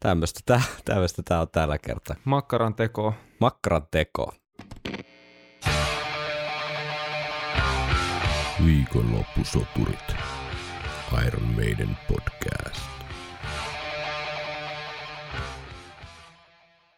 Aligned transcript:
Tämmöistä 0.00 0.40
tämä, 0.46 0.62
tämmöistä 0.84 1.22
tämä 1.22 1.40
on 1.40 1.48
tällä 1.52 1.78
kertaa. 1.78 2.16
Makkaran 2.24 2.74
teko. 2.74 3.14
Makkaran 3.40 3.86
teko. 3.90 4.32
Viikonloppusoturit. 8.64 10.14
Iron 11.26 11.42
Maiden 11.42 11.96
podcast. 12.08 12.80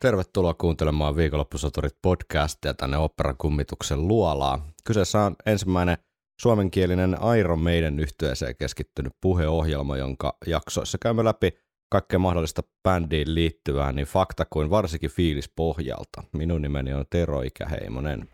Tervetuloa 0.01 0.55
kuuntelemaan 0.55 1.17
Viikonloppusoturit 1.17 1.97
podcastia 2.03 2.75
tänne 2.75 2.97
Operan 2.97 3.37
kummituksen 3.39 4.09
luolaa. 4.09 4.69
Kyseessä 4.85 5.21
on 5.21 5.37
ensimmäinen 5.47 5.99
suomenkielinen 6.41 7.17
Iron 7.39 7.61
Maiden 7.61 8.01
yhtyeeseen 8.01 8.57
keskittynyt 8.57 9.13
puheohjelma, 9.21 9.97
jonka 9.97 10.37
jaksoissa 10.47 10.99
käymme 10.99 11.25
läpi 11.25 11.62
kaikkea 11.93 12.19
mahdollista 12.19 12.63
bändiin 12.83 13.35
liittyvää 13.35 13.93
niin 13.93 14.07
fakta 14.07 14.45
kuin 14.51 14.71
varsinkin 14.71 15.11
fiilis 15.11 15.49
pohjalta. 15.57 16.23
Minun 16.33 16.63
nimeni 16.63 16.93
on 16.93 17.05
Tero 17.11 17.43
Ikäheimonen. 17.43 18.29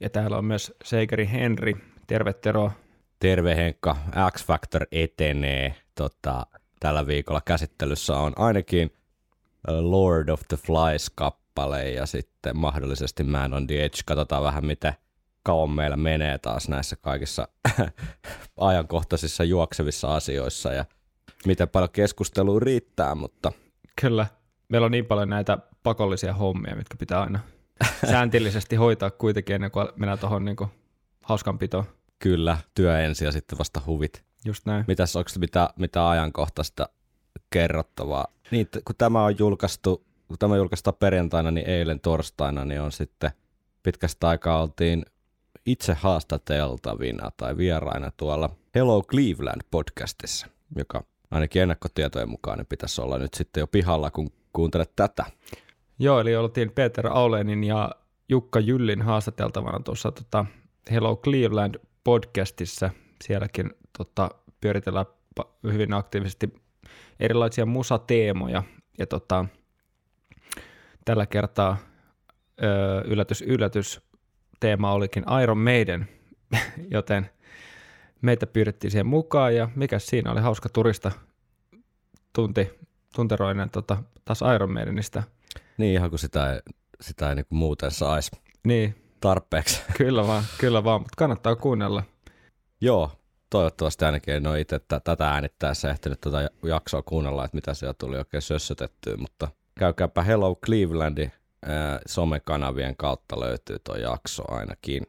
Ja 0.00 0.10
täällä 0.10 0.38
on 0.38 0.44
myös 0.44 0.72
Seikeri 0.84 1.30
Henri. 1.32 1.76
Terve 2.06 2.32
Tero. 2.32 2.72
Terve 3.18 3.56
Henkka, 3.56 3.96
X 4.32 4.44
Factor 4.44 4.86
etenee. 4.92 5.74
Tota, 5.94 6.46
tällä 6.80 7.06
viikolla 7.06 7.40
käsittelyssä 7.44 8.16
on 8.16 8.32
ainakin 8.36 8.92
Lord 9.68 10.28
of 10.28 10.40
the 10.48 10.56
Flies-kappale 10.56 11.90
ja 11.90 12.06
sitten 12.06 12.56
mahdollisesti 12.56 13.24
Man 13.24 13.54
on 13.54 13.66
the 13.66 13.84
Edge. 13.84 13.98
Katsotaan 14.06 14.42
vähän, 14.42 14.66
miten 14.66 14.92
kauan 15.42 15.70
meillä 15.70 15.96
menee 15.96 16.38
taas 16.38 16.68
näissä 16.68 16.96
kaikissa 16.96 17.48
ajankohtaisissa 18.56 19.44
juoksevissa 19.44 20.14
asioissa 20.14 20.72
ja 20.72 20.84
miten 21.46 21.68
paljon 21.68 21.90
keskustelua 21.92 22.60
riittää, 22.60 23.14
mutta 23.14 23.52
Kyllä. 24.00 24.26
Meillä 24.68 24.84
on 24.84 24.90
niin 24.90 25.06
paljon 25.06 25.28
näitä 25.28 25.58
pakollisia 25.82 26.32
hommia, 26.32 26.76
mitkä 26.76 26.96
pitää 26.96 27.22
aina 27.22 27.40
sääntillisesti 28.10 28.76
hoitaa 28.76 29.10
kuitenkin 29.10 29.54
ennen 29.54 29.70
kuin 29.70 29.88
mennään 29.96 30.18
tuohon 30.18 30.44
niin 30.44 30.56
hauskanpitoon. 31.24 31.84
kyllä, 32.18 32.58
työ 32.74 33.00
ensin 33.00 33.26
ja 33.26 33.32
sitten 33.32 33.58
vasta 33.58 33.80
huvit. 33.86 34.24
Just 34.44 34.66
näin. 34.66 34.84
Mitäs, 34.88 35.16
onko 35.16 35.30
mitä, 35.38 35.70
mitä 35.78 36.10
ajankohtaista 36.10 36.88
kerrottavaa? 37.50 38.26
Niin, 38.50 38.68
kun 38.84 38.96
tämä 38.98 39.24
on 39.24 39.38
julkaistu, 39.38 40.04
kun 40.28 40.38
tämä 40.38 40.56
julkaistaan 40.56 40.96
perjantaina, 40.98 41.50
niin 41.50 41.66
eilen 41.66 42.00
torstaina, 42.00 42.64
niin 42.64 42.80
on 42.80 42.92
sitten 42.92 43.30
pitkästä 43.82 44.28
aikaa 44.28 44.62
oltiin 44.62 45.04
itse 45.66 45.94
haastateltavina 45.94 47.30
tai 47.36 47.56
vieraina 47.56 48.10
tuolla 48.16 48.50
Hello 48.74 49.02
Cleveland 49.02 49.60
podcastissa, 49.70 50.46
joka 50.76 51.04
ainakin 51.30 51.62
ennakkotietojen 51.62 52.28
mukaan 52.28 52.58
niin 52.58 52.66
pitäisi 52.66 53.00
olla 53.00 53.18
nyt 53.18 53.34
sitten 53.34 53.60
jo 53.60 53.66
pihalla, 53.66 54.10
kun 54.10 54.32
kuuntelet 54.52 54.96
tätä. 54.96 55.24
Joo, 55.98 56.20
eli 56.20 56.36
oltiin 56.36 56.70
Peter 56.70 57.06
Aulenin 57.06 57.64
ja 57.64 57.90
Jukka 58.28 58.60
Jyllin 58.60 59.02
haastateltavana 59.02 59.80
tuossa 59.80 60.12
tota 60.12 60.46
Hello 60.90 61.16
Cleveland 61.16 61.74
podcastissa. 62.04 62.90
Sielläkin 63.24 63.70
tota, 63.98 64.30
pyöritellään 64.60 65.06
hyvin 65.62 65.92
aktiivisesti 65.92 66.54
erilaisia 67.20 67.66
musateemoja. 67.66 68.62
Ja 68.98 69.06
tota, 69.06 69.44
tällä 71.04 71.26
kertaa 71.26 71.76
ö, 72.62 73.02
yllätys, 73.04 73.42
yllätys, 73.42 74.00
teema 74.60 74.92
olikin 74.92 75.24
Iron 75.42 75.58
Maiden, 75.58 76.08
joten 76.96 77.30
meitä 78.22 78.46
pyydettiin 78.46 78.90
siihen 78.90 79.06
mukaan 79.06 79.54
ja 79.56 79.68
mikä 79.74 79.98
siinä 79.98 80.32
oli 80.32 80.40
hauska 80.40 80.68
turista 80.68 81.12
tunti, 82.32 82.70
tunteroinen 83.14 83.70
tota, 83.70 84.02
taas 84.24 84.40
Iron 84.54 84.72
Maidenistä. 84.72 85.22
Niin 85.78 85.94
ihan 85.94 86.10
kuin 86.10 86.18
sitä 86.20 86.52
ei, 86.52 86.60
sitä 87.00 87.28
ei 87.28 87.34
niin 87.34 87.46
muuten 87.50 87.90
saisi 87.90 88.30
Niin, 88.64 88.94
tarpeeksi. 89.20 89.82
kyllä 89.98 90.26
vaan, 90.26 90.44
kyllä 90.58 90.84
vaan, 90.84 91.00
mutta 91.00 91.16
kannattaa 91.16 91.56
kuunnella. 91.56 92.02
Joo, 92.80 93.10
toivottavasti 93.50 94.04
ainakin 94.04 94.34
en 94.34 94.46
ole 94.46 94.60
itse 94.60 94.78
tä- 94.78 95.00
tätä 95.00 95.30
äänittäessä 95.30 95.90
ehtinyt 95.90 96.20
tätä 96.20 96.50
jaksoa 96.62 97.02
kuunnella, 97.02 97.44
että 97.44 97.56
mitä 97.56 97.74
siellä 97.74 97.94
tuli 97.94 98.18
oikein 98.18 98.42
sössötettyä, 98.42 99.16
mutta 99.16 99.48
käykääpä 99.78 100.22
Hello 100.22 100.56
Clevelandin 100.66 101.32
somekanavien 102.06 102.96
kautta 102.96 103.40
löytyy 103.40 103.78
tuo 103.78 103.96
jakso 103.96 104.54
ainakin. 104.54 105.02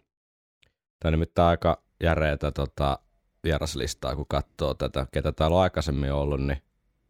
Tämä 0.99 1.09
on 1.09 1.11
nimittäin 1.11 1.47
aika 1.47 1.83
järeetä 2.03 2.51
tota, 2.51 2.99
vieraslistaa, 3.43 4.15
kun 4.15 4.25
katsoo 4.27 4.73
tätä, 4.73 5.07
ketä 5.11 5.31
täällä 5.31 5.57
on 5.57 5.63
aikaisemmin 5.63 6.13
ollut, 6.13 6.41
niin 6.41 6.61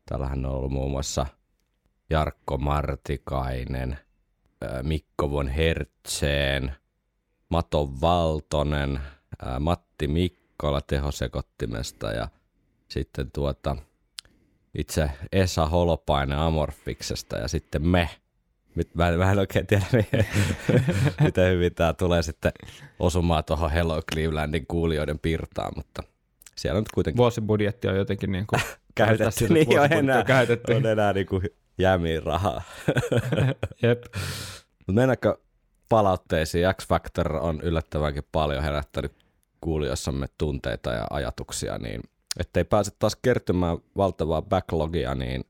täällähän 0.06 0.46
on 0.46 0.52
ollut 0.52 0.72
muun 0.72 0.91
muassa 0.91 1.25
Jarkko 2.09 2.57
Martikainen, 2.57 4.00
Mikko 4.84 5.31
von 5.31 5.47
Hertzeen, 5.47 6.75
Mato 7.50 7.90
Valtonen, 8.02 9.00
Matti 9.59 10.07
Mikkola 10.07 10.81
tehosekottimesta 10.81 12.12
ja 12.12 12.28
sitten 12.88 13.31
tuota 13.31 13.75
itse 14.78 15.12
Esa 15.31 15.66
Holopainen 15.66 16.38
Amorfiksesta 16.38 17.38
ja 17.38 17.47
sitten 17.47 17.88
me. 17.88 18.09
Nyt 18.76 18.96
mä 18.96 19.09
en, 19.09 19.20
mä 19.20 19.32
en 19.32 19.40
oikein 19.40 19.68
tiedä, 19.68 19.86
mi- 19.94 20.26
miten 21.24 21.52
hyvin 21.54 21.76
tämä 21.76 21.94
tulee 21.94 22.24
sitten 22.24 22.52
osumaan 23.00 23.44
tuohon 23.44 23.72
Hello 23.72 24.02
Clevelandin 24.14 24.66
kuulijoiden 24.68 25.20
pirtaan, 25.20 25.72
mutta 25.76 26.04
siellä 26.56 26.78
on 26.78 26.82
nyt 26.82 26.92
kuitenkin 26.94 27.18
Vuosibudjetti 27.18 27.88
on 27.88 27.96
jotenkin 27.98 28.32
niin 28.32 28.48
kuin 28.48 28.62
käytetty, 28.96 29.48
niin 29.50 29.80
on 29.80 29.94
enää, 29.94 30.20
on 30.20 30.26
käytetty. 30.26 30.74
on 30.74 30.86
enää 30.86 31.14
niin 31.14 31.28
kuin 31.28 31.44
jämiin 31.78 32.24
rahaa. 32.24 32.62
Jep. 33.82 34.04
Mutta 34.78 34.94
mennäänkö 34.94 35.38
palautteisiin? 35.90 36.66
X 36.82 36.88
Factor 36.88 37.36
on 37.36 37.62
yllättävänkin 37.62 38.24
paljon 38.32 38.64
herättänyt 38.64 39.14
kuulijoissamme 39.62 40.28
tunteita 40.38 40.92
ja 40.92 41.08
ajatuksia, 41.09 41.78
niin 41.78 42.02
ettei 42.40 42.64
pääse 42.64 42.92
taas 43.00 43.16
kertymään 43.22 43.78
valtavaa 43.98 44.42
backlogia, 44.42 45.16
niin 45.16 45.44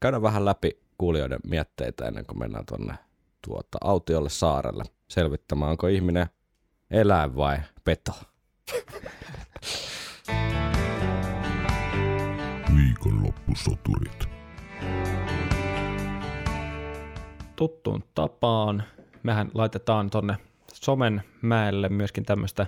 käydään 0.00 0.22
vähän 0.22 0.44
läpi 0.44 0.80
kuulijoiden 0.98 1.40
mietteitä 1.46 2.04
ennen 2.08 2.26
kuin 2.26 2.38
mennään 2.38 2.66
tuonne 2.66 2.94
tuota, 3.46 3.78
autiolle 3.80 4.30
saarelle 4.30 4.84
selvittämään, 5.08 5.70
onko 5.70 5.86
ihminen 5.86 6.26
eläin 6.90 7.36
vai 7.36 7.58
peto. 7.84 8.12
Viikonloppusoturit. 12.76 14.28
tuttuun 17.58 18.04
tapaan. 18.14 18.82
Mehän 19.22 19.50
laitetaan 19.54 20.10
tonne 20.10 20.36
somen 20.72 21.22
mäelle 21.42 21.88
myöskin 21.88 22.24
tämmöistä 22.24 22.66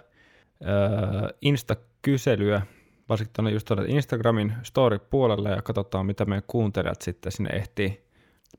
öö, 0.63 1.29
Insta-kyselyä, 1.41 2.63
varsinkin 3.09 3.33
tuonne 3.33 3.51
just 3.51 3.67
tuonne 3.67 3.85
Instagramin 3.89 4.53
story-puolelle 4.63 5.51
ja 5.51 5.63
katsotaan, 5.63 6.07
mitä 6.07 6.25
meidän 6.25 6.43
kuuntelijat 6.47 7.03
sitten 7.03 7.33
sinne 7.33 7.51
ehtii 7.51 8.10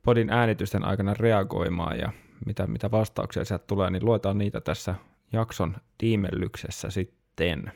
podin 0.02 0.30
äänitysten 0.30 0.84
aikana 0.84 1.14
reagoimaan 1.14 2.00
ja 2.00 2.12
mitä, 2.46 2.68
mitä 2.68 2.92
vastauksia 2.92 3.46
sieltä 3.46 3.66
tulee, 3.68 3.90
niin 3.90 4.06
luetaan 4.06 4.38
niitä 4.38 4.62
tässä 4.62 4.96
jakson 5.34 5.78
tiimellyksessä 5.98 6.90
sitten. 6.90 7.72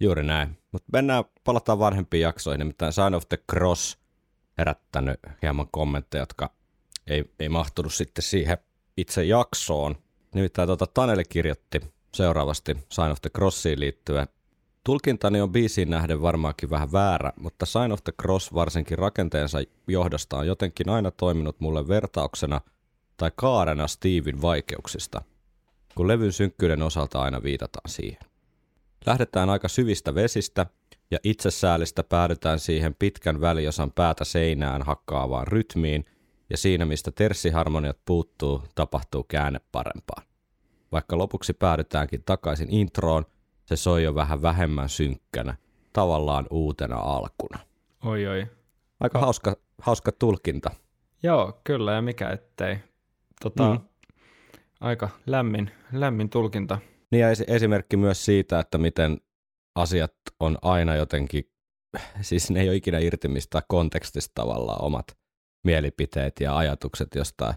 Juuri 0.00 0.22
näin. 0.22 0.58
Mutta 0.72 0.88
mennään, 0.92 1.24
palataan 1.44 1.78
vanhempiin 1.78 2.20
jaksoihin, 2.20 2.58
nimittäin 2.58 2.92
Sign 2.92 3.14
of 3.14 3.28
the 3.28 3.38
Cross 3.50 3.98
herättänyt 4.58 5.20
hieman 5.42 5.68
kommentteja, 5.70 6.22
jotka 6.22 6.50
ei, 7.06 7.24
ei 7.38 7.48
mahtunut 7.48 7.94
sitten 7.94 8.22
siihen 8.22 8.58
itse 8.96 9.24
jaksoon. 9.24 9.96
Nimittäin 10.34 10.66
tuota, 10.66 10.86
Taneli 10.86 11.24
kirjoitti 11.28 11.80
seuraavasti 12.14 12.76
Sign 12.92 13.10
of 13.10 13.20
the 13.22 13.30
Crossiin 13.30 13.80
liittyen. 13.80 14.28
Tulkintani 14.86 15.40
on 15.40 15.52
biisiin 15.52 15.90
nähden 15.90 16.22
varmaankin 16.22 16.70
vähän 16.70 16.92
väärä, 16.92 17.32
mutta 17.40 17.66
Sign 17.66 17.92
of 17.92 18.04
the 18.04 18.12
Cross 18.22 18.54
varsinkin 18.54 18.98
rakenteensa 18.98 19.58
johdosta 19.88 20.36
on 20.36 20.46
jotenkin 20.46 20.88
aina 20.88 21.10
toiminut 21.10 21.60
mulle 21.60 21.88
vertauksena 21.88 22.60
tai 23.16 23.30
kaarena 23.36 23.86
Steven 23.86 24.42
vaikeuksista, 24.42 25.22
kun 25.94 26.08
levyn 26.08 26.32
synkkyyden 26.32 26.82
osalta 26.82 27.22
aina 27.22 27.42
viitataan 27.42 27.90
siihen. 27.90 28.20
Lähdetään 29.06 29.50
aika 29.50 29.68
syvistä 29.68 30.14
vesistä 30.14 30.66
ja 31.10 31.18
itsesäälistä 31.22 32.02
päädytään 32.02 32.58
siihen 32.58 32.94
pitkän 32.98 33.40
väliosan 33.40 33.92
päätä 33.92 34.24
seinään 34.24 34.82
hakkaavaan 34.82 35.46
rytmiin 35.46 36.04
ja 36.50 36.56
siinä 36.56 36.84
mistä 36.84 37.10
terssiharmoniat 37.10 37.98
puuttuu, 38.04 38.62
tapahtuu 38.74 39.24
käänne 39.24 39.60
parempaan. 39.72 40.26
Vaikka 40.92 41.18
lopuksi 41.18 41.52
päädytäänkin 41.52 42.22
takaisin 42.26 42.70
introon, 42.70 43.26
se 43.66 43.76
soi 43.76 44.02
jo 44.02 44.14
vähän 44.14 44.42
vähemmän 44.42 44.88
synkkänä, 44.88 45.56
tavallaan 45.92 46.46
uutena 46.50 46.96
alkuna. 46.96 47.58
Oi 48.04 48.26
oi. 48.26 48.46
Aika 49.00 49.18
hauska, 49.18 49.56
hauska 49.82 50.12
tulkinta. 50.12 50.70
Joo, 51.22 51.60
kyllä 51.64 51.92
ja 51.92 52.02
mikä 52.02 52.30
ettei. 52.30 52.78
Tota, 53.42 53.72
Mm. 53.74 53.80
Aika 54.80 55.08
lämmin, 55.26 55.70
lämmin 55.92 56.30
tulkinta. 56.30 56.78
Niin 57.10 57.20
ja 57.20 57.30
esi- 57.30 57.44
esimerkki 57.48 57.96
myös 57.96 58.24
siitä, 58.24 58.60
että 58.60 58.78
miten 58.78 59.20
asiat 59.74 60.12
on 60.40 60.58
aina 60.62 60.94
jotenkin, 60.96 61.50
siis 62.20 62.50
ne 62.50 62.60
ei 62.60 62.68
ole 62.68 62.76
ikinä 62.76 62.98
irti 62.98 63.28
mistään 63.28 63.64
kontekstista 63.68 64.32
tavallaan 64.34 64.84
omat 64.84 65.06
mielipiteet 65.64 66.40
ja 66.40 66.56
ajatukset 66.56 67.08
jostain, 67.14 67.54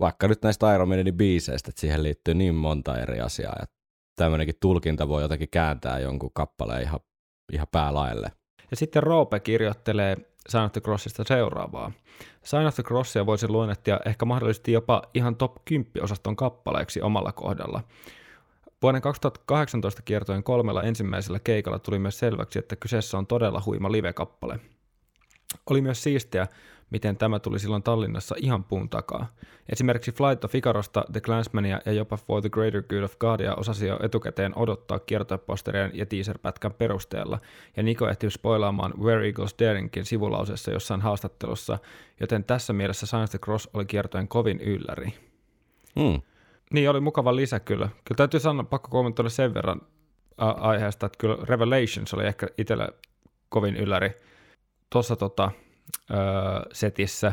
vaikka 0.00 0.28
nyt 0.28 0.42
näistä 0.42 0.74
Iron 0.74 0.88
Maiden 0.88 1.14
biiseistä, 1.16 1.68
että 1.70 1.80
siihen 1.80 2.02
liittyy 2.02 2.34
niin 2.34 2.54
monta 2.54 2.98
eri 2.98 3.20
asiaa, 3.20 3.56
ja 3.60 3.66
tämmöinenkin 4.16 4.54
tulkinta 4.60 5.08
voi 5.08 5.22
jotenkin 5.22 5.48
kääntää 5.50 5.98
jonkun 5.98 6.30
kappaleen 6.34 6.82
ihan, 6.82 7.00
ihan 7.52 7.66
päälaille. 7.72 8.32
Ja 8.70 8.76
sitten 8.76 9.02
Roope 9.02 9.40
kirjoittelee 9.40 10.16
Sign 10.48 10.64
of 10.64 10.72
the 10.72 10.80
Crossista 10.80 11.24
seuraavaa. 11.26 11.92
Sign 12.44 12.66
of 12.66 12.74
the 12.74 12.82
Crossia 12.82 13.26
voisi 13.26 13.48
luonnehtia 13.48 14.00
ehkä 14.06 14.24
mahdollisesti 14.24 14.72
jopa 14.72 15.02
ihan 15.14 15.36
top 15.36 15.56
10 15.64 16.04
osaston 16.04 16.36
kappaleeksi 16.36 17.00
omalla 17.02 17.32
kohdalla. 17.32 17.82
Vuoden 18.82 19.02
2018 19.02 20.02
kiertojen 20.02 20.42
kolmella 20.42 20.82
ensimmäisellä 20.82 21.38
keikalla 21.38 21.78
tuli 21.78 21.98
myös 21.98 22.18
selväksi, 22.18 22.58
että 22.58 22.76
kyseessä 22.76 23.18
on 23.18 23.26
todella 23.26 23.62
huima 23.66 23.92
live-kappale. 23.92 24.60
Oli 25.70 25.80
myös 25.80 26.02
siistiä, 26.02 26.46
miten 26.90 27.16
tämä 27.16 27.38
tuli 27.38 27.58
silloin 27.58 27.82
Tallinnassa 27.82 28.34
ihan 28.38 28.64
puun 28.64 28.88
takaa. 28.88 29.26
Esimerkiksi 29.72 30.12
Flight 30.12 30.44
of 30.44 30.54
Icarosta, 30.54 31.04
The 31.12 31.20
Clansmania 31.20 31.80
ja 31.86 31.92
jopa 31.92 32.16
For 32.16 32.40
the 32.40 32.48
Greater 32.48 32.82
Good 32.82 33.02
of 33.02 33.18
Godia 33.18 33.54
osasi 33.54 33.86
jo 33.86 33.98
etukäteen 34.02 34.58
odottaa 34.58 34.98
kiertoposterien 34.98 35.90
ja 35.94 36.06
teaser-pätkän 36.06 36.72
perusteella, 36.72 37.38
ja 37.76 37.82
Niko 37.82 38.08
ehti 38.08 38.30
spoilaamaan 38.30 38.94
Where 39.00 39.26
Eagles 39.26 39.54
Daringin 39.58 40.04
sivulauseessa 40.04 40.70
jossain 40.70 41.00
haastattelussa, 41.00 41.78
joten 42.20 42.44
tässä 42.44 42.72
mielessä 42.72 43.06
Science 43.06 43.30
the 43.30 43.38
Cross 43.38 43.68
oli 43.74 43.84
kiertojen 43.84 44.28
kovin 44.28 44.60
ylläri. 44.60 45.14
Hmm. 46.00 46.20
Niin, 46.72 46.90
oli 46.90 47.00
mukava 47.00 47.36
lisä 47.36 47.60
kyllä. 47.60 47.88
Kyllä 47.88 48.16
täytyy 48.16 48.40
sanoa, 48.40 48.64
pakko 48.64 48.88
kommentoida 48.88 49.28
sen 49.28 49.54
verran 49.54 49.80
aiheesta, 50.38 51.06
että 51.06 51.18
kyllä 51.18 51.36
Revelations 51.42 52.14
oli 52.14 52.26
ehkä 52.26 52.46
itselle 52.58 52.88
kovin 53.48 53.76
ylläri 53.76 54.10
tuossa 54.90 55.16
tota, 55.16 55.50
öö, 56.10 56.18
setissä, 56.72 57.32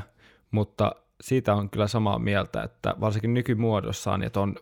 mutta 0.51 0.95
siitä 1.21 1.56
on 1.56 1.69
kyllä 1.69 1.88
samaa 1.88 2.19
mieltä, 2.19 2.63
että 2.63 2.95
varsinkin 3.00 3.33
nykymuodossaan 3.33 4.21
ja 4.21 4.30
tuon 4.30 4.56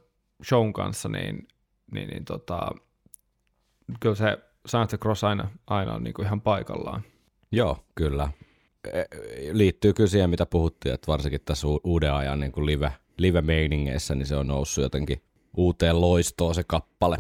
shown 0.43 0.73
kanssa, 0.73 1.09
niin, 1.09 1.47
niin, 1.91 2.09
niin 2.09 2.25
tota, 2.25 2.71
kyllä 3.99 4.15
se 4.15 4.37
Science 4.67 4.97
Cross 4.97 5.23
aina, 5.23 5.49
aina 5.67 5.93
on 5.93 6.03
niin 6.03 6.13
kuin 6.13 6.25
ihan 6.25 6.41
paikallaan. 6.41 7.01
Joo, 7.51 7.85
kyllä. 7.95 8.29
E, 8.93 9.03
liittyy 9.51 9.93
kyllä 9.93 10.09
siihen, 10.09 10.29
mitä 10.29 10.45
puhuttiin, 10.45 10.95
että 10.95 11.11
varsinkin 11.11 11.41
tässä 11.45 11.67
uuden 11.83 12.13
ajan 12.13 12.39
niin 12.39 12.51
kuin 12.51 12.65
live, 12.65 12.91
live-meiningeissä, 13.17 14.15
niin 14.15 14.25
se 14.25 14.35
on 14.35 14.47
noussut 14.47 14.81
jotenkin 14.81 15.21
uuteen 15.57 16.01
loistoon 16.01 16.55
se 16.55 16.63
kappale. 16.67 17.17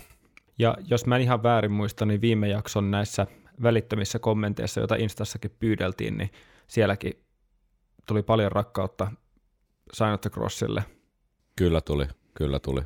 Ja 0.59 0.77
jos 0.87 1.05
mä 1.05 1.15
en 1.15 1.21
ihan 1.21 1.43
väärin 1.43 1.71
muista, 1.71 2.05
niin 2.05 2.21
viime 2.21 2.47
jakson 2.47 2.91
näissä 2.91 3.27
välittömissä 3.63 4.19
kommenteissa, 4.19 4.79
joita 4.79 4.95
Instassakin 4.95 5.51
pyydeltiin, 5.59 6.17
niin 6.17 6.29
sielläkin 6.69 7.13
tuli 8.05 8.23
paljon 8.23 8.51
rakkautta 8.51 9.11
the 10.21 10.29
Crossille. 10.29 10.83
Kyllä 11.55 11.81
tuli, 11.81 12.07
kyllä 12.33 12.59
tuli. 12.59 12.81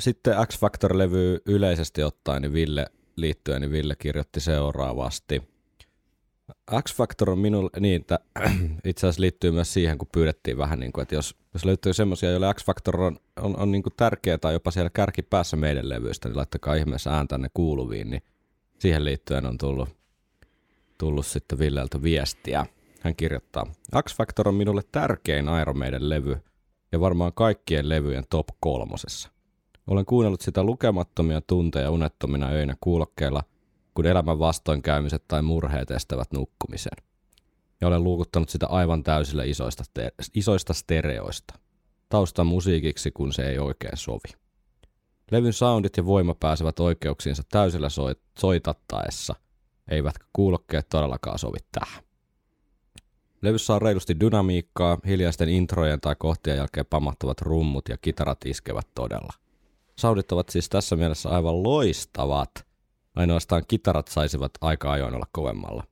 Sitten 0.00 0.34
X 0.46 0.58
Factor-levy 0.60 1.38
yleisesti 1.46 2.02
ottaen, 2.02 2.42
niin 2.42 2.52
Ville 2.52 2.86
liittyen, 3.16 3.60
niin 3.60 3.72
Ville 3.72 3.94
kirjoitti 3.98 4.40
seuraavasti. 4.40 5.42
X 6.88 6.94
Factor 6.94 7.30
on 7.30 7.38
minulle, 7.38 7.70
niin 7.80 8.00
että 8.00 8.18
itse 8.84 9.06
asiassa 9.06 9.20
liittyy 9.20 9.50
myös 9.50 9.72
siihen, 9.72 9.98
kun 9.98 10.08
pyydettiin 10.12 10.58
vähän, 10.58 10.80
niin 10.80 10.92
kuin, 10.92 11.02
että 11.02 11.14
jos, 11.14 11.36
jos 11.54 11.64
löytyy 11.64 11.92
semmoisia, 11.92 12.30
joille 12.30 12.54
X 12.54 12.64
Factor 12.64 13.00
on, 13.00 13.16
on, 13.40 13.56
on 13.56 13.72
niin 13.72 13.82
kuin 13.82 13.92
tärkeä 13.96 14.38
tai 14.38 14.52
jopa 14.52 14.70
siellä 14.70 14.90
kärkipäässä 14.90 15.56
meidän 15.56 15.88
levyistä, 15.88 16.28
niin 16.28 16.36
laittakaa 16.36 16.74
ihmeessä 16.74 17.10
ääntänne 17.10 17.48
kuuluviin, 17.54 18.10
niin 18.10 18.22
siihen 18.78 19.04
liittyen 19.04 19.46
on 19.46 19.58
tullut, 19.58 19.88
tullut 20.98 21.26
sitten 21.26 21.58
Villeltä 21.58 22.02
viestiä. 22.02 22.66
Hän 23.00 23.16
kirjoittaa, 23.16 23.66
X 24.08 24.16
Factor 24.16 24.48
on 24.48 24.54
minulle 24.54 24.82
tärkein 24.92 25.46
Iron 25.62 25.78
Maiden 25.78 26.08
levy 26.08 26.36
ja 26.92 27.00
varmaan 27.00 27.32
kaikkien 27.32 27.88
levyjen 27.88 28.24
top 28.30 28.46
kolmosessa. 28.60 29.30
Olen 29.86 30.06
kuunnellut 30.06 30.40
sitä 30.40 30.62
lukemattomia 30.62 31.40
tunteja 31.40 31.90
unettomina 31.90 32.46
öinä 32.46 32.76
kuulokkeilla, 32.80 33.42
kun 33.94 34.06
elämän 34.06 34.38
vastoinkäymiset 34.38 35.24
tai 35.28 35.42
murheet 35.42 35.90
estävät 35.90 36.32
nukkumisen. 36.32 37.04
Ja 37.80 37.88
olen 37.88 38.04
luukuttanut 38.04 38.48
sitä 38.48 38.66
aivan 38.66 39.02
täysillä 39.02 39.44
isoista, 39.44 39.84
te- 39.94 40.12
isoista 40.34 40.74
stereoista. 40.74 41.54
Taustan 42.08 42.46
musiikiksi, 42.46 43.10
kun 43.10 43.32
se 43.32 43.48
ei 43.48 43.58
oikein 43.58 43.96
sovi. 43.96 44.38
Levyn 45.30 45.52
soundit 45.52 45.96
ja 45.96 46.06
voima 46.06 46.34
pääsevät 46.34 46.80
oikeuksiinsa 46.80 47.42
täysillä 47.48 47.88
soit- 47.88 48.22
soitattaessa, 48.38 49.34
eivätkä 49.90 50.24
kuulokkeet 50.32 50.88
todellakaan 50.88 51.38
sovi 51.38 51.58
tähän. 51.72 52.07
Levyssä 53.42 53.74
on 53.74 53.82
reilusti 53.82 54.20
dynamiikkaa, 54.20 54.98
hiljaisten 55.06 55.48
introjen 55.48 56.00
tai 56.00 56.16
kohtien 56.18 56.56
jälkeen 56.56 56.86
pamahtavat 56.86 57.40
rummut 57.40 57.88
ja 57.88 57.96
kitarat 57.96 58.46
iskevät 58.46 58.88
todella. 58.94 59.32
Saudit 59.98 60.32
ovat 60.32 60.48
siis 60.48 60.68
tässä 60.68 60.96
mielessä 60.96 61.28
aivan 61.28 61.62
loistavat. 61.62 62.50
Ainoastaan 63.14 63.62
kitarat 63.68 64.08
saisivat 64.08 64.52
aika 64.60 64.92
ajoin 64.92 65.14
olla 65.14 65.26
kovemmalla. 65.32 65.84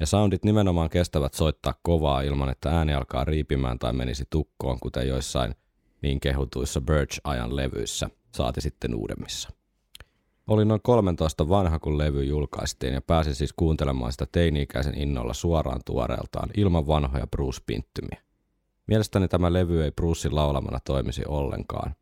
Ja 0.00 0.06
soundit 0.06 0.44
nimenomaan 0.44 0.90
kestävät 0.90 1.34
soittaa 1.34 1.74
kovaa 1.82 2.22
ilman, 2.22 2.48
että 2.48 2.70
ääni 2.70 2.94
alkaa 2.94 3.24
riipimään 3.24 3.78
tai 3.78 3.92
menisi 3.92 4.24
tukkoon, 4.30 4.80
kuten 4.80 5.08
joissain 5.08 5.54
niin 6.02 6.20
kehutuissa 6.20 6.80
Birch-ajan 6.80 7.56
levyissä, 7.56 8.10
saati 8.36 8.60
sitten 8.60 8.94
uudemmissa. 8.94 9.48
Olin 10.46 10.68
noin 10.68 10.80
13 10.82 11.48
vanha, 11.48 11.78
kun 11.78 11.98
levy 11.98 12.24
julkaistiin 12.24 12.94
ja 12.94 13.00
pääsin 13.00 13.34
siis 13.34 13.52
kuuntelemaan 13.52 14.12
sitä 14.12 14.26
teini-ikäisen 14.32 14.98
innolla 14.98 15.34
suoraan 15.34 15.80
tuoreeltaan 15.84 16.50
ilman 16.56 16.86
vanhoja 16.86 17.26
Bruce-pinttymiä. 17.26 18.22
Mielestäni 18.86 19.28
tämä 19.28 19.52
levy 19.52 19.84
ei 19.84 19.90
Brucein 19.90 20.34
laulamana 20.34 20.78
toimisi 20.84 21.22
ollenkaan. 21.28 21.94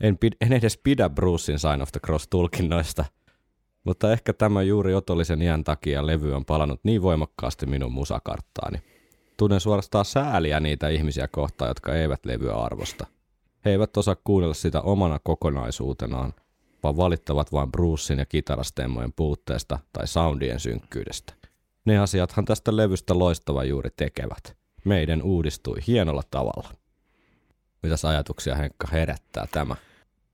En, 0.00 0.18
pid- 0.24 0.36
en 0.40 0.52
edes 0.52 0.78
pidä 0.78 1.10
Brucein 1.10 1.58
Sign 1.58 1.82
of 1.82 1.92
the 1.92 2.00
Cross-tulkinnoista, 2.06 3.04
mutta 3.84 4.12
ehkä 4.12 4.32
tämä 4.32 4.62
juuri 4.62 4.94
otollisen 4.94 5.42
iän 5.42 5.64
takia 5.64 6.06
levy 6.06 6.34
on 6.34 6.44
palannut 6.44 6.80
niin 6.82 7.02
voimakkaasti 7.02 7.66
minun 7.66 7.92
musakarttaani. 7.92 8.78
Tunnen 9.36 9.60
suorastaan 9.60 10.04
sääliä 10.04 10.60
niitä 10.60 10.88
ihmisiä 10.88 11.28
kohtaan, 11.28 11.68
jotka 11.68 11.94
eivät 11.94 12.26
levyä 12.26 12.54
arvosta. 12.54 13.06
He 13.64 13.70
eivät 13.70 13.96
osaa 13.96 14.16
kuunnella 14.24 14.54
sitä 14.54 14.80
omana 14.80 15.18
kokonaisuutenaan, 15.24 16.34
vaan 16.82 16.96
valittavat 16.96 17.52
vain 17.52 17.72
Brucein 17.72 18.18
ja 18.18 18.26
kitarastemmojen 18.26 19.12
puutteesta 19.12 19.78
tai 19.92 20.06
soundien 20.06 20.60
synkkyydestä. 20.60 21.32
Ne 21.84 21.98
asiathan 21.98 22.44
tästä 22.44 22.76
levystä 22.76 23.18
loistava 23.18 23.64
juuri 23.64 23.90
tekevät. 23.96 24.56
Meidän 24.84 25.22
uudistui 25.22 25.76
hienolla 25.86 26.22
tavalla. 26.30 26.68
Mitäs 27.82 28.04
ajatuksia 28.04 28.54
Henkka 28.54 28.88
herättää 28.92 29.46
tämä? 29.52 29.76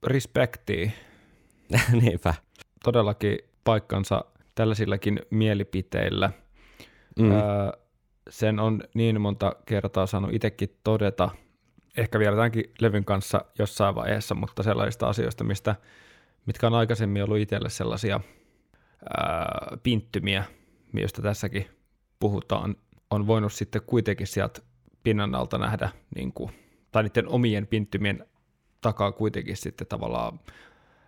Respektii. 0.07 0.93
Niinpä. 2.01 2.33
Todellakin 2.83 3.39
paikkansa 3.63 4.25
tällaisillakin 4.55 5.19
mielipiteillä. 5.29 6.31
Mm. 7.19 7.31
Öö, 7.31 7.39
sen 8.29 8.59
on 8.59 8.83
niin 8.93 9.21
monta 9.21 9.55
kertaa 9.65 10.07
saanut 10.07 10.33
itsekin 10.33 10.77
todeta, 10.83 11.29
ehkä 11.97 12.19
vielä 12.19 12.35
tämänkin 12.35 12.73
levyn 12.81 13.05
kanssa 13.05 13.45
jossain 13.59 13.95
vaiheessa, 13.95 14.35
mutta 14.35 14.63
sellaisista 14.63 15.09
asioista, 15.09 15.43
mistä 15.43 15.75
mitkä 16.49 16.67
on 16.67 16.73
aikaisemmin 16.73 17.23
ollut 17.23 17.37
itselle 17.37 17.69
sellaisia 17.69 18.19
ää, 19.17 19.77
pinttymiä, 19.83 20.43
mistä 20.91 21.21
tässäkin 21.21 21.65
puhutaan, 22.19 22.75
on 23.09 23.27
voinut 23.27 23.53
sitten 23.53 23.81
kuitenkin 23.85 24.27
sieltä 24.27 24.61
pinnan 25.03 25.35
alta 25.35 25.57
nähdä, 25.57 25.89
niin 26.15 26.33
kuin, 26.33 26.51
tai 26.91 27.03
niiden 27.03 27.27
omien 27.27 27.67
pinttymien 27.67 28.25
takaa 28.81 29.11
kuitenkin 29.11 29.57
sitten 29.57 29.87
tavallaan 29.87 30.39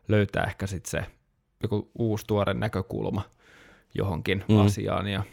löytää 0.08 0.44
ehkä 0.44 0.68
sitten 0.68 0.92
se 0.92 1.12
joku 1.64 1.92
uusi 2.00 2.28
tuore 2.28 2.54
näkökulma 2.54 3.22
johonkin 3.94 4.44
mm. 4.50 4.60
asiaan, 4.60 5.08
ja 5.08 5.24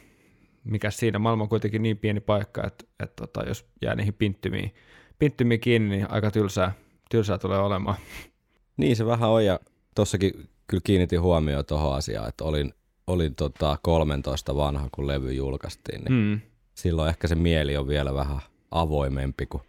mikä 0.65 0.91
siinä 0.91 1.19
maailma 1.19 1.43
on 1.43 1.49
kuitenkin 1.49 1.83
niin 1.83 1.99
pieni 1.99 2.21
paikka, 2.21 2.67
että, 2.67 2.85
että 3.01 3.27
tota, 3.27 3.49
jos 3.49 3.67
jää 3.83 3.95
niihin 3.95 4.15
pinttymiin, 4.15 4.75
pinttymiin 5.19 5.61
kiinni, 5.61 5.97
niin 5.97 6.11
aika 6.11 6.31
tylsää, 6.31 6.73
tylsää 7.11 7.39
tulee 7.39 7.59
olemaan. 7.59 7.97
Niin 8.77 8.97
se 8.97 9.07
vähän 9.07 9.31
on, 9.31 9.45
ja 9.45 9.61
tuossakin 9.99 10.49
kyllä 10.67 10.81
kiinnitin 10.85 11.21
huomioon 11.21 11.65
tuohon 11.65 11.95
asiaan, 11.95 12.29
että 12.29 12.45
olin, 12.45 12.75
olin 13.07 13.35
tota 13.35 13.79
13 13.83 14.57
vanha, 14.57 14.89
kun 14.93 15.07
levy 15.07 15.33
julkaistiin, 15.33 16.05
niin 16.05 16.13
mm. 16.13 16.41
silloin 16.75 17.09
ehkä 17.09 17.29
se 17.29 17.35
mieli 17.35 17.77
on 17.77 17.89
vielä 17.89 18.15
vähän 18.15 18.41
avoimempi 18.71 19.47
kuin 19.47 19.63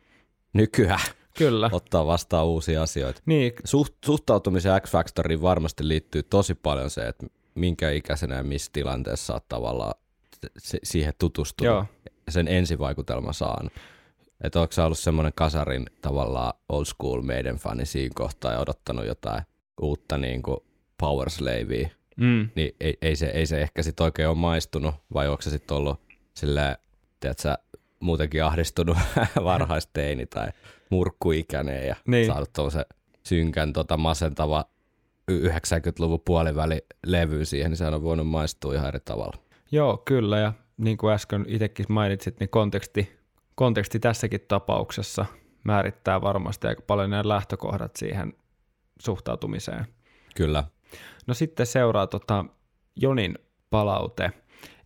nykyään. 0.54 1.10
Kyllä. 1.38 1.70
Ottaa 1.74 2.06
vastaan 2.06 2.46
uusia 2.46 2.84
asioita. 2.84 3.22
Niin. 3.26 3.54
Suht, 3.64 3.94
suhtautumisen 4.06 4.82
X-Factoriin 4.82 5.42
varmasti 5.42 5.88
liittyy 5.88 6.24
tosi 6.24 6.56
paljon 6.56 6.90
se, 6.90 7.08
että 7.08 7.28
minkä 7.56 7.92
ikäisenä 7.92 8.36
ja 8.36 8.44
missä 8.44 8.72
tilanteessa 8.74 9.34
olet 9.34 9.48
tavallaan 9.48 9.94
siihen 10.84 11.14
tutustunut 11.20 11.74
Joo. 11.74 11.86
ja 12.26 12.32
sen 12.32 12.48
ensivaikutelma 12.48 13.34
saanut. 13.34 13.74
Että 14.44 14.62
onko 14.62 14.72
sä 14.72 14.86
ollut 14.86 15.00
semmoinen 15.00 15.34
kasarin 15.36 15.86
tavallaan 16.02 16.54
old 16.70 16.86
school 16.86 17.22
meidän 17.22 17.56
fani 17.56 17.86
siinä 17.86 18.14
kohtaa 18.16 18.54
ja 18.54 18.60
odottanut 18.60 19.06
jotain 19.06 19.44
uutta 19.82 20.18
niin 20.18 20.42
kuin 20.42 20.58
Power 20.98 21.30
Slavea, 21.30 21.90
mm. 22.18 22.50
niin 22.56 22.76
ei, 22.80 22.98
ei, 23.02 23.16
se, 23.16 23.26
ei 23.26 23.46
se 23.46 23.62
ehkä 23.62 23.84
sitten 23.84 24.04
oikein 24.04 24.30
ole 24.30 24.38
maistunut, 24.38 24.96
vai 25.14 25.28
onko 25.28 25.42
se 25.42 25.50
sitten 25.50 25.78
ollut 25.78 26.00
sillä 26.34 26.78
tiedätkö, 27.20 27.58
muutenkin 28.00 28.44
ahdistunut 28.44 28.98
varhaisteini 29.44 30.26
tai 30.26 30.48
murkkuikäinen 30.90 31.88
ja 31.88 31.94
Niin. 31.94 32.12
niin. 32.12 32.28
saanut 32.28 32.54
tuollaisen 32.54 32.86
synkän 33.24 33.74
tota, 33.74 33.98
masentava 33.98 34.66
90-luvun 35.32 36.22
puoliväli 36.26 36.86
levy 37.06 37.46
siihen, 37.46 37.72
niin 37.72 37.78
sehän 37.78 37.94
on 37.94 38.04
voinut 38.04 38.28
maistua 38.28 38.74
ihan 38.74 38.88
eri 38.88 39.00
tavalla. 39.06 39.38
Joo, 39.72 39.98
kyllä, 39.98 40.40
ja 40.40 40.54
niin 40.78 40.98
kuin 40.98 41.14
äsken 41.14 41.46
itsekin 41.48 41.86
mainitsit, 41.90 42.40
niin 42.40 42.50
konteksti, 42.50 43.20
konteksti 43.56 44.00
tässäkin 44.00 44.42
tapauksessa 44.48 45.26
määrittää 45.64 46.22
varmasti 46.22 46.68
aika 46.68 46.82
paljon 46.82 47.10
nämä 47.10 47.28
lähtökohdat 47.28 47.96
siihen 47.96 48.34
suhtautumiseen. 49.00 49.86
Kyllä. 50.36 50.64
No 51.28 51.34
sitten 51.34 51.66
seuraa 51.66 52.08
tota 52.08 52.46
Jonin 52.96 53.40
palaute. 53.70 54.32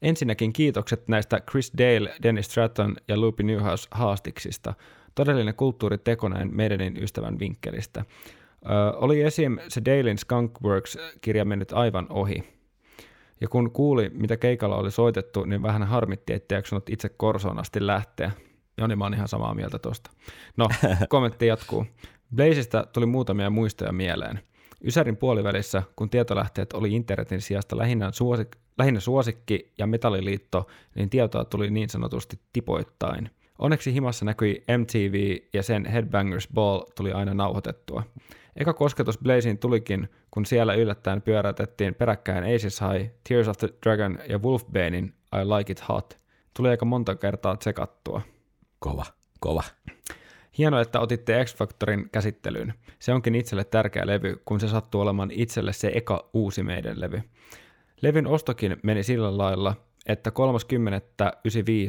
Ensinnäkin 0.01 0.53
kiitokset 0.53 1.07
näistä 1.07 1.41
Chris 1.51 1.71
Dale, 1.77 2.15
Dennis 2.23 2.45
Stratton 2.45 2.95
ja 3.07 3.21
Loopy 3.21 3.43
Newhouse 3.43 3.87
haastiksista. 3.91 4.73
Todellinen 5.15 5.55
kulttuuriteko 5.55 6.29
näin 6.29 6.55
meidänin 6.55 7.03
ystävän 7.03 7.39
vinkkelistä. 7.39 8.05
Ö, 8.65 8.97
oli 8.97 9.21
esim. 9.21 9.57
se 9.67 9.81
Dalein 9.85 10.17
Skunkworks-kirja 10.17 11.45
mennyt 11.45 11.73
aivan 11.73 12.07
ohi. 12.09 12.43
Ja 13.41 13.47
kun 13.47 13.71
kuuli, 13.71 14.11
mitä 14.13 14.37
keikalla 14.37 14.75
oli 14.75 14.91
soitettu, 14.91 15.43
niin 15.45 15.63
vähän 15.63 15.83
harmitti, 15.83 16.33
ettei 16.33 16.57
jaksanut 16.57 16.89
itse 16.89 17.09
Korsoon 17.09 17.59
asti 17.59 17.87
lähteä. 17.87 18.31
Joni, 18.77 18.95
mä 18.95 19.05
oon 19.05 19.13
ihan 19.13 19.27
samaa 19.27 19.53
mieltä 19.53 19.79
tuosta. 19.79 20.11
No, 20.57 20.69
kommentti 21.09 21.47
jatkuu. 21.47 21.85
Blazeista 22.35 22.87
tuli 22.93 23.05
muutamia 23.05 23.49
muistoja 23.49 23.91
mieleen. 23.91 24.39
Ysärin 24.83 25.17
puolivälissä, 25.17 25.83
kun 25.95 26.09
tietolähteet 26.09 26.73
oli 26.73 26.93
internetin 26.93 27.41
sijasta 27.41 27.77
lähinnä, 27.77 28.09
suosik- 28.09 28.57
lähinnä 28.77 28.99
suosikki 28.99 29.71
ja 29.77 29.87
metalliliitto, 29.87 30.67
niin 30.95 31.09
tietoa 31.09 31.45
tuli 31.45 31.69
niin 31.69 31.89
sanotusti 31.89 32.39
tipoittain. 32.53 33.29
Onneksi 33.59 33.93
himassa 33.93 34.25
näkyi 34.25 34.63
MTV 34.77 35.37
ja 35.53 35.63
sen 35.63 35.85
Headbangers 35.85 36.47
Ball 36.53 36.81
tuli 36.95 37.11
aina 37.11 37.33
nauhoitettua. 37.33 38.03
Eka 38.55 38.73
kosketus 38.73 39.17
Blazeen 39.17 39.57
tulikin, 39.57 40.09
kun 40.31 40.45
siellä 40.45 40.73
yllättäen 40.73 41.21
pyörätettiin 41.21 41.95
peräkkäin 41.95 42.55
Aces 42.55 42.81
High, 42.81 43.11
Tears 43.29 43.47
of 43.47 43.57
the 43.57 43.69
Dragon 43.83 44.19
ja 44.29 44.39
Wolfbanein 44.39 45.13
I 45.35 45.45
Like 45.45 45.71
It 45.71 45.89
Hot. 45.89 46.17
Tuli 46.53 46.69
aika 46.69 46.85
monta 46.85 47.15
kertaa 47.15 47.57
tsekattua. 47.57 48.21
Kova, 48.79 49.05
kova. 49.39 49.63
Hienoa, 50.57 50.81
että 50.81 50.99
otitte 50.99 51.45
X-Factorin 51.45 52.09
käsittelyyn. 52.11 52.73
Se 52.99 53.13
onkin 53.13 53.35
itselle 53.35 53.63
tärkeä 53.63 54.07
levy, 54.07 54.41
kun 54.45 54.59
se 54.59 54.67
sattuu 54.67 55.01
olemaan 55.01 55.31
itselle 55.31 55.73
se 55.73 55.91
eka 55.95 56.29
uusi 56.33 56.63
meidän 56.63 57.01
levy. 57.01 57.21
Levyn 58.01 58.27
ostokin 58.27 58.77
meni 58.83 59.03
sillä 59.03 59.37
lailla, 59.37 59.75
että 60.05 60.31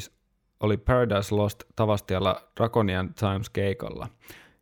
30.95 0.06 0.12
oli 0.60 0.76
Paradise 0.76 1.34
Lost 1.34 1.64
Tavastialla 1.76 2.48
Draconian 2.56 3.14
Times 3.14 3.50
keikalla. 3.50 4.08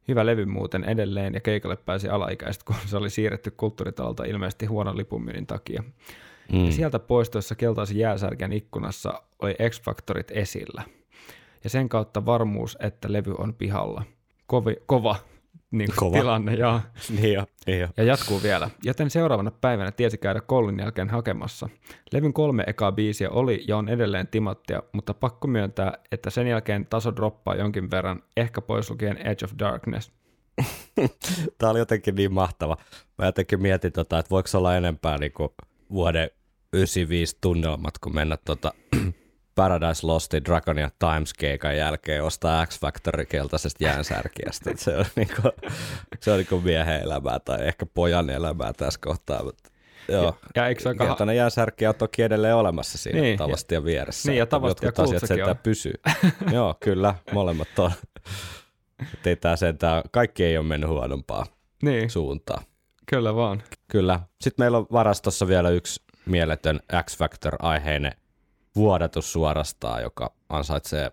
Hyvä 0.09 0.27
levy 0.27 0.45
muuten 0.45 0.85
edelleen 0.85 1.35
ja 1.35 1.41
keikalle 1.41 1.77
pääsi 1.77 2.09
alaikäiset, 2.09 2.63
kun 2.63 2.77
se 2.87 2.97
oli 2.97 3.11
siirretty 3.11 3.51
kulttuuritalolta 3.51 4.25
ilmeisesti 4.25 4.67
huonon 4.67 4.97
lipunmyynnin 4.97 5.47
takia. 5.47 5.83
Mm. 6.53 6.65
Ja 6.65 6.73
sieltä 6.73 6.99
poistoissa 6.99 7.55
keltaisen 7.55 7.99
jääsärkän 7.99 8.53
ikkunassa 8.53 9.23
oli 9.43 9.55
X-Factorit 9.71 10.31
esillä. 10.31 10.83
Ja 11.65 11.71
sen 11.71 11.89
kautta 11.89 12.27
varmuus, 12.27 12.77
että 12.81 13.13
levy 13.13 13.35
on 13.39 13.55
pihalla. 13.55 14.03
Kovi, 14.47 14.77
kova, 14.87 15.17
niin 15.71 15.89
kuin 15.89 15.97
Kova. 15.97 16.17
tilanne, 16.19 16.55
ja, 16.55 16.81
Niin 17.21 17.33
jo, 17.33 17.47
niin 17.67 17.81
jo. 17.81 17.89
ja 17.97 18.05
jatkuu 18.05 18.43
vielä. 18.43 18.71
Joten 18.83 19.11
seuraavana 19.11 19.51
päivänä 19.51 19.93
tiesi 19.93 20.19
käydä 20.19 20.41
koulun 20.41 20.79
jälkeen 20.79 21.11
hakemassa. 21.11 21.69
Levyn 22.13 22.33
kolme 22.33 22.65
ekaa 22.67 22.93
biisiä 22.93 23.31
oli 23.31 23.65
ja 23.69 23.77
on 23.77 23.89
edelleen 23.89 24.29
timattia, 24.29 24.83
mutta 24.93 25.15
pakko 25.15 25.49
myöntää, 25.49 25.93
että 26.13 26.31
sen 26.31 26.47
jälkeen 26.47 26.87
taso 26.87 27.17
droppaa 27.17 27.55
jonkin 27.55 27.91
verran, 27.91 28.23
ehkä 28.37 28.61
pois 28.61 28.91
lukien 28.91 29.17
Edge 29.17 29.45
of 29.45 29.53
Darkness. 29.59 30.13
Tämä 31.59 31.71
oli 31.71 31.79
jotenkin 31.79 32.15
niin 32.15 32.33
mahtava. 32.33 32.77
Mä 33.19 33.27
jotenkin 33.27 33.63
mietin, 33.63 33.93
tota, 33.93 34.19
että 34.19 34.31
voiko 34.31 34.49
olla 34.55 34.77
enempää 34.77 35.19
niin 35.19 35.33
kuin 35.33 35.49
vuoden 35.91 36.31
95 36.73 37.37
tunnelmat, 37.41 37.99
kun 37.99 38.15
mennä 38.15 38.39
tota 38.45 38.73
Paradise 39.55 40.07
Lostin 40.07 40.45
Dragonia 40.45 40.91
Times 40.99 41.35
keikan 41.35 41.77
jälkeen 41.77 42.25
ostaa 42.25 42.67
X 42.67 42.81
Factory 42.81 43.25
keltaisesta 43.25 43.85
jäänsärkiästä. 43.85 44.71
Se 44.77 44.97
on, 44.97 45.05
niin 45.17 45.29
kuin, 45.43 45.53
se 46.21 46.31
on 46.33 46.39
niin 46.39 46.47
kuin 46.47 46.65
miehen 46.65 47.03
elämää 47.03 47.39
tai 47.41 47.67
ehkä 47.67 47.87
pojan 47.87 48.31
elämää 48.31 48.73
tässä 48.73 49.01
kohtaa. 49.05 49.45
Mutta 49.45 49.71
joo. 50.09 50.37
Ja 50.57 50.67
eikö 50.69 50.89
aika... 50.89 51.05
Keltainen 51.07 51.37
jäänsärki 51.37 51.87
on 51.87 51.95
toki 51.95 52.23
edelleen 52.23 52.57
olemassa 52.57 52.99
siinä 52.99 53.21
Niin, 53.21 53.39
tavastia 53.39 53.85
vieressä. 53.85 54.29
niin, 54.31 54.37
ja 54.39 54.43
että 54.43 54.51
tavasti 54.51 54.85
ja 54.85 54.89
jotkut 54.89 55.05
asiat 55.05 55.23
sentään 55.27 55.51
on. 55.51 55.57
pysyy. 55.63 55.95
Joo, 56.53 56.75
kyllä, 56.81 57.15
molemmat 57.33 57.79
on. 57.79 57.91
Ei 59.27 59.37
tää 59.37 59.57
sentään, 59.57 60.03
kaikki 60.11 60.45
ei 60.45 60.59
ole 60.59 60.67
mennyt 60.67 60.91
huonompaa 60.91 61.47
Niin, 61.83 62.11
suuntaan. 62.11 62.65
kyllä 63.07 63.35
vaan. 63.35 63.63
Kyllä. 63.89 64.21
Sitten 64.41 64.63
meillä 64.65 64.79
on 64.79 64.87
varastossa 64.93 65.49
vielä 65.49 65.71
yksi 65.71 66.03
mieletön 66.27 66.81
X-Factor-aiheinen 67.05 68.13
vuodatus 68.77 69.33
suorastaan, 69.33 70.03
joka 70.03 70.33
ansaitsee 70.49 71.13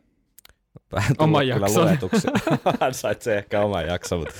vähän 0.92 1.16
Oman 1.18 1.48
jakson. 1.48 1.88
ansaitsee 2.80 3.38
ehkä 3.38 3.62
oman 3.62 3.88
jakson, 3.88 4.20
mutta 4.20 4.34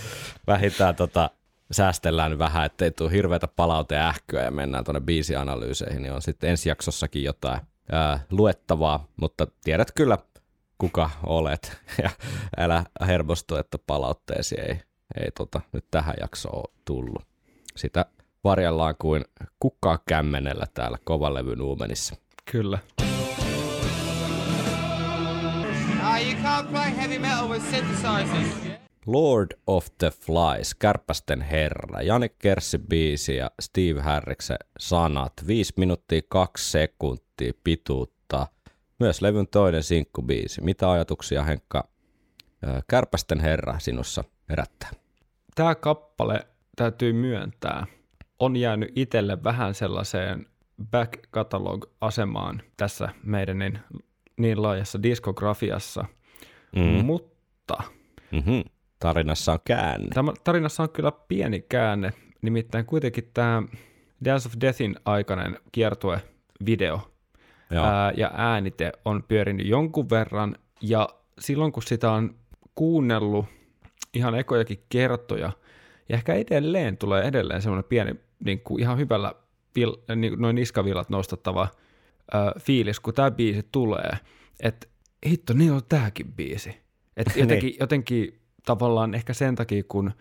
vähintään 0.48 0.96
tota, 0.96 1.30
säästellään 1.72 2.40
vähän, 2.40 2.66
ettei 2.66 2.92
tule 2.92 3.12
hirveätä 3.12 3.48
palaute 3.48 3.96
ja 3.96 4.10
ähkyä 4.10 4.44
ja 4.44 4.52
mennään 4.52 4.84
tuonne 4.84 5.02
biisianalyyseihin, 5.02 6.02
niin 6.02 6.14
on 6.14 6.22
sitten 6.22 6.50
ensi 6.50 6.70
jaksossakin 6.70 7.24
jotain 7.24 7.62
ää, 7.92 8.20
luettavaa, 8.32 9.08
mutta 9.22 9.48
tiedät 9.64 9.92
kyllä, 9.96 10.18
kuka 10.78 11.10
olet 11.26 11.78
ja 12.04 12.10
älä 12.58 12.84
hermostu, 13.08 13.56
että 13.56 13.78
palautteesi 13.88 14.56
ei, 14.60 14.82
ei 15.22 15.32
tota, 15.38 15.62
nyt 15.72 15.86
tähän 15.92 16.16
jaksoon 16.20 16.74
tullut. 16.86 17.22
Sitä 17.76 18.06
varjellaan 18.44 18.96
kuin 19.00 19.26
kukkaa 19.60 20.00
kämmenellä 20.08 20.66
täällä 20.74 20.98
kovalevyn 21.04 21.62
uumenissa. 21.62 22.16
Kyllä. 22.52 22.80
You 26.22 26.36
can't 26.44 26.70
play 26.72 26.96
heavy 26.96 27.20
metal 27.20 27.50
with 27.50 27.64
synthesizers. 27.64 28.80
Lord 29.06 29.48
of 29.68 29.88
the 29.98 30.12
Flies, 30.12 30.76
Kärpästen 30.76 31.42
herra, 31.42 32.02
Jani 32.02 32.30
Kerssi 32.30 32.78
biisi 32.78 33.36
ja 33.36 33.52
Steve 33.62 34.02
Harriksen 34.02 34.58
sanat, 34.80 35.34
5 35.48 35.74
minuuttia 35.78 36.22
2 36.30 36.72
sekuntia 36.72 37.54
pituutta. 37.64 38.48
Myös 39.00 39.22
levyn 39.22 39.48
toinen 39.48 39.84
sinkkubiisi. 39.84 40.62
Mitä 40.62 40.92
ajatuksia 40.92 41.44
Henkka 41.44 41.88
Kärpästen 42.88 43.40
herra 43.40 43.80
sinussa 43.80 44.24
herättää? 44.50 44.90
Tämä 45.56 45.76
kappale, 45.76 46.48
täytyy 46.76 47.14
myöntää, 47.14 47.86
on 48.40 48.56
jäänyt 48.56 48.92
itselle 48.96 49.44
vähän 49.44 49.74
sellaiseen 49.74 50.46
back 50.92 51.12
catalog-asemaan 51.32 52.62
tässä 52.78 53.10
meidän 53.24 53.84
niin, 54.40 54.62
laajassa 54.62 55.04
diskografiassa, 55.04 56.06
Mm. 56.76 57.06
mutta 57.06 57.78
Mm-hmm. 58.32 58.64
Tarinassa 59.00 59.52
on 59.52 59.60
käänne. 59.66 60.08
Tämä 60.14 60.34
tarinassa 60.44 60.84
on 60.84 60.90
kyllä 60.90 61.12
pieni 61.12 61.66
käänne, 61.70 62.14
nimittäin 62.42 62.86
kuitenkin 62.86 63.32
tämä 63.34 63.64
Dance 64.26 64.48
of 64.48 64.54
Deathin 64.62 64.96
aikainen 65.06 65.60
kiertue-video 65.72 67.00
Joo. 67.72 67.86
ää, 67.86 68.12
ja 68.18 68.32
äänite 68.34 68.92
on 69.06 69.24
pyörinyt 69.28 69.68
jonkun 69.68 70.10
verran, 70.10 70.56
ja 70.82 71.10
silloin 71.40 71.72
kun 71.72 71.84
sitä 71.84 72.12
on 72.12 72.36
kuunnellut 72.76 73.46
ihan 74.14 74.36
ekojakin 74.36 74.84
kertoja, 74.90 75.52
ja 76.10 76.16
ehkä 76.16 76.34
edelleen 76.34 76.98
tulee 76.98 77.24
edelleen 77.24 77.62
semmoinen 77.62 77.90
pieni, 77.90 78.16
niin 78.46 78.60
kuin 78.60 78.82
ihan 78.82 78.98
hyvällä, 78.98 79.34
vil, 79.76 79.96
niin, 80.16 80.42
noin 80.42 80.56
niskavillat 80.56 81.10
nostattava 81.10 81.68
ää, 82.34 82.52
fiilis, 82.60 83.00
kun 83.00 83.14
tämä 83.14 83.32
biisi 83.32 83.64
tulee, 83.72 84.12
että 84.60 84.88
hitto, 85.26 85.54
niin 85.54 85.72
on 85.72 85.82
tämäkin 85.90 86.34
biisi. 86.34 86.78
Että 87.18 87.40
jotenkin, 87.40 87.76
jotenkin 87.80 88.40
tavallaan 88.66 89.14
ehkä 89.16 89.34
sen 89.34 89.56
takia, 89.56 89.84
kun 89.88 90.12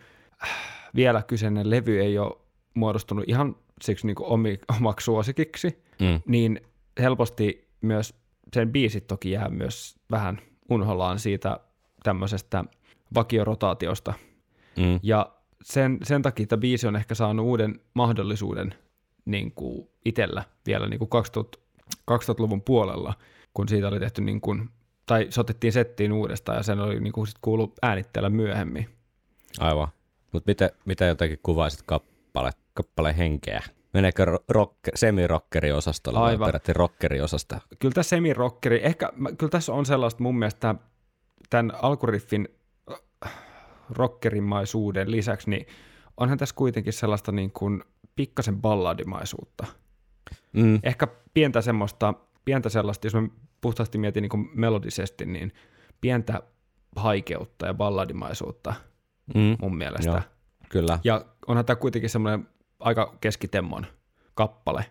äh, 0.42 0.50
vielä 0.94 1.22
kyseinen 1.22 1.70
levy 1.70 2.00
ei 2.00 2.18
ole 2.18 2.36
muodostunut 2.74 3.24
ihan 3.28 3.56
siksi 3.82 4.06
niin 4.06 4.16
omi, 4.20 4.58
omaksi 4.78 5.04
suosikiksi, 5.04 5.82
Mm. 6.00 6.20
niin 6.26 6.60
helposti 7.00 7.68
myös 7.80 8.14
sen 8.54 8.72
biisit 8.72 9.06
toki 9.06 9.30
jää 9.30 9.48
myös 9.48 9.96
vähän 10.10 10.38
unhollaan 10.70 11.18
siitä 11.18 11.60
tämmöisestä 12.02 12.64
vakiorotaatiosta. 13.14 14.14
Mm. 14.76 15.00
Ja 15.02 15.32
sen, 15.62 15.98
sen 16.02 16.22
takia 16.22 16.46
tämä 16.46 16.60
biisi 16.60 16.86
on 16.86 16.96
ehkä 16.96 17.14
saanut 17.14 17.46
uuden 17.46 17.80
mahdollisuuden 17.94 18.74
niin 19.24 19.52
kuin 19.52 19.88
itsellä 20.04 20.44
vielä 20.66 20.86
niin 20.88 20.98
kuin 20.98 21.08
2000, 21.08 21.58
2000-luvun 22.10 22.62
puolella, 22.62 23.14
kun 23.54 23.68
siitä 23.68 23.88
oli 23.88 24.00
tehty 24.00 24.22
niin 24.22 24.40
kuin, 24.40 24.70
tai 25.06 25.26
se 25.30 25.40
otettiin 25.40 25.72
settiin 25.72 26.12
uudestaan 26.12 26.56
ja 26.56 26.62
sen 26.62 26.80
oli 26.80 27.00
niin 27.00 27.12
kuin 27.12 27.26
sit 27.26 27.36
kuulu 27.42 27.72
äänitteellä 27.82 28.30
myöhemmin. 28.30 28.88
Aivan. 29.58 29.88
Mutta 30.32 30.50
miten, 30.50 30.70
miten 30.84 31.08
jotenkin 31.08 31.38
kuvaisit 31.42 31.82
kappale, 31.82 32.50
kappaleen 32.74 33.14
henkeä? 33.14 33.62
Meneekö 33.94 34.24
ro- 34.24 34.44
rock, 34.48 34.74
semi-rockeriosastolle 34.94 36.20
vai 36.20 36.30
Aivan. 36.30 36.46
peräti 36.46 36.72
rockeriosasto? 36.72 37.56
Kyllä 37.78 37.94
tässä 37.94 38.10
semirockeri, 38.10 38.80
ehkä 38.82 39.12
kyllä 39.38 39.50
tässä 39.50 39.72
on 39.72 39.86
sellaista 39.86 40.22
mun 40.22 40.38
mielestä 40.38 40.74
tämän 41.50 41.72
alkuriffin 41.82 42.48
äh, 43.24 43.32
rockerimaisuuden 43.90 45.10
lisäksi, 45.10 45.50
niin 45.50 45.66
onhan 46.16 46.38
tässä 46.38 46.54
kuitenkin 46.54 46.92
sellaista 46.92 47.32
niin 47.32 47.52
kuin 47.52 47.84
pikkasen 48.16 48.60
balladimaisuutta. 48.60 49.66
Mm, 50.52 50.80
Ehkä 50.82 51.08
pientä 51.34 51.60
semmoista, 51.60 52.14
pientä 52.44 52.68
sellaista, 52.68 53.06
jos 53.06 53.14
mä 53.14 53.28
puhtaasti 53.60 53.98
mietin 53.98 54.22
niin 54.22 54.50
melodisesti, 54.54 55.26
niin 55.26 55.52
pientä 56.00 56.42
haikeutta 56.96 57.66
ja 57.66 57.74
balladimaisuutta 57.74 58.74
mm, 59.34 59.56
mun 59.60 59.76
mielestä. 59.76 60.10
Joo. 60.10 60.20
kyllä. 60.68 60.98
Ja 61.04 61.24
onhan 61.46 61.64
tämä 61.64 61.76
kuitenkin 61.76 62.10
semmoinen 62.10 62.48
aika 62.80 63.16
keskitemmon 63.20 63.86
kappale, 64.34 64.84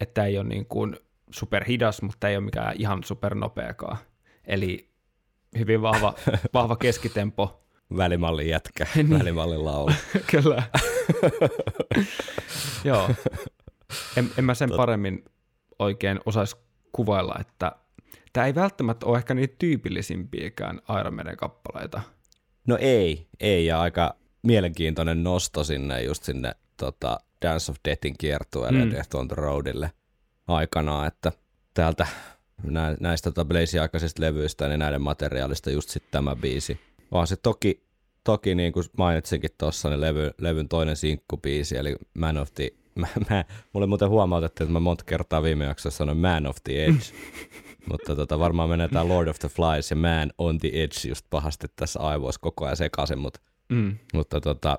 että 0.00 0.24
ei 0.24 0.38
ole 0.38 0.48
niin 0.48 0.66
kuin 0.66 0.96
superhidas, 1.30 2.02
mutta 2.02 2.28
ei 2.28 2.36
ole 2.36 2.44
mikään 2.44 2.74
ihan 2.78 3.04
supernopeakaan. 3.04 3.96
Eli 4.44 4.90
hyvin 5.58 5.82
vahva, 5.82 6.14
vahva 6.54 6.76
keskitempo. 6.76 7.62
Välimallin 7.96 8.48
jätkä, 8.48 8.86
Niin. 8.94 9.10
välimallin 9.10 9.64
laulu. 9.64 9.92
Kyllä. 10.30 10.62
Joo. 12.84 13.10
En, 14.16 14.30
en 14.38 14.44
mä 14.44 14.54
sen 14.54 14.70
paremmin 14.76 15.24
oikein 15.78 16.20
osaisi 16.26 16.56
kuvailla, 16.92 17.34
että 17.40 17.72
tämä 18.32 18.46
ei 18.46 18.54
välttämättä 18.54 19.06
ole 19.06 19.18
ehkä 19.18 19.34
niitä 19.34 19.54
tyypillisimpiäkään 19.58 20.80
Iron 21.00 21.36
kappaleita. 21.36 22.02
No 22.66 22.78
ei, 22.80 23.26
ei, 23.40 23.66
ja 23.66 23.80
aika 23.80 24.16
mielenkiintoinen 24.42 25.24
nosto 25.24 25.64
sinne 25.64 26.02
just 26.02 26.22
sinne 26.22 26.52
tota, 26.76 27.18
Dance 27.42 27.72
of 27.72 27.76
Deathin 27.84 28.14
kiertueelle 28.18 28.84
Mm. 28.84 28.90
Death 28.90 29.16
on 29.16 29.28
the 29.28 29.36
Roadille 29.36 29.90
aikanaan, 30.48 31.06
että 31.06 31.32
täältä 31.74 32.06
nä, 32.62 32.96
näistä 33.00 33.30
tota 33.30 33.44
Blaze-aikaisista 33.44 34.22
levyistä, 34.22 34.68
niin 34.68 34.78
näiden 34.78 35.02
materiaalista 35.02 35.70
just 35.70 35.88
sitten 35.88 36.12
tämä 36.12 36.36
biisi. 36.36 36.80
Vaan 37.12 37.26
se 37.26 37.36
toki, 37.36 37.82
toki 38.24 38.54
niin 38.54 38.72
kuin 38.72 38.84
mainitsinkin 38.98 39.50
tuossa, 39.58 39.88
niin 39.88 40.00
levy, 40.00 40.30
levyn 40.38 40.68
toinen 40.68 40.96
sinkkubiisi, 40.96 41.76
eli 41.76 41.96
Man 42.14 42.36
of 42.36 42.54
the... 42.54 42.70
Mä, 42.96 43.06
mä, 43.30 43.44
mulle 43.72 43.86
muuten 43.86 44.08
huomautettiin, 44.08 44.64
että 44.64 44.72
mä 44.72 44.80
monta 44.80 45.04
kertaa 45.04 45.42
viime 45.42 45.64
jaksossa 45.64 45.96
sanoin 45.98 46.18
Man 46.18 46.46
of 46.46 46.56
the 46.64 46.84
Edge, 46.84 47.04
mutta 47.90 48.16
tota, 48.16 48.38
varmaan 48.38 48.68
menee 48.68 48.88
tää 48.88 49.08
Lord 49.08 49.28
of 49.28 49.38
the 49.38 49.48
Flies 49.48 49.90
ja 49.90 49.96
Man 49.96 50.32
on 50.38 50.58
the 50.58 50.68
Edge 50.72 51.08
just 51.08 51.26
pahasti 51.30 51.66
tässä 51.76 52.00
aivoissa 52.00 52.40
koko 52.40 52.64
ajan 52.64 52.76
sekaisin, 52.76 53.18
mutta, 53.18 53.40
Mm. 53.68 53.96
mutta 54.14 54.40
tota, 54.40 54.78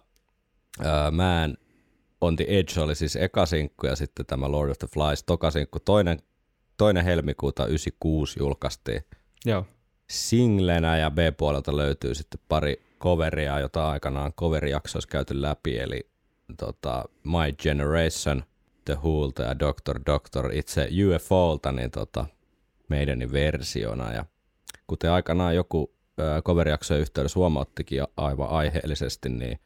uh, 0.80 1.12
Man 1.12 1.58
on 2.22 2.36
the 2.36 2.46
Edge 2.48 2.82
oli 2.82 2.96
siis 2.96 3.16
eka 3.16 3.46
sinkku 3.46 3.88
ja 3.88 3.96
sitten 3.96 4.26
tämä 4.26 4.52
Lord 4.52 4.70
of 4.70 4.78
the 4.78 4.88
Flies 4.94 5.24
toka 5.24 5.52
sinkku. 5.52 5.80
Toinen, 5.80 6.20
toinen 6.78 7.06
helmikuuta 7.06 7.66
96 7.66 8.40
julkaistiin 8.40 9.02
Joo. 9.46 9.66
singlenä 10.10 10.98
ja 10.98 11.12
B-puolelta 11.12 11.78
löytyy 11.78 12.16
sitten 12.16 12.40
pari 12.50 12.82
coveria, 13.00 13.60
jota 13.60 13.90
aikanaan 13.90 14.34
coverijaksoissa 14.34 15.10
käyty 15.10 15.42
läpi, 15.42 15.78
eli 15.80 16.10
tota, 16.58 17.06
My 17.24 17.54
Generation, 17.63 18.44
The 18.86 18.96
Wholta 18.96 19.44
ja 19.44 19.60
Doctor 19.60 20.00
Doctor 20.06 20.51
itse 20.54 20.89
UFOlta, 21.06 21.72
niin 21.72 21.92
tota, 21.92 22.25
meidänin 22.89 23.32
versiona. 23.32 24.13
Ja 24.13 24.25
kuten 24.88 25.12
aikanaan 25.12 25.56
joku 25.56 25.94
coverijaksojen 26.46 27.01
yhteydessä 27.01 27.39
huomauttikin 27.39 28.04
aivan 28.18 28.50
aiheellisesti, 28.50 29.30
niin 29.30 29.60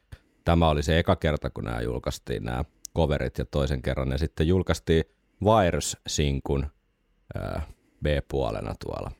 tämä 0.44 0.68
oli 0.68 0.82
se 0.82 0.98
eka 0.98 1.16
kerta, 1.16 1.50
kun 1.50 1.64
nämä 1.64 1.80
julkaistiin 1.80 2.44
nämä 2.44 2.64
coverit 2.96 3.38
ja 3.38 3.44
toisen 3.44 3.82
kerran 3.82 4.08
ne 4.08 4.18
sitten 4.18 4.48
julkaistiin 4.48 5.04
Virus-sinkun 5.44 6.66
B-puolena 8.04 8.74
tuolla 8.84 9.10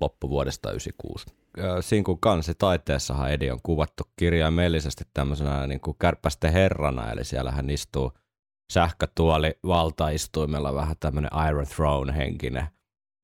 loppuvuodesta 0.00 0.70
96. 0.70 1.39
Sinkun 1.80 2.20
kansi 2.20 2.54
taiteessahan 2.54 3.32
Edi 3.32 3.50
on 3.50 3.60
kuvattu 3.62 4.02
kirjaimellisesti 4.16 5.04
tämmöisenä 5.14 5.66
niin 5.66 5.80
kuin 5.80 5.96
kärpästen 5.98 6.52
herrana, 6.52 7.10
eli 7.10 7.24
siellä 7.24 7.50
hän 7.50 7.70
istuu 7.70 8.12
sähkötuoli 8.72 9.58
valtaistuimella 9.66 10.74
vähän 10.74 10.96
tämmöinen 11.00 11.30
Iron 11.48 11.66
Throne 11.66 12.16
henkinen 12.16 12.66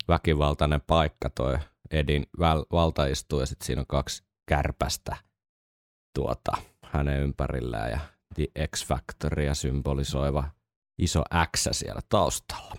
väkivaltainen 0.08 0.80
paikka 0.86 1.30
toi 1.30 1.58
Edin 1.90 2.26
väl- 2.40 2.66
valtaistuu 2.72 3.40
ja 3.40 3.46
sitten 3.46 3.66
siinä 3.66 3.80
on 3.80 3.86
kaksi 3.86 4.24
kärpästä 4.48 5.16
tuota, 6.14 6.52
hänen 6.84 7.22
ympärillään 7.22 7.90
ja 7.90 7.98
The 8.34 8.46
X-Factoria 8.76 9.54
symbolisoiva 9.54 10.44
iso 10.98 11.22
X 11.56 11.68
siellä 11.70 12.00
taustalla. 12.08 12.74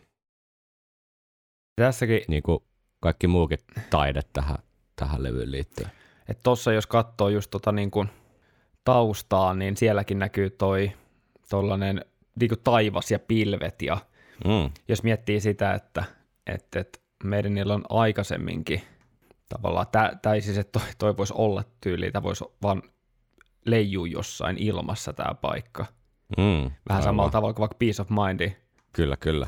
Tässäkin, 1.76 2.22
Niin 2.28 2.44
kuin 2.44 2.60
kaikki 3.00 3.28
muukin 3.28 3.60
taide 3.90 4.22
tähän, 4.34 4.58
tähän 4.98 5.24
levyyn 5.24 5.52
liittyy. 5.52 5.86
että 6.30 6.44
tossa 6.44 6.74
jos 6.74 6.88
katsoo 6.88 7.30
just 7.30 7.52
tota 7.52 7.72
niin 7.72 7.92
kuin 7.92 8.10
taustaa, 8.84 9.54
niin 9.54 9.78
sielläkin 9.78 10.20
näkyy 10.20 10.50
toi 10.50 10.92
tollanen 11.50 12.06
niin 12.40 12.50
kuin 12.50 12.62
taivas 12.64 13.12
ja 13.12 13.20
pilvet 13.20 13.82
ja 13.82 13.98
Mm. 14.46 14.70
jos 14.88 15.04
miettii 15.04 15.40
sitä, 15.42 15.74
että, 15.74 16.04
että, 16.48 16.80
että 16.80 17.00
meidän 17.24 17.54
niillä 17.54 17.74
on 17.74 17.84
aikaisemminkin 17.90 18.82
tavallaan, 19.50 19.86
ei 20.34 20.42
siis, 20.42 20.58
että 20.58 20.80
toi, 20.80 20.90
toi 20.98 21.18
voisi 21.18 21.34
olla 21.38 21.64
tyyli, 21.82 22.12
tämä 22.12 22.24
voisi 22.24 22.44
vaan 22.62 22.82
leijua 23.66 24.08
jossain 24.08 24.58
ilmassa 24.58 25.14
tämä 25.14 25.34
paikka. 25.34 25.86
Mm. 26.38 26.44
Vähän 26.44 26.72
Aivan. 26.90 27.04
samalla 27.04 27.32
tavalla 27.32 27.54
kuin 27.54 27.62
vaikka 27.62 27.78
Peace 27.80 28.02
of 28.02 28.10
Mind. 28.10 28.52
Kyllä, 28.94 29.18
kyllä. 29.18 29.48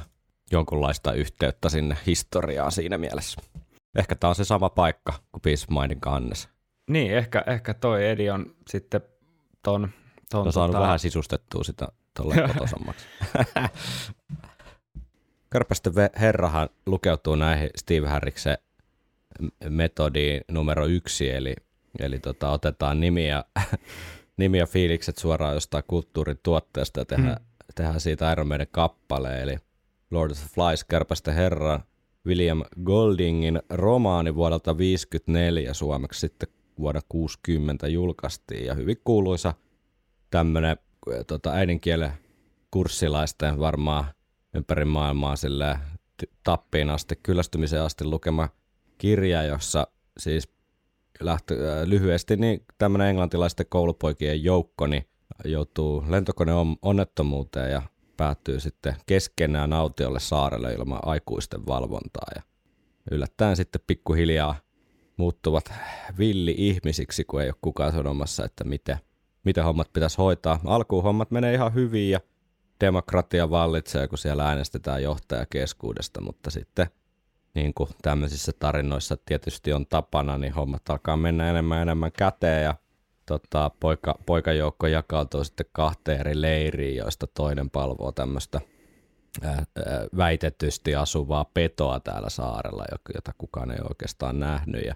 Jonkunlaista 0.52 1.14
yhteyttä 1.14 1.70
sinne 1.70 1.98
historiaan 2.06 2.72
siinä 2.72 2.98
mielessä. 2.98 3.42
Ehkä 3.96 4.16
tämä 4.16 4.30
on 4.30 4.36
se 4.36 4.46
sama 4.46 4.70
paikka 4.70 5.14
kuin 5.32 5.42
Peace 5.42 5.66
Mindin 5.80 6.00
kannessa. 6.02 6.50
Niin, 6.90 7.14
ehkä, 7.18 7.44
ehkä 7.48 7.74
toi 7.74 8.08
Edi 8.08 8.30
on 8.30 8.56
sitten 8.68 9.02
ton, 9.64 9.90
ton 10.32 10.48
On 10.48 10.54
saanut 10.54 10.72
tota, 10.74 10.84
vähän 10.84 11.00
sisustettua 11.00 11.64
sitä 11.64 11.88
tolleen 12.14 12.48
kotosammaksi. 12.54 13.06
Kärpästen 15.50 15.94
ve- 15.94 16.20
herrahan 16.20 16.70
lukeutuu 16.86 17.36
näihin 17.36 17.70
Steve 17.76 18.08
Harriksen 18.08 18.58
metodiin 19.70 20.42
numero 20.52 20.86
yksi, 20.86 21.30
eli, 21.32 21.56
eli 22.00 22.20
tota, 22.20 22.50
otetaan 22.50 23.00
nimiä, 23.00 23.44
nimiä 24.38 24.66
fiilikset 24.66 25.18
suoraan 25.18 25.54
jostain 25.54 25.84
kulttuurin 25.88 26.40
tuotteesta 26.44 27.00
ja 27.00 27.06
tehdään, 27.06 27.38
Hmm. 27.38 27.46
tehdään 27.76 28.00
siitä 28.00 28.32
Iron 28.32 28.48
Maiden 28.48 28.68
kappale, 28.72 29.42
eli 29.42 29.58
Lord 30.12 30.32
of 30.32 30.38
the 30.38 30.48
Flies, 30.54 30.84
Kärpästen 30.84 31.34
herra, 31.34 31.80
William 32.28 32.64
Goldingin 32.84 33.62
romaani 33.70 34.36
vuodelta 34.36 34.78
54 34.78 35.74
suomeksi 35.74 36.20
sitten 36.20 36.50
vuonna 36.80 37.02
60 37.10 37.88
julkaistiin. 37.88 38.66
Ja 38.66 38.74
hyvin 38.74 38.98
kuuluisa 39.04 39.54
tämmöinen 40.30 40.78
tota, 41.28 41.52
äidinkielen 41.52 42.12
kurssilaisten 42.72 43.60
varmaan 43.60 44.06
ympäri 44.54 44.86
maailmaa 44.86 45.36
ty- 46.18 46.32
tappiin 46.44 46.90
asti, 46.90 47.16
kyllästymiseen 47.24 47.84
asti 47.84 48.06
lukema 48.06 48.50
kirja, 48.98 49.44
jossa 49.44 49.88
siis 50.18 50.50
lähtö, 51.20 51.54
äh, 51.54 51.88
lyhyesti 51.88 52.38
niin 52.38 52.66
tämmöinen 52.78 53.08
englantilaisten 53.08 53.66
koulupoikien 53.70 54.44
joukko 54.44 54.88
niin 54.88 55.10
joutuu 55.46 56.04
lentokone 56.08 56.52
onnettomuuteen 56.82 57.72
ja 57.72 57.82
päättyy 58.20 58.60
sitten 58.60 58.96
keskenään 59.06 59.74
autiolle 59.74 60.20
saarelle 60.20 60.74
ilman 60.74 61.00
aikuisten 61.04 61.66
valvontaa 61.68 62.28
ja 62.36 62.42
yllättäen 63.12 63.56
sitten 63.56 63.82
pikkuhiljaa 63.88 64.56
muuttuvat 65.18 65.74
villi-ihmisiksi, 66.18 67.24
kun 67.24 67.42
ei 67.42 67.48
ole 67.48 67.56
kukaan 67.62 67.92
sanomassa, 67.92 68.46
että 68.46 68.64
miten, 68.64 68.98
miten 69.44 69.64
hommat 69.64 69.94
pitäisi 69.94 70.18
hoitaa. 70.18 70.60
Alkuun 70.66 71.04
hommat 71.04 71.32
menee 71.32 71.54
ihan 71.54 71.74
hyvin 71.74 72.12
ja 72.12 72.20
demokratia 72.82 73.50
vallitsee, 73.50 74.08
kun 74.08 74.18
siellä 74.18 74.50
äänestetään 74.50 75.04
johtajakeskuudesta, 75.04 76.22
mutta 76.22 76.52
sitten 76.52 76.88
niin 77.54 77.74
kuin 77.74 77.90
tämmöisissä 78.02 78.52
tarinoissa 78.60 79.18
tietysti 79.26 79.74
on 79.74 79.86
tapana, 79.88 80.38
niin 80.38 80.54
hommat 80.54 80.90
alkaa 80.90 81.18
mennä 81.18 81.50
enemmän 81.50 81.78
ja 81.78 81.82
enemmän 81.82 82.12
käteen 82.12 82.64
ja 82.64 82.76
tota, 83.30 83.72
poika, 83.80 84.16
poikajoukko 84.26 84.88
jakautuu 84.88 85.44
sitten 85.44 85.66
kahteen 85.72 86.20
eri 86.20 86.42
leiriin, 86.42 86.98
joista 86.98 87.28
toinen 87.28 87.70
palvoo 87.70 88.12
tämmöistä 88.12 88.62
väitetysti 90.18 90.96
asuvaa 90.96 91.46
petoa 91.54 92.00
täällä 92.00 92.30
saarella, 92.30 92.86
jota 93.16 93.32
kukaan 93.38 93.72
ei 93.72 93.78
oikeastaan 93.90 94.40
nähnyt 94.40 94.86
ja 94.86 94.96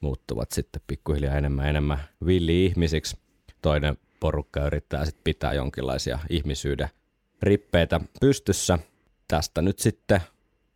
muuttuvat 0.00 0.50
sitten 0.52 0.82
pikkuhiljaa 0.86 1.36
enemmän 1.36 1.66
enemmän 1.66 2.00
villi-ihmisiksi. 2.26 3.16
Toinen 3.62 3.98
porukka 4.20 4.66
yrittää 4.66 5.04
sitten 5.04 5.24
pitää 5.24 5.52
jonkinlaisia 5.52 6.18
ihmisyyden 6.30 6.88
rippeitä 7.42 8.00
pystyssä. 8.20 8.78
Tästä 9.28 9.62
nyt 9.62 9.78
sitten 9.78 10.20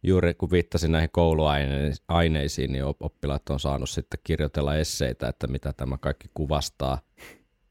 juuri 0.04 0.34
kun 0.34 0.50
viittasin 0.50 0.92
näihin 0.92 1.10
kouluaineisiin, 1.12 2.72
niin 2.72 2.84
op- 2.84 3.02
oppilaat 3.02 3.50
on 3.50 3.60
saanut 3.60 3.90
sitten 3.90 4.20
kirjoitella 4.24 4.76
esseitä, 4.76 5.28
että 5.28 5.46
mitä 5.46 5.72
tämä 5.72 5.98
kaikki 5.98 6.28
kuvastaa. 6.34 6.98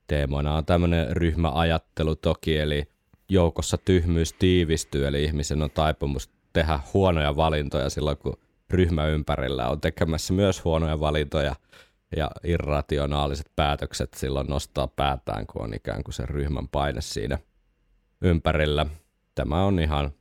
Teemoina 0.07 0.55
on 0.55 0.65
tämmöinen 0.65 1.15
ryhmäajattelu 1.15 2.15
toki, 2.15 2.57
eli 2.57 2.85
joukossa 3.29 3.77
tyhmyys 3.77 4.33
tiivistyy, 4.33 5.07
eli 5.07 5.23
ihmisen 5.23 5.61
on 5.61 5.71
taipumus 5.71 6.29
tehdä 6.53 6.79
huonoja 6.93 7.35
valintoja 7.35 7.89
silloin, 7.89 8.17
kun 8.17 8.37
ryhmä 8.69 9.07
ympärillä 9.07 9.69
on 9.69 9.81
tekemässä 9.81 10.33
myös 10.33 10.63
huonoja 10.63 10.99
valintoja 10.99 11.55
ja 12.15 12.31
irrationaaliset 12.43 13.51
päätökset 13.55 14.13
silloin 14.13 14.47
nostaa 14.47 14.87
päätään, 14.87 15.47
kun 15.47 15.61
on 15.61 15.73
ikään 15.73 16.03
kuin 16.03 16.13
se 16.13 16.25
ryhmän 16.25 16.67
paine 16.67 17.01
siinä 17.01 17.37
ympärillä. 18.21 18.85
Tämä 19.35 19.63
on 19.63 19.79
ihan, 19.79 20.11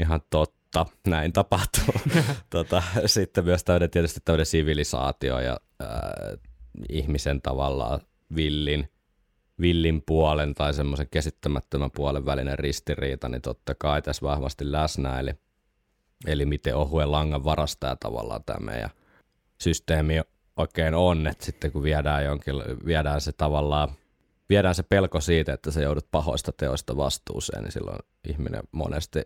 ihan 0.00 0.20
totta, 0.30 0.61
näin 1.06 1.32
tapahtuu. 1.32 1.94
tota, 2.50 2.82
sitten 3.06 3.44
myös 3.44 3.64
tämmöinen, 3.64 3.90
tietysti 3.90 4.20
tämmöinen 4.24 4.46
sivilisaatio 4.46 5.38
ja 5.38 5.60
äh, 5.82 5.88
ihmisen 6.88 7.42
tavallaan 7.42 8.00
villin, 8.36 8.88
villin 9.60 10.02
puolen 10.06 10.54
tai 10.54 10.74
semmoisen 10.74 11.08
käsittämättömän 11.10 11.90
puolen 11.90 12.26
välinen 12.26 12.58
ristiriita, 12.58 13.28
niin 13.28 13.42
totta 13.42 13.74
kai 13.74 14.02
tässä 14.02 14.22
vahvasti 14.22 14.72
läsnä, 14.72 15.20
eli, 15.20 15.30
eli 16.26 16.44
miten 16.44 16.76
ohuen 16.76 17.12
langan 17.12 17.44
varastaja 17.44 17.96
tavallaan 17.96 18.44
tämä 18.44 18.66
meidän 18.66 18.90
systeemi 19.60 20.20
oikein 20.56 20.94
on, 20.94 21.26
että 21.26 21.44
sitten 21.44 21.72
kun 21.72 21.82
viedään, 21.82 22.24
jonkin, 22.24 22.54
viedään 22.86 23.20
se 23.20 23.32
tavallaan, 23.32 23.88
viedään 24.48 24.74
se 24.74 24.82
pelko 24.82 25.20
siitä, 25.20 25.52
että 25.52 25.70
se 25.70 25.82
joudut 25.82 26.10
pahoista 26.10 26.52
teoista 26.52 26.96
vastuuseen, 26.96 27.62
niin 27.62 27.72
silloin 27.72 27.98
ihminen 28.28 28.62
monesti 28.72 29.22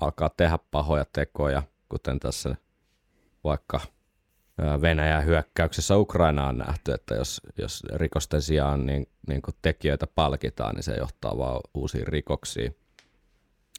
alkaa 0.00 0.30
tehdä 0.36 0.58
pahoja 0.70 1.04
tekoja, 1.12 1.62
kuten 1.88 2.20
tässä 2.20 2.56
vaikka 3.44 3.80
Venäjän 4.80 5.24
hyökkäyksessä 5.24 5.96
Ukraina 5.96 6.46
on 6.46 6.58
nähty, 6.58 6.92
että 6.92 7.14
jos, 7.14 7.40
jos 7.58 7.82
rikosten 7.94 8.42
sijaan 8.42 8.86
niin, 8.86 9.06
niin 9.28 9.42
kuin 9.42 9.54
tekijöitä 9.62 10.06
palkitaan, 10.06 10.74
niin 10.74 10.82
se 10.82 10.94
johtaa 10.94 11.38
vaan 11.38 11.60
uusiin 11.74 12.06
rikoksiin. 12.06 12.76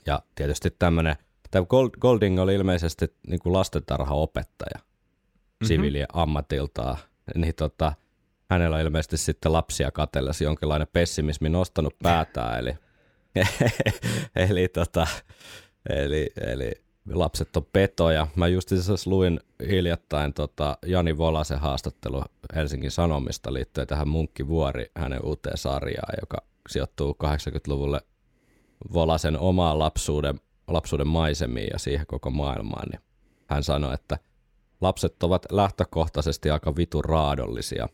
Ja 0.05 0.21
tietysti 0.36 0.75
tämmöinen, 0.79 1.15
tämä 1.51 1.65
Golding 1.99 2.39
oli 2.39 2.55
ilmeisesti 2.55 3.15
niin 3.27 3.39
kuin 3.39 3.53
lastentarhaopettaja 3.53 4.79
mm-hmm. 4.79 5.67
siviili 5.67 6.05
ammatiltaan, 6.13 6.97
niin 7.36 7.55
tota, 7.55 7.93
hänellä 8.49 8.75
on 8.75 8.81
ilmeisesti 8.81 9.17
sitten 9.17 9.53
lapsia 9.53 9.91
katellessa 9.91 10.43
jonkinlainen 10.43 10.88
pessimismi 10.93 11.49
nostanut 11.49 11.95
päätään, 12.03 12.60
eli, 12.60 12.77
eli, 14.49 14.67
tota, 14.67 15.07
eli, 15.89 16.32
eli 16.48 16.72
lapset 17.10 17.58
on 17.58 17.65
petoja. 17.74 18.28
Mä 18.36 18.48
just 18.48 18.72
luin 19.06 19.39
hiljattain 19.70 20.34
tota 20.34 20.78
Jani 20.86 21.17
Volasen 21.17 21.60
haastattelu 21.60 22.24
Helsingin 22.56 22.91
Sanomista 22.91 23.54
liittyen 23.54 23.88
tähän 23.88 24.08
Munkkivuori, 24.08 24.91
hänen 24.96 25.26
uuteen 25.26 25.58
sarjaan, 25.58 26.13
joka 26.22 26.38
sijoittuu 26.70 27.17
80-luvulle 27.24 28.02
Volasen 28.94 29.39
omaan 29.39 29.80
lapsuuden, 29.80 30.39
lapsuuden 30.67 31.08
maisemiin 31.08 31.70
ja 31.74 31.80
siihen 31.80 32.08
koko 32.08 32.30
maailmaan, 32.30 32.89
niin 32.89 33.02
hän 33.48 33.63
sanoi, 33.63 33.94
että 33.94 34.17
lapset 34.82 35.24
ovat 35.24 35.46
lähtökohtaisesti 35.52 36.50
aika 36.50 36.76
vitun 36.76 37.06
raadollisia. 37.06 37.89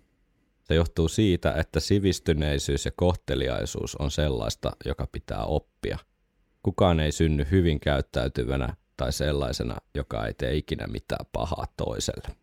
Se 0.63 0.75
johtuu 0.75 1.07
siitä, 1.07 1.53
että 1.53 1.79
sivistyneisyys 1.79 2.85
ja 2.85 2.91
kohteliaisuus 2.95 3.95
on 3.95 4.11
sellaista, 4.11 4.71
joka 4.85 5.07
pitää 5.11 5.43
oppia. 5.43 5.97
Kukaan 6.67 6.99
ei 6.99 7.11
synny 7.11 7.47
hyvin 7.51 7.79
käyttäytyvänä 7.79 8.75
tai 8.97 9.13
sellaisena, 9.13 9.75
joka 9.95 10.27
ei 10.27 10.33
tee 10.33 10.55
ikinä 10.55 10.87
mitään 10.87 11.25
pahaa 11.31 11.65
toiselle. 11.77 12.35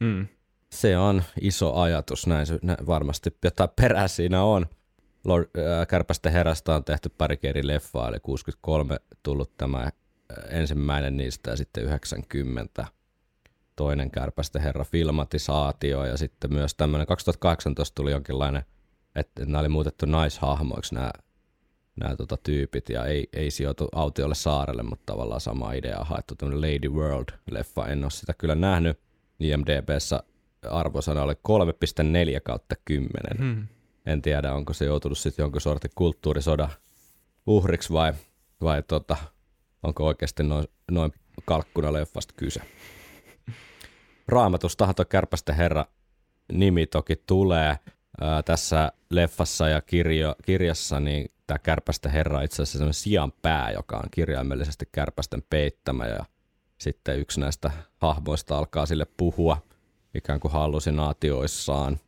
Mm. 0.00 0.26
Se 0.70 0.98
on 0.98 1.22
iso 1.40 1.74
ajatus, 1.74 2.26
näin 2.26 2.46
varmasti 2.86 3.36
jotain 3.44 3.70
perää 3.80 4.08
siinä 4.08 4.42
on. 4.42 4.66
Lord, 5.24 5.44
äh, 5.44 5.86
Kärpästen 5.86 6.32
herrasta 6.32 6.74
on 6.74 6.84
tehty 6.84 7.08
pari 7.18 7.38
eri 7.42 7.66
leffaa, 7.66 8.08
eli 8.08 8.20
63 8.22 8.96
tullut 9.22 9.56
tämä 9.56 9.82
äh, 9.82 9.90
ensimmäinen 10.48 11.16
niistä 11.16 11.50
ja 11.50 11.56
sitten 11.56 11.84
90 11.84 12.86
toinen 13.76 14.10
Kärpästen 14.10 14.62
herra 14.62 14.84
filmatisaatio 14.84 16.04
ja 16.04 16.16
sitten 16.16 16.52
myös 16.52 16.74
tämmöinen 16.74 17.06
2018 17.06 17.94
tuli 17.94 18.10
jonkinlainen, 18.10 18.64
että 19.14 19.44
nämä 19.46 19.58
oli 19.58 19.68
muutettu 19.68 20.06
naishahmoiksi 20.06 20.94
nämä 20.94 21.10
nämä 21.96 22.16
tota, 22.16 22.36
tyypit 22.36 22.88
ja 22.88 23.06
ei, 23.06 23.28
ei 23.32 23.50
sijoitu 23.50 23.88
autiolle 23.92 24.34
saarelle, 24.34 24.82
mutta 24.82 25.12
tavallaan 25.12 25.40
sama 25.40 25.72
idea 25.72 25.98
on 25.98 26.06
haettu 26.06 26.34
tämmöinen 26.34 26.60
Lady 26.60 26.88
World-leffa. 26.88 27.88
En 27.88 28.04
ole 28.04 28.10
sitä 28.10 28.34
kyllä 28.34 28.54
nähnyt. 28.54 28.98
IMDBssä 29.40 30.22
arvosana 30.70 31.22
oli 31.22 31.32
3,4 31.32 32.40
kautta 32.44 32.74
10. 32.84 33.10
Hmm. 33.38 33.66
En 34.06 34.22
tiedä, 34.22 34.54
onko 34.54 34.72
se 34.72 34.84
joutunut 34.84 35.18
sitten 35.18 35.42
jonkun 35.42 35.60
sortin 35.60 35.90
kulttuurisoda 35.94 36.68
uhriksi 37.46 37.92
vai, 37.92 38.12
vai 38.60 38.82
tota, 38.82 39.16
onko 39.82 40.06
oikeasti 40.06 40.42
noin, 40.42 40.64
noin 40.90 41.12
kalkkuna 41.44 41.92
leffasta 41.92 42.34
kyse. 42.36 42.60
Raamatustahan 44.28 44.94
tuo 44.94 45.04
Kärpästen 45.04 45.54
herra 45.54 45.86
nimi 46.52 46.86
toki 46.86 47.16
tulee. 47.16 47.78
Ää, 48.20 48.42
tässä 48.42 48.92
leffassa 49.10 49.68
ja 49.68 49.80
kirjo, 49.80 50.34
kirjassa 50.44 51.00
niin 51.00 51.30
tämä 51.46 51.58
kärpästä 51.58 52.08
herra 52.08 52.42
itse 52.42 52.54
asiassa 52.54 52.72
sellainen 52.72 52.94
sian 52.94 53.32
pää, 53.42 53.70
joka 53.70 53.96
on 53.96 54.10
kirjaimellisesti 54.10 54.88
kärpästen 54.92 55.42
peittämä 55.50 56.06
ja 56.06 56.24
sitten 56.78 57.18
yksi 57.18 57.40
näistä 57.40 57.70
hahmoista 57.96 58.58
alkaa 58.58 58.86
sille 58.86 59.06
puhua 59.16 59.62
ikään 60.14 60.40
kuin 60.40 60.52
hallusinaatioissaan. 60.52 62.00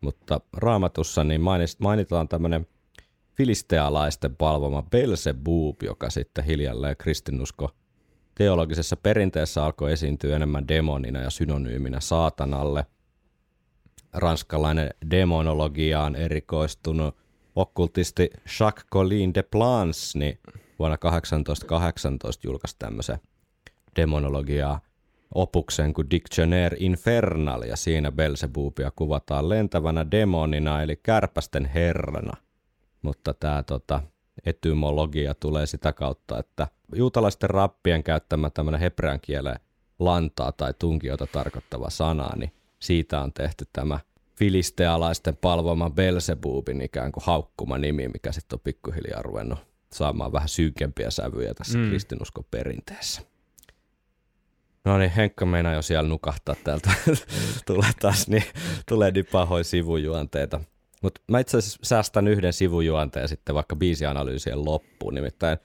Mutta 0.00 0.40
raamatussa 0.56 1.24
niin 1.24 1.40
mainitaan 1.78 2.28
tämmöinen 2.28 2.66
filistealaisten 3.36 4.36
palvoma 4.36 4.82
Belzebub, 4.82 5.82
joka 5.82 6.10
sitten 6.10 6.44
hiljalleen 6.44 6.96
kristinusko 6.96 7.70
teologisessa 8.34 8.96
perinteessä 8.96 9.64
alkoi 9.64 9.92
esiintyä 9.92 10.36
enemmän 10.36 10.68
demonina 10.68 11.20
ja 11.20 11.30
synonyyminä 11.30 12.00
saatanalle. 12.00 12.86
Ranskalainen 14.12 14.90
demonologiaan 15.10 16.16
erikoistunut 16.16 17.16
okkultisti 17.56 18.30
Jacques 18.60 18.86
Collin 18.92 19.34
de 19.34 19.42
Plans 19.42 20.16
niin 20.16 20.38
vuonna 20.78 20.96
1818 20.96 22.46
julkaisi 22.46 22.76
tämmöisen 22.78 23.18
demonologiaa 23.96 24.80
opuksen 25.34 25.94
kuin 25.94 26.10
Dictionnaire 26.10 26.76
Infernal, 26.80 27.62
ja 27.62 27.76
siinä 27.76 28.12
Belzebubia 28.12 28.90
kuvataan 28.96 29.48
lentävänä 29.48 30.10
demonina, 30.10 30.82
eli 30.82 30.96
kärpästen 30.96 31.64
herrana. 31.64 32.32
Mutta 33.02 33.34
tämä 33.34 33.62
tota, 33.62 34.02
etymologia 34.44 35.34
tulee 35.34 35.66
sitä 35.66 35.92
kautta, 35.92 36.38
että 36.38 36.68
juutalaisten 36.94 37.50
rappien 37.50 38.02
käyttämä 38.02 38.50
tämmöinen 38.50 38.80
hebrean 38.80 39.20
kielen 39.20 39.56
lantaa 39.98 40.52
tai 40.52 40.74
tunkiota 40.78 41.26
tarkoittava 41.26 41.90
sana, 41.90 42.30
niin 42.36 42.52
siitä 42.80 43.20
on 43.20 43.32
tehty 43.32 43.66
tämä 43.72 44.00
filistealaisten 44.38 45.36
palvoma 45.36 45.90
Belzebubin 45.90 46.82
ikään 46.82 47.12
kuin 47.12 47.24
haukkuma 47.26 47.78
nimi, 47.78 48.08
mikä 48.08 48.32
sitten 48.32 48.56
on 48.56 48.60
pikkuhiljaa 48.60 49.22
ruvennut 49.22 49.58
saamaan 49.92 50.32
vähän 50.32 50.48
synkempiä 50.48 51.10
sävyjä 51.10 51.54
tässä 51.54 51.78
mm. 51.78 51.88
kristinuskon 51.88 52.44
perinteessä. 52.50 53.22
No 54.84 54.98
niin, 54.98 55.10
Henkka 55.10 55.46
meinaa 55.46 55.74
jo 55.74 55.82
siellä 55.82 56.08
nukahtaa 56.08 56.54
täältä. 56.64 56.90
tulee 57.66 57.90
taas 58.00 58.28
niin, 58.28 58.44
tulee 58.88 59.10
niin 59.10 59.26
pahoin 59.32 59.64
sivujuonteita. 59.64 60.60
Mutta 61.02 61.20
mä 61.30 61.38
itse 61.38 61.58
asiassa 61.58 61.78
säästän 61.82 62.28
yhden 62.28 62.52
sivujuonteen 62.52 63.28
sitten 63.28 63.54
vaikka 63.54 63.76
biisianalyysien 63.76 64.64
loppuun. 64.64 65.14
Nimittäin 65.14 65.58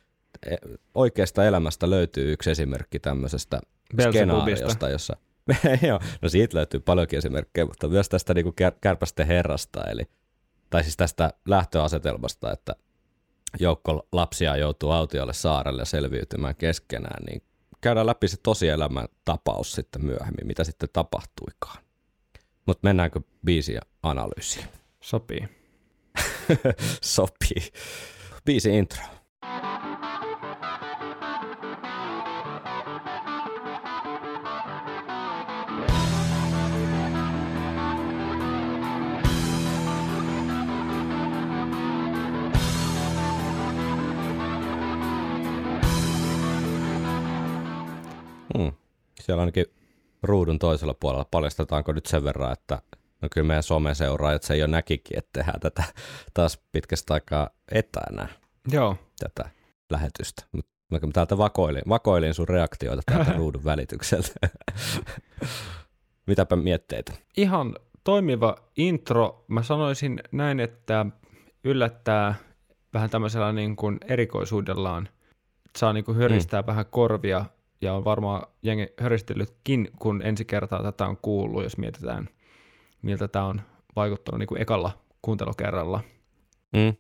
e, 0.46 0.56
oikeasta 0.96 1.46
elämästä 1.46 1.90
löytyy 1.90 2.34
yksi 2.34 2.52
esimerkki 2.52 3.00
tämmöisestä 3.00 3.62
skenaariosta, 4.10 4.90
jossa 4.90 5.18
Joo, 5.88 6.00
no 6.22 6.30
siitä 6.30 6.58
löytyy 6.58 6.80
paljonkin 6.80 7.18
esimerkkejä, 7.18 7.66
mutta 7.66 7.88
myös 7.88 8.10
tästä 8.10 8.34
niin 8.34 8.44
kuin 8.44 8.56
kär, 8.56 8.74
kärpästen 8.82 9.28
herrasta, 9.28 9.84
eli, 9.84 10.04
tai 10.70 10.84
siis 10.84 10.98
tästä 10.98 11.34
lähtöasetelmasta, 11.48 12.52
että 12.52 12.76
joukko 13.60 14.08
lapsia 14.12 14.58
joutuu 14.58 14.92
autiolle 14.92 15.34
saarelle 15.34 15.86
selviytymään 15.86 16.56
keskenään, 16.56 17.24
niin 17.24 17.42
käydään 17.82 18.06
läpi 18.06 18.28
se 18.28 18.38
tosielämän 18.44 19.08
tapaus 19.26 19.72
sitten 19.72 20.06
myöhemmin, 20.06 20.48
mitä 20.48 20.64
sitten 20.64 20.90
tapahtuikaan. 20.94 21.78
Mutta 22.66 22.88
mennäänkö 22.88 23.22
biisiä 23.46 23.82
analyysiin? 24.04 24.66
Sopii. 25.02 25.50
Sopii. 27.16 27.72
Biisi 28.46 28.78
intro. 28.78 29.04
Siellä 49.26 49.42
ainakin 49.42 49.66
ruudun 50.24 50.60
toisella 50.60 50.94
puolella 50.94 51.26
paljastetaanko 51.32 51.92
nyt 51.92 52.06
sen 52.06 52.24
verran, 52.24 52.52
että 52.52 52.82
no 53.22 53.28
kyllä 53.32 53.48
meidän 53.48 53.64
someseuraajat 53.64 54.44
se 54.44 54.58
jo 54.58 54.68
näkikin, 54.68 55.18
että 55.18 55.30
tehdään 55.34 55.60
tätä 55.60 55.84
taas 56.34 56.60
pitkästä 56.72 57.14
aikaa 57.14 57.50
etänä. 57.72 58.28
Joo. 58.72 58.98
Tätä 59.20 59.50
lähetystä. 59.90 60.44
Mutta 60.52 60.72
mä 60.92 61.00
täältä 61.14 61.38
vakoilin, 61.38 61.82
vakoilin 61.90 62.34
sun 62.34 62.50
reaktioita 62.50 63.02
täältä 63.06 63.34
ruudun 63.38 63.64
välitykseltä. 63.64 64.34
Mitäpä 66.28 66.56
mietteitä? 66.56 67.14
Ihan 67.38 67.76
toimiva 68.04 68.56
intro. 68.78 69.46
Mä 69.48 69.64
sanoisin 69.64 70.20
näin, 70.32 70.60
että 70.60 71.06
yllättää 71.64 72.36
vähän 72.94 73.10
tämmöisellä 73.10 73.54
niin 73.54 73.76
kuin 73.76 73.98
erikoisuudellaan. 74.08 75.10
Saa 75.78 75.94
niin 75.94 76.06
kuin 76.06 76.18
höristää 76.18 76.62
mm. 76.62 76.68
vähän 76.68 76.86
korvia 76.86 77.46
ja 77.82 77.94
on 77.94 78.06
varmaan 78.06 78.48
jengi 78.64 78.88
höristellytkin, 79.00 79.90
kun 80.00 80.22
ensi 80.22 80.46
kertaa 80.46 80.84
tätä 80.84 81.06
on 81.06 81.18
kuullut, 81.18 81.64
jos 81.64 81.78
mietitään, 81.78 82.30
miltä 83.02 83.28
tämä 83.28 83.46
on 83.46 83.62
vaikuttanut 83.96 84.40
niin 84.40 84.48
kuin 84.48 84.62
ekalla 84.62 84.92
kuuntelukerralla. 85.22 86.02
Mm. 86.74 86.94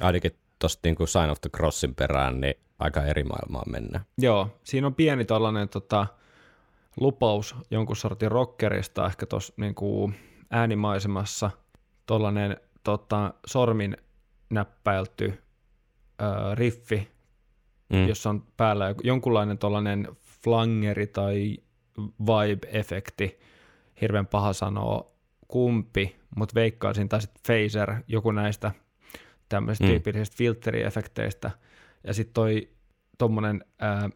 Ainakin 0.00 0.32
tuosta 0.58 0.80
niin 0.84 0.94
kuin 0.96 1.08
Sign 1.08 1.30
of 1.30 1.40
the 1.40 1.50
Crossin 1.56 1.94
perään, 1.94 2.40
niin 2.40 2.54
aika 2.78 3.02
eri 3.04 3.24
maailmaan 3.24 3.72
mennään. 3.72 4.04
Joo, 4.18 4.48
siinä 4.64 4.86
on 4.86 4.94
pieni 4.94 5.24
tällainen 5.24 5.68
tota, 5.68 6.06
lupaus 7.00 7.56
jonkun 7.70 7.96
sortin 7.96 8.30
rockerista 8.30 9.06
ehkä 9.06 9.26
tuossa 9.26 9.54
niin 9.56 9.74
kuin 9.74 10.14
äänimaisemassa, 10.50 11.50
tuollainen 12.06 12.56
tota, 12.84 13.34
sormin 13.46 13.96
näppäilty 14.50 15.42
ö, 16.22 16.54
riffi, 16.54 17.08
mm. 17.88 18.08
jossa 18.08 18.30
on 18.30 18.44
päällä 18.56 18.94
jonkunlainen 19.04 19.58
tuollainen 19.58 20.08
flangeri 20.44 21.06
tai 21.06 21.56
vibe-efekti, 22.22 23.40
hirveän 24.00 24.26
paha 24.26 24.52
sanoa 24.52 25.12
kumpi, 25.48 26.16
mutta 26.36 26.54
veikkaisin, 26.54 27.08
tai 27.08 27.20
sitten 27.20 27.42
phaser, 27.46 27.94
joku 28.08 28.30
näistä 28.30 28.72
tämmöisistä 29.48 29.84
mm. 29.84 29.90
tyypillisistä 29.90 30.36
filteriefekteistä, 30.36 31.50
ja 32.04 32.14
sitten 32.14 32.34
toi 32.34 32.68
tommonen, 33.18 33.64
ää, 33.78 34.10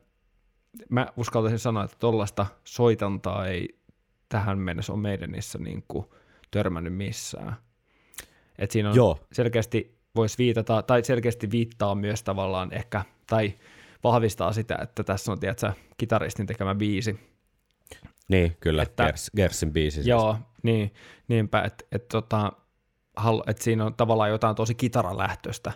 mä 0.88 1.06
uskaltaisin 1.16 1.59
sanoa, 1.59 1.85
että 1.85 1.96
tollasta 1.98 2.46
soitantaa 2.64 3.46
ei 3.46 3.80
tähän 4.28 4.59
mennessä 4.59 4.92
ole 4.92 5.00
meidänissä 5.00 5.59
niin 5.59 5.85
kuin 5.88 6.06
törmännyt 6.50 6.94
missään. 6.94 7.56
Et 8.59 8.70
siinä 8.70 8.90
on 8.90 8.96
Joo. 8.96 9.18
selkeästi 9.33 9.99
voisi 10.14 10.38
viitata, 10.38 10.83
tai 10.83 11.05
selkeästi 11.05 11.51
viittaa 11.51 11.94
myös 11.94 12.23
tavallaan 12.23 12.73
ehkä, 12.73 13.05
tai 13.27 13.55
vahvistaa 14.05 14.53
sitä, 14.53 14.79
että 14.83 15.05
tässä 15.05 15.33
on, 15.33 15.40
tiedätkö, 15.40 15.73
kitaristin 15.96 16.46
tekemä 16.46 16.75
biisi. 16.75 17.20
Niin, 18.29 18.57
kyllä, 18.61 18.83
että, 18.83 19.07
Gers, 19.07 19.31
Gersin 19.37 19.73
biisi. 19.73 19.94
Siis. 19.94 20.07
Joo, 20.07 20.37
niin, 20.62 20.94
niinpä, 21.29 21.62
että 21.62 21.85
et, 21.92 22.09
tota, 22.09 22.53
et 23.46 23.59
siinä 23.59 23.85
on 23.85 23.94
tavallaan 23.94 24.31
jotain 24.31 24.57
tosi 24.57 24.75
kitaralähtöistä 24.75 25.73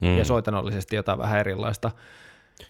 mm. 0.00 0.18
ja 0.18 0.24
soitanollisesti 0.24 0.96
jotain 0.96 1.18
vähän 1.18 1.40
erilaista. 1.40 1.90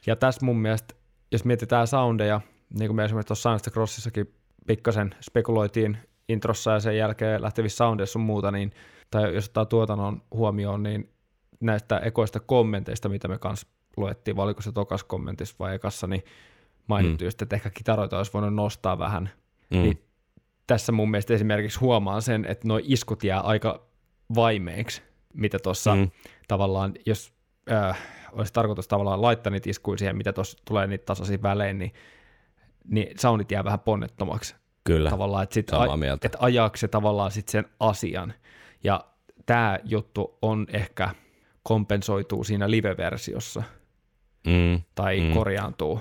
Ja 0.07 0.17
tässä 0.17 0.47
mun 0.47 0.59
mielestä, 0.59 0.95
jos 1.33 1.45
mietitään 1.45 1.87
soundeja, 1.87 2.41
niin 2.79 2.89
kuin 2.89 2.97
me 2.97 3.05
esimerkiksi 3.05 3.27
tuossa 3.27 3.49
Science 3.49 3.71
Crossissakin 3.71 4.35
pikkasen 4.67 5.15
spekuloitiin 5.21 5.99
introssa 6.29 6.71
ja 6.73 6.81
sen 6.81 6.97
jälkeen 6.97 7.43
lähtevissä 7.43 7.77
soundeissa 7.77 8.13
sun 8.13 8.23
muuta, 8.23 8.51
niin, 8.51 8.73
tai 9.11 9.35
jos 9.35 9.47
ottaa 9.47 9.65
tuotannon 9.65 10.23
huomioon, 10.35 10.83
niin 10.83 11.11
näistä 11.61 11.99
ekoista 11.99 12.41
kommenteista, 12.41 13.09
mitä 13.09 13.29
me 13.29 13.39
kanssa 13.39 13.67
luettiin, 13.97 14.37
vai 14.37 14.45
oliko 14.45 14.63
se 14.63 14.73
tokas 14.73 15.05
kommentissa 15.05 15.57
vai 15.59 15.75
ekassa, 15.75 16.07
niin 16.07 16.25
mainittu 16.87 17.25
mm. 17.25 17.27
just, 17.27 17.43
että 17.43 17.57
ehkä 17.57 17.71
kitaroita 17.71 18.19
olisi 18.19 18.33
voinut 18.33 18.55
nostaa 18.55 18.99
vähän. 18.99 19.31
Mm. 19.71 19.83
Niin 19.83 20.03
tässä 20.67 20.93
mun 20.93 21.11
mielestä 21.11 21.35
esimerkiksi 21.35 21.81
huomaan 21.81 22.23
sen, 22.23 22.45
että 22.45 22.69
nuo 22.69 22.81
iskut 22.83 23.25
jää 23.25 23.41
aika 23.41 23.87
vaimeiksi, 24.35 25.03
mitä 25.35 25.59
tuossa 25.59 25.95
mm. 25.95 26.11
tavallaan, 26.49 26.95
jos 27.07 27.33
äh, 27.71 27.99
olisi 28.33 28.53
tarkoitus 28.53 28.89
tavallaan 28.89 29.23
laittaa 29.23 29.51
niitä 29.51 29.71
iskuja 29.71 29.99
siihen, 29.99 30.17
mitä 30.17 30.33
tuossa 30.33 30.59
tulee 30.65 30.87
niitä 30.87 31.05
tasaisiin 31.05 31.43
välein, 31.43 31.79
niin, 31.79 31.93
niin 32.89 33.19
soundit 33.19 33.51
jää 33.51 33.65
vähän 33.65 33.81
ponnettomaksi. 33.81 34.55
Kyllä, 34.85 35.11
tavallaan, 35.11 35.43
että 35.43 35.55
sit 35.55 35.69
samaa 35.69 35.97
mieltä. 35.97 36.27
Että 36.27 36.39
ajaako 36.41 36.77
se 36.77 36.89
tavallaan 36.89 37.31
sit 37.31 37.49
sen 37.49 37.65
asian. 37.81 38.35
Ja 38.85 39.05
tämä 39.47 39.79
juttu 39.85 40.39
on 40.43 40.67
ehkä 40.69 41.11
kompensoituu 41.63 42.45
siinä 42.45 42.71
live-versiossa 42.71 43.63
mm, 44.47 44.83
tai 44.95 45.21
mm. 45.21 45.35
korjaantuu. 45.35 46.01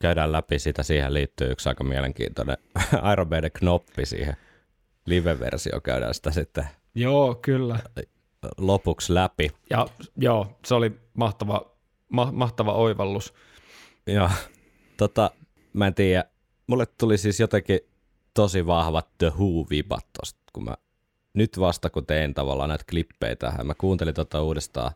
Käydään 0.00 0.32
läpi 0.32 0.58
sitä, 0.58 0.82
siihen 0.82 1.14
liittyy 1.14 1.50
yksi 1.50 1.68
aika 1.68 1.84
mielenkiintoinen 1.84 2.56
Iron 3.12 3.28
Maiden 3.28 3.50
knoppi 3.52 4.06
siihen 4.06 4.36
live-versio, 5.06 5.80
käydään 5.80 6.14
sitä 6.14 6.30
sitten 6.30 6.64
Joo, 6.94 7.34
kyllä. 7.34 7.78
lopuksi 8.58 9.14
läpi. 9.14 9.50
Ja 9.70 9.86
joo, 10.16 10.58
se 10.64 10.74
oli 10.74 10.92
mahtava, 11.14 11.70
ma- 12.08 12.32
mahtava 12.32 12.72
oivallus. 12.72 13.34
Joo, 14.06 14.30
tota, 14.96 15.30
mä 15.72 15.86
en 15.86 15.94
tiedä, 15.94 16.24
mulle 16.66 16.86
tuli 16.86 17.18
siis 17.18 17.40
jotenkin 17.40 17.80
tosi 18.34 18.66
vahvat 18.66 19.08
The 19.18 19.28
Who-vibat 19.28 20.06
tosta, 20.18 20.40
kun 20.52 20.64
mä 20.64 20.74
nyt 21.34 21.60
vasta 21.60 21.90
kun 21.90 22.06
tein 22.06 22.34
tavallaan 22.34 22.68
näitä 22.68 22.84
klippejä 22.90 23.36
tähän, 23.36 23.66
mä 23.66 23.74
kuuntelin 23.74 24.14
tota 24.14 24.42
uudestaan 24.42 24.92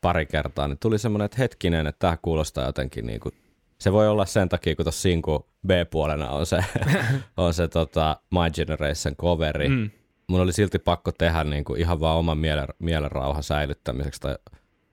pari 0.00 0.26
kertaa, 0.26 0.68
niin 0.68 0.78
tuli 0.78 0.98
semmoinen, 0.98 1.24
että 1.24 1.38
hetkinen, 1.38 1.86
että 1.86 1.98
tämä 1.98 2.16
kuulostaa 2.22 2.66
jotenkin 2.66 3.06
niin 3.06 3.20
kuin, 3.20 3.34
se 3.78 3.92
voi 3.92 4.08
olla 4.08 4.26
sen 4.26 4.48
takia, 4.48 4.76
kun 4.76 4.84
tuossa 4.84 5.02
Sinku 5.02 5.46
B-puolena 5.66 6.30
on 6.30 6.46
se, 6.46 6.64
on 7.36 7.54
se 7.54 7.68
tota 7.68 8.20
My 8.30 8.50
Generation 8.54 9.16
coveri. 9.16 9.68
Mm. 9.68 9.90
Mun 10.26 10.40
oli 10.40 10.52
silti 10.52 10.78
pakko 10.78 11.12
tehdä 11.12 11.44
niin 11.44 11.64
kuin 11.64 11.80
ihan 11.80 12.00
vaan 12.00 12.18
oman 12.18 12.38
mielen, 12.38 12.68
mielenrauhan 12.78 13.42
säilyttämiseksi 13.42 14.20
tai 14.20 14.36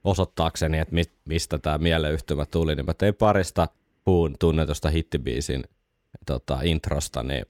osoittaakseni, 0.04 0.78
että 0.78 0.94
mi, 0.94 1.02
mistä 1.24 1.58
tämä 1.58 1.78
mieleyhtymä 1.78 2.46
tuli, 2.46 2.76
niin 2.76 2.86
mä 2.86 2.94
tein 2.94 3.14
parista 3.14 3.68
puun 4.04 4.36
tunnetusta 4.38 4.90
hittibiisin 4.90 5.64
tota, 6.26 6.58
introsta 6.62 7.22
niin 7.22 7.46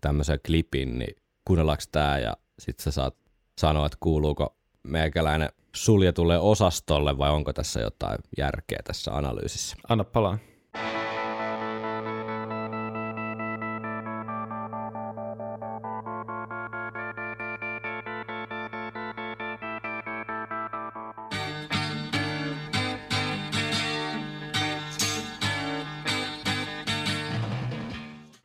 tämmöisen 0.00 0.40
klipin, 0.46 0.98
niin 0.98 1.16
kuunnellaanko 1.44 1.82
tämä 1.92 2.18
ja 2.18 2.36
sitten 2.58 2.84
sä 2.84 2.90
saat 2.90 3.16
sanoa, 3.58 3.86
että 3.86 3.98
kuuluuko 4.00 4.56
meikäläinen 4.82 5.48
suljetulle 5.74 6.38
osastolle 6.38 7.18
vai 7.18 7.30
onko 7.30 7.52
tässä 7.52 7.80
jotain 7.80 8.18
järkeä 8.38 8.78
tässä 8.84 9.16
analyysissä? 9.16 9.76
Anna 9.88 10.04
palaa. 10.04 10.38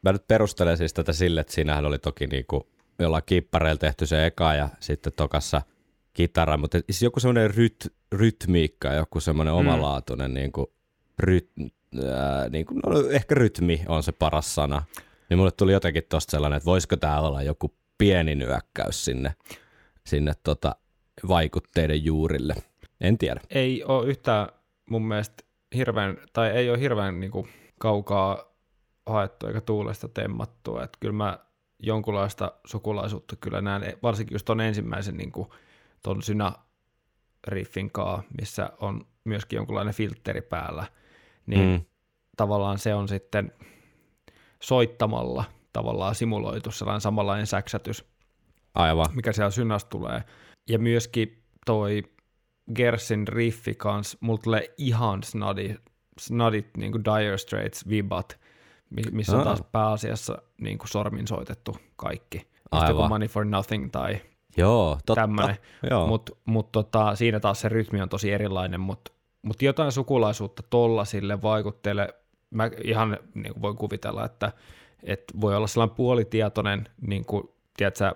Mä 0.04 0.12
nyt 0.12 0.28
perustelen 0.28 0.78
siis 0.78 0.94
tätä 0.94 1.14
sille, 1.14 1.42
että 1.42 1.54
siinähän 1.54 1.86
oli 1.86 2.00
toki 2.00 2.28
niinku 2.28 2.68
jollain 3.04 3.24
kippareilla 3.26 3.78
tehty 3.78 4.06
se 4.06 4.26
eka 4.26 4.54
ja 4.54 4.70
sitten 4.80 5.14
tokassa 5.16 5.62
kitara, 6.14 6.58
mutta 6.58 6.80
siis 6.90 7.02
joku 7.02 7.20
semmoinen 7.20 7.56
ryt, 7.56 7.94
rytmiikka, 8.12 8.94
joku 8.94 9.20
semmoinen 9.20 9.54
mm. 9.54 9.60
omalaatuinen 9.60 10.34
niin 10.34 10.52
kuin, 10.52 10.68
ryt, 11.20 11.52
ää, 12.10 12.50
niin 12.50 12.66
kuin, 12.66 12.80
no, 12.86 13.10
ehkä 13.10 13.36
rytmi 13.36 13.82
on 13.88 14.04
se 14.04 14.12
paras 14.12 14.56
sana. 14.56 14.84
Niin 15.30 15.38
mulle 15.38 15.52
tuli 15.52 15.72
jotenkin 15.72 16.04
tosta 16.10 16.32
sellainen, 16.32 16.58
että 16.58 16.66
voisiko 16.66 16.96
tämä 16.96 17.20
olla 17.20 17.42
joku 17.42 17.76
pieni 17.98 18.36
nyökkäys 18.36 19.06
sinne, 19.06 19.36
sinne 20.06 20.34
tota, 20.44 20.76
vaikutteiden 21.28 22.06
juurille. 22.06 22.56
En 23.02 23.18
tiedä. 23.18 23.42
Ei 23.50 23.84
ole 23.84 24.08
yhtään 24.08 24.48
mun 24.90 25.08
mielestä 25.08 25.44
hirveän, 25.76 26.18
tai 26.34 26.50
ei 26.50 26.70
ole 26.70 26.80
hirveän 26.80 27.20
niin 27.20 27.32
kuin, 27.32 27.48
kaukaa 27.80 28.52
haettu 29.06 29.48
eikä 29.48 29.62
tuulesta 29.62 30.08
temmattua. 30.08 30.84
Että 30.84 30.98
kyllä 31.00 31.14
mä 31.14 31.40
jonkunlaista 31.82 32.52
sukulaisuutta 32.66 33.36
kyllä 33.36 33.62
näen, 33.62 33.98
varsinkin 34.04 34.36
just 34.36 34.46
tuon 34.46 34.62
ensimmäisen 34.62 35.18
niin 35.18 35.32
kuin, 35.32 35.50
ton 36.04 36.24
synä 36.24 36.52
riffin 37.48 37.92
kaa, 37.92 38.24
missä 38.42 38.70
on 38.80 39.08
myöskin 39.24 39.58
jonkunlainen 39.58 39.94
filtteri 39.94 40.42
päällä, 40.42 40.86
niin 41.46 41.70
mm. 41.70 41.86
tavallaan 42.38 42.78
se 42.78 42.94
on 42.96 43.08
sitten 43.08 43.52
soittamalla 44.60 45.44
tavallaan 45.74 46.16
simuloitu 46.16 46.72
sellainen 46.72 47.02
samanlainen 47.02 47.48
säksätys, 47.48 48.06
Aivan. 48.76 49.08
mikä 49.14 49.32
siellä 49.32 49.52
synästä 49.52 49.90
tulee. 49.90 50.24
Ja 50.70 50.80
myöskin 50.80 51.44
toi 51.66 52.04
Gersin 52.76 53.28
riffi 53.28 53.76
kans, 53.76 54.18
mulla 54.20 54.42
tulee 54.44 54.74
ihan 54.78 55.24
snadi, 55.24 55.76
snadit 56.20 56.78
niin 56.78 56.92
kuin 56.92 57.04
Dire 57.04 57.38
Straits 57.38 57.90
vibat, 57.90 58.40
missä 59.12 59.38
on 59.38 59.44
taas 59.44 59.64
pääasiassa 59.72 60.42
niin 60.62 60.78
kuin 60.78 60.90
sormin 60.90 61.28
soitettu 61.28 61.78
kaikki. 61.96 62.48
Aivan. 62.72 63.10
Money 63.10 63.28
for 63.28 63.46
Nothing 63.46 63.90
tai 63.92 64.22
Joo, 64.58 64.98
totta. 65.06 65.22
Tämmönen. 65.22 65.58
Mutta 66.08 66.32
mut 66.46 66.72
tota, 66.72 67.16
siinä 67.16 67.40
taas 67.40 67.62
se 67.62 67.70
rytmi 67.70 68.02
on 68.02 68.10
tosi 68.10 68.32
erilainen, 68.32 68.80
mutta 68.80 69.12
mut 69.42 69.62
jotain 69.62 69.92
sukulaisuutta 69.92 70.64
tolla 70.70 71.06
sille 71.06 71.42
vaikutteelle, 71.42 72.14
mä 72.50 72.70
ihan 72.84 73.18
niin 73.34 73.54
kuin 73.54 73.62
voin 73.62 73.78
kuvitella, 73.78 74.26
että 74.26 74.52
et 75.04 75.24
voi 75.42 75.56
olla 75.56 75.68
sellainen 75.68 75.96
puolitietoinen, 75.96 76.88
niin 77.02 77.26
kuin, 77.26 77.50
tiedätkö, 77.78 78.16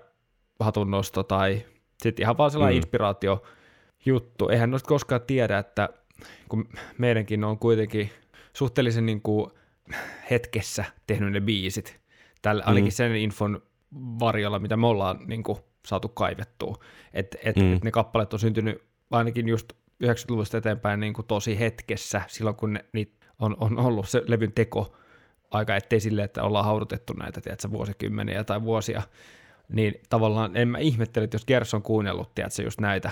hatunnosto 0.59 1.23
tai 1.23 1.65
sitten 2.03 2.23
ihan 2.23 2.37
vaan 2.37 2.51
sellainen 2.51 2.75
mm. 2.75 2.77
inspiraatio 2.77 3.43
juttu. 4.05 4.49
Eihän 4.49 4.71
noista 4.71 4.87
koskaan 4.87 5.21
tiedä, 5.21 5.57
että 5.57 5.89
kun 6.49 6.69
meidänkin 6.97 7.43
on 7.43 7.59
kuitenkin 7.59 8.09
suhteellisen 8.53 9.05
niin 9.05 9.21
kuin 9.21 9.51
hetkessä 10.31 10.85
tehnyt 11.07 11.31
ne 11.31 11.41
biisit, 11.41 11.99
tällä, 12.41 12.63
mm. 12.63 12.67
ainakin 12.67 12.91
sen 12.91 13.15
infon 13.15 13.61
varjolla, 13.95 14.59
mitä 14.59 14.77
me 14.77 14.87
ollaan 14.87 15.19
niin 15.27 15.43
kuin, 15.43 15.57
saatu 15.85 16.09
kaivettua. 16.09 16.75
Että 17.13 17.37
et, 17.43 17.55
mm. 17.55 17.73
et 17.73 17.83
ne 17.83 17.91
kappaleet 17.91 18.33
on 18.33 18.39
syntynyt 18.39 18.83
ainakin 19.11 19.47
just 19.47 19.73
90-luvusta 20.03 20.57
eteenpäin 20.57 20.99
niin 20.99 21.13
kuin 21.13 21.27
tosi 21.27 21.59
hetkessä, 21.59 22.21
silloin 22.27 22.55
kun 22.55 22.73
ne, 22.73 22.85
niitä 22.93 23.25
on, 23.39 23.55
on 23.59 23.79
ollut 23.79 24.09
se 24.09 24.21
levyn 24.27 24.51
teko 24.51 24.95
aika, 25.51 25.75
ettei 25.75 25.99
sille, 25.99 26.23
että 26.23 26.43
ollaan 26.43 26.65
haudutettu 26.65 27.13
näitä, 27.13 27.41
tiedätkö, 27.41 27.71
vuosikymmeniä 27.71 28.43
tai 28.43 28.61
vuosia, 28.61 29.01
niin 29.69 29.93
tavallaan 30.09 30.57
en 30.57 30.67
mä 30.67 30.77
ihmettele, 30.77 31.23
että 31.23 31.35
jos 31.35 31.45
Gers 31.45 31.73
on 31.73 31.81
kuunnellut, 31.81 32.35
tiedätkö, 32.35 32.63
just 32.63 32.79
näitä 32.79 33.11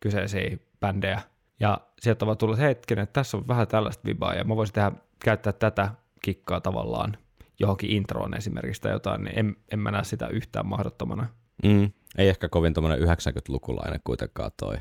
kyseisiä 0.00 0.56
bändejä, 0.80 1.20
ja 1.60 1.80
sieltä 2.00 2.24
on 2.24 2.26
vaan 2.26 2.38
tullut 2.38 2.58
hetken, 2.58 2.98
että 2.98 3.12
tässä 3.12 3.36
on 3.36 3.48
vähän 3.48 3.68
tällaista 3.68 4.04
vibaa, 4.04 4.34
ja 4.34 4.44
mä 4.44 4.56
voisin 4.56 4.74
tehdä, 4.74 4.92
käyttää 5.24 5.52
tätä 5.52 5.90
kikkaa 6.22 6.60
tavallaan 6.60 7.16
johonkin 7.60 7.90
introon 7.90 8.36
esimerkiksi 8.36 8.82
tai 8.82 8.92
jotain, 8.92 9.24
niin 9.24 9.38
en, 9.38 9.56
en 9.72 9.78
mä 9.78 9.90
näe 9.90 10.04
sitä 10.04 10.28
yhtään 10.28 10.66
mahdottomana. 10.66 11.26
Mm. 11.64 11.90
Ei 12.18 12.28
ehkä 12.28 12.48
kovin 12.48 12.74
tuommoinen 12.74 13.08
90-lukulainen 13.08 14.00
kuitenkaan 14.04 14.50
toi, 14.60 14.74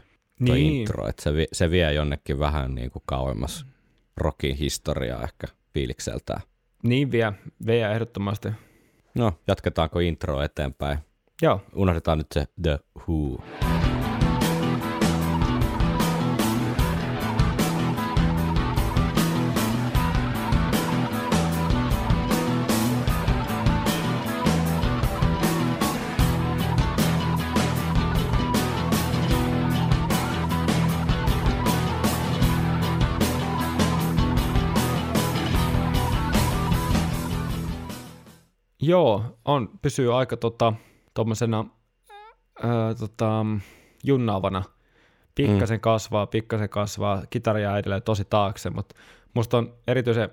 toi 0.45 0.57
Niin. 0.57 0.73
intro, 0.81 1.07
että 1.07 1.23
se, 1.23 1.31
se 1.51 1.71
vie 1.71 1.93
jonnekin 1.93 2.39
vähän 2.39 2.75
niin 2.75 2.91
kuin 2.91 3.03
kauemmas 3.05 3.65
rockin 4.17 4.55
historiaa 4.55 5.23
ehkä 5.23 5.47
fiilikseltään. 5.73 6.41
Niin 6.83 7.11
vie, 7.11 7.33
vie 7.65 7.91
ehdottomasti. 7.91 8.49
No, 9.15 9.33
jatketaanko 9.47 9.99
intro 9.99 10.41
eteenpäin? 10.41 10.99
Joo, 11.41 11.61
Unohdetaan 11.75 12.17
nyt 12.17 12.27
se 12.33 12.47
The 12.61 12.79
Who. 13.07 13.43
Joo, 38.89 39.39
on, 39.45 39.79
pysyy 39.81 40.17
aika 40.17 40.37
tota, 40.37 40.73
tuommoisena 41.13 41.65
ää, 42.63 42.95
tota, 42.95 43.45
junnaavana. 44.03 44.63
Pikkasen 45.35 45.77
mm. 45.77 45.81
kasvaa, 45.81 46.27
pikkasen 46.27 46.69
kasvaa, 46.69 47.23
kitara 47.29 47.59
jää 47.59 47.77
edelleen 47.77 48.03
tosi 48.03 48.25
taakse, 48.25 48.69
mutta 48.69 48.95
musta 49.33 49.57
on 49.57 49.73
erityisen, 49.87 50.29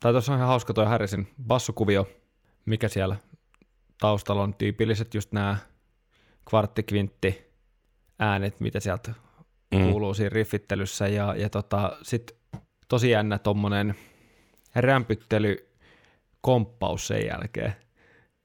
tai 0.00 0.12
tuossa 0.12 0.32
on 0.32 0.38
ihan 0.38 0.48
hauska 0.48 0.74
toi 0.74 0.86
Harrisin 0.86 1.28
bassokuvio, 1.46 2.08
mikä 2.64 2.88
siellä 2.88 3.16
taustalla 4.00 4.42
on 4.42 4.54
tyypilliset 4.54 5.14
just 5.14 5.32
nämä 5.32 5.56
kvarttikvintti 6.48 7.52
äänet, 8.18 8.60
mitä 8.60 8.80
sieltä 8.80 9.12
Mm. 9.74 9.90
kuuluu 9.90 10.14
siinä 10.14 10.28
riffittelyssä, 10.28 11.08
ja, 11.08 11.34
ja 11.36 11.50
tota, 11.50 11.96
sitten 12.02 12.36
tosi 12.88 13.10
jännä 13.10 13.38
tommonen 13.38 13.94
rämpyttely 14.74 15.65
komppaus 16.46 17.06
sen 17.06 17.26
jälkeen. 17.26 17.76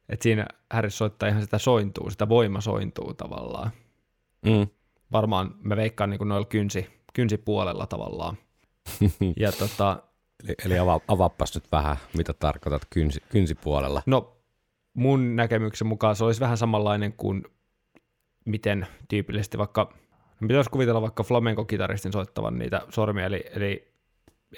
Et 0.09 0.21
siinä 0.21 0.45
Harris 0.73 0.97
soittaa 0.97 1.29
ihan 1.29 1.41
sitä 1.41 1.57
sointuu, 1.57 2.09
sitä 2.09 2.29
voimasointuu 2.29 3.13
tavallaan. 3.13 3.71
Mm. 4.45 4.67
Varmaan 5.11 5.55
mä 5.63 5.75
veikkaan 5.75 6.09
niin 6.09 6.27
noilla 6.27 6.45
kynsi, 6.45 6.87
kynsipuolella 7.13 7.87
tavallaan. 7.87 8.37
ja 9.37 9.51
tota, 9.59 10.03
Eli, 10.43 10.55
eli 10.65 10.79
ava, 10.79 10.99
avaappas 11.07 11.55
nyt 11.55 11.71
vähän, 11.71 11.97
mitä 12.17 12.33
tarkoitat 12.33 12.81
kynsi, 12.89 13.19
kynsipuolella. 13.29 14.01
no 14.05 14.37
mun 14.93 15.35
näkemyksen 15.35 15.87
mukaan 15.87 16.15
se 16.15 16.25
olisi 16.25 16.39
vähän 16.39 16.57
samanlainen 16.57 17.13
kuin 17.13 17.43
miten 18.45 18.87
tyypillisesti 19.07 19.57
vaikka, 19.57 19.93
no 20.39 20.47
pitäisi 20.47 20.69
kuvitella 20.69 21.01
vaikka 21.01 21.23
flamenco-kitaristin 21.23 22.11
soittavan 22.11 22.59
niitä 22.59 22.81
sormia, 22.89 23.25
eli, 23.25 23.43
eli, 23.55 23.93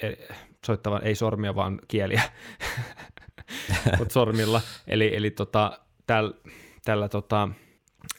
eli 0.02 0.18
soittavan 0.66 1.04
ei 1.04 1.16
sormia, 1.16 1.56
vaan 1.56 1.80
kieliä, 1.88 2.22
mutta 4.00 4.14
sormilla. 4.14 4.62
Eli, 4.88 5.16
eli 5.16 5.32
tota, 5.32 5.80
täl, 6.08 6.34
tällä 6.86 7.10
tota, 7.10 7.50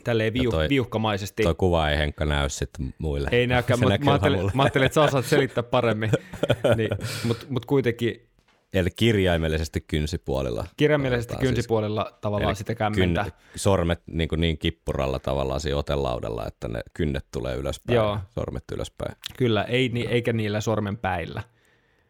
tälleen 0.04 0.32
viuh, 0.32 0.54
toi- 0.54 0.68
viuhkamaisesti. 0.68 1.42
Toi 1.42 1.54
kuva 1.54 1.90
ei 1.90 1.98
Henkka 1.98 2.24
näy 2.24 2.48
sitten 2.48 2.94
muille. 2.98 3.28
Ei 3.32 3.46
näykään, 3.46 3.80
mutta 3.80 3.98
mä, 4.04 4.10
ajattelin, 4.10 4.50
mä 4.54 4.62
ajattelin, 4.62 4.86
että 4.86 4.94
sä 4.94 5.02
osaat 5.02 5.24
selittää 5.24 5.62
paremmin. 5.62 6.10
niin, 6.76 6.90
mutta 7.24 7.46
mut 7.48 7.66
kuitenkin 7.66 8.28
Eli 8.74 8.90
kirjaimellisesti 8.96 9.80
kynsipuolilla. 9.80 10.66
kirjaimellisesti 10.76 11.32
Toivotaan 11.34 11.54
kynsipuolella 11.54 12.18
tavallaan 12.20 12.50
Eli 12.50 12.56
sitä 12.56 12.74
kämmentä. 12.74 13.22
Kyn, 13.22 13.32
sormet 13.56 14.02
niin, 14.06 14.28
kuin 14.28 14.40
niin 14.40 14.58
kippuralla 14.58 15.18
tavallaan 15.18 15.60
siinä 15.60 15.76
otelaudalla, 15.78 16.46
että 16.46 16.68
ne 16.68 16.80
kynnet 16.94 17.26
tulee 17.32 17.56
ylöspäin, 17.56 17.96
Joo. 17.96 18.18
sormet 18.34 18.64
ylöspäin. 18.72 19.16
Kyllä, 19.38 19.62
ei, 19.62 19.88
ni, 19.88 20.02
eikä 20.02 20.32
niillä 20.32 20.60
sormenpäillä 20.60 21.42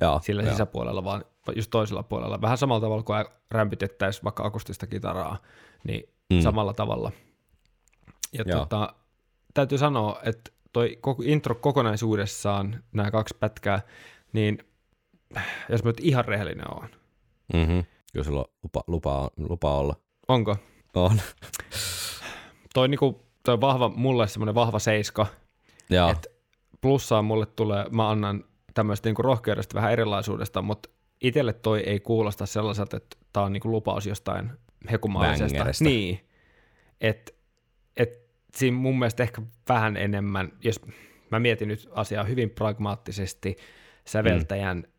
Joo, 0.00 0.20
sillä 0.22 0.42
joo. 0.42 0.52
sisäpuolella, 0.52 1.04
vaan 1.04 1.24
just 1.52 1.70
toisella 1.70 2.02
puolella. 2.02 2.40
Vähän 2.40 2.58
samalla 2.58 2.80
tavalla 2.80 3.02
kuin 3.02 3.24
rämpitettäisiin 3.50 4.24
vaikka 4.24 4.44
akustista 4.44 4.86
kitaraa, 4.86 5.36
niin 5.84 6.08
Mm. 6.32 6.40
samalla 6.40 6.72
tavalla. 6.74 7.12
Ja 8.32 8.44
Joo. 8.46 8.58
tota, 8.58 8.94
täytyy 9.54 9.78
sanoa, 9.78 10.20
että 10.22 10.50
toi 10.72 10.98
koko 11.00 11.22
intro 11.26 11.54
kokonaisuudessaan, 11.54 12.82
nämä 12.92 13.10
kaksi 13.10 13.36
pätkää, 13.40 13.82
niin 14.32 14.58
jos 15.68 15.84
mä 15.84 15.88
nyt 15.88 16.00
ihan 16.00 16.24
rehellinen 16.24 16.70
oon, 16.74 16.88
Mm-hmm. 17.52 17.84
Kyllä 18.12 18.24
sulla 18.24 18.40
on 18.40 18.44
lupa, 18.62 18.84
lupa, 18.86 19.30
lupa 19.36 19.74
olla. 19.78 19.94
onko? 20.28 20.56
On. 20.94 21.20
Toi, 22.74 22.88
niinku, 22.88 23.26
toi 23.44 23.60
vahva, 23.60 23.88
mulle 23.88 24.28
semmoinen 24.28 24.54
vahva 24.54 24.78
seiska, 24.78 25.26
Joo, 25.90 26.10
Et 26.10 26.26
plussaa 26.80 27.22
mulle 27.22 27.46
tulee, 27.46 27.86
mä 27.90 28.10
annan 28.10 28.44
tämmöistä 28.74 29.08
niinku 29.08 29.22
rohkeudesta 29.22 29.74
vähän 29.74 29.92
erilaisuudesta, 29.92 30.62
mutta 30.62 30.88
itselle 31.26 31.52
toi 31.52 31.80
ei 31.80 32.00
kuulosta 32.00 32.46
sellaiselta, 32.46 32.96
että 32.96 33.16
tämä 33.32 33.46
on 33.46 33.52
niinku 33.52 33.70
lupaus 33.70 34.06
jostain 34.06 34.50
hekumaalisesta. 34.90 35.64
Niin, 35.80 36.20
että 37.00 37.32
et 37.96 38.10
siinä 38.54 38.76
mun 38.76 38.98
mielestä 38.98 39.22
ehkä 39.22 39.42
vähän 39.68 39.96
enemmän, 39.96 40.52
jos 40.64 40.80
mä 41.30 41.40
mietin 41.40 41.68
nyt 41.68 41.88
asiaa 41.92 42.24
hyvin 42.24 42.50
pragmaattisesti 42.50 43.56
säveltäjän, 44.04 44.76
mm. 44.76 44.92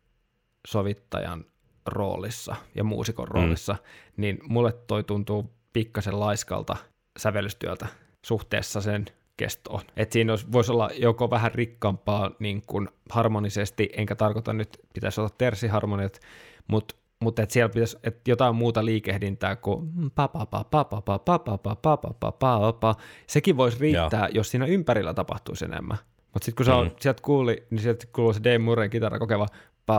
sovittajan 0.66 1.44
roolissa 1.86 2.56
ja 2.74 2.84
muusikon 2.84 3.28
roolissa, 3.28 3.72
mm. 3.72 3.80
niin 4.16 4.38
mulle 4.48 4.72
toi 4.72 5.04
tuntuu 5.04 5.56
pikkasen 5.72 6.20
laiskalta 6.20 6.76
sävellystyöltä 7.18 7.86
suhteessa 8.24 8.80
sen 8.80 9.04
kestoon. 9.36 9.80
Et 9.96 10.12
siinä 10.12 10.32
olisi, 10.32 10.46
voisi 10.52 10.72
olla 10.72 10.90
joko 10.98 11.30
vähän 11.30 11.54
rikkaampaa 11.54 12.30
niin 12.38 12.62
kuin 12.66 12.88
harmonisesti, 13.10 13.90
enkä 13.96 14.14
tarkoita 14.16 14.52
nyt, 14.52 14.80
pitäisi 14.94 15.20
olla 15.20 15.30
tersiharmoniat, 15.38 16.20
mutta 16.68 16.94
mutta 17.20 17.42
että 17.42 17.52
siellä 17.52 17.68
pitäisi 17.68 17.98
et 18.04 18.28
jotain 18.28 18.56
muuta 18.56 18.84
liikehdintää 18.84 19.56
kuin 19.56 20.10
pa 20.14 20.28
pa 20.28 20.46
pa 20.46 20.64
pa 20.64 20.84
pa 20.84 21.02
pa 21.02 21.18
pa 21.18 21.38
pa 21.38 21.58
pa 21.58 21.76
pa 21.76 21.96
pa 21.96 22.12
pa 22.12 22.32
pa 22.32 22.72
pa 22.72 22.94
Sekin 23.26 23.56
voisi 23.56 23.80
riittää, 23.80 24.20
Joo. 24.20 24.34
jos 24.34 24.50
siinä 24.50 24.66
ympärillä 24.66 25.14
tapahtuisi 25.14 25.64
enemmän. 25.64 25.98
Mutta 26.32 26.44
sitten 26.44 26.56
kun 26.56 26.66
se 26.66 26.72
on, 26.72 26.86
mm. 26.86 26.92
sieltä 27.00 27.22
kuuli, 27.22 27.66
niin 27.70 27.80
sieltä 27.80 28.06
kuuluu 28.12 28.32
se 28.32 28.40
Dave 28.44 28.58
Murrayn 28.58 28.90
kitara 28.90 29.18
kokeva 29.18 29.46
pa 29.86 29.96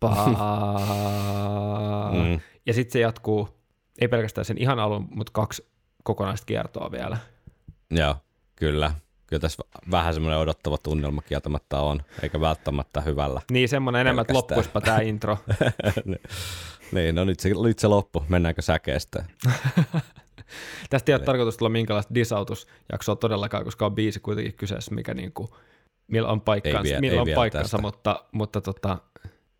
pa 0.00 0.16
ja 2.66 2.74
sitten 2.74 2.92
se 2.92 3.00
jatkuu, 3.00 3.48
ei 4.00 4.08
pelkästään 4.08 4.44
sen 4.44 4.58
ihan 4.58 4.78
alun, 4.78 5.08
mutta 5.10 5.30
kaksi 5.32 5.70
kokonaista 6.10 6.46
kiertoa 6.46 6.90
vielä. 6.92 7.16
joo, 7.90 8.16
kyllä. 8.56 8.92
Kyllä 9.26 9.40
tässä 9.40 9.62
vähän 9.90 10.14
semmoinen 10.14 10.38
odottava 10.40 10.78
tunnelma 10.78 11.22
kieltämättä 11.22 11.80
on, 11.80 12.02
eikä 12.22 12.40
välttämättä 12.40 13.00
hyvällä. 13.00 13.40
Niin 13.50 13.68
semmoinen 13.68 14.00
enemmän, 14.00 14.22
että 14.22 14.34
loppuispa 14.34 14.80
tämä 14.80 15.00
intro. 15.00 15.38
niin, 16.92 17.14
no 17.14 17.24
nyt 17.24 17.40
se, 17.40 17.50
nyt 17.62 17.78
se 17.78 17.86
loppu. 17.86 18.24
Mennäänkö 18.28 18.62
säkeestä? 18.62 19.24
Tästä 20.90 21.12
ei 21.12 21.14
ole 21.14 21.24
tarkoitus 21.24 21.56
tulla 21.56 21.68
minkälaista 21.68 22.14
disautusjaksoa 22.14 23.16
todellakaan, 23.16 23.64
koska 23.64 23.86
on 23.86 23.94
biisi 23.94 24.20
kuitenkin 24.20 24.54
kyseessä, 24.54 24.94
mikä 24.94 25.14
niinku, 25.14 25.56
millä 26.06 26.28
on 26.28 26.40
paikkansa, 26.40 26.82
vie- 26.82 27.00
millä 27.00 27.14
ei 27.14 27.20
on 27.20 27.34
paikkansa 27.34 27.62
tästä. 27.62 27.78
mutta, 27.78 28.24
mutta 28.32 28.60
tota, 28.60 28.98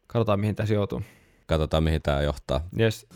katsotaan 0.06 0.40
mihin 0.40 0.54
tässä 0.54 0.74
joutuu. 0.74 1.02
Katsotaan, 1.46 1.82
mihin 1.82 2.02
tämä 2.02 2.22
johtaa. 2.22 2.60
Yes. 2.80 3.06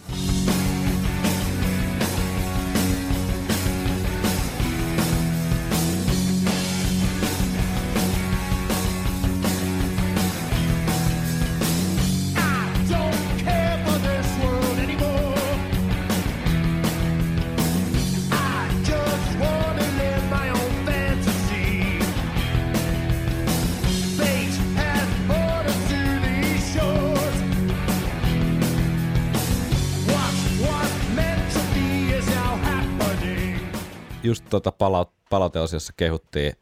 Tuota 34.64 34.76
palaut- 34.78 35.14
palauteosiossa 35.30 35.92
kehuttiin 35.96 36.52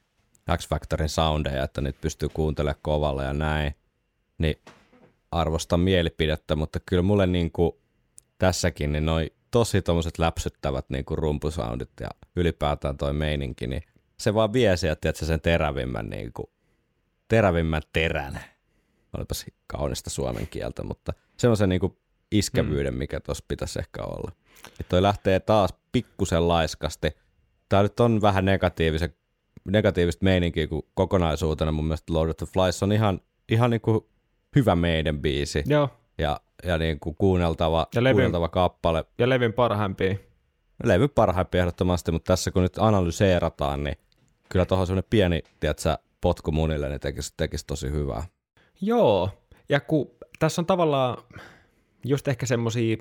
X-Factorin 0.57 1.09
soundeja, 1.09 1.65
että 1.65 1.81
nyt 1.81 2.01
pystyy 2.01 2.29
kuuntelemaan 2.29 2.81
kovalla 2.83 3.23
ja 3.23 3.33
näin, 3.33 3.75
niin 4.39 4.57
arvostan 5.31 5.81
mielipidettä, 5.81 6.57
mutta 6.57 6.81
kyllä 6.87 7.03
mulle 7.03 7.27
niinku 7.27 7.81
tässäkin 8.39 8.93
niin 8.93 9.07
noi 9.07 9.33
tosi 9.51 9.83
tommoset 9.83 10.19
läpsyttävät 10.19 10.91
niinku 10.91 11.17
rumpusoundit 11.17 11.91
ja 12.01 12.09
ylipäätään 12.37 12.97
toi 12.97 13.13
meininki, 13.13 13.67
niin 13.67 13.83
se 14.19 14.35
vaan 14.35 14.53
vie 14.53 14.77
sieltä, 14.77 15.09
että 15.09 15.25
sen 15.25 15.41
terävimmän, 15.41 16.11
niinku, 16.11 16.51
terävimmän 17.29 17.83
terän. 17.93 18.41
Olipas 19.17 19.47
kaunista 19.67 20.11
suomen 20.11 20.47
kieltä, 20.47 20.85
mutta 20.85 21.13
se 21.37 21.49
on 21.49 21.57
se 21.57 21.67
niinku 21.67 21.99
iskevyyden, 22.31 22.95
mikä 22.95 23.21
tuossa 23.21 23.45
pitäisi 23.49 23.79
ehkä 23.79 24.03
olla. 24.03 24.33
Et 24.81 24.89
toi 24.89 25.03
lähtee 25.03 25.41
taas 25.41 25.75
pikkusen 25.93 26.49
laiskasti. 26.49 27.22
Tää 27.73 27.83
nyt 27.83 28.01
on 28.01 28.21
vähän 28.23 28.45
negatiivisen, 28.45 29.15
negatiivista 29.65 30.25
meininkiä 30.25 30.67
kuin 30.67 30.83
kokonaisuutena. 30.95 31.73
Mun 31.73 31.85
mielestä 31.85 32.13
Lord 32.13 32.31
of 32.31 32.37
the 32.37 32.47
Flies 32.47 32.83
on 32.83 32.93
ihan, 32.93 33.21
ihan 33.49 33.71
niinku 33.71 34.09
hyvä 34.57 34.77
meidän 34.77 35.19
biisi. 35.19 35.65
Joo, 35.67 35.89
Ja, 36.19 36.41
ja 36.65 36.79
niinku 36.79 37.13
kuunneltava, 37.13 37.87
Ja 37.95 38.03
levy- 38.03 38.13
kuunneltava 38.13 38.49
kappale. 38.49 39.05
ja 39.19 39.29
levin 39.29 39.53
parhaimpia. 39.53 40.15
Levy 40.85 41.09
parhaimpi 41.09 41.59
ehdottomasti, 41.59 42.13
mutta 42.13 42.33
tässä 42.33 42.51
kun 42.51 42.63
nyt 42.63 42.79
analyseerataan, 42.79 43.85
niin 43.85 43.97
kyllä 44.49 44.65
tuohon 44.65 44.87
semmoinen 44.87 45.09
pieni, 45.11 45.43
tiedätkö, 45.61 45.99
potku 46.21 46.53
munille, 46.53 46.89
niin 46.89 47.01
tekisi, 47.01 47.35
tekisi 47.37 47.67
tosi 47.67 47.91
hyvää. 47.91 48.25
Joo, 48.81 49.31
ja 49.69 49.81
kun 49.81 50.11
tässä 50.39 50.63
on 50.63 50.67
tavallaan 50.67 51.17
just 52.05 52.29
ehkä 52.29 52.47
semmoisia 52.47 52.97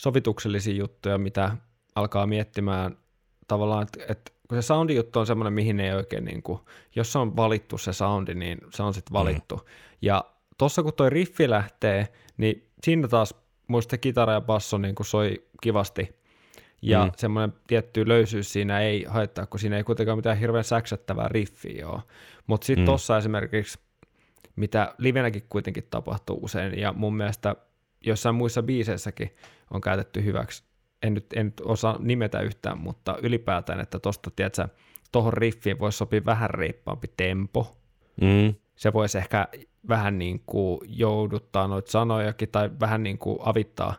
sovituksellisia 0.00 0.74
juttuja, 0.74 1.18
mitä 1.18 1.56
alkaa 1.94 2.26
miettimään 2.26 2.96
tavallaan, 3.48 3.82
että, 3.82 4.12
että 4.12 4.32
kun 4.48 4.62
se 4.62 4.66
soundi 4.66 4.94
juttu 4.94 5.18
on 5.18 5.26
semmoinen, 5.26 5.52
mihin 5.52 5.80
ei 5.80 5.92
oikein 5.92 6.24
niin 6.24 6.42
kuin, 6.42 6.60
jos 6.96 7.12
se 7.12 7.18
on 7.18 7.36
valittu 7.36 7.78
se 7.78 7.92
soundi, 7.92 8.34
niin 8.34 8.58
se 8.70 8.82
on 8.82 8.94
sitten 8.94 9.12
valittu. 9.12 9.56
Mm. 9.56 9.62
Ja 10.02 10.24
tossa 10.58 10.82
kun 10.82 10.92
toi 10.94 11.10
riffi 11.10 11.50
lähtee, 11.50 12.08
niin 12.36 12.68
siinä 12.84 13.08
taas 13.08 13.34
muista 13.68 13.98
kitara 13.98 14.32
ja 14.32 14.40
basso 14.40 14.78
niin 14.78 14.94
kuin 14.94 15.06
soi 15.06 15.44
kivasti. 15.62 16.16
Ja 16.82 16.98
Mm. 16.98 17.04
mm. 17.04 17.12
semmoinen 17.16 17.52
tietty 17.66 18.08
löysyys 18.08 18.52
siinä 18.52 18.80
ei 18.80 19.04
haittaa, 19.08 19.46
kun 19.46 19.60
siinä 19.60 19.76
ei 19.76 19.84
kuitenkaan 19.84 20.18
mitään 20.18 20.38
hirveän 20.38 20.64
säksättävää 20.64 21.28
riffiä 21.28 21.88
ole. 21.88 22.02
Mutta 22.46 22.64
sitten 22.66 22.82
Mm. 22.82 22.86
tossa 22.86 23.18
esimerkiksi, 23.18 23.78
mitä 24.56 24.94
livenäkin 24.98 25.42
kuitenkin 25.48 25.86
tapahtuu 25.90 26.38
usein, 26.42 26.78
ja 26.78 26.92
mun 26.92 27.16
mielestä 27.16 27.56
jossain 28.06 28.34
muissa 28.34 28.62
biiseissäkin 28.62 29.36
on 29.70 29.80
käytetty 29.80 30.24
hyväksi. 30.24 30.64
En 31.06 31.14
nyt, 31.14 31.26
en 31.36 31.46
nyt 31.46 31.60
osaa 31.64 31.96
nimetä 31.98 32.40
yhtään, 32.40 32.78
mutta 32.78 33.18
ylipäätään, 33.22 33.80
että 33.80 33.98
tosta, 33.98 34.30
tiedätkö, 34.36 34.68
tohon 35.12 35.32
riffiin 35.32 35.78
voisi 35.78 35.98
sopia 35.98 36.24
vähän 36.24 36.50
reippaampi 36.50 37.06
tempo. 37.16 37.76
Mm. 38.20 38.54
Se 38.76 38.92
voisi 38.92 39.18
ehkä 39.18 39.48
vähän 39.88 40.18
niin 40.18 40.42
kuin 40.46 40.80
jouduttaa 40.84 41.68
noita 41.68 41.90
sanojakin, 41.90 42.48
tai 42.48 42.70
vähän 42.80 43.02
niin 43.02 43.18
kuin 43.18 43.38
avittaa, 43.40 43.94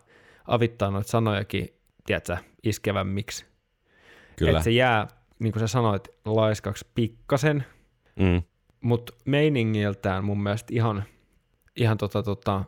avittaa 0.47 0.91
noita 0.91 1.09
sanojakin, 1.09 1.67
tiedätkö, 2.05 2.37
iskevämmiksi. 2.63 3.45
Kyllä. 4.35 4.51
Että 4.51 4.63
se 4.63 4.71
jää, 4.71 5.07
niin 5.39 5.53
kuin 5.53 5.59
sä 5.59 5.67
sanoit, 5.67 6.07
laiskaksi 6.25 6.85
pikkasen, 6.95 7.65
Mm. 8.19 8.43
mutta 8.81 9.13
meiningiltään 9.25 10.23
mun 10.23 10.43
mielestä 10.43 10.73
ihan, 10.73 11.03
ihan 11.75 11.97
tota, 11.97 12.23
tota, 12.23 12.63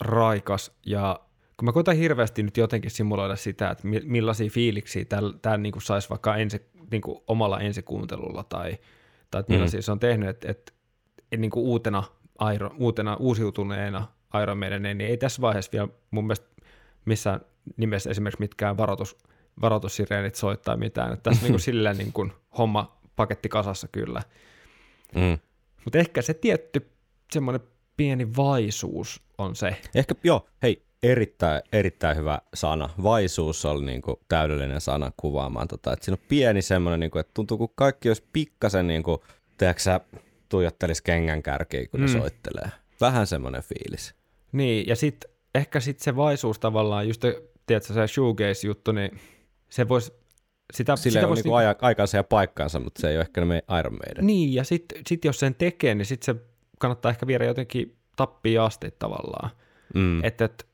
raikas 0.00 0.72
ja 0.86 1.20
kun 1.62 1.66
mä 1.66 1.72
koitan 1.72 1.96
hirveästi 1.96 2.42
nyt 2.42 2.56
jotenkin 2.56 2.90
simuloida 2.90 3.36
sitä, 3.36 3.70
että 3.70 3.86
mi- 3.86 4.02
millaisia 4.04 4.50
fiiliksiä 4.50 5.04
tämä 5.42 5.56
niinku 5.56 5.80
saisi 5.80 6.10
vaikka 6.10 6.36
ensi, 6.36 6.62
niinku 6.90 7.24
omalla 7.26 7.60
ensikuuntelulla 7.60 8.44
tai, 8.44 8.78
tai 9.30 9.40
että 9.40 9.52
millaisia 9.52 9.80
mm. 9.80 9.82
se 9.82 9.92
on 9.92 10.00
tehnyt, 10.00 10.28
että 10.28 10.50
et, 10.50 10.74
et 11.32 11.40
niinku 11.40 11.70
uutena, 11.70 12.02
Iron, 12.54 12.70
uutena 12.78 13.16
uusiutuneena 13.16 14.08
Iron 14.42 14.58
Maiden, 14.58 14.82
niin 14.82 15.00
ei 15.00 15.16
tässä 15.16 15.42
vaiheessa 15.42 15.72
vielä 15.72 15.88
mun 16.10 16.24
mielestä 16.24 16.46
missään 17.04 17.40
nimessä 17.76 18.10
esimerkiksi 18.10 18.40
mitkään 18.40 18.76
varoitus, 18.76 19.18
varoitussireenit 19.60 20.34
soittaa 20.34 20.76
mitään, 20.76 21.12
että 21.12 21.30
tässä 21.30 21.42
niinku 21.42 21.58
silleen 21.68 21.98
niinku 21.98 22.28
homma 22.58 22.96
paketti 23.16 23.48
kasassa 23.48 23.88
kyllä. 23.88 24.22
Mm. 25.14 25.38
Mutta 25.84 25.98
ehkä 25.98 26.22
se 26.22 26.34
tietty 26.34 26.90
semmoinen 27.32 27.60
pieni 27.96 28.36
vaisuus 28.36 29.22
on 29.38 29.56
se. 29.56 29.76
Ehkä, 29.94 30.14
joo, 30.24 30.46
hei, 30.62 30.91
erittäin, 31.02 31.62
erittäin 31.72 32.16
hyvä 32.16 32.38
sana. 32.54 32.90
Vaisuus 33.02 33.64
oli 33.64 33.84
niin 33.84 34.02
kuin 34.02 34.16
täydellinen 34.28 34.80
sana 34.80 35.12
kuvaamaan 35.16 35.68
tota, 35.68 35.92
että 35.92 36.04
siinä 36.04 36.18
on 36.22 36.26
pieni 36.28 36.62
semmoinen, 36.62 37.00
niin 37.00 37.10
kuin, 37.10 37.20
että 37.20 37.30
tuntuu 37.34 37.58
kuin 37.58 37.72
kaikki 37.74 38.08
olisi 38.10 38.24
pikkasen 38.32 38.86
niin 38.86 39.02
kuin, 39.02 39.18
tiedätkö 39.58 40.00
tuijottelisi 40.48 41.02
kengän 41.02 41.42
kärkiä, 41.42 41.86
kun 41.86 42.00
ne 42.00 42.06
Mm. 42.06 42.12
soittelee. 42.12 42.68
Vähän 43.00 43.26
semmoinen 43.26 43.62
fiilis. 43.62 44.14
Niin, 44.52 44.86
ja 44.86 44.96
sitten 44.96 45.30
ehkä 45.54 45.80
sitten 45.80 46.04
se 46.04 46.16
vaisuus 46.16 46.58
tavallaan, 46.58 47.08
just 47.08 47.22
tiedätkö, 47.66 47.94
se 47.94 48.06
shoegaze-juttu, 48.06 48.92
niin 48.92 49.20
se 49.68 49.88
voisi, 49.88 50.12
sitä, 50.72 50.96
Sille 50.96 51.12
sitä 51.12 51.26
on 51.26 51.28
vois 51.28 51.44
niin 51.44 51.54
aja, 51.54 51.74
aikansa 51.80 52.16
ja 52.16 52.24
paikkansa, 52.24 52.80
mutta 52.80 53.00
se 53.00 53.08
ei 53.08 53.16
ole 53.16 53.20
ehkä 53.20 53.44
me 53.44 53.62
Iron 53.78 53.92
Maiden. 53.92 54.26
Niin, 54.26 54.54
ja 54.54 54.64
sitten 54.64 55.02
sit 55.06 55.24
jos 55.24 55.40
sen 55.40 55.54
tekee, 55.54 55.94
niin 55.94 56.06
sitten 56.06 56.34
se 56.36 56.42
kannattaa 56.78 57.10
ehkä 57.10 57.26
viedä 57.26 57.44
jotenkin 57.44 57.96
tappiin 58.16 58.60
asti 58.60 58.90
tavallaan. 58.98 59.50
Mm. 59.94 60.24
Että 60.24 60.44
et, 60.44 60.66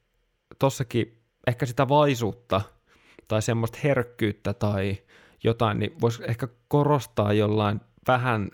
tossakin 0.58 1.18
ehkä 1.46 1.66
sitä 1.66 1.88
vaisuutta 1.88 2.60
tai 3.28 3.42
semmoista 3.42 3.78
herkkyyttä 3.84 4.54
tai 4.54 4.98
jotain, 5.44 5.78
niin 5.78 6.00
voisi 6.00 6.22
ehkä 6.28 6.48
korostaa 6.68 7.32
jollain 7.32 7.80
vähän 8.08 8.50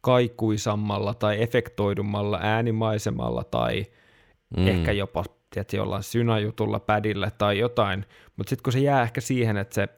kaikuisammalla 0.00 1.14
tai 1.14 1.42
efektoidummalla 1.42 2.38
äänimaisemalla 2.42 3.44
tai 3.44 3.86
mm. 4.56 4.66
ehkä 4.68 4.92
jopa 4.92 5.24
tiedätkö, 5.50 5.76
jollain 5.76 6.02
synajutulla 6.02 6.80
pädillä 6.80 7.30
tai 7.30 7.58
jotain, 7.58 8.06
mutta 8.36 8.50
sitten 8.50 8.62
kun 8.62 8.72
se 8.72 8.78
jää 8.78 9.02
ehkä 9.02 9.20
siihen, 9.20 9.56
että 9.56 9.74
se, 9.74 9.88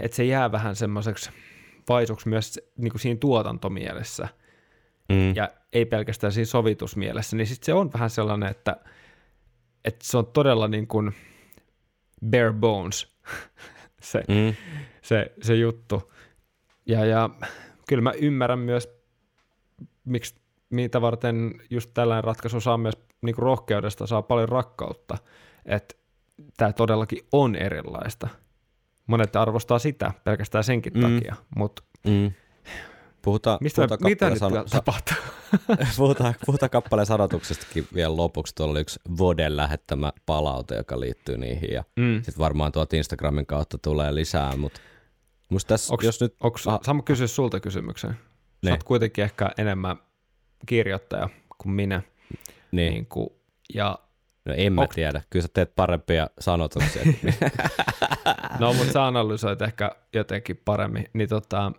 että 0.00 0.16
se 0.16 0.24
jää 0.24 0.52
vähän 0.52 0.76
semmoiseksi 0.76 1.30
vaisuksi 1.88 2.28
myös 2.28 2.60
niin 2.76 2.90
kuin 2.90 3.00
siinä 3.00 3.18
tuotantomielessä 3.20 4.28
Mm. 5.08 5.36
ja 5.36 5.48
ei 5.72 5.84
pelkästään 5.84 6.32
siinä 6.32 6.46
sovitusmielessä, 6.46 7.36
niin 7.36 7.46
sitten 7.46 7.66
se 7.66 7.74
on 7.74 7.92
vähän 7.92 8.10
sellainen, 8.10 8.50
että, 8.50 8.76
että 9.86 10.06
se 10.06 10.18
on 10.18 10.26
todella 10.26 10.68
niin 10.68 10.86
kuin 10.86 11.12
bare 12.30 12.52
bones 12.52 13.08
se, 14.02 14.22
Mm. 14.28 14.54
se, 15.02 15.32
se 15.42 15.54
juttu. 15.54 16.12
Ja, 16.86 17.04
ja 17.04 17.30
kyllä 17.88 18.02
mä 18.02 18.12
ymmärrän 18.12 18.58
myös, 18.58 18.88
miksi 20.04 20.34
mitä 20.70 21.00
varten 21.00 21.54
just 21.70 21.90
tällainen 21.94 22.24
ratkaisu 22.24 22.60
saa 22.60 22.78
myös 22.78 22.94
niin 23.22 23.34
kuin 23.34 23.42
rohkeudesta, 23.42 24.06
saa 24.06 24.22
paljon 24.22 24.48
rakkautta, 24.48 25.18
että 25.66 25.94
tämä 26.56 26.72
todellakin 26.72 27.18
on 27.32 27.56
erilaista. 27.56 28.28
Monet 29.06 29.36
arvostaa 29.36 29.78
sitä 29.78 30.12
pelkästään 30.24 30.64
senkin 30.64 30.92
Mm. 30.92 31.00
takia, 31.00 31.36
mutta 31.56 31.82
Mm. 32.06 32.32
Puhutaan, 33.26 33.58
mistä, 33.60 33.76
puhutaan 33.88 34.10
mitä 34.10 34.30
nyt 34.30 34.38
sano- 34.38 34.64
tapahtuu? 34.70 35.16
puhutaan, 35.96 36.34
puhutaan 36.46 36.70
kappaleen 36.70 37.06
sanotuksestakin 37.06 37.88
vielä 37.94 38.16
lopuksi. 38.16 38.54
Tuolla 38.54 38.70
oli 38.72 38.80
yksi 38.80 39.00
Voden 39.18 39.56
lähettämä 39.56 40.12
palaute, 40.26 40.74
joka 40.76 41.00
liittyy 41.00 41.36
niihin. 41.38 41.72
Ja 41.72 41.84
Mm. 41.96 42.16
sitten 42.16 42.38
varmaan 42.38 42.72
tuolta 42.72 42.96
Instagramin 42.96 43.46
kautta 43.46 43.78
tulee 43.78 44.14
lisää. 44.14 44.56
Mutta 44.56 44.80
musta 45.48 45.68
tässä, 45.68 45.94
Onks, 45.94 46.04
jos 46.04 46.20
nyt... 46.20 46.34
onks, 46.40 46.68
Ah. 46.68 46.80
Saanko 46.82 47.02
kysyä 47.02 47.26
sulta 47.26 47.60
kysymyksen? 47.60 48.10
Sä 48.10 48.16
Ne. 48.62 48.70
oot 48.70 48.82
kuitenkin 48.82 49.24
ehkä 49.24 49.50
enemmän 49.58 49.96
kirjoittaja 50.66 51.28
kuin 51.58 51.72
minä. 51.72 52.02
Niin, 52.72 52.92
Niin 52.92 53.06
kuin, 53.06 53.28
ja, 53.74 53.98
no 54.44 54.54
en 54.56 54.72
mä 54.72 54.82
onks- 54.82 54.94
tiedä. 54.94 55.22
Kyllä 55.30 55.42
sä 55.42 55.48
teet 55.54 55.74
parempia 55.76 56.30
sanotuksia. 56.40 57.02
no, 58.60 58.72
mutta 58.72 58.92
sä 58.92 59.06
analysoit 59.06 59.62
ehkä 59.62 59.90
jotenkin 60.12 60.60
paremmin. 60.64 61.06
Niin 61.12 61.28
tota, 61.28 61.72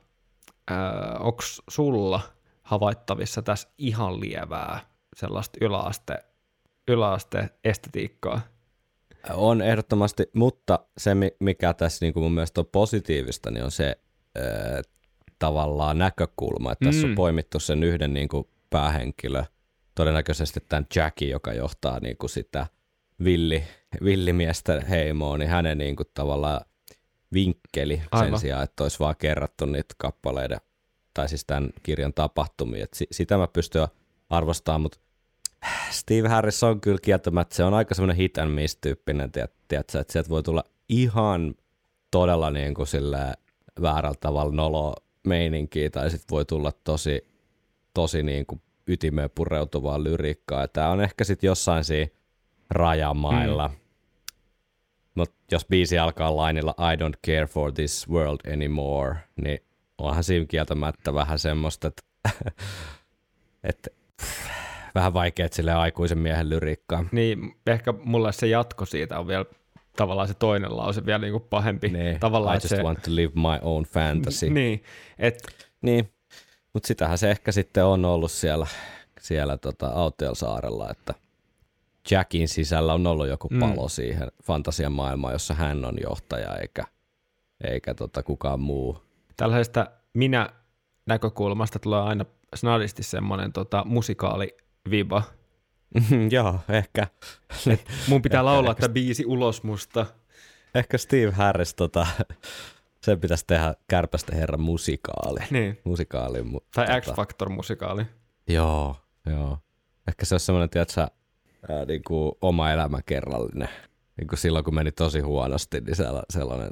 onko 1.20 1.42
sulla 1.70 2.22
havaittavissa 2.64 3.42
tässä 3.42 3.70
ihan 3.78 4.20
lievää 4.20 4.80
sellaista 5.16 5.58
yläaste, 5.62 6.18
yläaste 6.88 7.50
estetiikkaa? 7.64 8.42
on 9.34 9.62
ehdottomasti, 9.62 10.30
mutta 10.34 10.80
se 10.98 11.16
mi- 11.16 11.36
mikä 11.40 11.74
tässä 11.74 12.06
niin 12.06 12.14
kuin 12.14 12.24
mun 12.24 12.32
mielestä 12.32 12.62
on 12.62 12.68
positiivista, 12.72 13.52
niin 13.52 13.64
on 13.64 13.72
se 13.72 13.96
äh, 14.40 14.82
tavallaan 15.40 15.98
näkökulma, 15.98 16.72
että 16.72 16.86
tässä 16.86 17.08
on 17.08 17.12
Mm. 17.12 17.16
poimittu 17.16 17.60
sen 17.60 17.84
yhden 17.84 18.14
niin 18.14 18.28
kuin 18.28 18.48
päähenkilö, 18.70 19.44
todennäköisesti 19.96 20.60
tämän 20.70 20.88
Jackie, 20.96 21.30
joka 21.30 21.54
johtaa 21.54 22.00
niin 22.00 22.18
kuin 22.18 22.30
sitä 22.30 22.68
villi, 23.24 23.64
villimiestä 24.04 24.82
heimoa, 24.90 25.38
niin 25.38 25.50
hänen 25.50 25.78
niin 25.78 25.96
kuin 25.96 26.08
tavallaan 26.14 26.62
vinkkeli 27.34 28.02
Aivan. 28.12 28.30
sen 28.30 28.40
sijaan, 28.40 28.64
että 28.64 28.84
olisi 28.84 29.00
vaan 29.00 29.16
kerrattu 29.20 29.66
niitä 29.66 29.96
kappaleiden, 29.98 30.62
tai 31.14 31.30
siis 31.30 31.46
tämän 31.46 31.70
kirjan 31.84 32.14
tapahtumia. 32.14 32.84
Et 32.84 32.94
si- 32.94 33.08
sitä 33.12 33.38
mä 33.38 33.48
pystyn 33.48 33.88
arvostamaan, 34.30 34.82
mutta 34.82 35.00
Steve 35.92 36.28
Harris 36.30 36.64
on 36.64 36.82
kyllä 36.82 37.00
kieltämättä, 37.02 37.56
se 37.56 37.64
on 37.64 37.74
aika 37.74 37.96
semmoinen 37.96 38.18
hit 38.18 38.38
and 38.38 38.52
miss 38.52 38.78
tyyppinen, 38.82 39.32
tiedätkö, 39.32 40.00
että 40.00 40.14
sieltä 40.14 40.30
voi 40.30 40.44
tulla 40.44 40.64
ihan 40.90 41.56
todella 42.12 42.52
niin 42.52 42.74
kuin 42.74 42.88
sillä 42.88 43.34
väärällä 43.82 44.18
tavalla 44.20 44.52
nolo 44.56 44.96
meininkiä, 45.28 45.90
tai 45.90 46.10
sitten 46.12 46.28
voi 46.32 46.46
tulla 46.46 46.72
tosi, 46.84 47.28
tosi 47.94 48.24
niin 48.24 48.46
kuin 48.46 48.62
ytimeen 48.88 49.30
pureutuvaa 49.36 50.04
lyriikkaa. 50.04 50.68
Tämä 50.68 50.90
on 50.90 51.02
ehkä 51.02 51.24
sitten 51.24 51.48
jossain 51.48 51.84
siinä 51.84 52.12
rajamailla. 52.70 53.68
Mm. 53.68 53.74
Mutta 55.18 55.36
jos 55.52 55.66
biisi 55.66 55.98
alkaa 55.98 56.36
lainilla 56.36 56.76
I 56.94 56.96
don't 56.96 57.20
care 57.28 57.46
for 57.46 57.72
this 57.72 58.10
world 58.10 58.54
anymore, 58.54 59.16
niin 59.44 59.60
onhan 59.98 60.24
siinä 60.24 60.46
kieltämättä 60.46 61.14
vähän 61.14 61.40
semmoista, 61.40 61.88
että, 61.88 62.04
että 63.70 63.90
pff, 64.22 64.50
vähän 64.96 65.14
vaikea 65.14 65.48
sille 65.52 65.74
aikuisen 65.74 66.18
miehen 66.18 66.50
lyriikkaa. 66.50 67.06
Niin, 67.12 67.56
ehkä 67.68 67.94
mulle 68.04 68.32
se 68.32 68.48
jatko 68.48 68.86
siitä 68.86 69.20
on 69.20 69.28
vielä 69.28 69.46
tavallaan 69.96 70.28
se 70.28 70.34
toinen 70.34 70.78
lause 70.78 71.06
vielä 71.06 71.20
niin 71.20 71.32
kuin 71.32 71.44
pahempi. 71.50 71.90
Niin, 71.90 72.20
tavallaan, 72.20 72.56
I 72.56 72.58
just 72.58 72.70
se, 72.70 72.84
want 72.84 73.02
to 73.02 73.16
live 73.16 73.34
my 73.36 73.60
own 73.62 73.84
fantasy. 73.84 74.50
Niin, 74.50 74.84
et, 75.20 75.68
Niin, 75.82 76.10
mutta 76.74 76.88
sitähän 76.88 77.18
se 77.18 77.32
ehkä 77.32 77.52
sitten 77.52 77.86
on 77.86 78.06
ollut 78.06 78.32
siellä, 78.32 78.68
siellä 79.20 79.58
tota 79.58 79.88
Autiosaarella, 79.88 80.90
että 80.92 81.14
Jackin 82.12 82.48
sisällä 82.48 82.94
on 82.94 83.08
ollut 83.08 83.28
joku 83.28 83.48
Mm. 83.52 83.60
palo 83.60 83.90
siihen 83.90 84.28
fantasian 84.44 84.92
maailmaan, 84.92 85.34
jossa 85.34 85.54
hän 85.54 85.86
on 85.86 85.96
johtaja 86.04 86.56
eikä, 86.56 86.84
eikä 87.64 87.94
tota 87.94 88.24
kukaan 88.24 88.60
muu. 88.60 89.04
tällaisesta 89.38 89.88
minä 90.14 90.50
näkökulmasta 91.06 91.80
tulee 91.80 92.02
aina 92.02 92.26
snadisti 92.56 93.04
semmoinen 93.04 93.54
tota, 93.54 93.84
musikaaliviba. 93.86 95.24
Joo, 96.32 96.60
ehkä, 96.70 97.08
Mun 98.08 98.22
pitää 98.22 98.46
laulaa 98.52 98.76
tämä 98.76 98.94
biisi 98.94 99.26
ulos 99.26 99.64
musta. 99.64 100.06
ehkä 100.76 100.98
Steve 100.98 101.32
Harris, 101.32 101.74
tota, 101.74 102.08
sen 103.06 103.20
pitäisi 103.20 103.44
tehdä 103.48 103.76
Kärpästä 103.88 104.36
herran 104.36 104.62
musikaali. 104.62 105.40
Niin. 105.52 105.80
musikaali 105.84 106.40
mu- 106.42 106.66
Tai 106.76 106.86
tota, 106.86 107.02
X-Factor-musikaali. 107.02 108.06
Joo, 108.48 108.96
joo. 109.26 109.58
Ehkä 110.08 110.26
se 110.26 110.36
on 110.36 110.40
semmoinen, 110.40 110.70
tiedätkö, 110.70 111.08
ää, 111.70 111.86
niin 111.86 112.02
kuin 112.08 112.32
oma 112.42 112.72
elämä 112.72 113.00
kerrallinen. 113.06 113.70
Niin 114.18 114.28
kuin 114.28 114.40
silloin, 114.40 114.66
kun 114.66 114.76
meni 114.76 114.92
tosi 114.92 115.20
huonosti, 115.20 115.82
niin 115.82 115.96
sella- 115.96 116.26
sellainen 116.30 116.70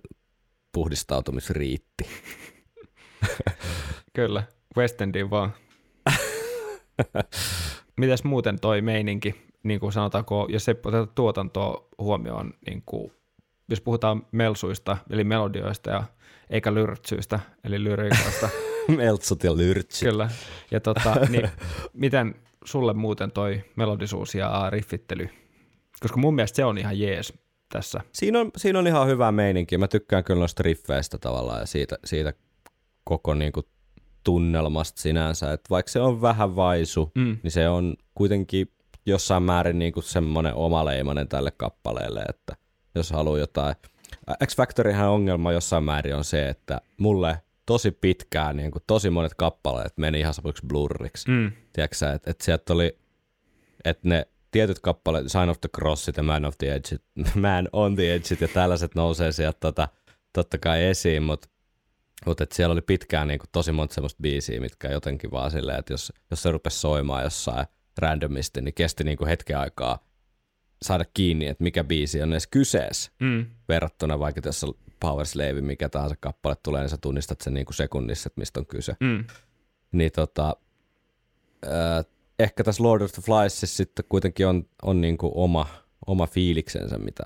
puhdistautumisriitti. 0.72 2.06
Kyllä, 4.16 4.44
West 4.78 5.02
Endiin 5.02 5.30
vaan. 5.30 5.54
Mitäs 7.98 8.24
muuten 8.24 8.60
toi 8.60 8.82
meininki, 8.82 9.36
niin 9.64 9.80
kuin 9.80 9.92
sanotaanko, 9.94 10.48
jos 10.50 10.70
ei 10.70 10.76
oteta 10.86 11.08
tuotantoa 11.08 11.88
huomioon, 12.00 12.54
niin 12.68 12.84
kuin, 12.86 13.12
jos 13.70 13.82
puhutaan 13.82 14.28
melsuista, 14.32 14.98
eli 15.10 15.24
melodioista, 15.24 15.90
ja, 15.90 16.04
eikä 16.50 16.74
lyrtsyistä, 16.74 17.40
eli 17.64 17.84
lyriikoista, 17.84 18.50
Meltsut 18.98 19.44
ja 19.44 19.58
lyrtsit. 19.58 20.10
kyllä. 20.10 20.30
Ja 20.72 20.80
tota, 20.80 21.16
niin, 21.30 21.50
miten 21.94 22.36
sulle 22.66 22.94
muuten 22.94 23.32
toi 23.32 23.64
melodisuus 23.76 24.36
ja 24.36 24.70
riffittely? 24.70 25.30
Koska 26.00 26.18
mun 26.18 26.36
mielestä 26.36 26.56
se 26.56 26.66
on 26.66 26.78
ihan 26.78 27.00
jees 27.00 27.34
tässä. 27.70 28.02
Siinä 28.12 28.40
on, 28.40 28.52
siinä 28.58 28.80
on 28.80 28.88
ihan 28.88 29.08
hyvä 29.08 29.32
meininki. 29.32 29.78
Mä 29.78 29.88
tykkään 29.88 30.24
kyllä 30.24 30.40
noista 30.40 30.64
riffeistä 30.64 31.18
tavallaan 31.18 31.60
ja 31.60 31.66
siitä, 31.66 31.98
siitä 32.06 32.34
koko 33.04 33.34
niin 33.34 33.52
kuin 33.52 33.66
tunnelmasta 34.24 35.02
sinänsä. 35.02 35.54
Et 35.54 35.62
vaikka 35.70 35.92
se 35.92 36.00
on 36.00 36.22
vähän 36.22 36.56
vaisu, 36.56 37.12
Mm. 37.16 37.38
niin 37.44 37.52
se 37.52 37.70
on 37.70 37.96
kuitenkin 38.16 38.72
jossain 39.06 39.44
määrin 39.44 39.80
niin 39.80 39.94
kuin 39.94 40.04
semmoinen 40.04 40.54
omaleimainen 40.56 41.28
tälle 41.28 41.52
kappaleelle, 41.52 42.22
että 42.30 42.56
jos 42.96 43.12
haluaa 43.12 43.40
jotain. 43.40 43.76
X-Factoryhän 44.46 45.10
ongelma 45.10 45.52
jossain 45.52 45.84
määrin 45.84 46.16
on 46.16 46.24
se, 46.24 46.50
että 46.50 46.82
mulle 46.98 47.42
tosi 47.66 47.92
pitkään 47.92 48.58
niin 48.58 48.72
kuin 48.72 48.84
tosi 48.88 49.10
monet 49.10 49.34
kappaleet 49.34 49.98
meni 49.98 50.20
ihan 50.20 50.34
semmoiksi 50.34 50.66
blurriksi. 50.68 51.30
Mm. 51.32 51.52
Tiedätkö 51.74 52.14
että 52.14 52.32
et 52.32 52.42
sieltä 52.42 52.74
oli, 52.74 52.98
että 53.86 54.10
ne 54.10 54.28
tietyt 54.52 54.80
kappaleet, 54.80 55.32
Sign 55.32 55.50
of 55.50 55.62
the 55.62 55.70
Crossit 55.76 56.18
ja 56.18 56.24
Man 56.24 56.46
of 56.46 56.58
the 56.58 56.74
Edge, 56.74 56.98
Man 57.36 57.70
on 57.74 57.96
the 57.96 58.14
Edge 58.14 58.38
ja 58.42 58.48
tällaiset 58.48 58.96
nousee 58.96 59.32
sieltä 59.32 59.58
tota, 59.60 59.88
totta 60.34 60.58
kai 60.58 60.84
esiin, 60.84 61.24
mutta 61.24 61.48
mut 62.26 62.42
et 62.42 62.52
siellä 62.52 62.74
oli 62.74 62.82
pitkään 62.82 63.28
niinku 63.28 63.46
tosi 63.52 63.72
monta 63.72 63.94
semmoista 63.94 64.22
biisiä, 64.22 64.60
mitkä 64.60 64.88
jotenkin 64.92 65.32
vaan 65.32 65.52
silleen, 65.52 65.80
että 65.80 65.94
jos, 65.94 66.14
jos 66.32 66.44
se 66.44 66.52
rupesi 66.52 66.80
soimaan 66.80 67.24
jossain 67.24 67.66
randomisti, 67.98 68.62
niin 68.62 68.74
kesti 68.74 69.04
niinku 69.04 69.26
hetken 69.26 69.58
aikaa 69.58 70.00
saada 70.82 71.06
kiinni, 71.14 71.48
että 71.48 71.64
mikä 71.64 71.84
biisi 71.84 72.22
on 72.22 72.32
edes 72.32 72.48
kyseessä 72.48 73.12
Mm. 73.20 73.46
verrattuna 73.70 74.20
vaikka 74.20 74.42
tässä 74.42 74.68
Power 75.00 75.26
Slave, 75.26 75.62
mikä 75.62 75.90
tahansa 75.90 76.16
kappale 76.20 76.56
tulee, 76.64 76.82
niin 76.82 76.90
sä 76.90 76.98
tunnistat 76.98 77.42
sen 77.42 77.54
niinku 77.54 77.74
sekunnissa, 77.74 78.28
että 78.28 78.42
mistä 78.42 78.60
on 78.60 78.66
kyse 78.66 78.96
Mm. 79.00 79.26
niin 79.92 80.12
tota, 80.12 80.56
äh, 81.66 82.06
ehkä 82.40 82.64
tässä 82.64 82.84
Lord 82.84 83.02
of 83.02 83.12
the 83.12 83.22
Fliesissa 83.22 83.78
sitten 83.78 84.06
kuitenkin 84.10 84.48
on, 84.48 84.64
on 84.84 85.02
niinku 85.02 85.32
oma, 85.36 85.68
oma 86.08 86.28
fiiliksensä, 86.28 86.98
mitä, 86.98 87.24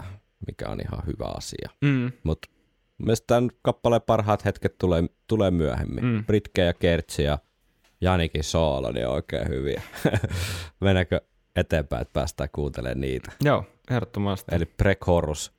mikä 0.47 0.69
on 0.69 0.79
ihan 0.81 1.03
hyvä 1.07 1.25
asia. 1.37 1.69
Mm. 1.81 2.11
Mutta 2.23 2.49
mielestäni 2.97 3.27
tämän 3.27 3.49
kappaleen 3.61 4.01
parhaat 4.01 4.45
hetket 4.45 4.77
tulee, 4.77 5.03
tulee 5.27 5.51
myöhemmin. 5.51 6.05
Mm. 6.05 6.25
Britke 6.25 6.61
ja 6.61 6.73
Kertsi 6.73 7.23
ja 7.23 7.37
Janikin 8.01 8.43
soolo, 8.43 8.91
niin 8.91 9.07
on 9.07 9.13
oikein 9.13 9.47
hyviä. 9.49 9.81
Mennäänkö 10.81 11.21
eteenpäin, 11.55 12.01
että 12.01 12.13
päästään 12.13 12.49
kuuntelemaan 12.51 13.01
niitä. 13.01 13.31
Joo, 13.43 13.65
ehdottomasti. 13.91 14.55
Eli 14.55 14.65
Prekhorus. 14.65 15.58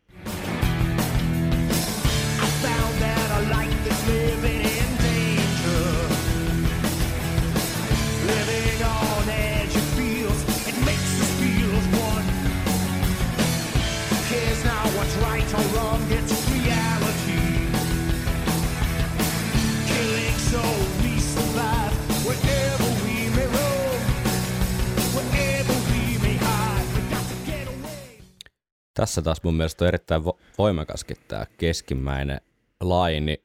Tässä 28.95 29.23
taas 29.23 29.43
mun 29.43 29.55
mielestä 29.55 29.85
on 29.85 29.89
erittäin 29.89 30.23
vo- 30.23 30.39
voimakaskin 30.59 31.17
tämä 31.29 31.47
keskimmäinen 31.59 32.41
laini. 32.81 33.45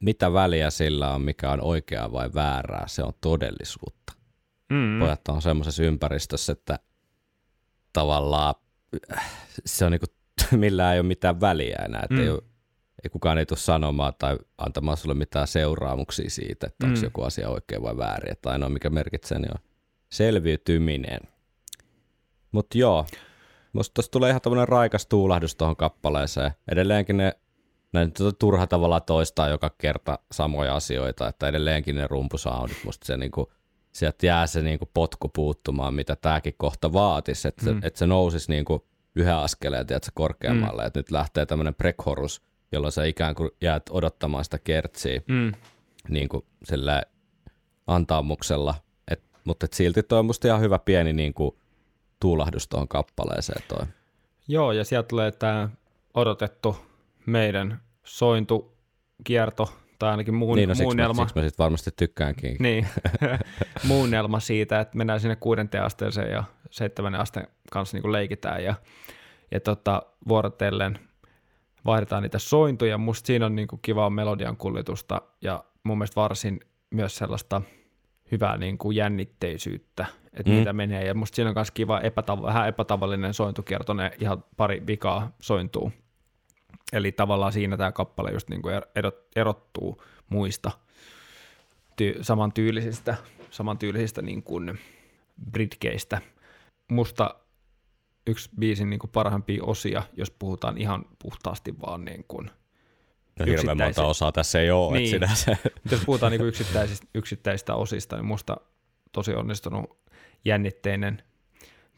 Mitä 0.00 0.32
väliä 0.32 0.70
sillä 0.70 1.14
on, 1.14 1.22
mikä 1.22 1.50
on 1.50 1.60
oikeaa 1.60 2.12
vai 2.12 2.30
väärää, 2.34 2.84
se 2.88 3.02
on 3.02 3.12
todellisuutta. 3.20 4.12
Mm. 4.72 4.98
Pojat 4.98 5.28
on 5.28 5.42
semmoisessa 5.42 5.82
ympäristössä, 5.82 6.52
että 6.52 6.78
tavallaan 7.92 8.54
se 9.66 9.84
on 9.84 9.92
niinku, 9.92 10.06
millään 10.56 10.94
ei 10.94 11.00
ole 11.00 11.06
mitään 11.06 11.40
väliä 11.40 11.76
enää. 11.84 12.00
Että 12.02 12.14
Mm. 12.14 12.20
ei, 12.22 12.28
ole, 12.30 12.42
ei 13.04 13.10
kukaan 13.10 13.38
ei 13.38 13.46
tule 13.46 13.58
sanomaan 13.58 14.12
tai 14.18 14.38
antamaan 14.58 14.96
sulle 14.96 15.14
mitään 15.14 15.46
seuraamuksia 15.46 16.30
siitä, 16.30 16.66
että 16.66 16.86
onko 16.86 16.98
Mm. 16.98 17.04
joku 17.04 17.22
asia 17.22 17.48
oikein 17.48 17.82
vai 17.82 17.96
väärin. 17.96 18.32
Että 18.32 18.50
ainoa 18.50 18.68
mikä 18.68 18.90
merkitsee, 18.90 19.38
niin 19.38 19.52
on 19.52 19.58
selviytyminen. 20.12 21.20
Mutta 22.52 22.78
joo, 22.78 23.06
musta 23.76 23.94
tuossa 23.94 24.12
tulee 24.12 24.30
ihan 24.30 24.40
tämmöinen 24.40 24.68
raikas 24.68 25.06
tuulahdus 25.06 25.56
tuohon 25.56 25.76
kappaleeseen. 25.76 26.50
Edelleenkin 26.72 27.16
ne, 27.16 27.32
ne 27.92 28.04
nyt 28.04 28.20
on 28.20 28.36
turha 28.38 28.66
tavalla 28.66 29.00
toistaa 29.00 29.48
joka 29.48 29.70
kerta 29.78 30.18
samoja 30.32 30.76
asioita, 30.76 31.28
että 31.28 31.48
edelleenkin 31.48 31.96
ne 31.96 32.06
rumpusoundit, 32.06 32.84
musta 32.84 33.06
se 33.06 33.16
niinku, 33.16 33.52
sieltä 33.92 34.26
jää 34.26 34.46
se 34.46 34.62
niinku 34.62 34.90
potku 34.94 35.28
puuttumaan, 35.28 35.94
mitä 35.94 36.16
tämäkin 36.16 36.54
kohta 36.56 36.92
vaatisi, 36.92 37.48
että, 37.48 37.70
Mm. 37.70 37.80
se, 37.80 37.86
että 37.86 37.98
se 37.98 38.06
nousisi 38.06 38.52
niinku 38.52 38.86
yhden 39.14 39.36
askeleen 39.36 39.86
tiedätkö, 39.86 40.10
korkeammalle, 40.14 40.82
mm. 40.82 40.86
että 40.86 40.98
nyt 40.98 41.10
lähtee 41.10 41.46
tämmöinen 41.46 41.74
prekhorus, 41.74 42.42
jolloin 42.72 42.92
sä 42.92 43.04
ikään 43.04 43.34
kuin 43.34 43.50
jäät 43.60 43.82
odottamaan 43.90 44.44
sitä 44.44 44.58
kertsiä 44.58 45.20
Mm. 45.28 45.52
niin 46.08 46.28
kuin 46.28 46.44
sillä 46.64 47.02
antaumuksella, 47.86 48.74
et, 49.10 49.22
mutta 49.44 49.64
et 49.64 49.72
silti 49.72 50.02
toi 50.02 50.18
on 50.18 50.26
musta 50.26 50.48
ihan 50.48 50.60
hyvä 50.60 50.78
pieni 50.78 51.12
niin 51.12 51.34
kuin, 51.34 51.56
tuulahdus 52.20 52.68
tuohon 52.68 52.88
kappaleeseen 52.88 53.62
toi. 53.68 53.86
Joo, 54.48 54.72
ja 54.72 54.84
sieltä 54.84 55.08
tulee 55.08 55.32
tämä 55.32 55.68
odotettu 56.14 56.76
meidän 57.26 57.80
sointukierto, 58.04 59.72
tai 59.98 60.10
ainakin 60.10 60.34
muun, 60.34 60.56
niin, 60.56 60.68
no, 60.68 60.74
siksi, 60.74 60.84
mä, 60.84 60.86
muunnelma. 60.86 61.22
siksi 61.22 61.40
mä 61.40 61.48
sit 61.48 61.58
varmasti 61.58 61.90
tykkäänkin. 61.96 62.56
Niin, 62.60 62.86
muunnelma 63.88 64.40
siitä, 64.40 64.80
että 64.80 64.96
mennään 64.96 65.20
sinne 65.20 65.36
kuudenteen 65.36 65.84
asteeseen 65.84 66.30
ja 66.30 66.44
seitsemännen 66.70 67.20
asteen 67.20 67.46
kanssa 67.72 67.96
niin 67.96 68.12
leikitään 68.12 68.64
ja, 68.64 68.74
ja 69.50 69.60
tota, 69.60 70.02
vuorotellen 70.28 70.98
vaihdetaan 71.84 72.22
niitä 72.22 72.38
sointuja. 72.38 72.98
Musta 72.98 73.26
siinä 73.26 73.46
on 73.46 73.56
niin 73.56 73.68
kuin 73.68 73.82
kivaa 73.82 74.10
melodian 74.10 74.56
kuljetusta 74.56 75.22
ja 75.42 75.64
mun 75.82 75.98
mielestä 75.98 76.20
varsin 76.20 76.60
myös 76.90 77.16
sellaista 77.16 77.62
hyvää 78.32 78.56
niin 78.56 78.78
kuin 78.78 78.96
jännitteisyyttä, 78.96 80.06
että 80.36 80.52
Mm. 80.52 80.58
mitä 80.58 80.72
menee. 80.72 81.06
Ja 81.06 81.14
musta 81.14 81.36
siinä 81.36 81.48
on 81.50 81.54
myös 81.56 81.70
kiva 81.70 82.00
epätav- 82.00 82.42
vähän 82.42 82.68
epätavallinen 82.68 83.34
sointukierto, 83.34 83.92
ne 83.94 84.10
ihan 84.20 84.44
pari 84.56 84.82
vikaa 84.86 85.32
sointuu. 85.42 85.92
Eli 86.92 87.12
tavallaan 87.12 87.52
siinä 87.52 87.76
tämä 87.76 87.92
kappale 87.92 88.30
just 88.32 88.48
niin 88.48 88.62
kuin 88.62 88.74
erottuu 89.36 90.02
muista 90.28 90.70
ty- 92.02 92.18
samantyylisistä, 92.22 93.16
samantyylisistä 93.50 94.22
niin 94.22 94.42
kuin 94.42 94.78
britkeistä. 95.50 96.20
Musta 96.90 97.34
yksi 98.26 98.50
biisin 98.58 98.90
niin 98.90 99.00
kuin 99.00 99.10
parhaimpia 99.10 99.64
osia, 99.64 100.02
jos 100.16 100.30
puhutaan 100.30 100.78
ihan 100.78 101.04
puhtaasti 101.22 101.74
vaan 101.86 102.04
niin 102.04 102.24
kuin 102.28 102.50
No 103.38 103.46
hirveän 103.46 103.76
monta 103.78 104.06
osaa 104.06 104.32
tässä 104.32 104.60
ei 104.60 104.70
ole, 104.70 104.98
Niin. 104.98 105.14
että 105.22 105.34
sinänsä. 105.36 105.70
Jos 105.90 106.04
puhutaan 106.04 106.32
niin 106.32 106.46
yksittäisistä, 106.48 107.06
yksittäisistä 107.14 107.74
osista, 107.74 108.16
niin 108.16 108.26
musta 108.26 108.56
tosi 109.12 109.34
onnistunut 109.34 109.98
jännitteinen 110.46 111.22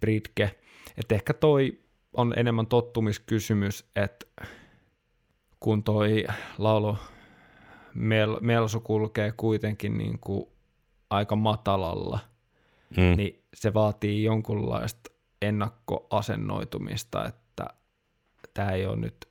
Britke. 0.01 0.59
Että 0.97 1.15
ehkä 1.15 1.35
toi 1.35 1.81
on 2.13 2.35
enemmän 2.37 2.67
tottumiskysymys, 2.67 3.91
että 3.97 4.27
kun 5.61 5.85
toi 5.85 6.25
laulu 6.59 6.97
Mel, 7.95 8.37
Melsu 8.41 8.81
kulkee 8.81 9.33
kuitenkin 9.37 9.99
niin 9.99 10.19
kuin 10.19 10.47
aika 11.11 11.37
matalalla, 11.37 12.19
Mm. 12.97 13.17
niin 13.17 13.43
se 13.55 13.75
vaatii 13.75 14.23
jonkunlaista 14.25 15.11
ennakkoasennoitumista, 15.43 17.27
että 17.27 17.67
tämä 18.55 18.71
ei 18.71 18.87
ole 18.87 18.97
nyt 18.97 19.29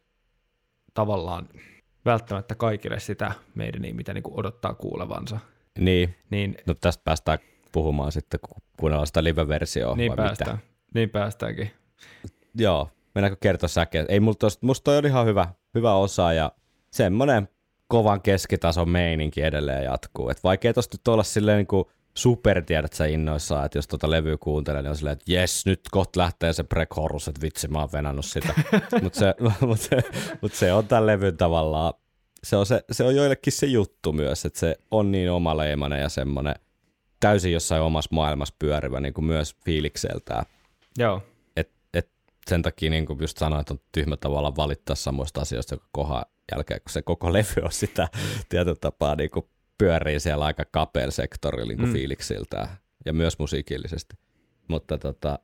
tavallaan 0.94 1.50
välttämättä 2.06 2.56
kaikille 2.56 3.00
sitä 3.00 3.32
meidän, 3.56 3.96
mitä 3.96 4.14
niin 4.14 4.24
kuin 4.24 4.40
odottaa 4.40 4.74
kuulevansa. 4.74 5.40
Niin, 5.80 6.16
Niin, 6.30 6.58
no 6.66 6.74
tästä 6.74 7.04
päästään 7.04 7.40
puhumaan 7.72 8.12
sitten, 8.12 8.40
kun 8.40 8.62
kuunnellaan 8.80 9.08
sitä 9.08 9.24
live-versioa. 9.24 9.96
niin 9.96 10.10
vai 10.10 10.18
päästään. 10.18 10.58
Mitä? 10.58 10.68
Niin 10.94 11.10
päästäänkin. 11.10 11.72
Joo, 12.56 12.90
mennäänkö 13.16 13.38
kertoa 13.42 13.70
säkeä? 13.70 14.06
Ei 14.10 14.20
mulla 14.20 14.38
tosta, 14.40 14.66
musta 14.66 14.84
toi 14.84 14.98
oli 14.98 15.08
ihan 15.08 15.26
hyvä, 15.26 15.48
hyvä 15.76 15.94
osa 15.94 16.34
ja 16.34 16.52
semmonen 16.92 17.48
kovan 17.88 18.22
keskitason 18.22 18.90
meininki 18.90 19.42
edelleen 19.42 19.84
jatkuu. 19.84 20.30
Et 20.30 20.44
vaikea 20.44 20.74
tosta 20.74 20.96
nyt 20.96 21.08
olla 21.08 21.24
silleen 21.24 21.58
niin 21.58 21.68
kuin 21.68 21.86
super 22.14 22.62
tiedät 22.62 22.94
sä 22.94 23.06
innoissaan, 23.06 23.66
että 23.66 23.78
jos 23.78 23.88
tota 23.88 24.12
levyä 24.12 24.38
kuuntelee, 24.40 24.82
niin 24.82 24.90
on 24.90 24.96
silleen, 24.96 25.14
että 25.14 25.32
jes, 25.32 25.66
nyt 25.66 25.82
kohta 25.92 26.20
lähtee 26.20 26.54
se 26.54 26.64
pre-chorus, 26.64 27.28
että 27.28 27.42
vitsi, 27.42 27.68
mä 27.68 27.80
oon 27.80 27.90
venannut 27.94 28.26
sitä. 28.26 28.54
Mutta 29.04 29.20
se, 29.20 29.36
mut 29.66 29.80
se, 29.80 29.98
mut 30.42 30.54
se 30.54 30.74
on 30.74 30.88
tämän 30.88 31.06
levyn 31.06 31.38
tavallaan, 31.38 31.94
se 32.44 32.56
on, 32.56 32.66
se, 32.66 32.84
se 32.92 33.04
on 33.04 33.16
joillekin 33.16 33.54
se 33.54 33.66
juttu 33.66 34.14
myös, 34.14 34.46
että 34.46 34.60
se 34.60 34.76
on 34.92 35.12
niin 35.12 35.32
omaleimainen 35.32 36.02
ja 36.02 36.10
semmoinen 36.10 36.56
täysin 37.20 37.52
jossain 37.54 37.82
omassa 37.82 38.10
maailmassa 38.12 38.56
pyörivä 38.60 39.00
niin 39.00 39.14
kuin 39.14 39.26
myös 39.26 39.56
fiilikseltään. 39.66 40.46
Joo, 40.98 41.24
Et, 41.56 41.72
et 41.94 42.10
sen 42.50 42.62
takia 42.62 42.90
niin 42.90 43.06
kuin 43.06 43.20
just 43.22 43.38
sanoin, 43.38 43.62
että 43.62 43.74
on 43.74 43.80
tyhmä 43.92 44.18
tavalla 44.18 44.56
valittaa 44.56 44.96
samoista 44.96 45.42
asioista 45.42 45.76
joka 45.76 45.88
kohan 45.92 46.26
jälkeen, 46.52 46.82
kun 46.82 46.92
se 46.92 47.02
koko 47.02 47.34
levy 47.34 47.62
on 47.64 47.72
sitä 47.72 48.08
tietyllä 48.50 48.78
tapaa 48.82 49.16
niin 49.16 49.30
kuin 49.30 49.46
pyörii 49.78 50.20
siellä 50.20 50.46
aika 50.46 50.64
kapealla 50.72 51.12
sektorilla 51.12 51.68
niin 51.68 51.78
kuin 51.78 51.88
Mm. 51.90 51.94
mm. 51.94 51.98
fiiliksiltään 51.98 52.68
ja 53.06 53.14
myös 53.14 53.40
musiikillisesti. 53.40 54.16
Mutta 54.68 54.98
tota, 54.98 55.40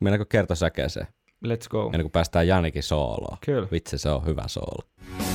mennäänkö 0.00 0.24
kertoa 0.28 0.56
säkeeseen, 0.56 1.06
let's 1.46 1.68
go. 1.70 1.84
ennen 1.86 2.02
kuin 2.02 2.12
päästään 2.12 2.48
Janikin 2.48 2.82
sooloon. 2.82 3.38
Kyllä. 3.44 3.68
Vitsi, 3.72 3.98
se 3.98 4.10
on 4.10 4.26
hyvä 4.26 4.44
soolo. 4.46 4.88
Saints 5.18 5.29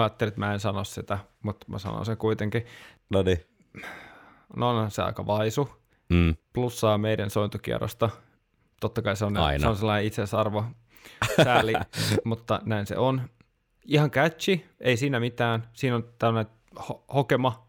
Mä 0.00 0.04
ajattelin, 0.04 0.28
että 0.28 0.40
mä 0.40 0.52
en 0.52 0.60
sano 0.60 0.84
sitä, 0.84 1.18
mutta 1.42 1.66
mä 1.68 1.78
sanon 1.78 2.06
sen 2.06 2.16
kuitenkin. 2.16 2.66
No 3.10 3.22
niin. 3.22 3.38
No 4.56 4.68
on 4.68 4.90
se 4.90 5.02
aika 5.02 5.26
vaisu. 5.26 5.68
Mm. 6.08 6.36
Plussaa 6.52 6.98
meidän 6.98 7.30
sointukierrosta. 7.30 8.10
Totta 8.80 9.02
kai 9.02 9.16
se 9.16 9.24
on, 9.24 9.36
Aina. 9.36 9.62
se 9.62 9.68
on 9.68 9.76
sellainen 9.76 10.06
itseisarvo 10.06 10.64
sääli, 11.44 11.72
mutta 12.24 12.60
näin 12.64 12.86
se 12.86 12.96
on. 12.96 13.30
Ihan 13.84 14.10
catchy, 14.10 14.60
ei 14.80 14.96
siinä 14.96 15.20
mitään. 15.20 15.68
Siinä 15.72 15.96
on 15.96 16.04
tällainen 16.18 16.52
ho- 16.78 17.04
hokema. 17.14 17.66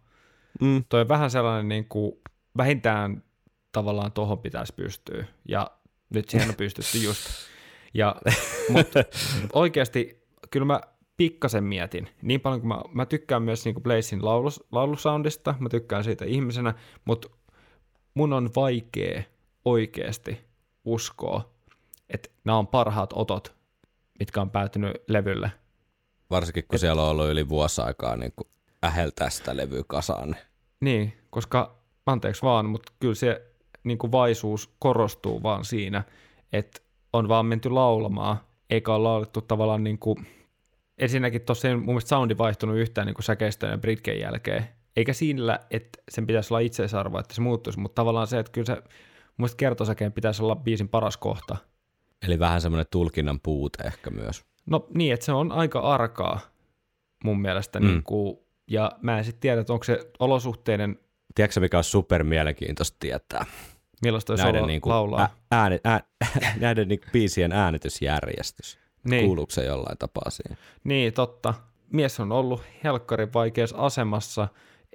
Mm. 0.61 0.83
Toi 0.89 1.01
on 1.01 1.07
vähän 1.07 1.31
sellainen 1.31 1.67
niin 1.69 1.85
kuin, 1.85 2.11
vähintään 2.57 3.23
tavallaan 3.71 4.11
tuohon 4.11 4.39
pitäisi 4.39 4.73
pystyä. 4.73 5.25
Ja 5.47 5.71
nyt 6.09 6.29
siihen 6.29 6.49
on 6.49 6.55
pystytty 6.55 6.97
just. 6.97 7.29
Ja, 7.93 8.15
mutta 8.69 8.99
oikeasti 9.53 10.23
kyllä 10.51 10.65
mä 10.65 10.81
pikkasen 11.21 11.63
mietin. 11.63 12.09
Niin 12.21 12.41
paljon 12.41 12.61
kuin 12.61 12.67
mä, 12.67 12.81
mä 12.93 13.05
tykkään 13.05 13.43
myös 13.43 13.65
niin 13.65 13.83
Blazin 13.83 14.25
laulus, 14.25 14.63
laulusoundista, 14.71 15.55
mä 15.59 15.69
tykkään 15.69 16.03
siitä 16.03 16.25
ihmisenä, 16.25 16.73
mutta 17.05 17.29
mun 18.13 18.33
on 18.33 18.49
vaikea 18.55 19.23
oikeasti 19.65 20.39
uskoa, 20.85 21.49
että 22.09 22.29
nämä 22.43 22.57
on 22.57 22.67
parhaat 22.67 23.13
otot, 23.13 23.55
mitkä 24.19 24.41
on 24.41 24.49
päätynyt 24.49 24.91
levylle. 25.07 25.51
Varsinkin 26.29 26.63
kun 26.67 26.79
siellä 26.79 27.03
on 27.03 27.09
ollut 27.09 27.29
yli 27.29 27.49
vuosi 27.49 27.81
aikaa 27.81 28.15
niin 28.15 28.33
kuin 28.35 28.47
äheltää 28.85 29.29
sitä 29.29 29.57
levyä 29.57 29.83
kasaan. 29.87 30.31
niin 30.31 30.43
Niin, 30.79 31.13
koska 31.29 31.75
anteeksi 32.05 32.41
vaan, 32.41 32.65
mutta 32.65 32.93
kyllä 32.99 33.15
se 33.15 33.51
niin 33.83 33.97
kuin 33.97 34.11
vaisuus 34.11 34.73
korostuu 34.79 35.43
vaan 35.43 35.65
siinä, 35.65 36.03
että 36.53 36.81
on 37.13 37.27
vaan 37.27 37.45
menty 37.45 37.69
laulamaan, 37.69 38.37
eikä 38.69 38.93
ole 38.93 39.03
laulettu 39.03 39.41
tavallaan 39.41 39.83
niin 39.83 39.99
kuin, 39.99 40.27
ensinnäkin 41.01 41.41
tuossa 41.41 41.67
ei 41.67 41.75
mun 41.75 41.85
mielestä 41.85 42.09
soundi 42.09 42.37
vaihtunut 42.37 42.77
yhtään 42.77 43.07
niin 43.07 43.15
kuin 43.15 43.23
säkeistön 43.25 43.69
ja 43.71 43.77
Britken 43.77 44.19
jälkeen, 44.19 44.65
eikä 44.95 45.13
siinä, 45.13 45.59
että 45.71 45.99
sen 46.11 46.27
pitäisi 46.27 46.53
olla 46.53 46.59
itseisarvo, 46.59 47.19
että 47.19 47.35
se 47.35 47.41
muuttuisi, 47.41 47.79
mutta 47.79 47.95
tavallaan 47.95 48.27
se, 48.27 48.39
että 48.39 48.51
kyllä 48.51 48.65
se 48.65 48.73
mun 48.75 48.83
mielestä 49.37 49.57
kertosäkeen 49.57 50.11
pitäisi 50.11 50.43
olla 50.43 50.55
biisin 50.55 50.89
paras 50.89 51.17
kohta. 51.17 51.57
Eli 52.27 52.39
vähän 52.39 52.61
semmoinen 52.61 52.85
tulkinnan 52.91 53.39
puute 53.43 53.83
ehkä 53.83 54.09
myös. 54.09 54.43
No 54.65 54.87
niin, 54.95 55.13
että 55.13 55.25
se 55.25 55.31
on 55.31 55.51
aika 55.51 55.79
arkaa 55.79 56.39
mun 57.23 57.41
mielestä, 57.41 57.79
Mm. 57.79 57.87
niin 57.87 58.03
kuin, 58.03 58.37
ja 58.67 58.91
mä 59.01 59.17
en 59.17 59.23
sitten 59.25 59.41
tiedä, 59.41 59.61
että 59.61 59.73
onko 59.73 59.83
se 59.83 60.11
olosuhteiden, 60.19 60.99
Tiedätkö 61.35 61.59
mikä 61.59 61.77
on 61.77 61.83
super 61.83 62.23
mielenkiintoista 62.23 62.97
tietää? 62.99 63.45
milloin 64.03 64.23
toi 64.25 64.37
näiden, 64.37 64.55
solo 64.55 64.65
niinku, 64.67 64.89
laulaa. 64.89 65.21
ä, 65.21 65.29
ääni, 65.51 65.79
ä, 65.87 65.99
näiden 66.59 66.87
niinku 66.87 67.07
biisien 67.11 67.51
äänitysjärjestys. 67.51 68.79
Niin. 69.03 69.25
Kuuluuko 69.25 69.51
se 69.51 69.65
jollain 69.65 69.97
tapaa 69.97 70.29
siihen? 70.29 70.57
Niin, 70.83 71.13
totta. 71.13 71.53
Mies 71.91 72.19
on 72.19 72.31
ollut 72.31 72.63
helkkarin 72.83 73.33
vaikeassa 73.33 73.77
asemassa, 73.77 74.47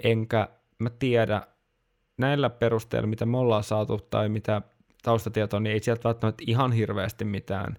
enkä 0.04 0.48
mä 0.78 0.90
tiedä 0.90 1.42
näillä 2.18 2.50
perusteilla, 2.50 3.06
mitä 3.06 3.26
me 3.26 3.38
ollaan 3.38 3.64
saatu 3.64 3.98
tai 3.98 4.28
mitä 4.28 4.62
taustatietoa, 5.02 5.60
niin 5.60 5.72
ei 5.72 5.80
sieltä 5.80 6.04
välttämättä 6.04 6.44
ihan 6.46 6.72
hirveästi 6.72 7.24
mitään, 7.24 7.76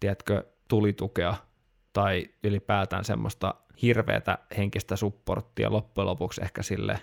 tiedätkö, 0.00 0.44
tulitukea 0.68 1.34
tai 1.92 2.26
ylipäätään 2.44 3.04
semmoista 3.04 3.54
hirveätä 3.82 4.38
henkistä 4.56 4.96
supporttia 4.96 5.72
loppujen 5.72 6.06
lopuksi 6.06 6.42
ehkä 6.42 6.62
sille 6.62 6.98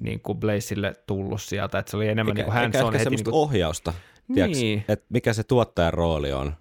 niin 0.00 0.20
kuin 0.20 0.38
Blazille 0.38 0.94
tullut 1.06 1.42
sieltä, 1.42 1.78
että 1.78 1.90
se 1.90 1.96
oli 1.96 2.08
enemmän 2.08 2.34
niin 2.34 2.44
kuin 2.44 2.54
hands 2.54 2.76
eikä 2.76 2.86
on 2.86 2.92
heti 2.94 3.10
niin 3.10 3.24
kuin, 3.24 3.34
ohjausta, 3.34 3.94
tiedätkö, 4.34 4.58
Niin. 4.58 4.84
että 4.88 5.06
mikä 5.08 5.32
se 5.32 5.44
tuottajan 5.44 5.94
rooli 5.94 6.32
on. 6.32 6.52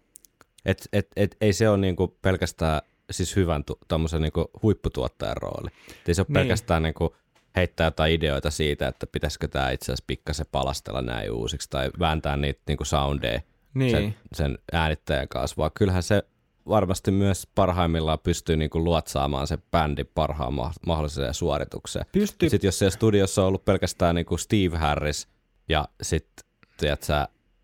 Et, 0.68 0.88
et, 0.94 1.08
et, 1.16 1.38
ei 1.42 1.54
se 1.54 1.70
ole 1.70 1.78
niinku 1.78 2.18
pelkästään 2.22 2.82
siis 3.12 3.36
hyvän 3.36 3.64
tu, 3.64 3.80
niinku 4.20 4.52
huipputuottajan 4.64 5.38
rooli. 5.38 5.70
Et 5.92 6.10
ei 6.10 6.16
se 6.16 6.22
ole 6.22 6.26
Niin. 6.30 6.34
pelkästään 6.34 6.84
niinku 6.84 7.16
heittää 7.56 7.88
jotain 7.88 8.14
ideoita 8.14 8.52
siitä, 8.52 8.88
että 8.88 9.08
pitäisikö 9.08 9.48
tämä 9.48 9.72
itse 9.72 9.86
asiassa 9.86 10.04
pikkasen 10.08 10.46
palastella 10.52 11.02
näin 11.02 11.32
uusiksi 11.32 11.70
tai 11.70 11.90
vääntää 12.00 12.38
niitä 12.38 12.62
niinku 12.68 12.86
soundeja 12.86 13.42
Niin. 13.74 13.92
sen, 13.92 14.16
sen 14.34 14.58
äänittäjän 14.74 15.28
kanssa, 15.28 15.58
vaan 15.58 15.72
kyllähän 15.76 16.04
se 16.04 16.24
varmasti 16.70 17.12
myös 17.12 17.48
parhaimmillaan 17.56 18.20
pystyy 18.20 18.58
niinku 18.58 18.84
luotsaamaan 18.84 19.48
se 19.48 19.58
bändi 19.72 20.04
parhaan 20.04 20.54
ma- 20.54 20.72
mahdolliseen 20.88 21.34
suoritukseen. 21.34 22.06
Pystyy- 22.12 22.50
Sitten 22.50 22.68
jos 22.68 22.80
siellä 22.80 22.92
studiossa 22.96 23.42
on 23.42 23.48
ollut 23.48 23.66
pelkästään 23.66 24.16
niinku 24.16 24.38
Steve 24.38 24.78
Harris 24.78 25.28
ja 25.70 25.88
sitten 26.02 26.46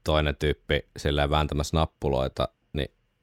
toinen 0.04 0.36
tyyppi 0.36 0.86
silleen 0.97 1.30
vääntämässä 1.30 1.78
nappuloita, 1.78 2.47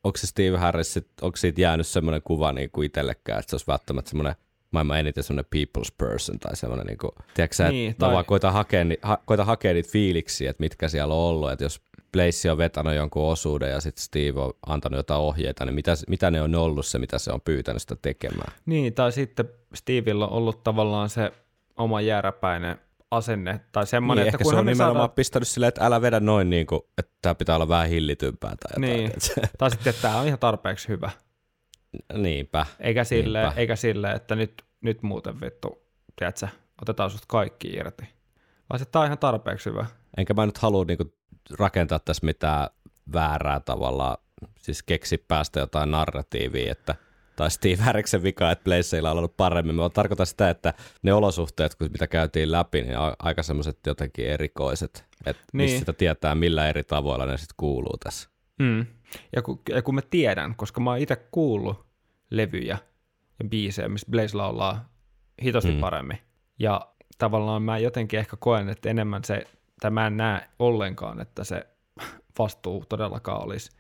onko 0.05 0.19
se 0.19 0.27
Steve 0.27 0.57
Harris, 0.57 0.99
onko 1.23 1.37
siitä 1.37 1.61
jäänyt 1.61 1.87
semmoinen 1.87 2.23
kuva 2.25 2.53
niinku 2.53 2.83
itsellekään, 2.83 3.39
että 3.39 3.51
se 3.51 3.55
olisi 3.55 3.67
välttämättä 3.67 4.09
semmoinen 4.09 4.35
maailman 4.71 4.99
eniten 4.99 5.25
semmoinen 5.25 5.51
people's 5.57 5.95
person 5.99 6.39
tai 6.39 6.57
semmoinen, 6.57 6.87
niinku, 6.87 7.15
tiedätkö 7.35 7.57
sä, 7.57 7.69
Niin, 7.69 7.91
että 7.91 8.01
tai- 8.01 8.13
vaan 8.13 8.25
koita 8.25 8.51
hakea, 8.51 8.85
ni, 8.85 8.99
ha, 9.03 9.19
koita 9.25 9.45
hakea 9.45 9.73
niitä 9.73 9.89
fiiliksiä, 9.93 10.51
että 10.51 10.61
mitkä 10.61 10.89
siellä 10.89 11.15
on 11.15 11.21
ollut, 11.21 11.51
että 11.53 11.65
jos 11.65 11.81
Blaze 12.13 12.51
on 12.51 12.59
vetänyt 12.59 12.95
jonkun 12.95 13.23
osuuden 13.23 13.71
ja 13.71 13.81
sitten 13.81 14.05
Steve 14.05 14.41
on 14.41 14.53
antanut 14.67 14.97
jotain 14.97 15.21
ohjeita, 15.21 15.65
niin 15.65 15.75
mitä, 15.75 15.93
mitä 16.09 16.31
ne 16.31 16.43
on 16.43 16.55
ollut 16.55 16.87
se, 16.87 16.99
mitä 16.99 17.19
se 17.19 17.33
on 17.33 17.41
pyytänyt 17.41 17.83
sitä 17.83 17.97
tekemään. 18.03 18.53
Niin, 18.67 18.95
tai 18.95 19.13
sitten 19.13 19.49
Stevillä 19.75 20.27
on 20.27 20.33
ollut 20.33 20.65
tavallaan 20.65 21.09
se 21.09 21.33
oma 21.77 22.01
jääräpäinen 22.01 22.79
asenne, 23.11 23.61
tai 23.73 23.87
semmoinen, 23.87 24.23
Niin, 24.23 24.29
että 24.29 24.37
ehkä 24.37 24.51
se 24.51 24.57
on 24.57 24.65
me 24.65 24.71
nimenomaan 24.71 24.95
saadaan, 24.95 25.15
pistänyt 25.15 25.49
silleen, 25.49 25.69
että 25.69 25.87
älä 25.87 26.03
vedä 26.03 26.21
noin, 26.21 26.51
niin 26.51 26.67
kuin, 26.67 26.81
että 26.99 27.13
tämä 27.23 27.35
pitää 27.35 27.57
olla 27.57 27.69
vähän 27.69 27.89
hillitympää 27.89 28.51
tai 28.51 28.71
jotain. 28.71 28.81
Niin. 28.81 29.13
tai 29.59 29.71
sitten, 29.71 29.91
että 29.91 30.03
tämä 30.03 30.21
on 30.21 30.27
ihan 30.27 30.39
tarpeeksi 30.39 30.89
hyvä. 30.89 31.11
Niinpä. 32.13 32.67
Eikä 32.81 33.05
sille, 33.05 33.43
Niinpä. 33.43 33.61
eikä 33.61 33.77
sille 33.77 34.13
että 34.13 34.35
nyt, 34.35 34.63
nyt 34.81 35.03
muuten 35.03 35.41
vittu, 35.41 35.83
tiedätkö, 36.17 36.49
otetaan 36.83 37.11
susta 37.11 37.27
kaikki 37.29 37.69
irti. 37.69 38.05
Vaan 38.71 38.79
se, 38.79 38.85
tämä 38.85 39.01
on 39.01 39.07
ihan 39.07 39.19
tarpeeksi 39.19 39.71
hyvä. 39.71 39.87
Enkä 40.17 40.35
mä 40.35 40.47
nyt 40.47 40.59
halua 40.59 40.85
niinku 40.85 41.05
rakentaa 41.59 41.99
tässä 41.99 42.27
mitään 42.27 42.69
väärää 43.13 43.61
tavalla, 43.61 44.19
siis 44.59 44.83
keksi 44.83 45.19
päästä 45.29 45.61
jotain 45.61 45.91
narratiivia, 45.91 46.73
että 46.73 46.95
tai 47.41 47.51
Steve 47.51 47.77
Harriksen 47.77 48.23
vika, 48.23 48.51
että 48.51 48.65
Blazeilla 48.65 49.11
on 49.11 49.19
ollut 49.19 49.37
paremmin. 49.37 49.75
Mä 49.75 49.89
tarkoitan 49.89 50.27
sitä, 50.27 50.51
että 50.51 50.75
ne 51.03 51.13
olosuhteet, 51.13 51.75
kun 51.75 51.89
mitä 51.93 52.07
käytiin 52.07 52.53
läpi, 52.53 52.83
niin 52.83 52.97
aika 53.19 53.43
semmoiset 53.43 53.79
jotenkin 53.87 54.27
erikoiset, 54.27 55.05
että 55.27 55.43
niin. 55.53 55.65
Mistä 55.65 55.79
sitä 55.79 55.93
tietää, 55.93 56.35
millä 56.35 56.69
eri 56.69 56.85
tavoilla 56.85 57.27
ne 57.27 57.37
sitten 57.37 57.55
kuuluu 57.57 57.97
tässä. 58.05 58.29
Mm. 58.59 58.87
Ja, 59.37 59.43
kun, 59.43 59.61
ja 59.69 59.83
kun 59.83 59.95
mä 59.95 60.03
tiedän, 60.03 60.55
koska 60.57 60.81
mä 60.81 60.91
oon 60.91 60.99
itse 60.99 61.17
kuullut 61.17 61.87
levyjä 62.31 62.79
ja 63.39 63.49
biisejä, 63.49 63.89
mistä 63.89 64.11
Blaze 64.11 64.37
laulaa 64.37 64.89
hitosti 65.43 65.71
Mm. 65.71 65.77
mm. 65.77 65.81
paremmin. 65.81 66.19
Ja 66.59 66.89
tavallaan 67.19 67.63
mä 67.63 67.79
jotenkin 67.79 68.21
ehkä 68.21 68.37
koen, 68.37 68.69
että 68.69 68.91
enemmän 68.91 69.25
se, 69.25 69.47
tai 69.81 69.91
mä 69.91 70.07
en 70.07 70.17
näe 70.17 70.49
ollenkaan, 70.59 71.21
että 71.21 71.45
se 71.45 71.67
vastuu 72.39 72.85
todellakaan 72.89 73.45
olisi 73.45 73.71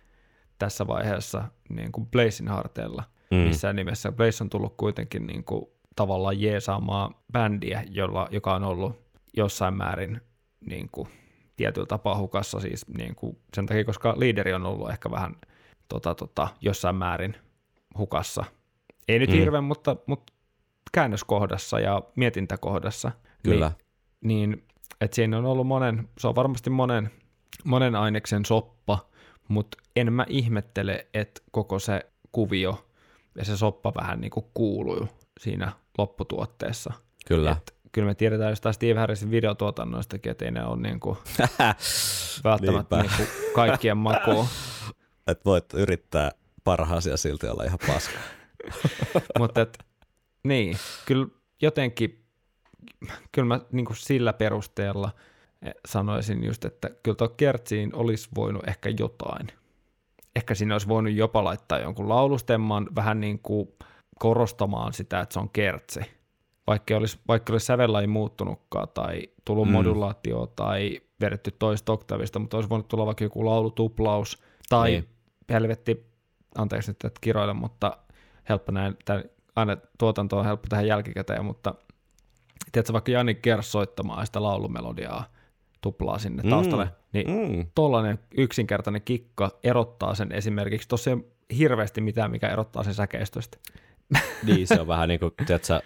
tässä 0.58 0.86
vaiheessa 0.86 1.44
niin 1.68 1.92
kuin 1.92 2.06
Blazein 2.06 2.48
harteilla 2.48 3.02
Mm. 3.31 3.37
missään 3.37 3.76
nimessä. 3.76 4.12
Blaze 4.12 4.45
on 4.45 4.51
tullut 4.51 4.74
kuitenkin 4.76 5.26
niin 5.26 5.45
kuin, 5.45 5.66
tavallaan 5.97 6.41
jeesaamaan 6.41 7.14
bändiä, 7.33 7.85
jolla, 7.91 8.28
joka 8.31 8.55
on 8.55 8.64
ollut 8.64 9.01
jossain 9.37 9.74
määrin 9.74 10.20
niin 10.61 10.89
kuin, 10.93 11.09
tietyllä 11.57 11.87
tapaa 11.87 12.18
hukassa 12.18 12.61
siis 12.61 12.89
niin 12.89 13.14
kuin, 13.14 13.39
sen 13.55 13.66
takia, 13.66 13.85
koska 13.85 14.14
liideri 14.18 14.53
on 14.53 14.66
ollut 14.66 14.91
ehkä 14.91 15.11
vähän 15.11 15.37
tota, 15.89 16.14
tota, 16.14 16.49
jossain 16.61 16.97
määrin 16.97 17.37
hukassa. 17.99 18.45
Ei 19.09 19.18
nyt 19.18 19.31
mm. 19.31 19.37
hirveän, 19.37 19.64
mutta, 19.64 19.97
mutta 20.07 20.33
käännöskohdassa 20.93 21.81
ja 21.81 22.03
mietintäkohdassa. 22.16 23.12
Kyllä. 23.43 23.72
Niin, 24.20 24.51
niin 24.51 24.64
että 25.01 25.14
siinä 25.14 25.39
on 25.39 25.47
ollut 25.47 25.66
monen, 25.66 26.09
se 26.18 26.28
on 26.28 26.35
varmasti 26.35 26.70
monen, 26.70 27.11
monen 27.64 27.95
aineksen 27.95 28.45
soppa, 28.45 28.99
mutta 29.49 29.78
en 29.97 30.12
mä 30.12 30.26
ihmettele, 30.28 31.07
että 31.14 31.43
koko 31.51 31.78
se 31.78 32.07
kuvio 32.33 32.87
ja 33.35 33.45
se 33.45 33.57
soppa 33.57 33.93
vähän 33.95 34.20
niin 34.20 34.31
kuin 34.31 34.47
kuuluu 34.55 35.09
siinä 35.41 35.72
lopputuotteessa. 35.99 36.93
Kyllä. 37.26 37.51
Et 37.51 37.74
kyllä 37.93 38.07
me 38.07 38.14
tiedetään 38.14 38.51
jostain 38.51 38.74
Steve 38.74 39.01
Harrisin 39.01 39.31
videotuotannoistakin, 39.31 40.33
että 40.33 40.45
ei 40.45 40.51
ne 40.51 40.64
ole 40.64 40.81
niin 40.81 41.01
kuin 41.01 41.18
välttämättä 42.45 42.97
niin 42.97 43.11
kuin 43.16 43.28
kaikkien 43.55 43.97
makuun. 43.97 44.47
että 45.31 45.45
voit 45.45 45.74
yrittää 45.74 46.31
parhaasi 46.64 47.11
ja 47.11 47.16
silti 47.16 47.47
olla 47.47 47.64
ihan 47.64 47.78
paska. 47.87 48.18
Mutta 49.39 49.61
et, 49.61 49.78
niin, 50.43 50.76
kyllä 51.07 51.26
jotenkin, 51.62 52.24
kyllä 53.33 53.49
mä 53.49 53.61
niin 53.72 53.87
kuin 53.87 53.97
sillä 53.97 54.33
perusteella 54.33 55.11
sanoisin 55.87 56.45
just, 56.45 56.64
että 56.64 56.91
kyllä 57.03 57.16
tuo 57.16 57.28
kertsiin 57.28 57.95
olisi 57.95 58.28
voinut 58.35 58.68
ehkä 58.68 58.89
jotain. 58.99 59.47
Ehkä 60.37 60.55
siinä 60.55 60.74
olisi 60.74 60.89
voinut 60.89 61.12
jopa 61.12 61.45
laittaa 61.45 61.78
jonkun 61.78 62.09
laulustemman 62.09 62.89
vähän 62.95 63.20
niin 63.20 63.39
kuin 63.39 63.68
korostamaan 64.18 64.93
sitä, 64.93 65.20
että 65.20 65.33
se 65.33 65.41
on 65.41 65.51
kertsi. 65.51 66.01
Vaikka 66.66 66.97
olisi, 66.97 67.18
vaikka 67.28 67.53
olisi 67.53 67.66
sävellaji 67.66 68.07
muuttunutkaan 68.07 68.89
tai 68.95 69.22
tullut 69.45 69.66
Mm. 69.68 69.72
modulaatio 69.72 70.47
tai 70.47 71.01
vedetty 71.20 71.51
toista 71.51 71.93
oktavista, 71.93 72.39
mutta 72.39 72.57
olisi 72.57 72.70
voinut 72.70 72.89
tulla 72.89 73.07
vaikka 73.07 73.24
joku 73.24 73.45
laulutuplaus 73.47 74.43
tai 74.68 74.91
Niin. 74.91 75.09
helvetti, 75.51 76.07
anteeksi 76.55 76.91
nyt, 76.91 77.05
että 77.05 77.18
kiroilen, 77.20 77.57
mutta 77.57 77.97
helppo 78.49 78.72
näin, 78.72 78.97
tämän, 79.05 79.24
aina 79.57 79.76
tuotanto 79.99 80.39
on 80.39 80.45
helppo 80.45 80.66
tehdä 80.70 80.83
jälkikäteen, 80.83 81.45
mutta 81.45 81.74
tiedätkö, 82.72 82.93
vaikka 82.93 83.12
Jani 83.12 83.35
Kers 83.35 83.72
soittamaan 83.72 84.26
sitä 84.26 84.43
laulumelodiaa 84.43 85.24
tuplaa 85.81 86.18
sinne 86.18 86.43
Mm. 86.43 86.51
taustalle, 86.51 86.89
niin 87.12 87.31
Mm. 87.31 87.66
tollainen 87.74 88.18
yksinkertainen 88.37 89.03
kikka 89.03 89.59
erottaa 89.62 90.14
sen 90.14 90.33
esimerkiksi, 90.33 90.89
tuossa 90.89 91.11
ei 91.11 91.14
ole 91.14 91.24
hirveästi 91.59 92.01
mitään, 92.01 92.31
mikä 92.31 92.49
erottaa 92.49 92.83
sen 92.83 92.95
säkeistöstä. 92.95 93.59
Niin, 94.47 94.66
se 94.66 94.81
on 94.81 94.87
vähän 94.87 95.09
niin 95.09 95.20
kuin, 95.20 95.33
tiedätkö, 95.47 95.81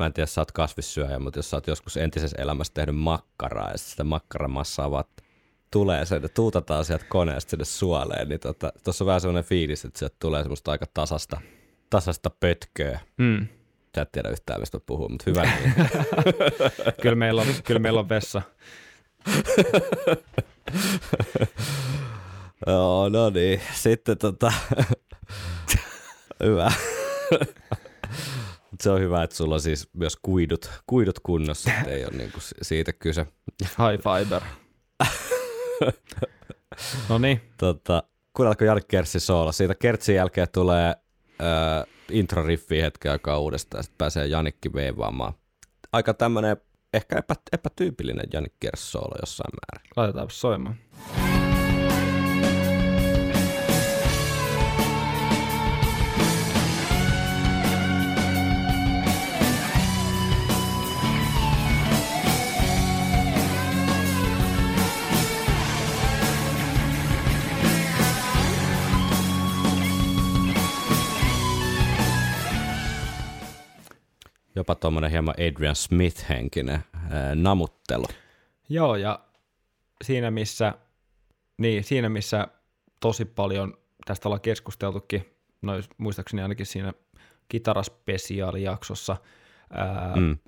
mä 0.00 0.06
en 0.06 0.12
tiedä, 0.12 0.26
sä 0.26 0.40
oot 0.40 0.52
kasvissyöjä, 0.52 1.18
mutta 1.18 1.38
jos 1.38 1.50
sä 1.50 1.56
oot 1.56 1.66
joskus 1.66 1.96
entisessä 1.96 2.36
elämässä 2.42 2.74
tehnyt 2.74 2.96
makkaraa 2.96 3.70
ja 3.70 3.78
sit 3.78 3.88
sitä 3.88 4.04
makkaramassaa 4.04 4.90
vaan 4.90 5.04
tulee 5.70 6.04
sen 6.04 6.22
ja 6.22 6.28
tuutataan 6.28 6.84
sieltä 6.84 7.04
koneesta 7.08 7.50
sinne 7.50 7.64
suoleen, 7.64 8.28
niin 8.28 8.40
tuossa 8.40 8.58
tota, 8.58 9.04
on 9.04 9.06
vähän 9.06 9.20
semmoinen 9.20 9.44
fiilis, 9.44 9.84
että 9.84 9.98
sieltä 9.98 10.16
tulee 10.18 10.42
semmoista 10.42 10.70
aika 10.70 10.86
tasasta, 10.94 11.40
tasasta 11.90 12.30
pötköä. 12.40 13.00
Mm. 13.16 13.46
Sä 13.96 14.02
et 14.02 14.12
tiedä 14.12 14.28
yhtään, 14.28 14.60
mistä 14.60 14.76
mä 14.76 14.82
puhun, 14.86 15.12
mutta 15.12 15.24
hyvä 15.26 15.42
niin. 15.42 15.74
Kyllä, 17.02 17.16
meillä 17.16 17.40
on, 17.40 17.46
kyllä 17.64 17.80
meillä 17.80 18.00
on 18.00 18.08
vessa. 18.08 18.42
Joo, 22.66 23.08
no 23.08 23.30
niin. 23.30 23.60
Sitten 23.74 24.18
tota, 24.18 24.52
hyvä. 26.44 26.72
Se 28.80 28.90
on 28.90 29.00
hyvä, 29.00 29.22
että 29.22 29.36
sulla 29.36 29.54
on 29.54 29.60
siis 29.60 29.88
myös 29.92 30.16
kuidut, 30.22 30.70
kuidut 30.86 31.18
kunnossa, 31.22 31.70
että 31.78 31.90
ei 31.90 32.04
ole 32.04 32.12
niinku 32.16 32.40
si- 32.40 32.54
siitä 32.62 32.92
kyse. 32.92 33.26
High 33.62 34.02
fiber. 34.02 34.42
no 37.08 37.18
niin, 37.18 37.40
Tota, 37.56 38.02
kuunnelko 38.36 38.64
Jari 38.64 38.80
Kertsin 38.88 39.20
soola? 39.20 39.52
Siitä 39.52 39.74
Kertsin 39.74 40.14
jälkeen 40.14 40.48
tulee 40.52 40.88
äh, 41.40 41.86
intro-riffi 42.10 42.82
hetken 42.82 43.12
aikaa 43.12 43.38
uudestaan, 43.38 43.78
ja 43.78 43.82
sitten 43.82 43.98
pääsee 43.98 44.26
Janikki 44.26 44.72
veivaamaan. 44.72 45.32
Aika 45.92 46.14
tämmönen 46.14 46.56
ehkä 46.96 47.18
epä, 47.18 47.34
epätyypillinen 47.52 48.26
Janik 48.32 48.54
Kers 48.60 48.92
soolo 48.92 49.16
jossain 49.20 49.50
määrin. 49.54 49.90
laitetaan 49.96 50.30
soimaan. 50.30 50.76
Jopa 74.54 74.74
tuommoinen 74.74 75.10
hieman 75.10 75.34
Adrian 75.38 75.76
Smith-henkinen 75.76 76.84
ää, 77.10 77.34
namuttelu. 77.34 78.04
Joo, 78.68 78.96
ja 78.96 79.20
siinä 80.04 80.30
missä, 80.30 80.74
niin, 81.58 81.84
siinä 81.84 82.08
missä 82.08 82.48
tosi 83.00 83.24
paljon 83.24 83.78
tästä 84.04 84.28
ollaan 84.28 84.40
keskusteltukin, 84.40 85.34
no 85.62 85.72
muistaakseni 85.98 86.42
ainakin 86.42 86.66
siinä 86.66 86.92
kitaraspesiaalijaksossa, 87.48 89.16
ää, 89.70 90.14
Mm. 90.16 90.38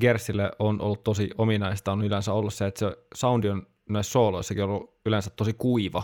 Gersille 0.00 0.50
on 0.58 0.80
ollut 0.80 1.04
tosi 1.04 1.30
ominaista, 1.38 1.92
on 1.92 2.04
yleensä 2.04 2.32
ollut 2.32 2.54
se, 2.54 2.66
että 2.66 2.78
se 2.78 2.96
soundi 3.14 3.48
on 3.48 3.66
näissä 3.88 4.12
sooloissakin 4.12 4.64
ollut 4.64 4.94
yleensä 5.06 5.30
tosi 5.30 5.52
kuiva. 5.52 6.02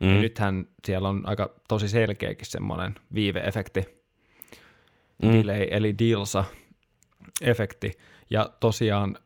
Mm. 0.00 0.08
Ja 0.08 0.20
nythän 0.20 0.66
siellä 0.86 1.08
on 1.08 1.22
aika 1.24 1.54
tosi 1.68 1.88
selkeäkin 1.88 2.46
semmoinen 2.46 2.94
viiveefekti, 3.14 4.01
Mm. 5.22 5.32
delay 5.32 5.66
eli 5.70 5.98
dilsa 5.98 6.44
efekti. 7.40 7.92
Ja 8.30 8.50
tosiaan 8.60 9.16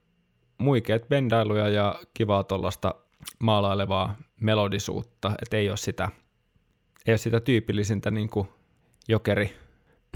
muikeet 0.59 1.09
bendailuja 1.09 1.69
ja 1.69 2.01
kivaa 2.15 2.45
tuollaista 2.45 2.95
maalailevaa 3.43 4.17
melodisuutta, 4.41 5.33
että 5.43 5.57
ei 5.57 5.69
ole 5.69 5.77
sitä, 5.77 6.09
ei 7.07 7.13
ole 7.13 7.19
sitä 7.19 7.41
tyypillisintä 7.41 8.11
niin 8.11 8.29
kuin 8.31 8.49
jokeri, 9.09 9.57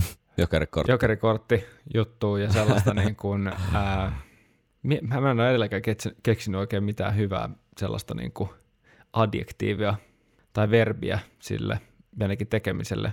Jokerikortti. 0.37 0.93
jokerikortti 0.93 1.65
juttua 1.95 2.39
ja 2.39 2.53
sellaista 2.53 2.95
niin 3.05 3.17
kuin, 3.17 3.53
ää, 3.75 4.21
mä 5.21 5.31
en 5.31 5.41
ole 5.41 5.51
edelläkään 5.51 5.83
keksinyt 6.23 6.59
oikein 6.61 6.85
mitään 6.85 7.17
hyvää 7.17 7.49
sellaista 7.79 8.15
niin 8.15 8.33
kuin 8.33 8.51
adjektiivia 9.13 9.95
tai 10.53 10.71
verbiä 10.71 11.19
sille 11.39 11.81
Janekin 12.21 12.47
tekemiselle. 12.49 13.13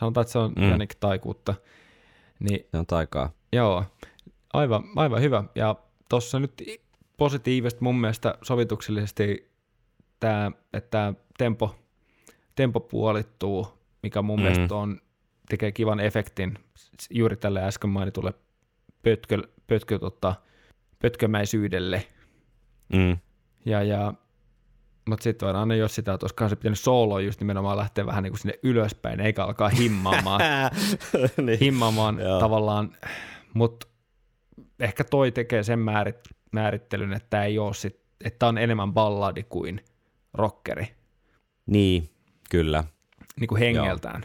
Sanotaan, 0.00 0.22
että 0.22 0.32
se 0.32 0.38
on 0.38 0.52
Mm. 0.56 0.62
mm. 0.64 0.70
Janik 0.70 0.94
taikuutta. 0.94 1.54
Niin 2.40 2.66
Se 2.70 2.78
on 2.78 2.86
taikaa. 2.86 3.30
Joo, 3.52 3.84
aivan, 4.52 4.84
aivan 4.96 5.20
hyvä. 5.20 5.44
Ja 5.54 5.76
tuossa 6.08 6.40
nyt 6.40 6.62
positiivista 7.16 7.80
mun 7.82 8.00
mielestä 8.00 8.38
sovituksellisesti 8.42 9.50
tämä, 10.20 10.52
että 10.72 10.90
tämä 10.90 11.14
tempo, 11.38 11.74
tempo 12.54 12.80
puolittuu, 12.80 13.68
mikä 14.02 14.22
mun 14.22 14.38
mm. 14.38 14.42
mielestä 14.42 14.74
on, 14.74 15.00
tekee 15.48 15.72
kivan 15.72 16.00
efektin 16.00 16.58
juuri 17.10 17.36
tälle 17.36 17.62
äsken 17.62 17.90
mainitulle 17.90 18.34
pötkö, 19.02 19.42
pötkö, 19.66 19.98
tota, 19.98 20.34
pötkömäisyydelle. 20.98 22.06
Mm. 22.92 23.16
Ja, 23.64 23.82
ja, 23.82 24.14
mutta 25.08 25.22
sitten 25.22 25.46
vaan 25.46 25.56
aina 25.56 25.74
jos 25.74 25.94
sitä, 25.94 26.12
että 26.14 26.24
olisikohan 26.24 26.50
se 26.50 26.56
pitänyt 26.56 26.78
sooloa 26.78 27.20
just 27.20 27.40
nimenomaan 27.40 27.76
lähteä 27.76 28.06
vähän 28.06 28.22
niin 28.22 28.32
kuin 28.32 28.40
sinne 28.40 28.58
ylöspäin, 28.62 29.20
eikä 29.20 29.44
alkaa 29.44 29.68
himmaamaan, 29.68 30.40
niin. 31.46 31.58
himmaamaan 31.60 32.20
Joo. 32.20 32.40
tavallaan, 32.40 32.96
mutta 33.54 33.86
ehkä 34.80 35.04
toi 35.04 35.32
tekee 35.32 35.62
sen 35.62 35.78
määrit, 35.78 36.18
määrittelyn, 36.52 37.12
että 37.12 37.30
tämä 37.30 37.44
ei 37.44 37.58
ole 37.58 37.74
sit, 37.74 38.00
että 38.24 38.46
on 38.46 38.58
enemmän 38.58 38.92
balladi 38.92 39.42
kuin 39.42 39.84
rockeri, 40.34 40.88
niin, 41.66 42.10
kyllä. 42.50 42.84
niin 43.40 43.48
kuin 43.48 43.58
hengeltään. 43.58 44.22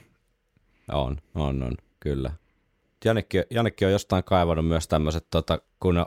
On, 0.92 1.18
on, 1.36 1.64
on, 1.64 1.74
kyllä. 2.00 2.32
Janikki, 3.06 3.38
Janikki 3.50 3.86
on 3.86 3.92
jostain 3.92 4.24
kaivannut 4.24 4.68
myös 4.68 4.88
tämmöiset, 4.88 5.28
tota, 5.30 5.60
kun 5.80 5.98
on 5.98 6.06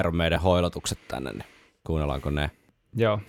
Iron 0.00 0.16
Maiden 0.16 0.40
hoilotukset 0.40 0.98
tänne, 1.08 1.32
niin 1.32 1.44
kuunnellaanko 1.84 2.30
ne? 2.30 2.50
Joo. 2.96 3.20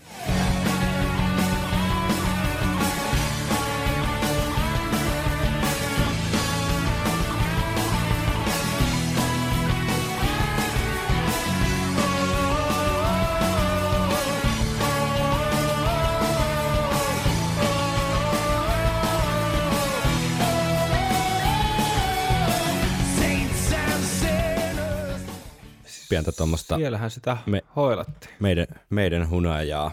Pientä 26.15 26.31
tuommoista 26.31 26.75
Siellähän 26.75 27.11
sitä 27.11 27.37
Me- 27.45 27.61
hoilattiin. 27.75 28.33
meidän, 28.39 28.67
meidän 28.89 29.29
hunajaa. 29.29 29.91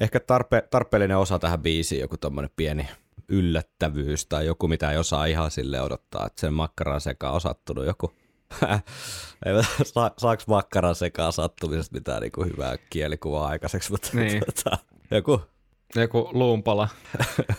Ehkä 0.00 0.20
tarpe, 0.20 0.62
tarpeellinen 0.70 1.16
osa 1.16 1.38
tähän 1.38 1.62
biisiin, 1.62 2.00
joku 2.00 2.16
tommonen 2.16 2.50
pieni 2.56 2.88
yllättävyys 3.28 4.26
tai 4.26 4.46
joku, 4.46 4.68
mitä 4.68 4.90
ei 4.90 4.98
osaa 4.98 5.26
ihan 5.26 5.50
sille 5.50 5.82
odottaa, 5.82 6.26
että 6.26 6.40
sen 6.40 6.52
makkaran 6.54 7.00
sekaan 7.00 7.34
on 7.34 7.40
sattunut 7.40 7.86
joku. 7.86 8.12
saa, 9.84 10.10
saaks 10.18 10.46
makkaran 10.46 10.94
sekaan 10.94 11.32
sattumisesta 11.32 11.94
mitään 11.96 12.22
niinku 12.22 12.44
hyvää 12.44 12.76
kielikuvaa 12.90 13.46
aikaiseksi, 13.48 13.90
mutta 13.90 14.10
Niin. 14.12 14.42
tota, 14.54 14.78
joku 15.10 15.40
Joku 15.94 16.28
luumpala. 16.32 16.88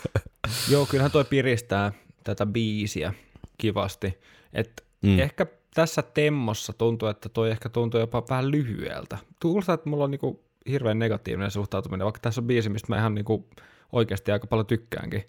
Joo, 0.70 0.86
kyllähän 0.86 1.10
toi 1.10 1.24
piristää 1.24 1.92
tätä 2.24 2.46
biisiä 2.46 3.14
kivasti. 3.58 4.18
Et 4.52 4.84
mm. 5.02 5.18
Ehkä 5.18 5.46
tässä 5.74 6.02
temmossa 6.02 6.72
tuntuu, 6.72 7.08
että 7.08 7.28
toi 7.28 7.50
ehkä 7.50 7.68
tuntuu 7.68 8.00
jopa 8.00 8.22
vähän 8.30 8.50
lyhyeltä. 8.50 9.18
Kuulostaa, 9.42 9.74
että 9.74 9.88
mulla 9.90 10.04
on 10.04 10.10
niinku 10.10 10.44
hirveän 10.68 10.98
negatiivinen 10.98 11.50
suhtautuminen, 11.50 12.04
vaikka 12.04 12.20
tässä 12.20 12.40
on 12.40 12.46
biisi, 12.46 12.68
mistä 12.68 12.86
mä 12.88 12.98
ihan 12.98 13.14
niinku 13.14 13.48
oikeasti 13.92 14.32
aika 14.32 14.46
paljon 14.46 14.66
tykkäänkin. 14.66 15.24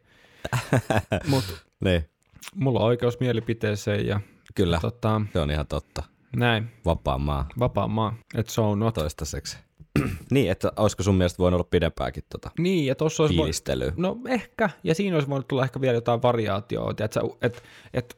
Mutta 1.30 1.54
niin, 1.84 2.10
mulla 2.56 2.80
on 2.80 2.86
oikeus 2.86 3.20
mielipiteeseen 3.20 4.08
ja 4.08 4.20
kyllä, 4.56 4.80
tota, 4.82 5.22
se 5.34 5.40
on 5.40 5.52
ihan 5.52 5.68
totta. 5.68 6.04
näin, 6.36 6.72
Vapaa 6.86 7.18
maa 7.18 7.48
vapaa 7.60 7.88
maa, 7.88 8.16
et 8.36 8.50
so 8.50 8.76
not. 8.76 8.94
toistaiseksi. 8.94 9.58
niin, 10.32 10.52
että 10.52 10.72
olisiko 10.78 11.04
sun 11.04 11.16
mielestä 11.16 11.38
voinut 11.38 11.60
olla 11.60 11.68
pidempääkin 11.72 12.24
tota 12.30 12.52
Niin, 12.60 12.86
ja 12.86 12.96
tuossa 12.96 13.24
olisi... 13.24 13.36
vo- 13.36 13.38
fiilistelyä? 13.38 13.94
No 13.98 14.18
ehkä, 14.28 14.70
ja 14.84 14.96
siinä 14.96 15.16
olisi 15.16 15.30
voinut 15.30 15.48
tulla 15.48 15.64
ehkä 15.64 15.82
vielä 15.82 15.94
jotain 15.96 16.22
variaatioa, 16.22 16.92
että 16.92 17.22
et, 17.42 17.64
et, 17.94 18.18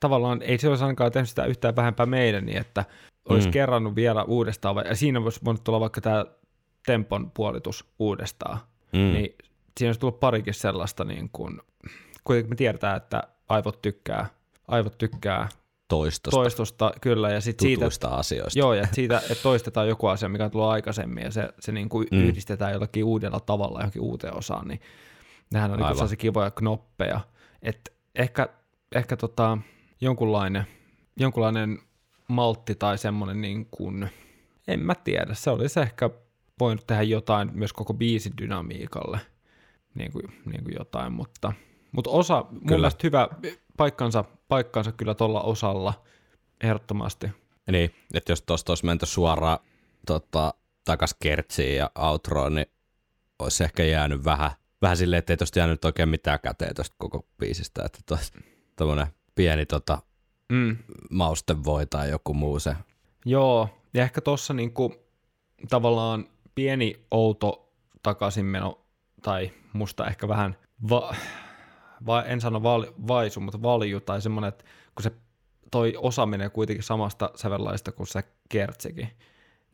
tavallaan 0.00 0.42
ei 0.42 0.58
se 0.58 0.68
olisi 0.68 0.84
ainakaan 0.84 1.12
tehnyt 1.12 1.28
sitä 1.28 1.44
yhtään 1.44 1.76
vähempää 1.76 2.06
meidän, 2.06 2.46
niin 2.46 2.58
että 2.58 2.84
olisi 3.28 3.48
Mm. 3.48 3.52
kerrannut 3.52 3.94
vielä 3.94 4.24
uudestaan, 4.24 4.76
ja 4.86 4.96
siinä 4.96 5.20
olisi 5.20 5.40
voinut 5.44 5.64
tulla 5.64 5.80
vaikka 5.80 6.00
tämä 6.00 6.26
tempon 6.86 7.30
puolitus 7.30 7.84
uudestaan, 7.98 8.58
Mm. 8.92 8.98
niin 8.98 9.34
siinä 9.78 9.88
olisi 9.88 10.00
tullut 10.00 10.20
parikin 10.20 10.54
sellaista, 10.54 11.04
niin 11.04 11.28
kuin, 11.32 11.60
kuitenkin 12.24 12.50
me 12.50 12.56
tiedetään, 12.56 12.96
että 12.96 13.22
aivot 13.48 13.82
tykkää, 13.82 14.26
aivot 14.68 14.98
tykkää 14.98 15.48
Toistosta, 15.88 16.36
toistosta, 16.36 16.92
kyllä, 17.00 17.30
ja 17.30 17.40
sitten 17.40 17.68
siitä, 17.68 18.08
asioista. 18.08 18.58
Joo, 18.58 18.74
ja 18.74 18.86
siitä, 18.92 19.18
että 19.18 19.42
toistetaan 19.42 19.88
joku 19.88 20.06
asia, 20.06 20.28
mikä 20.28 20.44
on 20.44 20.50
tullut 20.50 20.68
aikaisemmin, 20.68 21.24
ja 21.24 21.30
se, 21.30 21.48
se 21.60 21.72
niin 21.72 21.88
kuin 21.88 22.08
Mm. 22.12 22.18
yhdistetään 22.18 22.72
jollakin 22.72 23.04
uudella 23.04 23.40
tavalla 23.40 23.78
johonkin 23.78 24.02
uuteen 24.02 24.36
osaan, 24.36 24.68
niin 24.68 24.80
nehän 25.52 25.70
on 25.70 25.78
niin 25.78 25.88
sellaisia 25.88 26.16
kivoja 26.16 26.50
knoppeja. 26.50 27.20
Että 27.62 27.90
ehkä, 28.14 28.48
ehkä 28.96 29.16
tota, 29.16 29.58
jonkunlainen, 30.00 30.66
jonkunlainen 31.16 31.78
maltti 32.28 32.74
tai 32.74 32.98
semmoinen, 32.98 33.40
niin 33.40 33.66
kuin, 33.70 34.10
en 34.68 34.80
mä 34.80 34.94
tiedä, 34.94 35.34
se 35.34 35.50
olisi 35.50 35.80
ehkä 35.80 36.10
voinut 36.60 36.86
tehdä 36.86 37.02
jotain 37.02 37.50
myös 37.54 37.72
koko 37.72 37.94
biisin 37.94 38.32
dynamiikalle, 38.40 39.20
niin 39.94 40.12
kuin, 40.12 40.42
niin 40.44 40.64
kuin 40.64 40.74
jotain, 40.78 41.12
mutta, 41.12 41.52
mutta 41.92 42.10
osa, 42.10 42.44
mun 42.50 42.60
Kyllä. 42.60 42.76
mielestä 42.76 43.00
hyvä 43.04 43.28
paikkansa, 43.76 44.24
paikkansa 44.48 44.92
kyllä 44.92 45.14
tuolla 45.14 45.42
osalla, 45.42 46.04
ehdottomasti. 46.64 47.26
Niin, 47.70 47.94
että 48.14 48.32
jos 48.32 48.42
tuosta 48.42 48.70
olisi 48.70 48.86
menty 48.86 49.06
suoraan 49.06 49.58
tota, 50.06 50.54
takas 50.84 51.14
kertsiin 51.20 51.76
ja 51.76 51.90
outroon, 51.94 52.54
niin 52.54 52.66
olisi 53.38 53.64
ehkä 53.64 53.84
jäänyt 53.84 54.24
vähän, 54.24 54.50
vähän 54.82 54.96
silleen, 54.96 55.18
että 55.18 55.32
ei 55.32 55.36
tuosta 55.36 55.58
jäänyt 55.58 55.84
oikein 55.84 56.08
mitään 56.08 56.40
käteen 56.40 56.74
tuosta 56.74 56.96
koko 56.98 57.26
biisistä, 57.38 57.82
että 57.84 58.00
tuommoinen 58.76 59.06
pieni 59.34 59.66
tota, 59.66 59.98
Mm. 60.52 60.76
maustevoi 61.10 61.86
tai 61.86 62.10
joku 62.10 62.34
muu 62.34 62.58
se. 62.58 62.76
Joo, 63.24 63.68
ja 63.94 64.02
ehkä 64.02 64.20
tuossa 64.20 64.54
niinku, 64.54 64.94
tavallaan 65.70 66.26
pieni 66.54 67.06
outo 67.10 67.72
takaisinmeno, 68.02 68.80
tai 69.22 69.50
musta 69.72 70.06
ehkä 70.06 70.28
vähän, 70.28 70.56
va, 70.90 71.14
va, 72.06 72.22
en 72.22 72.40
sano 72.40 72.62
val, 72.62 72.86
vaisu, 73.08 73.40
mutta 73.40 73.62
valju, 73.62 74.00
tai 74.00 74.22
semmoinen, 74.22 74.48
että 74.48 74.64
kun 74.94 75.02
se 75.02 75.10
toi 75.70 75.94
osa 75.98 76.26
menee 76.26 76.48
kuitenkin 76.48 76.82
samasta 76.84 77.30
sävellaista 77.34 77.92
kuin 77.92 78.06
se 78.06 78.24
kertsikin, 78.48 79.08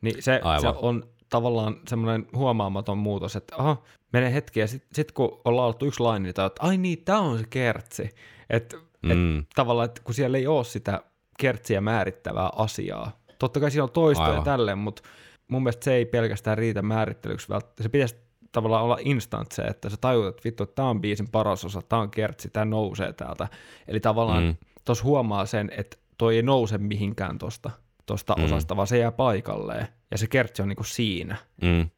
niin 0.01 0.23
se, 0.23 0.41
se 0.61 0.67
on 0.67 1.03
tavallaan 1.29 1.75
semmoinen 1.87 2.27
huomaamaton 2.35 2.97
muutos, 2.97 3.35
että 3.35 3.55
aha, 3.57 3.83
menee 4.13 4.33
hetki, 4.33 4.59
ja 4.59 4.67
sitten 4.67 4.89
sit 4.93 5.11
kun 5.11 5.41
on 5.45 5.55
laulettu 5.55 5.85
yksi 5.85 5.99
laini, 5.99 6.23
niin 6.23 6.29
että 6.29 6.51
ai 6.59 6.77
niin, 6.77 7.03
tämä 7.05 7.19
on 7.19 7.37
se 7.37 7.45
kertsi. 7.49 8.09
Että 8.49 8.77
Mm. 9.03 9.39
et, 9.39 9.45
tavallaan, 9.55 9.85
että 9.85 10.01
kun 10.03 10.13
siellä 10.15 10.37
ei 10.37 10.47
ole 10.47 10.63
sitä 10.63 11.03
kertsiä 11.39 11.81
määrittävää 11.81 12.49
asiaa. 12.55 13.19
Totta 13.39 13.59
kai 13.59 13.71
siinä 13.71 13.83
on 13.83 13.91
toistoja 13.91 14.27
ja 14.27 14.31
Aivan. 14.31 14.45
tälleen, 14.45 14.77
mutta 14.77 15.01
mun 15.47 15.63
mielestä 15.63 15.83
se 15.83 15.93
ei 15.93 16.05
pelkästään 16.05 16.57
riitä 16.57 16.81
määrittelyksi. 16.81 17.47
Se 17.81 17.89
pitäisi 17.89 18.15
tavallaan 18.51 18.83
olla 18.83 18.97
instant 19.01 19.51
se, 19.51 19.61
että 19.61 19.89
sä 19.89 19.97
tajut, 20.01 20.27
että 20.27 20.41
vittu, 20.45 20.65
tämä 20.65 20.89
on 20.89 21.01
biisin 21.01 21.29
paras 21.31 21.65
osa, 21.65 21.81
tämä 21.81 22.01
on 22.01 22.11
kertsi, 22.11 22.49
tämä 22.49 22.65
nousee 22.65 23.13
täältä. 23.13 23.47
Eli 23.87 23.99
tavallaan 23.99 24.43
Mm. 24.43 24.55
tuossa 24.85 25.03
huomaa 25.03 25.45
sen, 25.45 25.71
että 25.77 25.97
toi 26.17 26.35
ei 26.35 26.41
nouse 26.43 26.77
mihinkään 26.77 27.37
tuosta 27.37 27.69
tosta 28.05 28.35
Mm. 28.37 28.43
osasta, 28.43 28.75
vaan 28.75 28.87
se 28.87 28.97
jää 28.97 29.11
paikalleen. 29.11 29.87
Ja 30.11 30.17
se 30.17 30.27
kertsi 30.27 30.61
on 30.61 30.67
niinku 30.67 30.83
siinä. 30.83 31.35
Mm. 31.61 31.89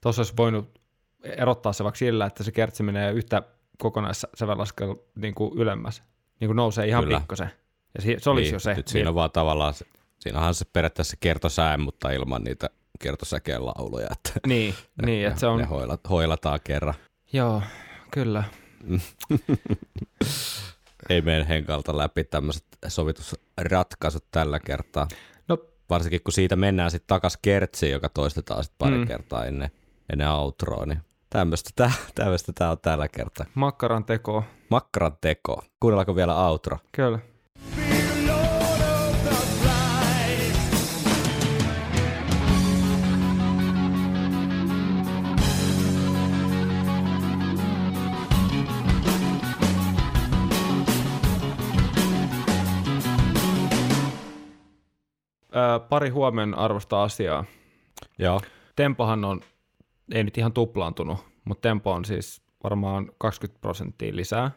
Tuossa 0.00 0.20
olisi 0.20 0.34
voinut 0.36 0.80
erottaa 1.24 1.72
se 1.72 1.84
vaikka 1.84 1.98
sillä, 1.98 2.26
että 2.26 2.42
se 2.44 2.52
kertsi 2.52 2.82
menee 2.82 3.12
yhtä 3.12 3.42
kokonaissävellaskel 3.78 4.94
niin 5.16 5.34
kuin 5.34 5.58
ylemmäs. 5.58 6.02
Niin 6.44 6.48
kuin 6.48 6.56
nousee 6.56 6.86
ihan 6.86 7.04
Kyllä. 7.04 7.18
pikkasen. 7.20 7.50
Ja 7.94 8.02
si- 8.02 8.16
se 8.18 8.30
olisi 8.30 8.44
niin, 8.44 8.52
jo 8.52 8.58
se. 8.58 8.74
Nyt 8.74 8.88
siinä 8.88 9.08
on 9.08 9.14
vaan 9.14 9.30
tavallaan, 9.30 9.74
se, 9.74 9.86
siinähän 10.18 10.54
se 10.54 10.64
periaatteessa 10.72 11.16
kertosää, 11.20 11.76
mutta 11.76 12.10
ilman 12.10 12.44
niitä 12.44 12.70
kertosäkeen 13.00 13.66
lauluja, 13.66 14.06
että 14.12 14.30
Niin, 14.46 14.74
niin 15.06 15.26
että 15.26 15.40
se 15.40 15.46
on... 15.46 15.58
ne 15.58 15.64
hoila, 15.64 15.98
hoilataan 16.10 16.60
kerran. 16.64 16.94
Joo, 17.32 17.62
kyllä. 18.10 18.44
Ei 21.10 21.20
mene 21.20 21.48
henkalta 21.48 21.98
läpi 21.98 22.24
tämmöiset 22.24 22.64
sovitusratkaisut 22.88 24.24
tällä 24.30 24.60
kertaa. 24.60 25.08
No, 25.48 25.58
Varsinkin 25.90 26.20
kun 26.24 26.32
siitä 26.32 26.56
mennään 26.56 26.90
sitten 26.90 27.08
takas 27.08 27.38
kertsiin, 27.42 27.92
joka 27.92 28.08
toistetaan 28.08 28.64
sitten 28.64 28.78
pari. 28.78 28.98
Mm. 28.98 29.06
kertaa 29.06 29.44
ennen, 29.44 29.70
ennen 30.12 30.30
outroa, 30.30 30.86
niin 30.86 30.98
tämmöistä 31.34 31.70
tää, 31.76 31.92
tämmöistä 32.14 32.52
tää 32.52 32.70
on 32.70 32.78
tällä 32.82 33.08
kertaa. 33.08 33.46
makkaran 33.54 34.04
teko. 34.04 34.44
Makkaran 34.70 35.16
teko. 35.20 35.62
Kuunnellaanko 35.80 36.16
vielä 36.16 36.46
outro? 36.48 36.78
Kyllä. 36.92 37.18
Öö, 55.56 55.78
pari 55.88 56.08
huomion 56.08 56.58
arvosta 56.58 57.02
asiaa. 57.02 57.44
Joo. 58.18 58.40
Tempohan 58.76 59.24
on, 59.24 59.40
ei 60.12 60.24
nyt 60.24 60.38
ihan 60.38 60.52
tuplaantunut, 60.52 61.18
mutta 61.44 61.68
tempo 61.68 61.92
on 61.92 62.04
siis 62.04 62.42
varmaan 62.64 63.10
20 63.18 63.60
prosenttia 63.60 64.16
lisää. 64.16 64.50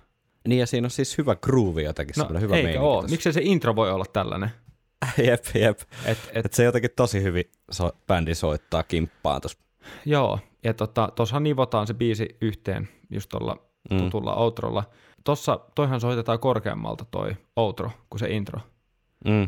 Niin 0.48 0.60
ja 0.60 0.68
siinä 0.68 0.86
on 0.86 0.91
siis 0.91 1.18
hyvä 1.18 1.36
groove 1.36 1.82
jotenkin, 1.82 2.14
No 2.18 2.22
semmoinen 2.22 2.41
hyvä 2.41 2.56
eikä 2.56 2.66
meininki 2.68 2.86
oo. 2.88 3.02
Miksei 3.10 3.34
se 3.34 3.41
intro 3.43 3.76
voi 3.76 3.91
olla 3.91 4.06
tällainen? 4.14 4.50
jep, 5.26 5.45
jep. 5.56 5.80
Et, 6.06 6.18
et, 6.34 6.45
Et 6.45 6.54
se 6.54 6.64
jotenkin 6.64 6.91
tosi 6.95 7.24
hyvin 7.24 7.43
so, 7.72 7.91
bändi 8.08 8.36
soittaa 8.36 8.84
kimppaan 8.84 9.41
tuossa. 9.41 9.60
joo, 10.06 10.39
ja 10.64 10.74
tota, 10.74 11.10
tuossahan 11.16 11.43
nivotaan 11.43 11.88
se 11.88 11.93
biisi 11.93 12.38
yhteen 12.41 12.89
just 13.10 13.30
tuolla 13.30 13.58
Mm. 13.91 13.98
tutulla 13.98 14.36
outrolla. 14.36 14.84
Tossa, 15.24 15.60
toihan 15.76 16.02
soitetaan 16.02 16.39
korkeammalta 16.39 17.06
toi 17.12 17.32
outro 17.56 17.91
kuin 18.10 18.20
se 18.20 18.30
intro. 18.30 18.60
Mm. 19.26 19.48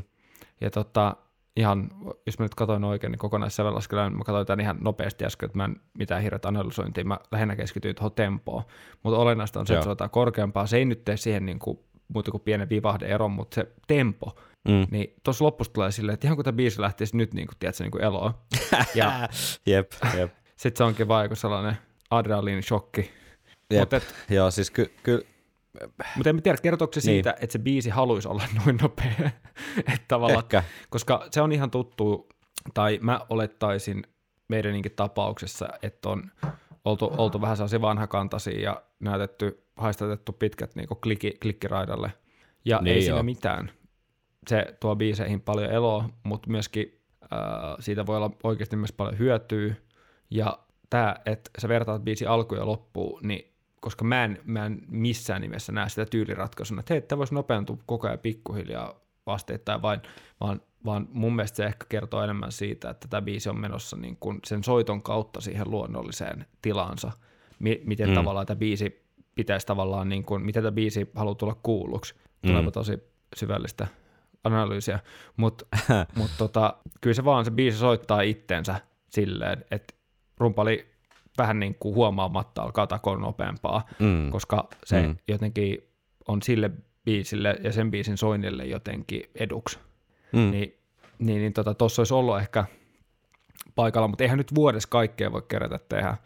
Ja 0.62 0.70
tota, 0.70 1.16
ihan, 1.60 1.90
jos 2.26 2.40
mä 2.40 2.46
nyt 2.46 2.56
katsoin 2.56 2.84
oikein, 2.84 3.12
niin 3.12 3.20
kokonaissävellaskelun, 3.20 4.18
mä 4.18 4.24
katsoin 4.24 4.48
tämän 4.48 4.60
ihan 4.60 4.78
nopeasti 4.82 5.26
äsken, 5.26 5.46
että 5.48 5.58
mä 5.58 5.66
en 5.66 5.76
mitään 5.98 6.22
hirveät 6.22 6.46
analysointia, 6.46 7.04
mä 7.06 7.18
lähinnä 7.32 7.56
keskityin 7.56 7.96
tuohon 7.96 8.12
tempoon. 8.12 8.64
Mutta 9.04 9.20
olennaista 9.20 9.60
on 9.60 9.68
se, 9.68 9.74
Joo. 9.74 9.80
että 9.80 9.86
soitetaan 9.86 10.10
korkeampaa. 10.10 10.68
Se 10.68 10.78
ei 10.78 10.86
nyt 10.86 11.06
tee 11.06 11.18
siihen 11.18 11.46
niin 11.46 11.60
kuin, 11.60 11.80
muuta 12.08 12.32
kuin 12.32 12.42
pienen 12.42 12.70
vivahde-eron, 12.70 13.32
mutta 13.32 13.56
se 13.56 13.68
tempo, 13.88 14.36
Mm. 14.68 14.88
niin 14.92 15.14
tuossa 15.24 15.46
lopussa 15.46 15.74
tulee 15.74 15.92
silleen, 15.92 16.14
että 16.14 16.28
ihan 16.28 16.36
kun 16.38 16.46
tämä 16.46 16.56
biisi 16.56 16.82
lähtisi 16.82 17.18
nyt 17.18 17.34
niin 17.34 17.48
kuin, 17.48 17.56
tiedätkö, 17.60 17.84
niin 17.84 17.92
kuin 17.92 18.04
eloon. 18.04 18.34
Ja 18.96 19.30
Jep, 19.66 19.92
jep. 20.18 20.32
sitten 20.56 20.78
se 20.78 20.84
onkin 20.84 21.08
vaan 21.08 21.26
joku 21.26 21.36
sellainen 21.36 21.78
adrenaliinishokki. 22.12 23.12
jep. 23.74 23.94
Et, 23.94 24.16
Joo, 24.30 24.52
siis 24.52 24.72
ky- 24.72 24.92
ky- 25.04 25.26
mut 26.16 26.28
en 26.28 26.44
tiedä, 26.44 26.58
kertooko 26.62 26.94
se 26.94 27.00
Niin. 27.00 27.04
siitä, 27.04 27.36
että 27.42 27.54
se 27.54 27.60
biisi 27.60 27.90
haluaisi 27.90 28.28
olla 28.28 28.44
noin 28.66 28.78
nopea. 28.82 29.32
että 29.78 30.06
tavallaan, 30.08 30.44
ehkä. 30.44 30.64
koska 30.90 31.28
se 31.32 31.42
on 31.42 31.52
ihan 31.52 31.72
tuttu, 31.72 32.30
tai 32.74 33.00
mä 33.02 33.20
olettaisin 33.30 34.04
meidänkin 34.48 34.92
tapauksessa, 34.96 35.68
että 35.82 36.10
on 36.10 36.32
oltu, 36.86 37.12
oltu 37.18 37.42
vähän 37.42 37.58
sellaisia 37.58 37.82
vanhakantaisia 37.82 38.60
ja 38.62 38.82
näytetty, 39.00 39.64
haistatettu 39.78 40.32
pitkät 40.34 40.76
niin 40.76 40.88
klikki, 41.04 41.34
klikkiraidalle. 41.42 42.12
Ja 42.66 42.78
Niin 42.78 42.84
niin 42.84 42.94
ei 42.98 43.02
joo. 43.06 43.16
siinä 43.18 43.24
mitään. 43.24 43.72
Se 44.48 44.78
tuo 44.80 44.96
biiseihin 44.96 45.42
paljon 45.42 45.72
eloa, 45.72 46.10
mutta 46.24 46.50
myöskin 46.50 47.02
äh, 47.24 47.30
siitä 47.80 48.06
voi 48.06 48.18
olla 48.18 48.32
oikeasti 48.44 48.76
myös 48.76 48.92
paljon 48.92 49.20
hyötyä. 49.20 49.74
Ja 50.30 50.60
tämä, 50.90 51.16
että 51.26 51.50
sä 51.58 51.68
vertaat 51.70 52.04
biisi 52.04 52.26
alku 52.26 52.56
ja 52.56 52.66
loppuun, 52.66 53.20
niin 53.24 53.49
koska 53.82 54.06
mä 54.06 54.24
en, 54.24 54.40
mä 54.46 54.66
en 54.66 54.82
missään 54.88 55.42
nimessä 55.42 55.72
näe 55.72 55.90
sitä 55.90 56.06
tyyliratkaisuna, 56.06 56.80
että 56.80 56.94
hei, 56.94 57.02
tämä 57.02 57.18
voisi 57.18 57.34
nopeutua 57.34 57.78
koko 57.86 58.08
ajan 58.08 58.20
pikkuhiljaa 58.20 59.00
vasteittain, 59.26 59.82
vain, 59.82 60.00
vaan, 60.42 60.62
vaan 60.86 61.08
mun 61.12 61.36
mielestä 61.36 61.56
se 61.56 61.66
ehkä 61.66 61.86
kertoo 61.90 62.24
enemmän 62.24 62.52
siitä, 62.52 62.90
että 62.90 63.08
tämä 63.08 63.22
biisi 63.22 63.50
on 63.50 63.60
menossa 63.60 63.98
niin 63.98 64.18
kuin 64.20 64.40
sen 64.46 64.64
soiton 64.64 65.02
kautta 65.02 65.42
siihen 65.42 65.72
luonnolliseen 65.72 66.46
tilaansa, 66.62 67.12
mi- 67.60 67.82
miten 67.86 68.10
Mm. 68.10 68.16
tavallaan 68.16 68.46
tämä 68.46 68.58
biisi 68.60 69.06
pitäisi 69.36 69.68
tavallaan, 69.68 70.10
niin 70.10 70.24
kuin, 70.24 70.42
miten 70.46 70.64
tämä 70.64 70.72
biisi 70.72 71.10
haluaa 71.16 71.36
tulla 71.36 71.56
kuulluksi. 71.64 72.16
Tuleepa 72.42 72.70
Mm. 72.70 72.72
tosi 72.72 72.98
syvällistä 73.36 73.88
analyysiä, 74.44 75.00
mutta 75.38 75.66
mut 76.18 76.32
tota, 76.38 76.74
kyllä 77.02 77.14
se 77.14 77.26
vaan 77.26 77.46
se 77.46 77.52
biisi 77.52 77.78
soittaa 77.78 78.22
itteensä 78.22 78.76
silleen, 79.10 79.66
että 79.72 79.94
rumpali 80.38 80.89
vähän 81.40 81.60
niin 81.60 81.76
kuin 81.80 81.96
huomaamatta 81.96 82.62
alkaa 82.62 82.88
takoa 82.88 83.18
nopeampaa, 83.18 83.86
Mm. 84.00 84.30
koska 84.32 84.68
se 84.84 85.08
Mm. 85.08 85.16
jotenkin 85.28 85.78
on 86.28 86.42
sille 86.42 86.72
biisille 87.06 87.56
ja 87.64 87.72
sen 87.74 87.92
biisin 87.92 88.18
soinnille 88.18 88.66
jotenkin 88.66 89.24
eduksi. 89.36 89.80
Mm. 90.34 90.52
Niin, 90.52 90.76
niin, 91.20 91.42
niin 91.42 91.54
tota, 91.54 91.74
tossa 91.74 92.00
olisi 92.02 92.14
ollut 92.14 92.38
ehkä 92.40 92.66
paikalla, 93.76 94.08
mutta 94.08 94.24
eihän 94.24 94.38
nyt 94.38 94.56
vuodessa 94.56 94.90
kaikkea 94.90 95.32
voi 95.32 95.42
kerätä 95.48 95.80
tehdä. 95.90 96.18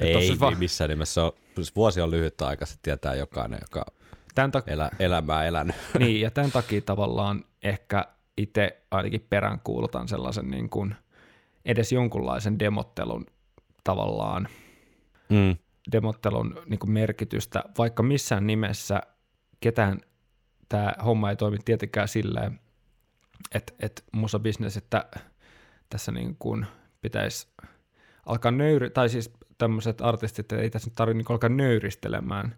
Ei, 0.00 0.14
olisi 0.16 0.40
vaan- 0.40 0.52
ei 0.52 0.58
missään 0.58 0.90
nimessä. 0.90 1.24
On, 1.24 1.32
siis 1.54 1.76
vuosi 1.76 2.00
on 2.00 2.10
lyhyt 2.10 2.42
aika, 2.42 2.66
se 2.66 2.76
tietää 2.82 3.14
jokainen, 3.14 3.58
joka 3.62 3.84
Tämän 4.34 4.50
tak- 4.56 4.72
elä, 4.72 4.90
elämää 4.98 5.44
elänyt. 5.46 5.76
niin, 5.98 6.20
ja 6.20 6.30
tämän 6.30 6.50
takia 6.52 6.80
tavallaan 6.80 7.44
ehkä 7.62 8.04
itse 8.36 8.82
ainakin 8.90 9.26
peräänkuulutan 9.30 10.08
sellaisen 10.08 10.50
niin 10.50 10.70
kuin 10.70 10.94
edes 11.64 11.92
jonkunlaisen 11.92 12.58
demottelun 12.58 13.26
tavallaan, 13.86 14.48
Mm. 15.28 15.56
demottelun 15.92 16.62
niin 16.66 16.78
kuin 16.78 16.90
merkitystä, 16.90 17.64
vaikka 17.78 18.02
missään 18.02 18.46
nimessä 18.46 19.02
ketään 19.60 20.00
tämä 20.68 20.94
homma 21.04 21.30
ei 21.30 21.36
toimi 21.36 21.58
tietenkään 21.64 22.08
silleen, 22.08 22.60
että, 23.54 23.72
että 23.80 24.02
musabisnes, 24.12 24.76
että 24.76 25.06
tässä 25.88 26.12
niin 26.12 26.36
kuin 26.38 26.66
pitäisi 27.00 27.48
alkaa 28.26 28.50
nöyri, 28.52 28.90
tai 28.90 29.08
siis 29.08 29.30
tämmöiset 29.58 30.00
artistit, 30.00 30.52
ei 30.52 30.70
tässä 30.70 30.88
nyt 30.88 30.94
tarvitse 30.94 31.18
niin 31.18 31.32
alkaa 31.32 31.50
nöyristelemään, 31.50 32.56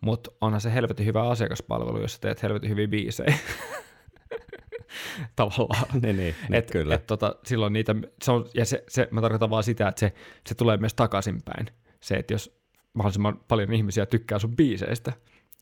mutta 0.00 0.30
onhan 0.40 0.60
se 0.60 0.74
helvetin 0.74 1.06
hyvä 1.06 1.28
asiakaspalvelu, 1.28 2.00
jos 2.00 2.12
sä 2.12 2.18
teet 2.20 2.42
helvetin 2.42 2.70
hyviä 2.70 2.88
biisejä. 2.88 3.34
Tavallaan. 5.36 5.84
niin, 5.92 6.16
niin, 6.16 6.34
niin 6.48 6.54
Et, 6.54 6.70
kyllä. 6.70 6.94
Et, 6.94 7.06
tota, 7.06 7.36
silloin 7.44 7.72
niitä, 7.72 7.94
se 8.22 8.32
on, 8.32 8.46
ja 8.54 8.64
se, 8.64 8.84
se, 8.88 9.08
mä 9.10 9.20
tarkoitan 9.20 9.50
vaan 9.50 9.62
sitä, 9.64 9.88
että 9.88 10.00
se, 10.00 10.12
se 10.46 10.54
tulee 10.54 10.76
myös 10.76 10.94
takaisinpäin. 10.94 11.66
Se, 12.00 12.14
että 12.14 12.34
jos 12.34 12.60
mahdollisimman 12.94 13.40
paljon 13.48 13.72
ihmisiä 13.72 14.06
tykkää 14.06 14.38
sun 14.38 14.56
biiseistä, 14.56 15.12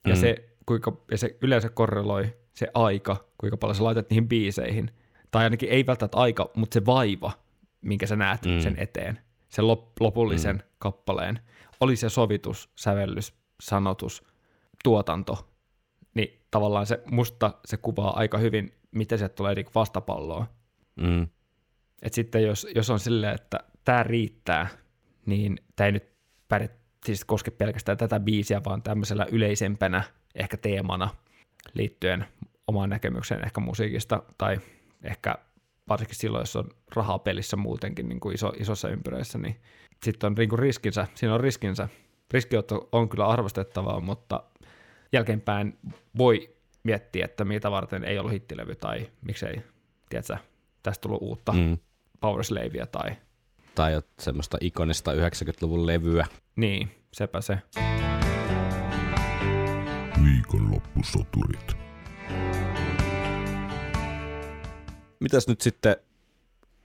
ja, 0.07 0.15
Mm. 0.15 0.21
se, 0.21 0.49
kuinka, 0.67 0.93
ja 1.11 1.19
se 1.19 1.37
yleensä 1.43 1.69
korreloi 1.69 2.35
se 2.55 2.69
aika, 2.75 3.25
kuinka 3.39 3.57
paljon 3.57 3.75
sä 3.75 3.85
laitat 3.85 4.11
niihin 4.11 4.29
biiseihin, 4.29 4.91
tai 5.31 5.45
ainakin 5.45 5.69
ei 5.69 5.87
välttämättä 5.87 6.19
aika, 6.19 6.51
mutta 6.57 6.75
se 6.75 6.87
vaiva, 6.87 7.33
minkä 7.81 8.07
sä 8.07 8.17
näet 8.17 8.45
Mm. 8.47 8.61
sen 8.61 8.75
eteen, 8.79 9.19
sen 9.49 9.67
lop, 9.67 10.01
lopullisen 10.01 10.57
mm. 10.57 10.63
kappaleen, 10.79 11.41
oli 11.81 11.97
se 11.97 12.09
sovitus, 12.09 12.71
sävellys, 12.77 13.35
sanotus, 13.63 14.23
tuotanto, 14.85 15.48
tavallaan 16.51 16.87
se, 16.87 17.03
musta 17.11 17.55
se 17.65 17.77
kuvaa 17.77 18.19
aika 18.19 18.39
hyvin, 18.39 18.73
miten 18.91 19.19
se 19.19 19.29
tulee 19.29 19.55
niinku 19.55 19.73
vastapalloa. 19.75 20.47
Mm. 20.97 21.29
Et 22.03 22.15
sitten 22.15 22.43
jos, 22.43 22.67
jos 22.75 22.91
on 22.91 23.01
silleen, 23.01 23.35
että 23.35 23.61
tämä 23.85 24.03
riittää, 24.03 24.69
niin 25.27 25.59
tämä 25.77 25.87
ei 25.87 25.93
nyt 25.93 26.09
pärjät, 26.49 26.73
siis 27.07 27.25
koske 27.25 27.51
pelkästään 27.51 27.99
tätä 27.99 28.21
biisiä, 28.21 28.61
vaan 28.65 28.83
tämmöisellä 28.83 29.27
yleisempänä 29.33 30.03
ehkä 30.35 30.57
teemana 30.57 31.11
liittyen 31.75 32.25
omaan 32.67 32.91
näkemykseen 32.91 33.45
ehkä 33.45 33.61
musiikista, 33.61 34.23
tai 34.39 34.61
ehkä 35.03 35.35
varsinkin 35.89 36.17
silloin, 36.17 36.43
jos 36.43 36.57
on 36.57 36.69
rahaa 36.95 37.19
pelissä 37.19 37.57
muutenkin 37.57 38.09
niin 38.09 38.21
kuin 38.21 38.35
iso, 38.35 38.53
isossa 38.59 38.89
ympyröissä, 38.89 39.39
niin 39.39 39.57
sitten 40.03 40.27
on 40.27 40.35
niin 40.35 40.49
kuin 40.49 40.59
riskinsä, 40.59 41.07
siinä 41.15 41.35
on 41.35 41.41
riskinsä. 41.41 41.89
Riskiotto 42.31 42.89
on 42.93 43.09
kyllä 43.09 43.27
arvostettavaa, 43.27 44.01
mutta 44.01 44.43
jälkeenpäin 45.13 45.79
voi 46.19 46.57
miettiä, 46.83 47.25
että 47.25 47.45
mitä 47.45 47.71
varten 47.71 48.05
ei 48.05 48.19
ollut 48.19 48.33
hittilevy, 48.33 48.75
tai 48.75 49.11
miksei, 49.21 49.63
tiedätkö, 50.09 50.37
tästä 50.83 51.03
tullut 51.03 51.23
uutta 51.23 51.53
mm. 51.53 51.59
Mm. 51.59 51.79
Powerslavea 52.21 52.87
tai 52.87 53.11
Tai 53.75 54.03
semmoista 54.19 54.59
ikonista 54.61 55.13
90-luvun 55.13 55.87
levyä. 55.87 56.27
niin, 56.57 56.91
sepä 57.13 57.41
se. 57.41 57.59
Viikonloppusoturit. 60.25 61.77
Mitäs 65.21 65.49
nyt 65.49 65.61
sitten 65.61 65.97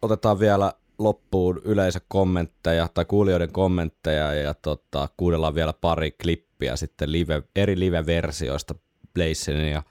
otetaan 0.02 0.40
vielä 0.40 0.74
loppuun 1.00 1.62
yleisökommentteja 1.66 2.88
tai 2.94 3.06
kuulijoiden 3.06 3.52
kommentteja 3.52 4.34
ja 4.34 4.54
tota, 4.54 5.10
kuunnellaan 5.18 5.56
vielä 5.56 5.74
pari 5.82 6.12
klippiä 6.12 6.53
sitten 6.76 7.12
live, 7.12 7.44
eri 7.56 7.80
live-versioista 7.80 8.76
Blazenin 9.14 9.72
ja 9.72 9.84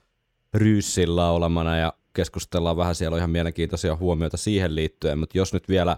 Ryyssin 0.53 1.15
laulamana 1.15 1.77
ja 1.77 1.93
keskustellaan 2.13 2.77
vähän, 2.77 2.95
siellä 2.95 3.15
on 3.15 3.19
ihan 3.19 3.29
mielenkiintoisia 3.29 3.95
huomioita 3.95 4.37
siihen 4.37 4.75
liittyen, 4.75 5.19
mutta 5.19 5.37
jos 5.37 5.53
nyt 5.53 5.69
vielä 5.69 5.97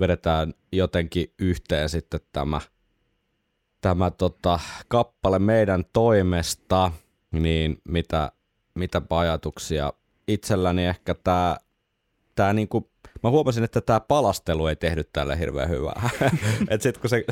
vedetään 0.00 0.54
jotenkin 0.72 1.32
yhteen 1.38 1.88
sitten 1.88 2.20
tämä, 2.32 2.60
tämä 3.80 4.10
tota, 4.10 4.60
kappale 4.88 5.38
meidän 5.38 5.84
toimesta, 5.92 6.92
niin 7.30 7.80
mitä, 7.88 8.32
mitä 8.74 9.02
ajatuksia? 9.10 9.92
Itselläni 10.28 10.86
ehkä 10.86 11.14
tämä, 11.14 11.56
tämä 12.34 12.52
niinku, 12.52 12.91
mä 13.22 13.30
huomasin, 13.30 13.64
että 13.64 13.80
tämä 13.80 14.00
palastelu 14.00 14.66
ei 14.66 14.76
tehnyt 14.76 15.08
tälle 15.12 15.38
hirveän 15.38 15.68
hyvää. 15.68 16.10
että 16.70 16.82
sit 16.82 16.98
kun 16.98 17.10
se, 17.10 17.24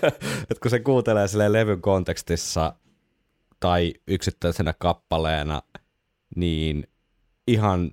et 0.50 0.58
kun 0.62 0.70
se 0.70 0.80
kuuntelee 0.80 1.28
silleen 1.28 1.52
levyn 1.52 1.80
kontekstissa 1.80 2.74
tai 3.60 3.94
yksittäisenä 4.06 4.74
kappaleena, 4.78 5.62
niin 6.36 6.88
ihan, 7.46 7.90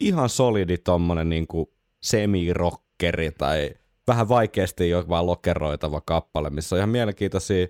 ihan 0.00 0.28
solidi 0.28 0.78
tommonen 0.78 1.28
niinku 1.28 1.72
semi-rockeri 2.00 3.30
tai 3.38 3.70
vähän 4.06 4.28
vaikeasti 4.28 4.90
jo 4.90 5.04
vaan 5.08 5.26
lokeroitava 5.26 6.00
kappale, 6.00 6.50
missä 6.50 6.76
on 6.76 6.78
ihan 6.78 6.88
mielenkiintoisia 6.88 7.66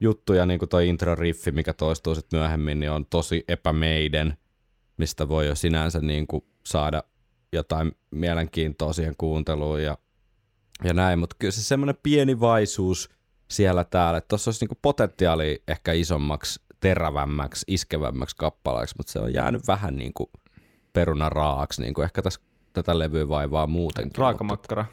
juttuja, 0.00 0.46
niin 0.46 0.58
kuin 0.58 0.68
toi 0.68 0.88
intro-riffi, 0.88 1.52
mikä 1.52 1.72
toistuu 1.72 2.14
sitten 2.14 2.40
myöhemmin, 2.40 2.80
niin 2.80 2.90
on 2.90 3.06
tosi 3.06 3.44
epämeiden, 3.48 4.36
mistä 4.96 5.28
voi 5.28 5.46
jo 5.46 5.54
sinänsä 5.54 6.00
niin 6.00 6.26
kuin 6.26 6.44
saada 6.66 7.02
jotain 7.54 7.92
mielenkiintoa 8.10 8.92
siihen 8.92 9.14
kuunteluun 9.18 9.82
ja, 9.82 9.98
ja 10.84 10.94
näin, 10.94 11.18
mutta 11.18 11.36
kyllä 11.38 11.52
se 11.52 11.62
semmoinen 11.62 11.98
pieni 12.02 12.40
vaisuus 12.40 13.10
siellä 13.50 13.84
täällä, 13.84 14.18
että 14.18 14.28
tuossa 14.28 14.48
olisi 14.48 14.64
niinku 14.64 14.78
potentiaali 14.82 15.62
ehkä 15.68 15.92
isommaksi, 15.92 16.60
terävämmäksi, 16.80 17.64
iskevämmäksi 17.68 18.36
kappaleeksi, 18.36 18.94
mutta 18.98 19.12
se 19.12 19.18
on 19.18 19.34
jäänyt 19.34 19.66
vähän 19.68 19.96
niin 19.96 20.12
kuin 20.14 20.30
peruna 20.92 21.28
raaksi, 21.28 21.82
niin 21.82 21.94
kuin 21.94 22.04
ehkä 22.04 22.22
tässä 22.22 22.40
tätä 22.72 22.98
levyä 22.98 23.28
vaivaa 23.28 23.66
muutenkin. 23.66 24.18
Raakamakkara. 24.18 24.84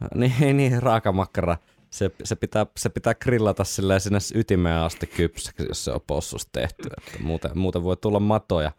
Mutta, 0.00 0.18
niin, 0.18 0.56
niin, 0.56 0.82
raakamakkara. 0.82 1.56
Se, 1.90 2.10
se, 2.24 2.36
pitää, 2.36 2.66
se 2.76 2.88
pitää 2.88 3.14
grillata 3.14 3.64
silleen 3.64 4.00
sinne 4.00 4.18
ytimeen 4.34 4.76
asti 4.76 5.06
kypsäksi, 5.06 5.66
jos 5.68 5.84
se 5.84 5.92
on 5.92 6.00
possusta 6.06 6.50
tehty. 6.52 6.88
Että 6.98 7.22
muuten, 7.22 7.58
muuten 7.58 7.82
voi 7.82 7.96
tulla 7.96 8.20
matoja. 8.20 8.72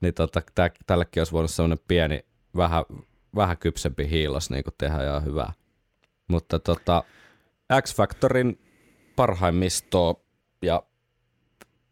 Niin 0.00 0.14
tota, 0.14 0.42
tää, 0.54 0.70
tällekin 0.86 1.20
olisi 1.20 1.32
voinut 1.32 1.50
sellainen 1.50 1.80
pieni, 1.88 2.24
vähän, 2.56 2.84
vähän 3.36 3.58
kypsempi 3.58 4.10
hiilas 4.10 4.50
niin 4.50 4.64
kuin 4.64 4.74
tehdä 4.78 5.04
ihan 5.04 5.24
hyvää. 5.24 5.52
Mutta 6.28 6.58
tota, 6.58 7.04
X-Factorin 7.82 8.58
parhaimmistoa 9.16 10.14
ja 10.62 10.82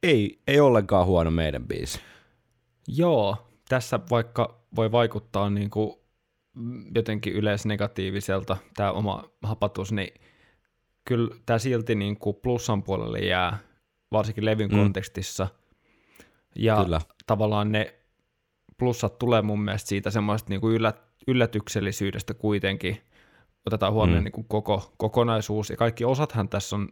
ei, 0.02 0.40
ei 0.46 0.60
ollenkaan 0.60 1.06
huono 1.06 1.30
meidän 1.30 1.66
biisi. 1.66 2.00
Joo, 2.88 3.36
tässä 3.68 4.00
vaikka 4.10 4.60
voi 4.76 4.92
vaikuttaa 4.92 5.50
niin 5.50 5.70
kuin 5.70 5.94
jotenkin 6.94 7.32
yleisnegatiiviselta 7.32 8.56
tämä 8.76 8.92
oma 8.92 9.24
hapatus, 9.42 9.92
niin 9.92 10.14
kyllä 11.04 11.36
tämä 11.46 11.58
silti 11.58 11.94
niin 11.94 12.16
kuin 12.18 12.36
plussan 12.36 12.82
puolelle 12.82 13.18
jää, 13.18 13.58
varsinkin 14.12 14.44
levyn 14.44 14.70
Mm. 14.70 14.76
kontekstissa. 14.76 15.48
Ja 16.56 16.84
Kyllä. 16.84 17.00
tavallaan 17.26 17.72
ne 17.72 17.94
plussat 18.80 19.18
tulee 19.18 19.42
mun 19.42 19.60
mielestä 19.62 19.88
siitä 19.88 20.10
semmoista 20.10 20.48
niin 20.50 20.60
kuin 20.60 20.74
yllät, 20.74 21.02
yllätyksellisyydestä 21.26 22.34
kuitenkin. 22.34 23.00
Otetaan 23.66 23.92
huomioon 23.92 24.20
Mm. 24.20 24.24
niin 24.24 24.32
kuin 24.32 24.48
koko 24.48 24.92
kokonaisuus 24.96 25.70
ja 25.70 25.76
kaikki 25.76 26.04
osathan 26.04 26.48
tässä 26.48 26.76
on 26.76 26.88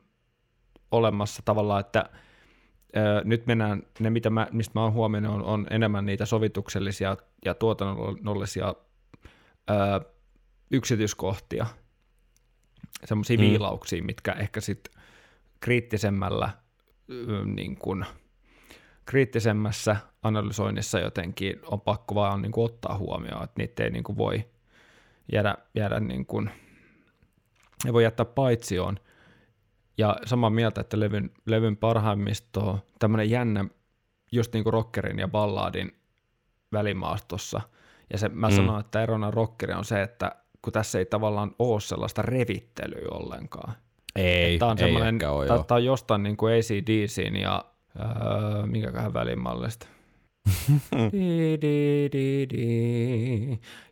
olemassa 0.91 1.43
tavallaan, 1.45 1.80
että 1.80 2.11
ö, 2.97 3.22
nyt 3.24 3.47
mennään, 3.47 3.82
ne 4.01 4.11
mitä 4.11 4.30
mä, 4.30 4.47
mistä 4.53 4.72
mä 4.74 4.82
oon 4.82 4.93
huomioinut, 4.93 5.34
on, 5.34 5.45
on 5.45 5.66
enemmän 5.70 6.07
niitä 6.07 6.26
sovituksellisia 6.26 7.16
ja 7.45 7.55
tuotannollisia 7.55 8.74
ö, 9.70 9.74
yksityiskohtia, 10.70 11.66
semmoisia 13.05 13.36
Mm. 13.36 13.45
mm. 13.45 13.49
viilauksia, 13.51 14.03
mitkä 14.03 14.32
ehkä 14.32 14.61
sitten 14.61 15.03
kriittisemmällä 15.61 16.51
ö, 17.11 17.45
niin 17.45 17.76
kuin, 17.76 18.05
kriittisemmässä 19.07 19.97
analysoinnissa 20.22 20.98
jotenkin 21.00 21.60
on 21.66 21.80
pakko 21.80 22.14
vaan 22.14 22.42
niin 22.42 22.52
kuin 22.52 22.64
ottaa 22.64 22.98
huomioon, 22.98 23.44
että 23.44 23.54
niitä 23.62 23.84
ei 23.84 23.90
niin 23.90 24.04
kuin 24.04 24.18
voi 24.18 24.44
jäädä, 25.32 25.54
jäädä 25.74 26.00
niin 26.00 26.26
kuin, 26.26 26.50
ei 27.86 27.92
voi 27.92 28.02
jättää 28.04 28.26
paitsioon. 28.26 28.98
Ja 29.98 30.16
samaa 30.24 30.50
mieltä, 30.50 30.80
että 30.80 31.00
levyn, 31.00 31.30
levyn 31.46 31.76
parhaimmisto 31.76 32.60
on 32.60 32.78
tämmöinen 32.98 33.30
jännä, 33.30 33.64
just 34.32 34.52
niin 34.52 34.64
kuin 34.64 34.72
rockerin 34.72 35.18
ja 35.18 35.28
balladin 35.28 35.96
välimaastossa. 36.72 37.60
Ja 38.12 38.18
se, 38.18 38.28
mä 38.28 38.48
Mm. 38.48 38.54
sanon, 38.54 38.80
että 38.80 39.02
erona 39.02 39.30
rockeri 39.30 39.74
on 39.74 39.84
se, 39.84 40.02
että 40.02 40.36
kun 40.62 40.72
tässä 40.72 40.98
ei 40.98 41.06
tavallaan 41.06 41.54
ole 41.58 41.80
sellaista 41.80 42.22
revittelyä 42.22 43.08
ollenkaan. 43.10 43.72
Ei, 44.16 44.58
Tämä 44.58 44.70
on 44.70 44.78
ei 44.80 44.96
ole, 44.96 45.46
joo. 45.46 45.64
tää 45.64 45.74
on 45.76 45.84
jostain 45.84 46.22
niin 46.22 46.36
kuin 46.36 46.54
ACDCin 46.54 47.36
ja 47.36 47.64
öö, 48.00 48.66
minkäköhän 48.66 49.14
välimallista. 49.14 49.86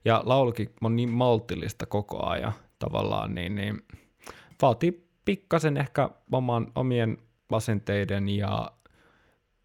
Ja 0.04 0.22
laulukin 0.24 0.70
on 0.80 0.96
niin 0.96 1.10
maltillista 1.10 1.86
koko 1.86 2.26
ajan 2.26 2.52
tavallaan, 2.78 3.34
niin, 3.34 3.54
niin 3.54 3.82
vaatii 4.62 5.08
pikkasen 5.24 5.76
ehkä 5.76 6.10
oman, 6.32 6.72
omien 6.74 7.18
asenteiden 7.52 8.28
ja 8.28 8.70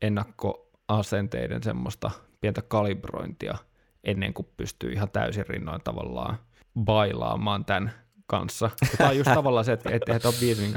ennakkoasenteiden 0.02 1.64
semmoista 1.64 2.12
pientä 2.42 2.62
kalibrointia 2.62 3.58
ennen 4.04 4.34
kuin 4.34 4.48
pystyy 4.58 4.92
ihan 4.92 5.10
täysin 5.12 5.48
rinnoin 5.48 5.82
tavallaan 5.84 6.38
bailaamaan 6.84 7.66
tämän 7.66 7.92
kanssa. 8.28 8.70
Tämä 8.98 9.10
on 9.10 9.18
just 9.18 9.34
tavallaan 9.34 9.66
se, 9.66 9.72
että 9.74 9.90
et 9.90 10.02
tehdä 10.06 10.20
tuon 10.20 10.34
biisin 10.40 10.74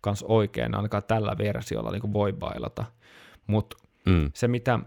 kanssa 0.00 0.26
oikein, 0.28 0.74
ainakaan 0.74 1.02
tällä 1.08 1.38
versiolla 1.38 1.90
niin 1.90 2.12
voi 2.12 2.32
bailata. 2.32 2.84
Mutta 3.46 3.76
Mm. 4.06 4.30
se, 4.34 4.48
mitä 4.48 4.78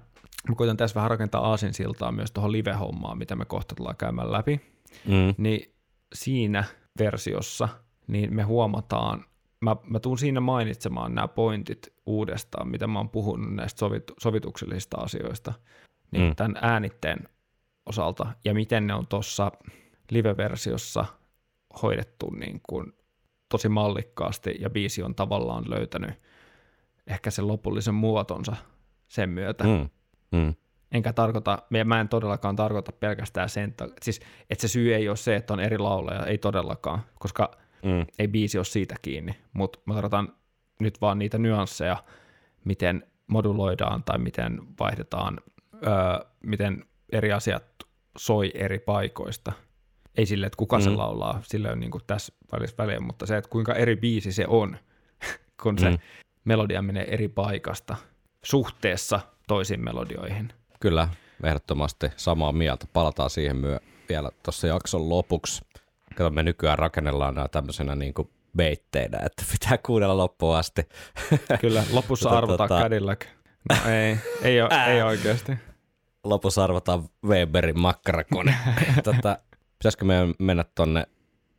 mä 0.49 0.55
koitan 0.55 0.77
tässä 0.77 0.95
vähän 0.95 1.09
rakentaa 1.11 1.49
aasinsiltaa 1.49 2.11
myös 2.11 2.31
tuohon 2.31 2.51
live-hommaan, 2.51 3.17
mitä 3.17 3.35
me 3.35 3.45
kohta 3.45 3.75
tullaan 3.75 3.97
käymään 3.97 4.31
läpi, 4.31 4.61
Mm. 5.05 5.35
niin 5.37 5.75
siinä 6.13 6.63
versiossa 6.99 7.69
niin 8.07 8.35
me 8.35 8.43
huomataan, 8.43 9.25
mä, 9.61 9.75
mä 9.83 9.99
tuun 9.99 10.17
siinä 10.17 10.39
mainitsemaan 10.39 11.15
nämä 11.15 11.27
pointit 11.27 11.93
uudestaan, 12.05 12.67
mitä 12.67 12.87
mä 12.87 12.99
oon 12.99 13.09
puhunut 13.09 13.55
näistä 13.55 13.79
sovit, 13.79 14.03
sovituksellisista 14.19 14.97
asioista, 14.97 15.53
niin 16.11 16.23
Mm. 16.29 16.35
tämän 16.35 16.57
äänitteen 16.61 17.29
osalta, 17.85 18.27
ja 18.45 18.53
miten 18.53 18.87
ne 18.87 18.93
on 18.93 19.07
tuossa 19.07 19.51
live-versiossa 20.11 21.05
hoidettu 21.81 22.29
niin 22.29 22.61
kuin 22.69 22.93
tosi 23.49 23.69
mallikkaasti, 23.69 24.55
ja 24.59 24.69
biisi 24.69 25.03
on 25.03 25.15
tavallaan 25.15 25.69
löytänyt 25.69 26.09
ehkä 27.07 27.31
sen 27.31 27.47
lopullisen 27.47 27.93
muotonsa 27.95 28.55
sen 29.07 29.29
myötä. 29.29 29.63
Mm. 29.63 29.89
Mm. 30.33 30.53
Enkä 30.91 31.13
tarkoita, 31.13 31.59
ja 31.71 31.85
mä 31.85 32.01
en 32.01 32.09
todellakaan 32.09 32.55
tarkoita 32.55 32.91
pelkästään 32.91 33.49
sen, 33.49 33.69
että, 33.69 33.87
siis, 34.01 34.19
että 34.49 34.61
se 34.61 34.67
syy 34.67 34.95
ei 34.95 35.09
ole 35.09 35.17
se, 35.17 35.35
että 35.35 35.53
on 35.53 35.59
eri 35.59 35.77
lauleja, 35.77 36.25
ei 36.25 36.37
todellakaan, 36.37 37.01
koska 37.19 37.51
Mm. 37.83 38.05
ei 38.19 38.27
biisi 38.27 38.57
ole 38.57 38.65
siitä 38.65 38.95
kiinni, 39.01 39.35
mutta 39.53 39.79
mä 39.85 39.93
tarkoitan 39.93 40.33
nyt 40.79 41.01
vaan 41.01 41.19
niitä 41.19 41.37
nyansseja, 41.37 42.03
miten 42.65 43.07
moduloidaan 43.27 44.03
tai 44.03 44.17
miten 44.17 44.59
vaihdetaan, 44.79 45.39
öö, 45.73 45.91
miten 46.43 46.85
eri 47.11 47.31
asiat 47.31 47.63
soi 48.17 48.51
eri 48.55 48.79
paikoista. 48.79 49.51
Ei 50.17 50.25
sille, 50.25 50.45
että 50.45 50.57
kuka 50.57 50.77
mm. 50.77 50.83
se 50.83 50.89
laulaa, 50.89 51.39
sillä 51.43 51.71
on 51.71 51.79
niin 51.79 51.91
kuin 51.91 52.03
tässä 52.07 52.33
välissä 52.51 52.77
väliä, 52.77 52.99
mutta 52.99 53.25
se, 53.25 53.37
että 53.37 53.49
kuinka 53.49 53.73
eri 53.73 53.95
biisi 53.95 54.31
se 54.31 54.45
on, 54.47 54.77
kun 55.63 55.79
se 55.79 55.89
Mm. 55.89 55.97
melodia 56.45 56.81
menee 56.81 57.13
eri 57.13 57.27
paikasta 57.27 57.95
suhteessa 58.43 59.19
toisiin 59.47 59.83
melodioihin. 59.83 60.53
Kyllä, 60.79 61.07
ehdottomasti 61.43 62.07
samaa 62.15 62.51
mieltä. 62.51 62.87
Palataan 62.93 63.29
siihen 63.29 63.57
myö 63.57 63.79
vielä 64.09 64.29
tuossa 64.43 64.67
jakson 64.67 65.09
lopuksi. 65.09 65.61
Kato, 66.15 66.29
me 66.29 66.43
nykyään 66.43 66.79
rakennellaan 66.79 67.35
nämä 67.35 67.47
tämmöisenä 67.47 67.95
niin 67.95 68.13
kuin 68.13 68.29
beitteinä, 68.57 69.19
että 69.25 69.43
pitää 69.51 69.77
kuunnella 69.77 70.17
loppuun 70.17 70.55
asti. 70.55 70.81
Kyllä, 71.61 71.83
lopussa 71.91 72.29
Tota, 72.29 72.37
arvotaan 72.37 72.69
tota- 72.69 72.83
Cadillac. 72.83 73.25
No 73.69 73.91
ei, 73.91 74.17
ei, 74.41 74.61
ole, 74.61 74.85
ei 74.87 75.01
oikeasti. 75.01 75.51
Lopussa 76.23 76.63
arvotaan 76.63 77.03
Weberin 77.25 77.79
makkarakone. 77.79 78.55
tota, 79.03 79.37
pitäisikö 79.79 80.05
meidän 80.05 80.33
mennä 80.39 80.65
tonne 80.75 81.07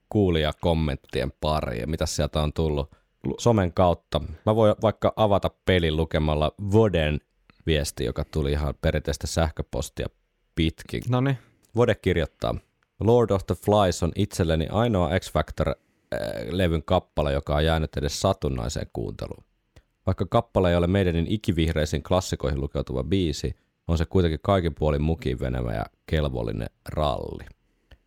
kuulijakommenttien 0.09 1.33
pariin? 1.41 1.91
Mitä 1.91 2.07
sieltä 2.07 2.43
on 2.43 2.53
tullut 2.53 2.97
somen 3.39 3.73
kautta? 3.73 4.21
Mä 4.47 4.57
voin 4.57 4.75
vaikka 4.83 5.13
avata 5.17 5.51
pelin 5.65 5.97
lukemalla 5.97 6.53
Voden 6.73 7.21
viesti, 7.67 8.05
joka 8.05 8.25
tuli 8.25 8.53
ihan 8.53 8.75
perinteistä 8.81 9.27
sähköpostia 9.27 10.07
pitkin. 10.55 11.03
No 11.09 11.21
niin, 11.21 11.39
Vode 11.77 11.95
kirjoittaa, 11.95 12.55
Lord 13.01 13.31
of 13.31 13.47
the 13.47 13.55
Flies 13.55 14.03
on 14.03 14.13
itselleni 14.17 14.67
ainoa 14.71 15.21
X 15.21 15.33
Factor-levyn 15.33 16.83
kappale, 16.85 17.33
joka 17.33 17.55
on 17.55 17.65
jäänyt 17.65 17.97
edes 17.97 18.21
satunnaiseen 18.21 18.87
kuunteluun. 18.93 19.45
Vaikka 20.07 20.27
kappale 20.27 20.71
ei 20.71 20.77
ole 20.77 20.87
meidänin 20.87 21.27
ikivihreisiin 21.29 22.03
klassikoihin 22.03 22.61
lukeutuva 22.61 23.05
biisi, 23.05 23.57
on 23.89 23.99
se 23.99 24.07
kuitenkin 24.07 24.41
kaikin 24.43 24.75
puolin 24.75 25.03
mukiinvenevä 25.03 25.75
ja 25.75 25.85
kelvollinen 26.07 26.71
ralli. 26.89 27.45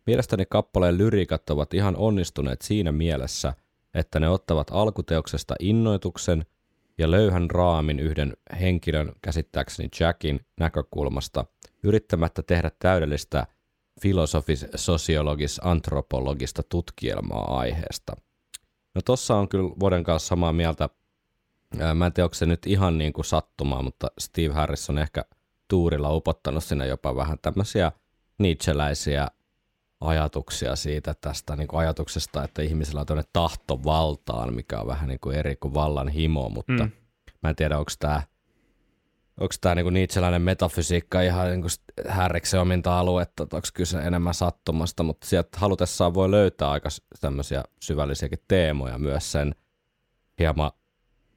Mielestäni 0.06 0.44
kappaleen 0.50 0.98
lyriikat 0.98 1.50
ovat 1.50 1.74
ihan 1.74 1.96
onnistuneet 1.96 2.62
siinä 2.62 2.92
mielessä, 2.92 3.52
että 3.94 4.20
ne 4.20 4.28
ottavat 4.28 4.70
alkuteoksesta 4.70 5.54
innoituksen 5.60 6.46
ja 6.98 7.10
löyhän 7.10 7.50
raamin 7.50 8.00
yhden 8.00 8.36
henkilön, 8.60 9.12
käsittääkseni 9.22 9.88
Jackin 10.00 10.40
näkökulmasta, 10.60 11.44
yrittämättä 11.82 12.42
tehdä 12.42 12.70
täydellistä 12.78 13.46
filosofis, 14.00 14.66
sosiologis, 14.74 15.60
antropologista 15.64 16.62
tutkielmaa 16.62 17.58
aiheesta. 17.58 18.16
No 18.94 19.02
tossa 19.04 19.36
on 19.36 19.48
kyllä 19.48 19.70
vuoden 19.80 20.04
kanssa 20.04 20.28
samaa 20.28 20.52
mieltä. 20.52 20.88
Mä 21.94 22.06
en 22.06 22.12
tiedä, 22.12 22.24
onko 22.24 22.34
se 22.34 22.46
nyt 22.46 22.66
ihan 22.66 22.98
niin 22.98 23.12
kuin 23.12 23.24
sattumaa, 23.24 23.82
mutta 23.82 24.10
Steve 24.18 24.54
Harris 24.54 24.90
on 24.90 24.98
ehkä 24.98 25.24
tuurilla 25.68 26.14
upottanut 26.14 26.64
sinne 26.64 26.86
jopa 26.86 27.16
vähän 27.16 27.38
tämmöisiä 27.42 27.92
Nietzscheläisiä 28.38 29.28
ajatuksia 30.00 30.76
siitä 30.76 31.14
tästä 31.20 31.56
niin 31.56 31.68
kuin 31.68 31.80
ajatuksesta, 31.80 32.44
että 32.44 32.62
ihmisellä 32.62 33.00
on 33.00 33.06
tämmöinen 33.06 33.30
tahto 33.32 33.84
valtaan, 33.84 34.54
mikä 34.54 34.80
on 34.80 34.86
vähän 34.86 35.08
niin 35.08 35.20
kuin 35.20 35.36
eri 35.36 35.56
kuin 35.56 35.74
vallan 35.74 36.08
himo, 36.08 36.48
mutta 36.48 36.84
mm. 36.84 36.90
Mä 37.42 37.48
en 37.50 37.56
tiedä, 37.56 37.78
onko 37.78 37.90
tämä 37.98 38.22
onko 39.40 39.54
tämä 39.60 39.74
niinku 39.74 39.90
niitseläinen 39.90 40.42
metafysiikka 40.42 41.20
ihan 41.20 41.50
niinku 41.50 41.68
härriksen 42.08 42.60
ominta 42.60 42.98
aluetta, 42.98 43.42
että 43.42 43.56
onko 43.56 43.68
kyse 43.74 43.98
enemmän 43.98 44.34
sattumasta, 44.34 45.02
mutta 45.02 45.26
sieltä 45.26 45.58
halutessaan 45.58 46.14
voi 46.14 46.30
löytää 46.30 46.70
aika 46.70 46.88
tämmöisiä 47.20 47.64
syvällisiäkin 47.80 48.38
teemoja 48.48 48.98
myös 48.98 49.32
sen 49.32 49.54
hieman, 50.38 50.70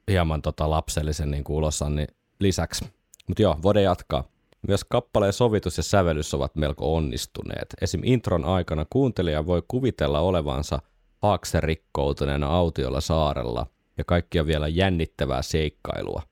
hieman 0.08 0.42
tota 0.42 0.70
lapsellisen 0.70 1.30
niinku 1.30 1.56
ulosannin 1.56 2.08
lisäksi. 2.40 2.84
Mutta 3.28 3.42
joo, 3.42 3.58
Vode 3.62 3.82
jatkaa. 3.82 4.24
Myös 4.68 4.84
kappaleen 4.84 5.32
sovitus 5.32 5.76
ja 5.76 5.82
sävellys 5.82 6.34
ovat 6.34 6.56
melko 6.56 6.94
onnistuneet. 6.94 7.66
Esim. 7.80 8.00
intron 8.04 8.44
aikana 8.44 8.86
kuuntelija 8.90 9.46
voi 9.46 9.62
kuvitella 9.68 10.20
olevansa 10.20 10.78
haakse 11.22 11.60
rikkoutuneena 11.60 12.46
autiolla 12.46 13.00
saarella 13.00 13.66
ja 13.98 14.04
kaikkia 14.04 14.46
vielä 14.46 14.68
jännittävää 14.68 15.42
seikkailua. 15.42 16.22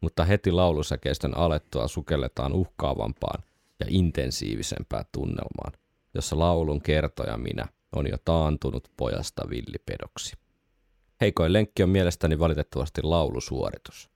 Mutta 0.00 0.24
heti 0.24 0.52
laulusäkeistön 0.52 1.36
alettua 1.36 1.88
sukelletaan 1.88 2.52
uhkaavampaan 2.52 3.42
ja 3.80 3.86
intensiivisempään 3.88 5.04
tunnelmaan, 5.12 5.72
jossa 6.14 6.38
laulun 6.38 6.80
kertoja 6.80 7.36
minä 7.36 7.66
on 7.96 8.06
jo 8.06 8.16
taantunut 8.24 8.90
pojasta 8.96 9.50
villipedoksi. 9.50 10.36
Heikoin 11.20 11.52
lenkki 11.52 11.82
on 11.82 11.90
mielestäni 11.90 12.38
valitettavasti 12.38 13.02
laulusuoritus. 13.02 14.10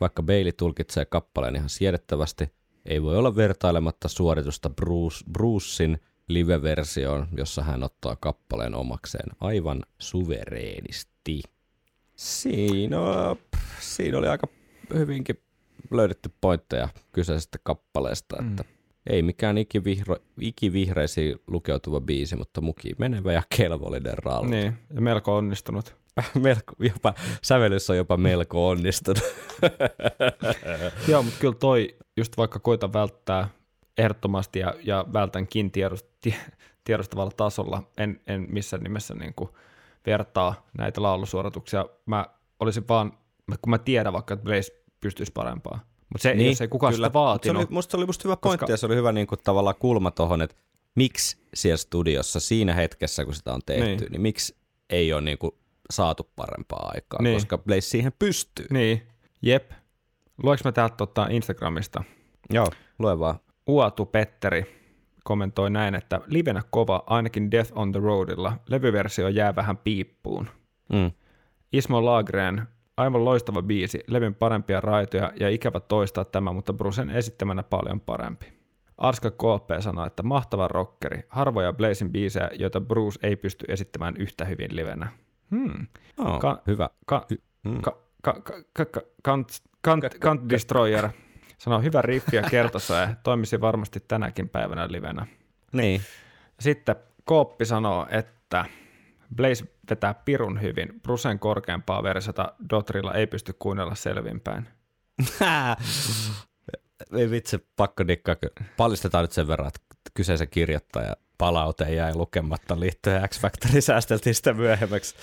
Vaikka 0.00 0.22
Bailey 0.22 0.52
tulkitsee 0.52 1.04
kappaleen 1.04 1.56
ihan 1.56 1.68
siedettävästi, 1.68 2.57
ei 2.88 3.02
voi 3.02 3.16
olla 3.16 3.36
vertailematta 3.36 4.08
suoritusta 4.08 4.70
Bruce, 4.70 5.24
Brucein 5.32 5.98
live-versioon, 6.28 7.26
jossa 7.36 7.62
hän 7.62 7.82
ottaa 7.82 8.16
kappaleen 8.16 8.74
omakseen 8.74 9.30
aivan 9.40 9.82
suvereenisti. 9.98 11.42
Siinä, 12.16 12.96
siinä 13.80 14.18
oli 14.18 14.28
aika 14.28 14.46
hyvinkin 14.94 15.40
löydetty 15.90 16.30
pointteja 16.40 16.88
kyseisestä 17.12 17.58
kappaleesta, 17.62 18.42
mm. 18.42 18.50
että 18.50 18.64
ei 19.06 19.22
mikään 19.22 19.58
ikivihro, 19.58 20.16
ikivihreisiin 20.40 21.36
lukeutuva 21.46 22.00
biisi, 22.00 22.36
mutta 22.36 22.60
muki 22.60 22.90
menevä 22.98 23.32
ja 23.32 23.42
kelvollinen 23.56 24.18
ralli. 24.18 24.50
Niin, 24.50 24.72
ja 24.94 25.00
melko 25.00 25.36
onnistunut. 25.36 25.96
melko, 26.44 26.74
jopa, 26.78 27.14
sävellys 27.42 27.90
on 27.90 27.96
jopa 27.96 28.16
melko 28.16 28.68
onnistunut. 28.68 29.22
Joo, 31.08 31.22
mutta 31.22 31.40
kyllä 31.40 31.54
toi, 31.54 31.96
just 32.16 32.36
vaikka 32.36 32.58
koita 32.58 32.92
välttää 32.92 33.48
ehdottomasti 33.98 34.58
ja, 34.58 34.74
ja 34.82 35.04
vältänkin 35.12 35.70
tiedost, 35.70 36.06
tie, 36.20 36.34
tiedostavalla 36.84 37.32
tasolla, 37.36 37.82
en, 37.98 38.20
en 38.26 38.46
missään 38.50 38.82
nimessä 38.82 39.14
niin 39.14 39.34
kuin 39.34 39.50
vertaa 40.06 40.68
näitä 40.78 41.02
laulusuorituksia. 41.02 41.86
Mä 42.06 42.26
olisin 42.60 42.88
vaan, 42.88 43.12
kun 43.62 43.70
mä 43.70 43.78
tiedän 43.78 44.12
vaikka, 44.12 44.34
että 44.34 44.44
Blaze 44.44 44.72
pystyisi 45.00 45.32
parempaa. 45.32 45.80
Mutta 46.12 46.22
se, 46.22 46.34
niin, 46.34 46.50
jos 46.50 46.60
ei 46.60 46.68
kukaan 46.68 46.92
kyllä. 46.94 47.06
sitä 47.06 47.12
vaatinut. 47.12 47.56
Se 47.56 47.66
oli, 47.66 47.74
musta 47.74 47.90
se 47.90 47.96
oli 47.96 48.06
musta 48.06 48.22
hyvä 48.24 48.36
pointti 48.36 48.62
koska... 48.62 48.72
ja 48.72 48.76
se 48.76 48.86
oli 48.86 48.96
hyvä 48.96 49.12
niin 49.12 49.26
kuin, 49.26 49.38
tavallaan 49.44 49.76
kulma 49.78 50.10
tuohon, 50.10 50.42
että 50.42 50.56
miksi 50.94 51.38
siellä 51.54 51.76
studiossa 51.76 52.40
siinä 52.40 52.74
hetkessä, 52.74 53.24
kun 53.24 53.34
sitä 53.34 53.54
on 53.54 53.60
tehty, 53.66 53.84
niin, 53.84 54.12
niin 54.12 54.20
miksi 54.20 54.56
ei 54.90 55.12
ole 55.12 55.20
niin 55.20 55.38
kuin, 55.38 55.52
saatu 55.90 56.30
parempaa 56.36 56.90
aikaa, 56.94 57.22
niin. 57.22 57.36
koska 57.36 57.58
Blaze 57.58 57.80
siihen 57.80 58.12
pystyy. 58.18 58.66
Niin, 58.70 59.02
jep. 59.42 59.70
Lueks 60.42 60.64
mä 60.64 60.72
täältä 60.72 60.96
tota 60.96 61.26
Instagramista? 61.30 62.04
Joo, 62.50 62.66
lue 62.98 63.18
vaan. 63.18 63.38
Uatu 63.66 64.06
Petteri 64.06 64.78
kommentoi 65.28 65.70
näin, 65.70 65.94
että 65.94 66.20
livenä 66.26 66.62
kova, 66.70 67.02
ainakin 67.06 67.50
Death 67.50 67.72
on 67.74 67.92
the 67.92 68.00
Roadilla. 68.00 68.58
Levyversio 68.68 69.28
jää 69.28 69.56
vähän 69.56 69.76
piippuun. 69.76 70.48
Mm. 70.92 71.10
Ismo 71.72 72.04
Lagren, 72.04 72.62
aivan 72.96 73.24
loistava 73.24 73.62
biisi, 73.62 74.00
levyn 74.06 74.34
parempia 74.34 74.80
raitoja 74.80 75.32
ja 75.40 75.48
ikävä 75.48 75.80
toistaa 75.80 76.24
tämä, 76.24 76.52
mutta 76.52 76.72
Brucen 76.72 77.10
esittämänä 77.10 77.62
paljon 77.62 78.00
parempi. 78.00 78.46
Arska 78.98 79.30
KP 79.30 79.70
sanoi, 79.80 80.06
että 80.06 80.22
mahtava 80.22 80.68
rockeri, 80.68 81.22
harvoja 81.28 81.72
Blazin 81.72 82.12
biisejä, 82.12 82.50
joita 82.58 82.80
Bruce 82.80 83.18
ei 83.22 83.36
pysty 83.36 83.64
esittämään 83.68 84.16
yhtä 84.16 84.44
hyvin 84.44 84.76
livenä. 84.76 85.08
Hmm. 85.50 85.86
Oh, 86.18 86.40
ka- 86.40 86.62
hyvä. 86.66 86.90
Ka- 87.06 87.26
hmm. 87.64 87.80
ka- 87.80 87.98
ka- 88.22 88.40
ka- 88.42 88.62
ka- 88.72 88.84
ka- 88.84 89.02
kant, 89.22 89.48
kant, 89.80 90.04
kant 90.20 90.48
Destroyer 90.48 91.08
sanoo, 91.58 91.80
hyvä 91.80 92.02
riffi 92.02 92.36
ja 92.36 92.42
kertosäe, 92.42 93.16
toimisi 93.22 93.60
varmasti 93.60 94.00
tänäkin 94.00 94.48
päivänä 94.48 94.88
livenä. 94.92 95.26
Niin. 95.72 96.00
Sitten 96.60 96.96
Kooppi 97.24 97.64
sanoo, 97.64 98.06
että 98.10 98.64
Blaze 99.36 99.64
vetää 99.90 100.14
pirun 100.14 100.60
hyvin. 100.62 101.00
Brusen 101.02 101.38
korkeampaa 101.38 102.02
versiota 102.02 102.52
Dotrilla 102.70 103.14
ei 103.14 103.26
pysty 103.26 103.52
kuunnella 103.58 103.94
selvinpäin. 103.94 104.68
ei 107.18 107.30
vitsi, 107.30 107.66
pakko 107.76 108.06
dikkaa. 108.08 108.36
Paljastetaan 108.76 109.24
nyt 109.24 109.32
sen 109.32 109.48
verran, 109.48 109.68
että 109.68 109.80
kyseisen 110.14 110.48
kirjoittaja 110.48 111.16
palaute 111.38 111.94
jäi 111.94 112.14
lukematta 112.14 112.80
liittyen 112.80 113.28
X 113.28 113.40
Factorin 113.40 113.82
säästeltiin 113.82 114.34
sitä 114.34 114.52
myöhemmäksi. 114.52 115.14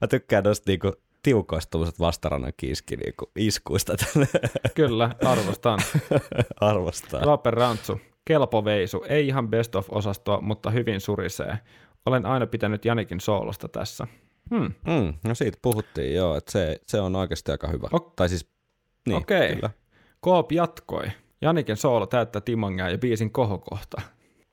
Mä 0.00 0.08
tykkään 0.08 0.44
noista 0.44 0.70
niinku 0.70 0.92
tiukoista 1.22 1.70
tuollaiset 1.70 2.00
vastarannan 2.00 2.52
kiiski 2.56 2.96
niinku 2.96 3.30
iskuista. 3.36 3.92
Kyllä, 4.74 5.10
arvostan. 5.24 5.78
arvostan. 6.60 7.26
Laaper 7.26 7.54
Rantsu, 7.54 8.00
kelpo 8.24 8.64
veisu, 8.64 9.04
ei 9.08 9.26
ihan 9.26 9.48
best 9.48 9.74
of 9.74 9.86
osastoa, 9.90 10.40
mutta 10.40 10.70
hyvin 10.70 11.00
surisee. 11.00 11.58
Olen 12.06 12.26
aina 12.26 12.46
pitänyt 12.46 12.84
Janikin 12.84 13.20
soolosta 13.20 13.68
tässä. 13.68 14.06
Hmm. 14.50 14.72
Mm, 14.86 15.14
no 15.24 15.34
siitä 15.34 15.58
puhuttiin 15.62 16.14
joo, 16.14 16.36
että 16.36 16.52
se, 16.52 16.80
se 16.86 17.00
on 17.00 17.16
oikeasti 17.16 17.52
aika 17.52 17.68
hyvä. 17.68 17.88
Ok- 17.92 18.12
tai 18.16 18.28
siis, 18.28 18.50
niin, 19.08 19.16
Okei. 19.16 19.54
kyllä. 19.54 19.70
Koop 20.20 20.52
jatkoi. 20.52 21.04
Janikin 21.40 21.76
soolo 21.76 22.06
täyttää 22.06 22.40
Timongia 22.40 22.90
ja 22.90 22.98
biisin 22.98 23.32
kohokohta. 23.32 24.02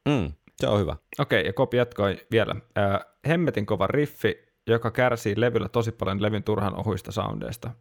Mm, 0.09 0.31
se 0.57 0.67
on 0.67 0.80
hyvä. 0.80 0.95
Okei, 1.19 1.45
ja 1.45 1.53
Koop 1.53 1.73
jatkoi 1.73 2.17
vielä. 2.31 2.55
Äh, 2.77 2.99
hemmetin 3.27 3.65
kova 3.65 3.88
riffi, 3.88 4.53
joka 4.67 4.91
kärsii 4.91 5.34
levyllä 5.38 5.69
tosi 5.69 5.91
paljon 5.91 6.21
levyn 6.21 6.43
turhan 6.43 6.80
ohuista 6.80 7.11
soundeista. 7.11 7.71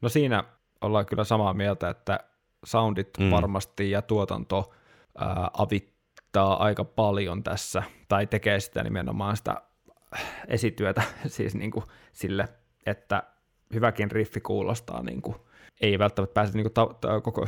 No 0.00 0.08
siinä 0.08 0.44
ollaan 0.80 1.06
kyllä 1.06 1.24
samaa 1.24 1.54
mieltä, 1.54 1.88
että 1.88 2.20
soundit 2.64 3.10
mm. 3.18 3.30
varmasti 3.30 3.90
ja 3.90 4.02
tuotanto 4.02 4.72
ää, 5.18 5.50
avittaa 5.58 6.64
aika 6.64 6.84
paljon 6.84 7.42
tässä, 7.42 7.82
tai 8.08 8.26
tekee 8.26 8.60
sitä 8.60 8.82
nimenomaan 8.82 9.36
sitä 9.36 9.62
esityötä 10.48 11.02
siis 11.26 11.54
niin 11.54 11.70
kuin 11.70 11.84
sille, 12.12 12.48
että 12.86 13.22
hyväkin 13.74 14.10
riffi 14.10 14.40
kuulostaa, 14.40 15.02
niin 15.02 15.22
kuin, 15.22 15.36
ei 15.80 15.98
välttämättä 15.98 16.34
pääse 16.34 16.52
niin 16.52 16.64
kuin 16.64 16.72
ta- 16.72 16.94
ta- 17.00 17.20
koko 17.20 17.46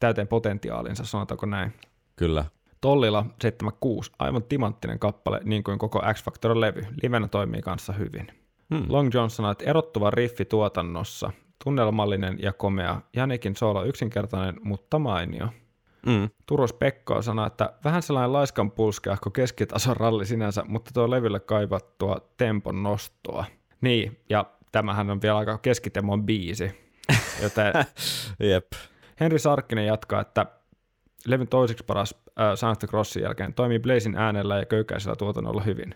täyteen 0.00 0.28
potentiaalinsa, 0.28 1.04
sanotaanko 1.04 1.46
näin. 1.46 1.72
Kyllä. 2.16 2.44
Tollilla 2.80 3.26
76, 3.40 4.12
aivan 4.18 4.42
timanttinen 4.42 4.98
kappale, 4.98 5.40
niin 5.44 5.64
kuin 5.64 5.78
koko 5.78 6.02
X 6.14 6.24
Factor 6.24 6.60
levy. 6.60 6.86
Livenä 7.02 7.28
toimii 7.28 7.62
kanssa 7.62 7.92
hyvin. 7.92 8.26
Hmm. 8.74 8.84
Long 8.88 9.14
John 9.14 9.30
sanoi, 9.30 9.52
että 9.52 9.64
erottuva 9.64 10.10
riffi 10.10 10.44
tuotannossa, 10.44 11.30
tunnelmallinen 11.64 12.38
ja 12.42 12.52
komea. 12.52 13.00
Janikin 13.16 13.56
soolo 13.56 13.84
yksinkertainen, 13.84 14.54
mutta 14.62 14.98
mainio. 14.98 15.48
Mm. 16.06 16.30
Turus 16.46 16.72
Pekko 16.72 17.22
sanoi, 17.22 17.46
että 17.46 17.72
vähän 17.84 18.02
sellainen 18.02 18.32
laiskan 18.32 18.70
pulskeahko 18.70 19.30
keskitason 19.30 19.96
ralli 19.96 20.26
sinänsä, 20.26 20.64
mutta 20.68 20.90
tuo 20.94 21.10
levylle 21.10 21.40
kaivattua 21.40 22.16
tempon 22.36 22.82
nostoa. 22.82 23.44
Niin, 23.80 24.20
ja 24.30 24.44
tämähän 24.72 25.10
on 25.10 25.22
vielä 25.22 25.38
aika 25.38 25.58
keskitemon 25.58 26.26
biisi. 26.26 26.70
Joten 27.42 27.72
Jep. 28.50 28.72
Henri 29.20 29.38
Sarkkinen 29.38 29.86
jatkaa, 29.86 30.20
että 30.20 30.46
levyn 31.26 31.48
toiseksi 31.48 31.84
paras 31.84 32.14
äh, 32.40 32.54
Santa 32.54 32.86
Crossin 32.86 33.22
jälkeen 33.22 33.54
toimii 33.54 33.78
Blazin 33.78 34.16
äänellä 34.16 34.58
ja 34.58 34.66
köykäisellä 34.66 35.16
tuotannolla 35.16 35.62
hyvin. 35.62 35.94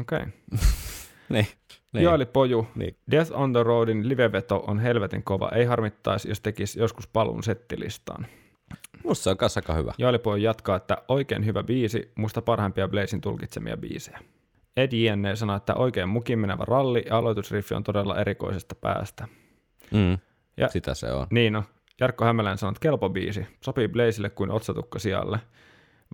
Okei. 0.00 0.18
Okay. 0.18 0.30
Niin. 1.28 1.46
Niin. 1.92 2.04
Joeli 2.04 2.26
Poju, 2.26 2.66
Niin. 2.74 2.96
Death 3.10 3.32
on 3.34 3.52
the 3.52 3.62
Roadin 3.62 4.08
liveveto 4.08 4.64
on 4.66 4.78
helvetin 4.78 5.22
kova. 5.22 5.48
Ei 5.54 5.64
harmittaisi, 5.64 6.28
jos 6.28 6.40
tekisi 6.40 6.78
joskus 6.80 7.06
paluun 7.08 7.42
settilistaan. 7.42 8.26
Musta 9.04 9.22
se 9.24 9.30
on 9.30 9.36
kanssa 9.36 9.58
aika 9.58 9.74
hyvä. 9.74 9.92
Joeli 9.98 10.18
Poju 10.18 10.36
jatkaa, 10.42 10.76
että 10.76 10.96
oikein 11.08 11.44
hyvä 11.46 11.62
biisi, 11.62 12.12
musta 12.14 12.42
parhaimpia 12.42 12.88
Blazin 12.88 13.20
tulkitsemia 13.20 13.76
biisejä. 13.76 14.18
Ed 14.76 14.92
Jenne 14.92 15.36
sanoi, 15.36 15.56
että 15.56 15.74
oikein 15.74 16.08
mukin 16.08 16.38
menevä 16.38 16.64
ralli 16.64 17.02
ja 17.06 17.16
aloitusriffi 17.18 17.74
on 17.74 17.84
todella 17.84 18.20
erikoisesta 18.20 18.74
päästä. 18.74 19.28
Mm. 19.90 20.18
Ja- 20.56 20.68
Sitä 20.68 20.94
se 20.94 21.12
on. 21.12 21.26
Niin 21.30 21.52
no, 21.52 21.64
Jarkko 22.00 22.24
Hämälän 22.24 22.58
sanoi, 22.58 22.70
että 22.70 22.80
kelpo 22.80 23.10
biisi, 23.10 23.46
sopii 23.64 23.88
Blazille 23.88 24.30
kuin 24.30 24.50
otsatukka 24.50 24.98
sijalle. 24.98 25.40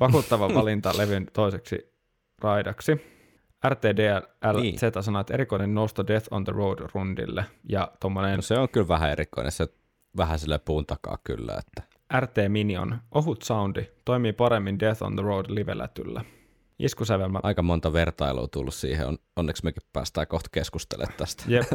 Vakuuttava 0.01 0.49
valinta 0.55 0.93
levyn 0.97 1.27
toiseksi 1.33 1.93
raidaksi. 2.43 3.01
RTDL 3.69 4.51
Niin. 4.61 4.79
Sanoi, 5.01 5.21
että 5.21 5.35
erikoinen 5.35 5.75
nosto 5.75 6.07
Death 6.07 6.29
on 6.31 6.45
the 6.45 6.53
Road 6.53 6.79
rundille. 6.95 7.45
Ja 7.69 7.93
tuommoinen 8.01 8.37
No 8.37 8.43
se 8.43 8.59
on 8.59 8.69
kyllä 8.69 8.89
vähän 8.89 9.11
erikoinen. 9.11 9.53
Se 9.53 9.69
vähän 10.17 10.39
sille 10.39 10.59
puun 10.59 10.87
takaa 10.87 11.19
kyllä, 11.25 11.55
että 11.59 11.83
RT 12.21 12.37
Minion, 12.49 12.99
ohut 13.15 13.43
soundi, 13.43 13.87
toimii 14.05 14.33
paremmin 14.33 14.81
Death 14.81 15.03
on 15.03 15.17
the 15.17 15.23
Road 15.23 15.47
livelätyllä. 15.49 16.25
Iskusävelmä, 16.81 17.41
aika 17.43 17.63
monta 17.63 17.93
vertailua 17.93 18.49
tullut 18.49 18.75
siihen. 18.75 19.07
On, 19.07 19.19
onneksi 19.37 19.65
mekin 19.65 19.83
päästään 19.93 20.27
kohta 20.27 20.51
keskustelemaan 20.53 21.17
tästä. 21.17 21.45
jep. 21.49 21.73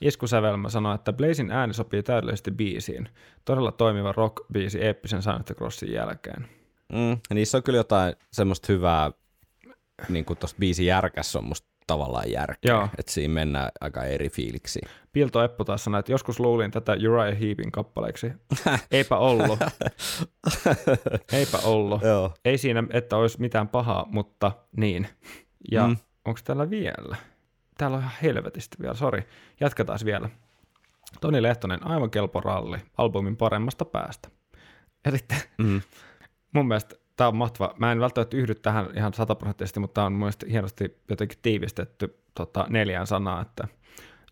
Iskusävelmä 0.00 0.68
sanoi, 0.68 0.94
että 0.94 1.12
Blazin 1.12 1.50
ääni 1.50 1.74
sopii 1.74 2.02
täydellisesti 2.02 2.50
biisiin. 2.50 3.08
Todella 3.44 3.72
toimiva 3.72 4.12
rock-biisi 4.12 4.82
eeppisen 4.82 5.22
Santa 5.22 5.54
Crossin 5.54 5.92
jälkeen. 5.92 6.48
Mm, 6.92 7.18
niissä 7.34 7.58
on 7.58 7.62
kyllä 7.62 7.78
jotain 7.78 8.14
semmoista 8.32 8.72
hyvää, 8.72 9.10
niin 10.08 10.24
kuin 10.24 10.38
tuossa 10.38 10.56
biisin 10.60 10.86
järkässä 10.86 11.38
on 11.38 11.44
musta 11.44 11.68
tavallaan 11.88 12.30
järkeä. 12.30 12.72
Joo. 12.72 12.88
Että 12.98 13.12
siinä 13.12 13.34
mennään 13.34 13.70
aika 13.80 14.04
eri 14.04 14.28
fiiliksi. 14.28 14.80
Pilto 15.12 15.42
Eppu 15.44 15.64
taas 15.64 15.84
sanoi, 15.84 15.98
että 16.00 16.12
joskus 16.12 16.40
luulin 16.40 16.70
tätä 16.70 16.92
Uriah 16.92 17.40
Heepin 17.40 17.72
kappaleeksi. 17.72 18.32
Eipä 18.90 19.16
ollut. 19.16 19.58
Eipä 21.32 21.58
ollut. 21.64 22.02
Joo. 22.02 22.34
Ei 22.44 22.58
siinä, 22.58 22.84
että 22.90 23.16
olisi 23.16 23.40
mitään 23.40 23.68
pahaa, 23.68 24.06
mutta 24.10 24.52
niin. 24.76 25.08
Ja 25.70 25.86
Mm. 25.86 25.96
onko 26.24 26.40
täällä 26.44 26.70
vielä? 26.70 27.16
Täällä 27.78 27.96
on 27.96 28.02
ihan 28.02 28.14
helvetisti 28.22 28.76
vielä, 28.80 28.94
sori. 28.94 29.22
Jatketaan 29.60 29.98
vielä. 30.04 30.28
Toni 31.20 31.42
Lehtonen, 31.42 31.86
aivan 31.86 32.10
kelpo 32.10 32.40
ralli, 32.40 32.78
albumin 32.98 33.36
paremmasta 33.36 33.84
päästä. 33.84 34.28
Sitten 35.10 35.38
Mm. 35.58 35.80
mun 36.54 36.68
mielestä 36.68 36.94
tämä 37.18 37.28
on 37.28 37.36
mahtava. 37.36 37.74
Mä 37.78 37.92
en 37.92 38.00
välttämättä 38.00 38.36
yhdy 38.36 38.54
tähän 38.54 38.86
ihan 38.96 39.14
sataprosenttisesti, 39.14 39.80
mutta 39.80 39.94
tämä 39.94 40.06
on 40.06 40.12
mun 40.12 40.18
mielestä 40.18 40.46
hienosti 40.50 40.98
jotenkin 41.10 41.38
tiivistetty 41.42 42.18
tota, 42.34 42.66
neljään 42.68 43.06
sanaa, 43.06 43.42
että 43.42 43.68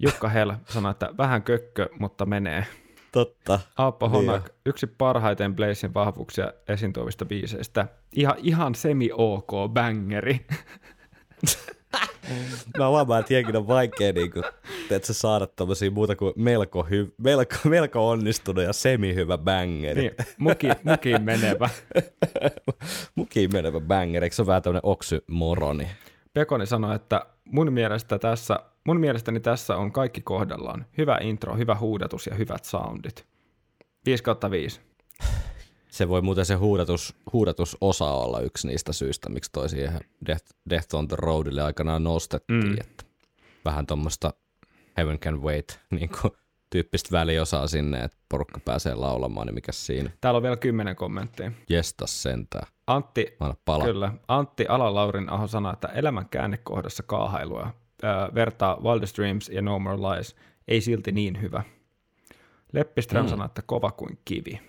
Jukka 0.00 0.28
Hell 0.28 0.52
sanoi, 0.68 0.90
että 0.90 1.10
vähän 1.18 1.42
kökkö, 1.42 1.88
mutta 1.98 2.26
menee. 2.26 2.66
Totta. 3.12 3.60
Aappo 3.76 4.06
Niin 4.06 4.12
Honak, 4.12 4.50
yksi 4.66 4.86
parhaiten 4.86 5.56
Blazin 5.56 5.94
vahvuuksia 5.94 6.52
esiin 6.68 6.92
tuovista 6.92 7.24
biiseistä. 7.24 7.86
Ihan, 8.12 8.34
ihan 8.38 8.74
semi-ok 8.74 9.50
bangeri. 9.68 10.46
Mä 12.78 12.88
huomaan, 12.88 13.20
että 13.20 13.34
jenkin 13.34 13.56
on 13.56 13.68
vaikea 13.68 14.12
niin 14.12 14.30
kuin, 14.30 14.44
että 14.90 15.12
saada 15.12 15.46
tommosia 15.46 15.90
muuta 15.90 16.16
kuin 16.16 16.32
melko, 16.36 16.82
hy, 16.82 17.14
melko, 17.18 17.54
melko 17.64 18.08
onnistunut 18.08 18.64
ja 18.64 18.72
semi-hyvä 18.72 19.38
bangeri. 19.38 20.00
niin, 20.00 20.12
muki, 20.38 20.68
mukiin 20.84 21.22
menevä. 21.22 21.68
Mukiin 23.14 23.52
menevä 23.52 23.80
bangeri, 23.80 24.26
eikö 24.26 24.36
se 24.36 24.42
ole 24.42 24.46
vähän 24.46 24.62
tämmönen 24.62 24.80
oksymoroni? 24.84 25.88
Pekoni 26.32 26.66
sanoi, 26.66 26.96
että 26.96 27.26
mun, 27.44 27.72
mielestä 27.72 28.18
tässä, 28.18 28.60
mun 28.84 29.00
mielestäni 29.00 29.40
tässä 29.40 29.76
on 29.76 29.92
kaikki 29.92 30.20
kohdallaan. 30.20 30.86
Hyvä 30.98 31.18
intro, 31.20 31.56
hyvä 31.56 31.74
huudatus 31.74 32.26
ja 32.26 32.34
hyvät 32.34 32.64
soundit. 32.64 33.26
5 34.06 34.22
kautta 34.22 34.50
5. 34.50 34.80
Se 35.96 36.08
voi 36.08 36.22
muuten 36.22 36.46
se 36.46 36.54
huudatus, 36.54 37.16
huudatusosa 37.32 38.04
olla 38.04 38.40
yksi 38.40 38.66
niistä 38.68 38.92
syistä, 38.92 39.28
miksi 39.28 39.52
toi 39.52 39.68
siihen 39.68 40.00
Death, 40.26 40.44
Death 40.70 40.94
on 40.94 41.08
the 41.08 41.16
Roadille 41.18 41.62
aikanaan 41.62 42.04
nostettiin. 42.04 42.64
Mm. 42.64 42.76
Että 42.80 43.04
vähän 43.64 43.86
tuommoista 43.86 44.32
Heaven 44.96 45.18
Can 45.18 45.42
Wait 45.42 45.80
niin 46.00 46.08
kuin, 46.08 46.32
tyyppistä 46.70 47.08
väliosaa 47.12 47.66
sinne, 47.66 48.04
että 48.04 48.16
porukka 48.28 48.60
pääsee 48.64 48.94
laulamaan, 48.94 49.46
niin 49.46 49.54
mikä 49.54 49.72
siinä? 49.72 50.10
Täällä 50.20 50.36
on 50.36 50.42
vielä 50.42 50.56
kymmenen 50.56 50.96
kommenttia. 50.96 51.52
Jestas 51.68 52.22
sentään. 52.22 52.66
Antti, 52.86 53.36
pala. 53.64 53.84
kyllä, 53.84 54.12
Antti 54.28 54.66
Alalaurin 54.68 55.28
aho 55.28 55.46
sanoi, 55.46 55.72
että 55.72 55.88
elämän 55.88 56.28
käännekohdassa 56.28 57.02
kaahailua 57.02 57.70
ää, 58.02 58.28
vertaa 58.34 58.80
Wildest 58.82 59.18
Dreams 59.18 59.48
ja 59.48 59.62
No 59.62 59.78
More 59.78 59.96
Lies 59.96 60.36
ei 60.68 60.80
silti 60.80 61.12
niin 61.12 61.40
hyvä. 61.40 61.62
Leppiström 62.72 63.24
mm. 63.24 63.30
sanoi, 63.30 63.46
että 63.46 63.62
kova 63.62 63.90
kuin 63.90 64.18
kivi. 64.24 64.60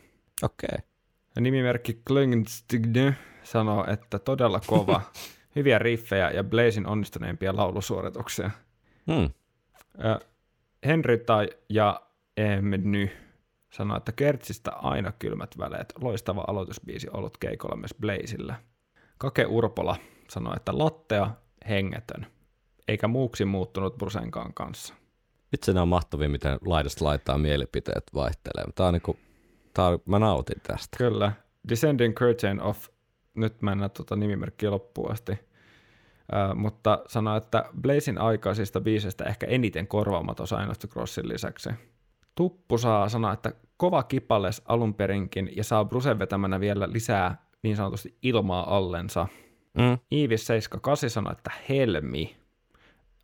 Okei. 0.43 0.67
Okay. 0.71 0.96
Ja 1.37 1.41
nimimerkki 1.41 2.01
Klingstigne 2.07 3.15
sanoo, 3.43 3.85
että 3.87 4.19
todella 4.19 4.59
kova, 4.67 5.01
hyviä 5.55 5.79
riffejä 5.79 6.31
ja 6.31 6.43
Blazin 6.43 6.87
onnistuneimpia 6.87 7.55
laulusuorituksia. 7.55 8.51
Hmm. 9.07 9.29
Ö, 10.05 10.19
Henry 10.85 11.17
tai 11.17 11.49
ja 11.69 12.01
Emny 12.37 13.09
sanoi, 13.69 13.97
että 13.97 14.11
Kertsistä 14.11 14.71
aina 14.71 15.11
kylmät 15.19 15.57
väleet, 15.57 15.93
loistava 16.01 16.43
aloitusbiisi 16.47 17.07
ollut 17.13 17.37
keikolla 17.37 17.75
myös 17.75 17.95
Blazillä. 18.01 18.55
Kake 19.17 19.45
Urpola 19.45 19.95
sanoi, 20.29 20.53
että 20.55 20.77
lattea 20.77 21.31
hengetön, 21.69 22.27
eikä 22.87 23.07
muuksi 23.07 23.45
muuttunut 23.45 23.97
Brusenkaan 23.97 24.53
kanssa. 24.53 24.93
Itse 25.53 25.73
ne 25.73 25.81
on 25.81 25.87
mahtavia, 25.87 26.29
miten 26.29 26.59
laidasta 26.65 27.05
laittaa 27.05 27.37
mielipiteet 27.37 28.03
vaihtelee. 28.13 28.65
Tää 28.75 28.87
on 28.87 28.93
niinku, 28.93 29.17
tää 29.77 29.99
mä 30.05 30.19
nautin 30.19 30.61
tästä. 30.67 30.97
Kyllä. 30.97 31.31
Descending 31.69 32.15
Curtain 32.15 32.61
of, 32.61 32.87
nyt 33.33 33.61
mä 33.61 33.71
en 33.71 33.77
näe 33.77 33.89
tuota 33.89 34.15
nimimerkkiä 34.15 34.71
loppuun 34.71 35.11
asti, 35.11 35.31
Ö, 35.31 36.55
mutta 36.55 36.99
sanoi, 37.07 37.37
että 37.37 37.65
Blazin 37.81 38.17
aikaisista 38.17 38.81
biiseistä 38.81 39.23
ehkä 39.23 39.47
eniten 39.47 39.87
korvaamaton 39.87 40.47
Sign 40.47 40.89
Crossin 40.89 41.29
lisäksi. 41.29 41.69
Tuppu 42.35 42.77
saa 42.77 43.09
sanoa, 43.09 43.33
että 43.33 43.51
kova 43.77 44.03
kipales 44.03 44.61
alun 44.65 44.93
perinkin 44.93 45.49
ja 45.55 45.63
saa 45.63 45.85
Brusen 45.85 46.19
vetämänä 46.19 46.59
vielä 46.59 46.87
lisää 46.91 47.45
niin 47.63 47.75
sanotusti 47.75 48.17
ilmaa 48.21 48.77
allensa. 48.77 49.27
Mm. 49.73 49.97
Iivis 50.11 50.47
78 50.47 51.09
sanoi, 51.09 51.31
että 51.31 51.51
helmi. 51.69 52.37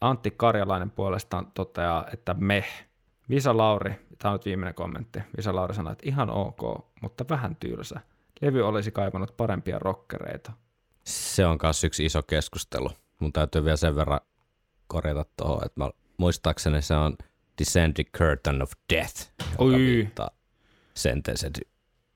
Antti 0.01 0.31
Karjalainen 0.31 0.91
puolestaan 0.91 1.47
toteaa, 1.53 2.05
että 2.13 2.35
meh. 2.39 2.85
Visa 3.29 3.57
Lauri, 3.57 3.93
tämä 4.17 4.31
on 4.31 4.35
nyt 4.35 4.45
viimeinen 4.45 4.73
kommentti. 4.73 5.19
Visa 5.37 5.55
Lauri 5.55 5.73
sanoi, 5.73 5.91
että 5.91 6.09
ihan 6.09 6.29
ok, 6.29 6.61
mutta 7.01 7.25
vähän 7.29 7.55
tylsä. 7.55 7.99
Levy 8.41 8.61
olisi 8.67 8.91
kaivannut 8.91 9.37
parempia 9.37 9.79
rockereita. 9.79 10.51
Se 11.03 11.45
on 11.45 11.59
myös 11.63 11.83
yksi 11.83 12.05
iso 12.05 12.23
keskustelu. 12.23 12.89
Mun 13.19 13.33
täytyy 13.33 13.63
vielä 13.63 13.77
sen 13.77 13.95
verran 13.95 14.19
korjata 14.87 15.25
tuohon, 15.37 15.65
että 15.65 15.81
mä, 15.81 15.91
muistaakseni 16.17 16.81
se 16.81 16.95
on 16.95 17.15
Descending 17.59 18.09
Curtain 18.17 18.61
of 18.61 18.71
Death, 18.93 19.31
joka 19.39 19.63
Oi. 19.63 19.77
viittaa 19.77 20.29
Sentenced 20.93 21.55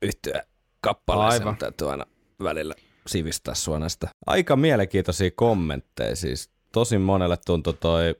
yhtyä 0.01 0.41
kappaleeseen. 0.81 1.41
Aivan. 1.41 1.57
Täytyy 1.57 1.91
aina 1.91 2.05
välillä 2.43 2.73
sivistää 3.07 3.55
sua 3.55 3.79
näistä. 3.79 4.07
Aika 4.25 4.55
mielenkiintoisia 4.55 5.31
kommentteja 5.35 6.15
siis. 6.15 6.49
Tosi 6.71 6.97
monelle 6.97 7.37
tuntui 7.45 7.73
toi 7.73 8.15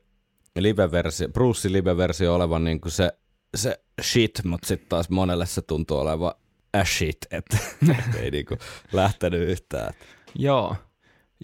live-versio, 0.63 1.29
Bruce 1.29 1.71
live-versio 1.71 2.35
olevan 2.35 2.63
niin 2.63 2.81
kuin 2.81 2.91
se, 2.91 3.11
se 3.55 3.79
shit, 4.01 4.31
mutta 4.43 4.67
sitten 4.67 4.89
taas 4.89 5.09
monelle 5.09 5.45
se 5.45 5.61
tuntuu 5.61 5.97
olevan 5.97 6.33
a 6.73 6.83
shit, 6.85 7.17
että 7.31 7.57
ei 8.21 8.31
niinku 8.31 8.57
lähtenyt 8.93 9.49
yhtään. 9.49 9.93
Joo, 10.35 10.75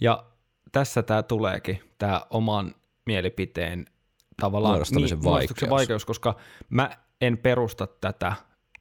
ja 0.00 0.24
tässä 0.72 1.02
tämä 1.02 1.22
tuleekin, 1.22 1.80
tämä 1.98 2.22
oman 2.30 2.74
mielipiteen 3.06 3.86
tavallaan 4.40 4.72
Muodostamisen 4.72 5.18
muodostuksen 5.22 5.70
vaikeus. 5.70 5.80
vaikeus, 5.80 6.04
koska 6.04 6.36
mä 6.68 6.90
en 7.20 7.38
perusta 7.38 7.86
tätä 7.86 8.32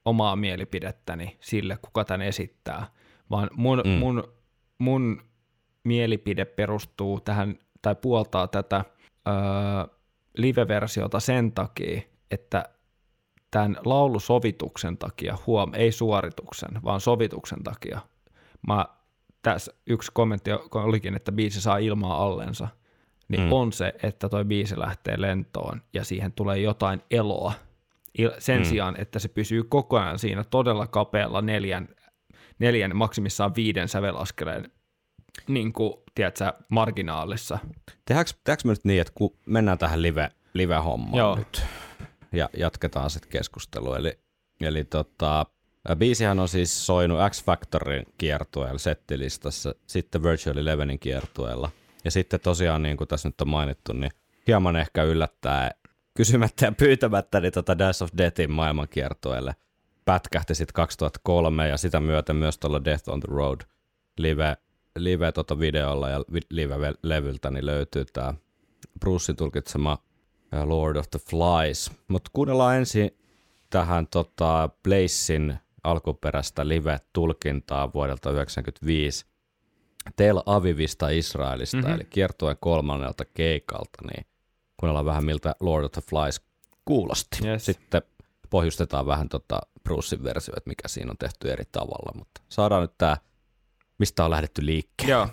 omaa 0.06 0.36
mielipidettäni 0.36 1.38
sille, 1.40 1.78
kuka 1.82 2.06
tämän 2.06 2.28
esittää, 2.28 2.88
vaan 3.30 3.50
mun, 3.54 3.82
mm. 3.86 3.92
mun, 3.92 4.34
mun 4.78 5.22
mielipide 5.84 6.46
perustuu 6.46 7.20
tähän, 7.20 7.60
tai 7.82 7.96
puoltaa 7.96 8.48
tätä 8.48 8.86
öö, 9.28 9.34
live-versiota 10.38 11.20
sen 11.20 11.52
takia, 11.52 12.02
että 12.32 12.70
tämän 13.52 13.78
laulusovituksen 13.86 14.98
takia, 14.98 15.38
huom, 15.48 15.72
ei 15.74 15.92
suorituksen, 15.92 16.84
vaan 16.84 17.02
sovituksen 17.02 17.64
takia, 17.64 18.00
mä, 18.68 18.86
tässä 19.42 19.74
yksi 19.88 20.12
kommentti 20.14 20.52
olikin, 20.72 21.16
että 21.16 21.32
biisi 21.32 21.62
saa 21.62 21.78
ilmaa 21.78 22.24
allensa, 22.24 22.68
niin 23.28 23.42
Mm. 23.42 23.52
on 23.52 23.74
se, 23.74 23.94
että 24.04 24.30
toi 24.30 24.46
biisi 24.46 24.80
lähtee 24.80 25.22
lentoon 25.22 25.82
ja 25.94 26.04
siihen 26.04 26.32
tulee 26.32 26.58
jotain 26.58 27.02
eloa. 27.12 27.54
Sen 28.40 28.60
mm. 28.60 28.66
sijaan, 28.66 28.96
että 29.02 29.20
se 29.20 29.28
pysyy 29.28 29.64
koko 29.64 30.00
ajan 30.00 30.20
siinä 30.20 30.44
todella 30.44 30.88
kapealla 30.88 31.42
neljän, 31.42 31.90
neljän 32.60 32.96
maksimissaan 32.96 33.56
viiden 33.56 33.88
sävelaskeleen 33.88 34.72
niin 35.48 35.74
kuin, 35.74 35.94
tiedätkö, 36.16 36.54
marginaalissa. 36.70 37.60
Tehdäänkö, 38.06 38.32
tehdäänkö 38.44 38.62
me 38.66 38.72
nyt 38.72 38.86
niin, 38.86 39.02
että 39.02 39.14
kun 39.16 39.38
mennään 39.46 39.78
tähän 39.78 40.02
live, 40.02 40.30
live-hommaan 40.54 41.18
Joo. 41.18 41.36
nyt 41.36 41.64
ja 42.32 42.50
jatketaan 42.58 43.10
sitten 43.10 43.32
keskustelua. 43.32 43.98
Eli, 43.98 44.20
eli 44.62 44.84
tota, 44.84 45.46
biisihän 45.96 46.40
on 46.40 46.48
siis 46.48 46.86
soinut 46.86 47.20
X 47.30 47.44
Factorin 47.44 48.06
kiertueella 48.18 48.78
settilistassa, 48.78 49.76
sitten 49.88 50.24
Virtual 50.24 50.58
Elevenin 50.58 51.00
kiertueella. 51.00 51.70
Ja 52.06 52.12
sitten 52.12 52.40
tosiaan, 52.40 52.84
niin 52.84 52.98
kuin 52.98 53.08
tässä 53.08 53.30
nyt 53.30 53.42
on 53.42 53.50
mainittu, 53.50 53.94
niin 53.94 54.12
hieman 54.48 54.76
ehkä 54.76 55.04
yllättää 55.04 55.72
kysymättä 56.14 56.66
ja 56.66 56.72
pyytämättä 56.72 57.40
niin 57.40 57.54
tota 57.54 57.78
Dance 57.78 58.04
of 58.04 58.10
Deathin 58.18 58.52
maailmankiertueelle 58.52 59.56
pätkähti 60.06 60.56
sitten 60.56 60.74
2003 60.74 61.68
ja 61.68 61.78
sitä 61.78 62.00
myöten 62.00 62.36
myös 62.36 62.58
tuolla 62.58 62.86
Death 62.86 63.10
on 63.10 63.20
the 63.20 63.28
Road 63.36 63.62
live, 64.18 64.58
live 65.00 65.32
tota 65.32 65.60
videolla 65.60 66.10
ja 66.10 66.20
live-levyltä 66.50 67.52
niin 67.52 67.66
löytyy 67.66 68.06
tämä 68.06 68.34
Brucein 69.00 69.36
tulkitsema 69.36 69.98
Lord 70.66 70.96
of 70.96 71.10
the 71.10 71.20
Flies. 71.20 71.92
Mutta 72.08 72.30
kuunnellaan 72.34 72.76
ensin 72.76 73.18
tähän 73.70 74.08
tota 74.08 74.70
Blazein 74.84 75.58
alkuperäistä 75.84 76.68
live-tulkintaa 76.68 77.94
vuodelta 77.94 78.22
1995 78.22 79.26
Tel 80.16 80.42
Avivista 80.46 81.10
Israelista, 81.10 81.78
mm-hmm. 81.78 81.94
eli 81.94 82.06
kiertueen 82.06 82.58
kolmannelta 82.60 83.26
keikalta, 83.26 83.98
niin 84.14 84.26
kuunnellaan 84.78 85.06
vähän 85.06 85.26
miltä 85.26 85.56
Lord 85.60 85.84
of 85.84 85.92
the 85.92 86.02
Flies 86.02 86.42
kuulosti. 86.86 87.48
Yes. 87.48 87.66
Sitten 87.66 88.02
pohjustetaan 88.50 89.06
vähän 89.06 89.30
tota 89.30 89.62
Brucein 89.84 90.24
versio, 90.24 90.54
että 90.58 90.70
mikä 90.70 90.88
siinä 90.88 91.12
on 91.12 91.18
tehty 91.18 91.52
eri 91.52 91.64
tavalla, 91.72 92.12
mutta 92.16 92.42
saadaan 92.50 92.82
nyt 92.82 92.98
tämä, 92.98 93.18
mistä 94.04 94.26
on 94.26 94.32
lähdetty 94.32 94.66
liikkeelle. 94.66 95.14
Joo. 95.14 95.30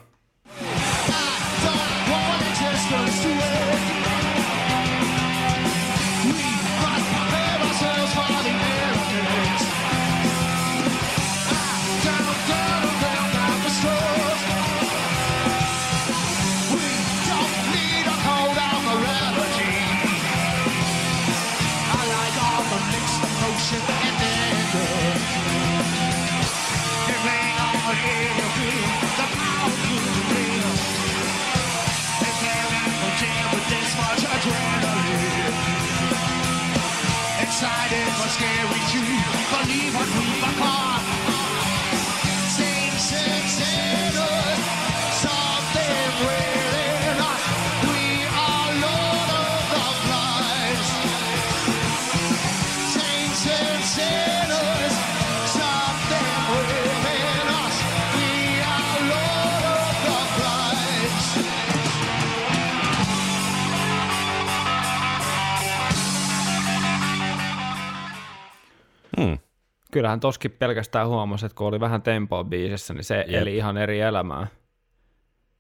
Kyllähän 70.01 70.21
toskin 70.21 70.51
pelkästään 70.51 71.09
huomasi, 71.09 71.47
että 71.47 71.57
kun 71.57 71.67
oli 71.67 71.81
vähän 71.81 72.03
tempoa 72.03 72.45
biisissä, 72.45 72.95
niin 72.95 73.05
se 73.05 73.25
Jep. 73.29 73.43
eli 73.43 73.57
ihan 73.57 73.77
eri 73.77 74.01
elämää. 74.01 74.47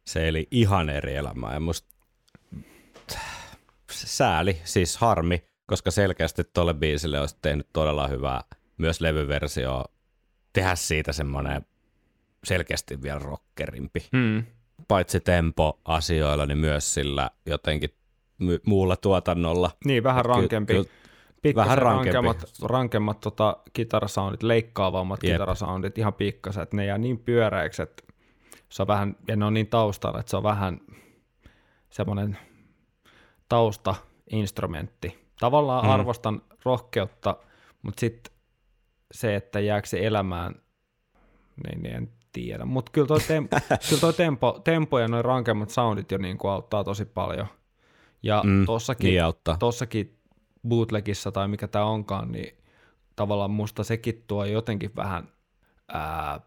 Se 0.04 0.28
eli 0.28 0.48
ihan 0.50 0.90
eri 0.90 1.16
elämää 1.16 1.54
ja 1.54 1.60
musta 1.60 1.88
sääli, 3.90 4.60
siis 4.64 4.96
harmi, 4.96 5.44
koska 5.66 5.90
selkeästi 5.90 6.44
tuolle 6.44 6.74
biisille 6.74 7.20
olisi 7.20 7.36
tehnyt 7.42 7.66
todella 7.72 8.08
hyvää 8.08 8.40
myös 8.78 9.00
levyversio 9.00 9.84
tehdä 10.52 10.74
siitä 10.74 11.12
semmoinen 11.12 11.66
selkeästi 12.44 13.02
vielä 13.02 13.18
rockerimpi. 13.18 14.06
Hmm. 14.16 14.44
Paitsi 14.88 15.20
tempo-asioilla, 15.20 16.46
niin 16.46 16.58
myös 16.58 16.94
sillä 16.94 17.30
jotenkin 17.46 17.90
muulla 18.66 18.96
tuotannolla. 18.96 19.70
Niin, 19.84 20.02
vähän 20.02 20.22
Ky- 20.22 20.28
rankempi. 20.28 20.72
kyllä- 20.72 20.84
Pikkasen 20.84 21.09
vähän 21.54 21.78
rankempi. 21.78 22.14
rankemmat, 22.16 22.52
rankemmat 22.62 23.20
tota, 23.20 23.56
kitarasoundit, 23.72 24.42
leikkaavammat 24.42 25.22
Jep. 25.22 25.32
kitarasoundit, 25.32 25.98
ihan 25.98 26.14
pikkasen, 26.14 26.62
että 26.62 26.76
ne 26.76 26.84
jää 26.84 26.98
niin 26.98 27.18
pyöreiksi, 27.18 27.82
että 27.82 28.02
se 28.68 28.82
on 28.82 28.86
vähän, 28.88 29.16
ja 29.28 29.36
ne 29.36 29.44
on 29.44 29.54
niin 29.54 29.66
taustalla, 29.66 30.20
että 30.20 30.30
se 30.30 30.36
on 30.36 30.42
vähän 30.42 30.80
semmoinen 31.90 32.38
taustainstrumentti. 33.48 35.18
Tavallaan 35.40 35.84
Mm. 35.84 35.90
arvostan 35.90 36.42
rohkeutta, 36.64 37.36
mutta 37.82 38.00
sitten 38.00 38.32
se, 39.12 39.34
että 39.34 39.60
jääkö 39.60 39.88
se 39.88 40.06
elämään, 40.06 40.54
niin, 41.66 41.82
niin 41.82 41.94
en 41.96 42.10
tiedä. 42.32 42.64
Mutta 42.64 42.92
kyllä 42.92 43.06
toi, 43.06 43.20
tem, 43.20 43.48
kyllä 43.88 44.00
toi 44.00 44.12
tempo, 44.12 44.60
tempo 44.64 44.98
ja 44.98 45.08
noin 45.08 45.24
rankemmat 45.24 45.70
soundit 45.70 46.10
jo 46.12 46.18
niin 46.18 46.38
kuin 46.38 46.50
auttaa 46.50 46.84
tosi 46.84 47.04
paljon. 47.04 47.46
Ja 48.22 48.42
mm, 48.46 48.66
tossakin, 48.66 49.08
niin 49.08 49.24
auttaa. 49.24 49.56
tossakin 49.56 50.19
bootlegissa 50.68 51.32
tai 51.32 51.48
mikä 51.48 51.68
tämä 51.68 51.84
onkaan, 51.84 52.32
niin 52.32 52.58
tavallaan 53.16 53.50
musta 53.50 53.84
sekin 53.84 54.24
tuo 54.26 54.44
jotenkin 54.44 54.96
vähän 54.96 55.28
ää, 55.88 56.40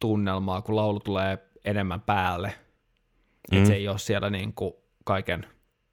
tunnelmaa, 0.00 0.62
kun 0.62 0.76
laulu 0.76 1.00
tulee 1.00 1.38
enemmän 1.64 2.00
päälle. 2.00 2.54
Mm. 3.50 3.58
Että 3.58 3.68
se 3.68 3.74
ei 3.74 3.88
ole 3.88 3.98
siellä 3.98 4.30
niin 4.30 4.54
kuin 4.54 4.74
kaiken 5.04 5.46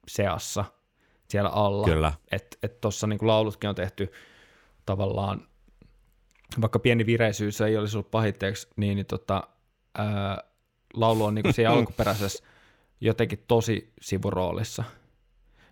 seassa 0.08 0.64
siellä 1.28 1.50
alla. 1.50 1.86
Kyllä. 1.86 2.12
Että 2.32 2.58
et 2.62 2.80
tuossa 2.80 3.06
niin 3.06 3.18
laulutkin 3.22 3.70
on 3.70 3.74
tehty 3.74 4.12
tavallaan, 4.86 5.48
vaikka 6.60 6.78
pieni 6.78 7.06
vireisyys 7.06 7.60
ei 7.60 7.76
olisi 7.76 7.96
ollut 7.96 8.10
pahitteeksi, 8.10 8.68
niin, 8.76 8.96
niin 8.96 9.06
tota, 9.06 9.48
ää, 9.98 10.44
laulu 10.94 11.24
on 11.24 11.34
niin 11.34 11.42
kuin 11.42 11.54
siinä 11.54 11.70
alkuperäisessä 11.76 12.44
jotenkin 13.00 13.44
tosi 13.48 13.92
sivuroolissa. 14.00 14.84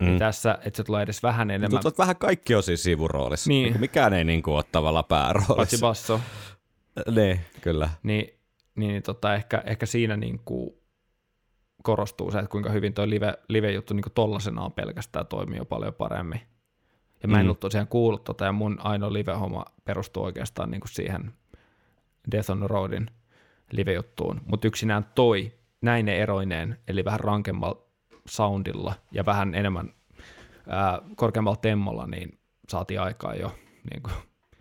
Mm. 0.01 0.07
Mm. 0.07 0.13
Ja 0.13 0.19
tässä, 0.19 0.59
että 0.65 0.77
se 0.77 0.85
tulee 0.85 1.03
edes 1.03 1.23
vähän 1.23 1.51
enemmän, 1.51 1.81
että 1.87 1.99
vähän 1.99 2.17
kaikki 2.17 2.55
on 2.55 2.63
siis 2.63 2.83
sivuroolissa. 2.83 3.49
Niin. 3.49 3.65
Niin. 3.73 3.81
Mikään 3.81 4.13
ei 4.13 4.25
niin 4.25 4.43
kuin 4.43 4.55
ole 4.55 4.65
tavallaan 4.73 5.05
paitsi 5.05 5.47
pääroolissa. 5.47 5.87
basso, 5.87 6.21
Niin, 7.11 7.41
kyllä. 7.61 7.91
niin, 8.03 8.35
niin 8.75 9.03
tota, 9.03 9.35
ehkä, 9.35 9.63
ehkä 9.67 9.87
siinä 9.87 10.17
niin 10.17 10.41
kuin 10.45 10.71
korostuu 11.83 12.31
se, 12.31 12.39
että 12.39 12.51
kuinka 12.51 12.71
hyvin 12.71 12.95
toi 12.95 13.11
live, 13.11 13.35
live-juttu 13.49 13.95
niin 13.95 14.05
tollasenaan 14.15 14.73
pelkästään 14.73 15.27
toimii 15.27 15.59
jo 15.59 15.65
paljon 15.65 15.95
paremmin. 15.95 16.41
Ja 17.23 17.29
mä 17.29 17.37
en 17.37 17.43
Mm. 17.43 17.47
ollut 17.47 17.61
tosiaan 17.61 17.87
kuullut 17.89 18.25
tota, 18.25 18.45
ja 18.45 18.53
mun 18.53 18.79
ainoa 18.83 19.13
live-homma 19.13 19.65
perustuu 19.85 20.25
oikeastaan 20.25 20.71
niin 20.71 20.81
kuin 20.81 20.91
siihen 20.91 21.33
Death 22.33 22.51
on 22.51 22.59
the 22.59 22.67
Roadin 22.67 23.07
live-juttuun. 23.73 24.41
Mutta 24.47 24.67
yksinään 24.67 25.07
toi 25.15 25.53
näin 25.81 26.07
ne 26.07 26.17
eroineen, 26.23 26.79
eli 26.89 27.05
vähän 27.05 27.21
rankemmalla 27.21 27.83
soundilla 28.31 28.95
ja 29.13 29.27
vähän 29.27 29.55
enemmän 29.55 29.95
ää, 30.69 31.01
korkeammalla 31.17 31.57
temmolla, 31.57 32.07
niin 32.07 32.39
saatiin 32.69 33.01
aikaan 33.01 33.39
jo 33.41 33.55
niin 33.91 34.03
kuin, 34.03 34.15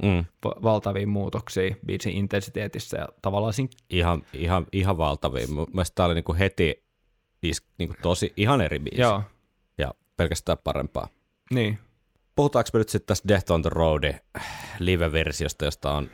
Mm. 0.03 0.25
va- 0.45 0.55
valtavia 0.63 1.07
muutoksia 1.07 1.75
biisin 1.85 2.13
intensiteetissä 2.13 2.97
ja 2.97 3.07
tavallaan 3.21 3.53
siinä, 3.53 3.69
Ihan, 3.89 4.21
ihan, 4.33 4.65
ihan 4.71 4.97
valtavia. 4.97 5.47
Mun 5.47 5.67
mielestä 5.73 5.95
tämä 5.95 6.05
oli 6.05 6.15
niinku 6.15 6.33
heti 6.39 6.83
is, 7.43 7.63
niinku 7.77 7.95
tosi 8.01 8.33
ihan 8.37 8.61
eri 8.61 8.79
biisi. 8.79 9.01
joo, 9.01 9.23
Ja 9.77 9.93
pelkästään 10.17 10.57
parempaa. 10.63 11.07
niin, 11.53 11.79
Puhutaanko 12.35 12.69
me 12.73 12.77
nyt 12.77 12.89
sitten 12.89 13.07
tästä 13.07 13.27
Death 13.27 13.51
on 13.51 13.61
the 13.61 13.69
Road 13.73 14.13
live-versiosta, 14.79 15.65
josta 15.65 15.91
on, 15.91 16.09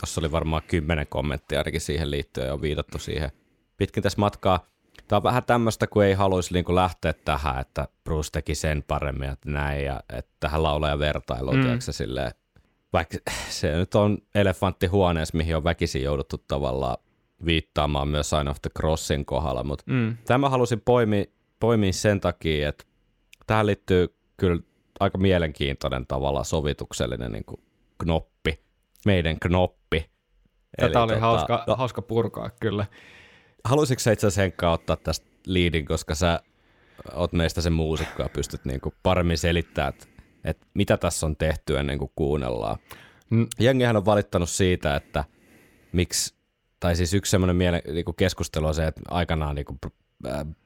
tuossa 0.00 0.20
oli 0.20 0.32
varmaan 0.32 0.62
kymmenen 0.68 1.06
kommenttia 1.06 1.58
ainakin 1.60 1.80
siihen 1.80 2.10
liittyen 2.10 2.46
ja 2.46 2.54
on 2.54 2.60
viitattu 2.62 2.98
siihen 2.98 3.30
pitkin 3.76 4.02
tässä 4.02 4.18
matkaa. 4.20 4.66
Tämä 5.08 5.16
on 5.16 5.22
vähän 5.22 5.44
tämmöistä, 5.44 5.86
kun 5.86 6.04
ei 6.04 6.14
haluaisi 6.14 6.52
niinku 6.54 6.74
lähteä 6.74 7.12
tähän, 7.12 7.60
että 7.60 7.88
Bruce 8.04 8.30
teki 8.32 8.54
sen 8.54 8.84
paremmin, 8.88 9.30
että 9.30 9.50
näin, 9.50 9.84
ja 9.84 10.00
että 10.08 10.32
tähän 10.40 10.62
laulaja 10.62 10.98
vertailuun, 10.98 11.56
Mm. 11.56 11.78
silleen, 11.80 12.32
vaikka 12.92 13.18
se 13.48 13.76
nyt 13.76 13.94
on 13.94 14.18
elefantti 14.34 14.86
huoneessa, 14.86 15.36
mihin 15.36 15.56
on 15.56 15.64
väkisin 15.64 16.02
jouduttu 16.02 16.38
tavallaan 16.48 16.96
viittaamaan 17.44 18.08
myös 18.08 18.30
Sign 18.30 18.48
of 18.48 18.56
the 18.62 18.70
Crossin 18.78 19.24
kohdalla, 19.26 19.64
mutta 19.64 19.84
mm, 19.86 20.16
Tämä 20.26 20.48
halusin 20.48 20.80
poimia, 20.80 21.24
poimia 21.60 21.92
sen 21.92 22.20
takia, 22.20 22.68
että 22.68 22.84
tähän 23.46 23.66
liittyy 23.66 24.14
kyllä 24.36 24.60
aika 25.00 25.18
mielenkiintoinen 25.18 26.06
tavalla 26.06 26.44
sovituksellinen 26.44 27.32
niin 27.32 27.44
kuin 27.44 27.60
knoppi, 27.98 28.60
meidän 29.06 29.40
knoppi. 29.40 30.10
tätä 30.80 31.02
oli 31.02 31.12
tota, 31.12 31.20
hauska, 31.20 31.64
no, 31.66 31.76
hauska 31.76 32.02
purkaa 32.02 32.50
kyllä. 32.60 32.86
Haluaisitko 33.66 34.00
sä 34.00 34.12
itse 34.12 34.26
asiassa 34.26 34.40
Henkka 34.40 34.72
ottaa 34.72 34.96
tästä 34.96 35.26
liidin, 35.46 35.86
koska 35.86 36.14
sä 36.14 36.40
oot 37.14 37.32
meistä 37.32 37.60
se 37.60 37.70
muusikko 37.70 38.22
ja 38.22 38.28
pystyt 38.28 38.64
niin 38.64 38.80
kuin 38.80 38.94
paremmin 39.02 39.38
selittämään, 39.38 39.94
että, 39.94 40.06
että 40.44 40.66
mitä 40.74 40.96
tässä 40.96 41.26
on 41.26 41.36
tehty 41.36 41.78
ennen 41.78 41.98
kuin 41.98 42.10
kuunnellaan. 42.14 42.78
Mm. 43.30 43.46
Jengihän 43.60 43.96
on 43.96 44.04
valittanut 44.04 44.50
siitä, 44.50 44.96
että 44.96 45.24
miksi, 45.92 46.34
tai 46.80 46.96
siis 46.96 47.14
yksi 47.14 47.30
semmoinen 47.30 47.56
miele, 47.56 47.82
niin 47.86 48.04
keskustelu 48.16 48.66
on 48.66 48.74
se, 48.74 48.86
että 48.86 49.00
aikanaan 49.10 49.54
niin 49.54 49.64
kuin 49.64 49.78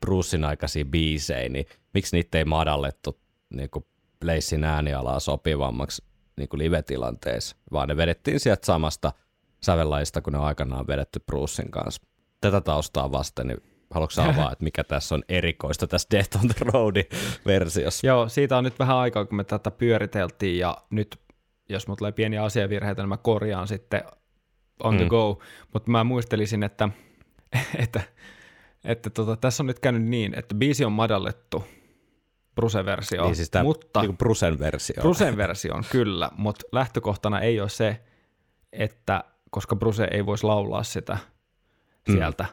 Brucein 0.01 0.45
aikaisia 0.45 0.85
biisejä, 0.85 1.49
niin 1.49 1.67
miksi 1.95 2.17
niitä 2.17 2.39
ei 2.39 2.45
madallettu 2.45 3.21
niin 3.51 3.71
kuin 3.71 3.85
Blazein 4.21 4.65
äänialaa 4.65 5.21
sopivammaksi 5.21 6.05
niin 6.37 6.49
kuin 6.49 6.59
live-tilanteessa, 6.59 7.57
vaan 7.73 7.89
ne 7.89 7.97
vedettiin 7.97 8.41
sieltä 8.41 8.67
samasta 8.67 9.13
sävellajista, 9.63 10.21
kun 10.21 10.33
ne 10.33 10.39
on 10.39 10.45
aikanaan 10.45 10.87
vedetty 10.87 11.21
Brucein 11.21 11.71
kanssa. 11.71 12.03
Tätä 12.41 12.61
taustaa 12.61 13.13
vasten, 13.13 13.47
niin 13.47 13.63
haluatko 13.91 14.13
sä 14.15 14.25
avaa, 14.25 14.53
että 14.53 14.65
mikä 14.65 14.85
tässä 14.85 15.15
on 15.15 15.23
erikoista 15.29 15.87
tässä 15.87 16.09
Death 16.11 16.37
on 16.37 16.49
the 16.49 16.65
Roadin 16.73 17.05
versiossa? 17.47 18.07
Joo, 18.07 18.29
siitä 18.29 18.59
on 18.59 18.65
nyt 18.65 18.79
vähän 18.79 18.97
aikaa, 18.97 19.25
kun 19.25 19.37
me 19.37 19.45
tätä 19.45 19.71
pyöriteltiin 19.71 20.59
ja 20.59 20.77
nyt, 20.91 21.21
jos 21.69 21.87
mulla 21.87 21.99
tulee 21.99 22.13
pieniä 22.13 22.45
asiavirheitä, 22.45 23.03
niin 23.03 23.09
mä 23.09 23.17
korjaan 23.17 23.69
sitten 23.69 24.03
on 24.83 24.97
the 24.97 25.05
Mm. 25.05 25.09
go. 25.09 25.39
Mutta 25.73 25.91
mä 25.91 26.05
muistelisin, 26.05 26.63
että, 26.63 26.89
että, 27.83 28.01
että 28.85 29.11
tota, 29.11 29.37
tässä 29.37 29.63
on 29.63 29.67
nyt 29.67 29.79
käynyt 29.79 30.03
niin, 30.03 30.39
että 30.39 30.55
biisi 30.55 30.85
on 30.85 30.93
madallettu, 30.93 31.65
Bruce-versio, 32.55 33.25
Niin 33.25 33.37
siis 33.37 33.51
tämä 33.51 33.63
mutta 33.63 34.03
niin 34.03 34.17
Brucen 34.17 34.59
versio. 34.59 35.03
Brucen 35.03 35.37
version 35.37 35.85
kyllä, 35.91 36.31
mutta 36.37 36.67
lähtökohtana 36.73 37.41
ei 37.41 37.61
ole 37.61 37.69
se, 37.69 38.01
että 38.73 39.25
koska 39.51 39.77
Bruce 39.77 40.09
ei 40.11 40.27
voisi 40.27 40.45
laulaa 40.47 40.83
sitä 40.83 41.19
Mm. 42.09 42.13
sieltä, 42.15 42.47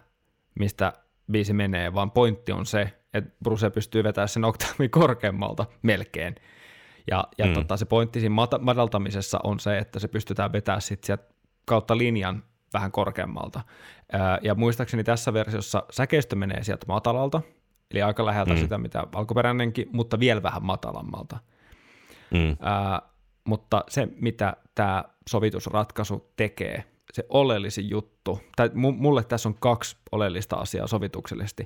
mistä 0.59 0.93
biisi 1.31 1.53
menee, 1.53 1.93
vaan 1.93 2.11
pointti 2.11 2.51
on 2.51 2.65
se, 2.65 2.93
että 3.13 3.31
Bruce 3.43 3.69
pystyy 3.69 4.03
vetämään 4.03 4.29
sen 4.29 4.45
oktaavi 4.45 4.89
korkeammalta 4.89 5.65
melkein. 5.81 6.35
Ja, 7.11 7.27
ja 7.37 7.45
Mm. 7.45 7.53
tota, 7.53 7.77
se 7.77 7.85
pointti 7.85 8.19
siinä 8.19 8.35
madaltamisessa 8.59 9.39
on 9.43 9.59
se, 9.59 9.77
että 9.77 9.99
se 9.99 10.07
pystytään 10.07 10.51
vetämään 10.53 10.81
sit 10.81 11.03
sieltä 11.03 11.23
kautta 11.65 11.97
linjan 11.97 12.43
vähän 12.73 12.91
korkeammalta. 12.91 13.61
Ja 14.41 14.55
muistaakseni 14.55 15.03
tässä 15.03 15.33
versiossa 15.33 15.83
säkeistö 15.91 16.35
menee 16.35 16.63
sieltä 16.63 16.85
matalalta, 16.87 17.41
eli 17.91 18.01
aika 18.01 18.25
läheltä 18.25 18.51
Mm. 18.53 18.57
mm. 18.57 18.61
sitä, 18.61 18.77
mitä 18.77 19.03
alkuperäinenkin, 19.15 19.89
mutta 19.93 20.19
vielä 20.19 20.43
vähän 20.43 20.65
matalammalta. 20.65 21.37
Mm. 22.31 22.57
Ää, 22.59 23.01
mutta 23.43 23.83
se, 23.89 24.07
mitä 24.21 24.53
tämä 24.75 25.03
sovitusratkaisu 25.29 26.31
tekee, 26.35 26.83
se 27.17 27.25
oleellisin 27.29 27.89
juttu, 27.89 28.39
tai 28.55 28.67
mu- 28.67 28.97
mulle 28.97 29.23
tässä 29.23 29.49
on 29.49 29.55
kaksi 29.59 29.97
oleellista 30.11 30.55
asiaa 30.55 30.87
sovituksellisesti. 30.87 31.63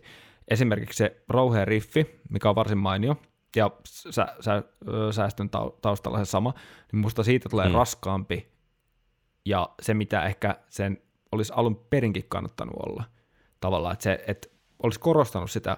Esimerkiksi 0.48 0.98
se 0.98 1.24
rouhea 1.30 1.66
riffi, 1.66 2.20
mikä 2.30 2.50
on 2.50 2.56
varsin 2.56 2.78
mainio, 2.78 3.16
ja 3.56 3.72
sä, 3.86 4.28
sä, 4.40 4.64
säästön 5.12 5.50
tau- 5.50 5.78
taustalla 5.82 6.26
se 6.26 6.26
sama, 6.26 6.54
niin 6.92 7.00
musta 7.00 7.24
siitä 7.24 7.50
tulee 7.50 7.68
mm. 7.68 7.76
raskaampi 7.76 8.52
ja 9.46 9.70
se, 9.82 9.94
mitä 9.94 10.26
ehkä 10.26 10.56
sen 10.70 11.02
olisi 11.32 11.54
alun 11.56 11.76
perinkin 11.90 12.26
kannattanut 12.30 12.76
olla. 12.76 13.04
Tavallaan, 13.60 13.94
että 13.94 14.04
se 14.04 14.24
että 14.28 14.48
olisi 14.84 15.00
korostanut 15.00 15.52
sitä, 15.52 15.78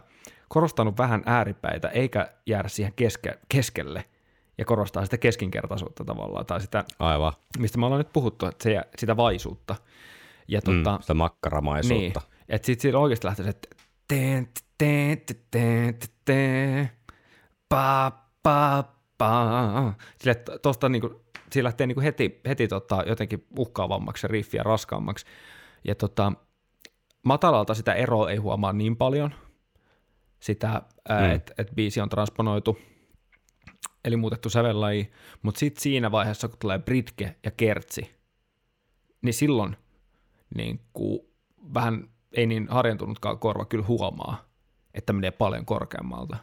korostanut 0.50 0.98
vähän 0.98 1.24
ääripäitä, 1.26 1.90
eikä 1.90 2.34
jäädä 2.46 2.68
siihen 2.68 2.94
keske, 2.96 3.40
keskelle 3.50 4.06
ja 4.58 4.66
korostaa 4.66 5.06
sitä 5.06 5.18
keskinkertaisuutta 5.18 6.06
tavallaan, 6.06 6.46
tai 6.46 6.62
sitä, 6.62 6.84
Aivan. 7.00 7.34
mistä 7.60 7.78
me 7.78 7.86
ollaan 7.86 8.00
nyt 8.00 8.14
puhuttu, 8.14 8.46
että 8.46 8.64
se, 8.64 8.82
sitä 8.98 9.18
vaisuutta. 9.18 9.76
Ja 10.48 10.62
tota, 10.62 10.92
Mm, 10.98 11.02
sitä 11.02 11.14
makkaramaisuutta. 11.14 12.20
niin, 12.20 12.44
että 12.50 12.66
sitten 12.66 12.82
siinä 12.82 12.98
oikeasti 13.00 13.28
lähtee 13.28 13.44
se, 13.44 13.50
että 13.50 13.70
teen, 14.08 14.48
teen, 14.78 15.22
teen, 15.52 15.98
teen, 16.26 16.90
pa, 17.70 18.12
pa, 18.44 18.84
pa. 19.18 19.94
Sille, 20.18 20.36
tosta 20.62 20.90
niinku, 20.90 21.22
siinä 21.52 21.64
lähtee 21.64 21.88
niinku 21.88 22.02
heti, 22.02 22.42
heti 22.48 22.68
tota, 22.68 23.04
jotenkin 23.08 23.46
uhkaavammaksi 23.58 24.22
se 24.22 24.28
riffi 24.28 24.58
ja 24.58 24.64
raskaammaksi. 24.64 25.26
Ja 25.84 25.96
tota, 25.96 26.34
matalalta 27.24 27.74
sitä 27.74 27.94
eroa 27.94 28.30
ei 28.30 28.38
huomaa 28.38 28.74
niin 28.74 28.96
paljon, 28.98 29.34
sitä, 30.40 30.82
mm. 31.10 31.32
että 31.32 31.54
et 31.58 31.72
biisi 31.76 32.02
on 32.02 32.10
transponoitu, 32.10 32.78
eli 34.06 34.16
muutettu 34.18 34.50
sävellaji, 34.50 35.12
mutta 35.42 35.60
sitten 35.60 35.82
siinä 35.82 36.12
vaiheessa, 36.12 36.48
kun 36.48 36.58
tulee 36.60 36.80
Britke 36.80 37.36
ja 37.46 37.52
Kertsi, 37.52 38.16
niin 39.22 39.34
silloin 39.34 39.78
niin 40.56 40.80
kuin 40.94 41.20
vähän 41.74 42.10
ei 42.32 42.46
niin 42.48 42.68
harjentunutkaan 42.70 43.40
korva 43.40 43.66
kyllä 43.66 43.86
huomaa, 43.86 44.46
että 44.94 45.14
menee 45.14 45.32
paljon 45.32 45.66
korkeammalta. 45.66 46.38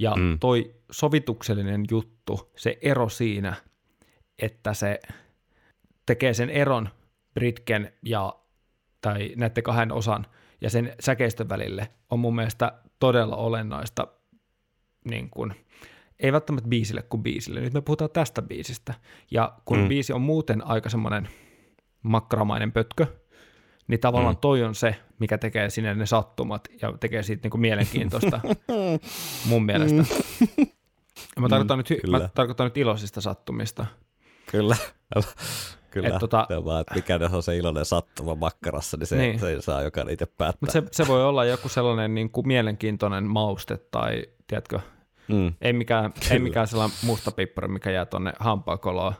Ja 0.00 0.14
Mm. 0.14 0.38
toi 0.38 0.74
sovituksellinen 0.90 1.84
juttu, 1.90 2.52
se 2.56 2.78
ero 2.82 3.08
siinä, 3.08 3.54
että 4.38 4.74
se 4.74 5.00
tekee 6.06 6.34
sen 6.34 6.50
eron 6.50 6.88
Britken 7.34 7.92
ja 8.02 8.36
tai 9.00 9.32
näiden 9.36 9.62
kahden 9.62 9.92
osan 9.92 10.26
ja 10.60 10.70
sen 10.70 10.94
säkeistön 11.00 11.48
välille 11.48 11.88
on 12.10 12.18
mun 12.18 12.34
mielestä 12.36 12.72
todella 12.98 13.36
olennaista, 13.36 14.08
niin 15.04 15.30
kuin, 15.30 15.54
ei 16.20 16.32
välttämättä 16.32 16.68
biisille 16.68 17.02
kuin 17.02 17.22
biisille. 17.22 17.60
Nyt 17.60 17.72
me 17.74 17.80
puhutaan 17.80 18.10
tästä 18.10 18.42
biisistä. 18.42 18.94
Ja 19.30 19.52
kun 19.64 19.76
Mm. 19.76 19.82
mm. 19.82 19.88
biisi 19.88 20.12
on 20.12 20.20
muuten 20.20 20.66
aika 20.66 20.90
semmoinen 20.90 21.28
makkaramainen 22.02 22.72
pötkö, 22.72 23.06
niin 23.88 24.00
tavallaan 24.00 24.34
Mm. 24.34 24.38
mm. 24.38 24.40
toi 24.40 24.62
on 24.62 24.74
se, 24.74 24.96
mikä 25.18 25.38
tekee 25.38 25.70
sinne 25.70 25.94
ne 25.94 26.06
sattumat 26.06 26.68
ja 26.82 26.92
tekee 27.00 27.22
siitä 27.22 27.40
niinku 27.42 27.58
mielenkiintoista 27.58 28.40
mun 29.48 29.64
mielestä. 29.66 30.04
Ja 31.36 31.42
Mä 31.42 31.48
tarkoitan, 31.48 31.78
nyt, 31.78 31.90
Mm, 31.90 31.96
kyllä. 32.00 32.18
mä 32.18 32.28
tarkoitan 32.34 32.64
nyt 32.66 32.76
iloisista 32.76 33.20
sattumista. 33.20 33.86
Kyllä. 34.50 34.76
Kyllä. 35.90 36.08
Et 36.08 36.14
tota- 36.14 36.64
vaan, 36.64 36.80
että 36.80 36.94
mikä 36.94 37.18
on 37.32 37.42
se 37.42 37.56
iloinen 37.56 37.84
sattuma 37.84 38.34
makkarassa, 38.34 38.96
niin 38.96 39.06
se, 39.06 39.16
Niin. 39.16 39.38
se 39.38 39.56
saa 39.60 39.82
jokainen 39.82 40.14
itse 40.14 40.26
päättää. 40.26 40.58
Mutta 40.60 40.72
se, 40.72 40.82
se 40.92 41.06
voi 41.08 41.24
olla 41.24 41.44
joku 41.44 41.68
sellainen 41.68 42.14
niin 42.14 42.30
kuin 42.30 42.46
mielenkiintoinen 42.46 43.24
mauste 43.24 43.76
tai, 43.90 44.22
tiedätkö, 44.46 44.80
mm. 45.28 45.52
ei 45.60 45.72
mikään, 45.72 46.12
ei 46.30 46.38
mikään 46.38 46.66
sellainen 46.66 46.98
musta 47.02 47.32
pippari, 47.32 47.68
mikä 47.68 47.90
jää 47.90 48.06
tonne 48.06 48.32
hampaakoloon. 48.38 49.14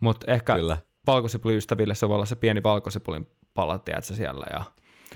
Mutta 0.00 0.32
ehkä 0.32 0.54
Kyllä. 0.54 0.76
valkosipuliystäville 1.06 1.94
se 1.94 2.08
voi 2.08 2.14
olla 2.14 2.24
se 2.24 2.36
pieni 2.36 2.62
valkosipulin 2.62 3.26
pala, 3.54 3.78
tiedätkö, 3.78 4.14
siellä 4.14 4.46
ja, 4.52 4.64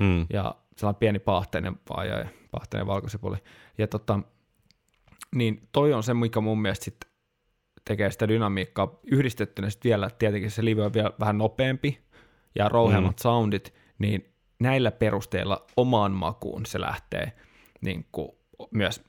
Mm. 0.01 0.27
ja 0.31 0.55
sellainen 0.77 0.99
pieni 0.99 1.19
pahteinen, 1.19 1.77
ai, 1.91 2.11
ai, 2.11 2.25
pahteinen 2.51 2.87
valkosipuli. 2.87 3.37
Ja 3.79 3.87
tota, 3.87 4.21
niin 5.35 5.69
toi 5.73 5.93
on 5.93 6.03
se, 6.03 6.15
mikä 6.15 6.41
mun 6.41 6.63
mielestä 6.63 6.85
sit 6.85 6.97
tekee 7.85 8.11
sitä 8.11 8.29
dynamiikkaa 8.29 8.99
yhdistettynä 9.11 9.71
sit 9.71 9.85
vielä, 9.85 10.11
tietenkin 10.11 10.51
se 10.51 10.65
live 10.65 10.83
on 10.83 10.93
vielä 10.93 11.11
vähän 11.21 11.39
nopeampi 11.39 11.99
ja 12.55 12.69
rouheammat 12.69 13.17
mm. 13.17 13.23
soundit, 13.23 13.75
niin 13.99 14.35
näillä 14.61 14.91
perusteilla 14.91 15.67
omaan 15.77 16.13
makuun 16.13 16.67
se 16.67 16.81
lähtee 16.81 17.33
niin 17.81 18.07
kuin 18.13 18.29
myös 18.71 19.05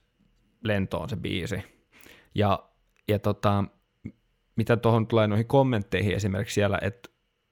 lentoon 0.63 1.09
se 1.09 1.15
biisi. 1.15 1.63
Ja, 2.35 2.69
ja 3.07 3.19
tota, 3.19 3.63
mitä 4.55 4.77
tuohon 4.77 5.07
tulee 5.07 5.27
noihin 5.27 5.47
kommentteihin 5.47 6.13
esimerkiksi 6.15 6.53
siellä, 6.53 6.79
että 6.81 7.09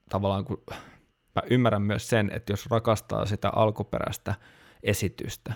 tavallaan 0.10 0.45
kun 0.45 0.64
mä 1.36 1.41
ymmärrän 1.49 1.82
myös 1.82 2.10
sen, 2.10 2.32
että 2.34 2.53
jos 2.53 2.65
rakastaa 2.69 3.26
sitä 3.26 3.49
alkuperäistä 3.49 4.36
esitystä, 4.84 5.53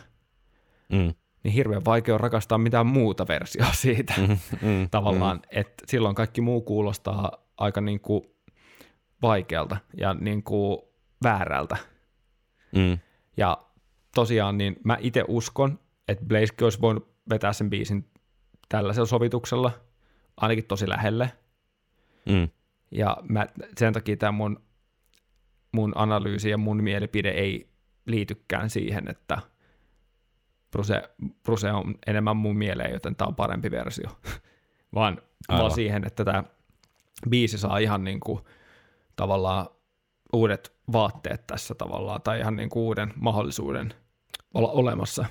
Mm. 0.89 1.13
niin 1.43 1.53
hirveän 1.53 1.85
vaikea 1.85 2.13
on 2.13 2.19
rakastaa 2.19 2.57
mitään 2.57 2.87
muuta 2.87 3.27
versiota 3.27 3.73
siitä 3.73 4.13
Mm. 4.61 4.89
tavallaan, 4.91 5.37
mm. 5.37 5.43
että 5.51 5.83
silloin 5.87 6.15
kaikki 6.15 6.41
muu 6.41 6.61
kuulostaa 6.61 7.31
aika 7.57 7.81
niin 7.81 7.99
kuin 7.99 8.21
vaikealta 9.21 9.77
ja 9.97 10.13
niin 10.13 10.43
kuin 10.43 10.77
väärältä. 11.23 11.77
Mm. 12.75 12.99
Ja 13.37 13.57
tosiaan 14.15 14.57
niin 14.57 14.75
mä 14.83 14.97
itse 14.99 15.25
uskon, 15.27 15.79
että 16.07 16.25
Blazekin 16.25 16.63
olisi 16.63 16.81
voinut 16.81 17.08
vetää 17.29 17.53
sen 17.53 17.69
biisin 17.69 18.09
tällaisella 18.69 19.05
sovituksella, 19.05 19.71
ainakin 20.37 20.65
tosi 20.65 20.89
lähelle. 20.89 21.31
Mm. 22.25 22.49
Ja 22.91 23.17
mä, 23.29 23.47
sen 23.77 23.93
takia 23.93 24.17
tämä 24.17 24.31
mun, 24.31 24.63
mun 25.71 25.93
analyysi 25.95 26.49
ja 26.49 26.57
mun 26.57 26.83
mielipide 26.83 27.29
ei 27.29 27.69
liitykään 28.05 28.69
siihen, 28.69 29.07
että 29.07 29.37
Bruse, 30.71 31.09
Bruse 31.43 31.71
on 31.71 31.95
enemmän 32.07 32.37
mun 32.37 32.57
mieleen, 32.57 32.93
joten 32.93 33.15
tämä 33.15 33.27
on 33.27 33.35
parempi 33.35 33.71
versio. 33.71 34.09
vaan, 34.95 35.21
Aivan. 35.47 35.61
vaan 35.61 35.71
siihen, 35.71 36.07
että 36.07 36.25
tämä 36.25 36.43
biisi 37.29 37.57
saa 37.57 37.77
ihan 37.77 38.03
niin 38.03 38.19
kuin, 38.19 38.39
tavallaan 39.15 39.67
uudet 40.33 40.73
vaatteet 40.91 41.47
tässä 41.47 41.75
tavallaan, 41.75 42.21
tai 42.21 42.39
ihan 42.39 42.55
niin 42.55 42.69
kuin 42.69 42.83
uuden 42.83 43.13
mahdollisuuden 43.15 43.93
olla 44.53 44.71
olemassa. 44.71 45.25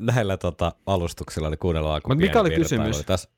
Näillä 0.00 0.36
tota, 0.36 0.72
alustuksilla 0.86 1.50
niin 1.50 1.58
kuunnellaan 1.58 2.00
Mut 2.08 2.18
mikä 2.18 2.40
oli 2.40 2.50
kysymys? 2.50 3.02
Tässä. 3.06 3.28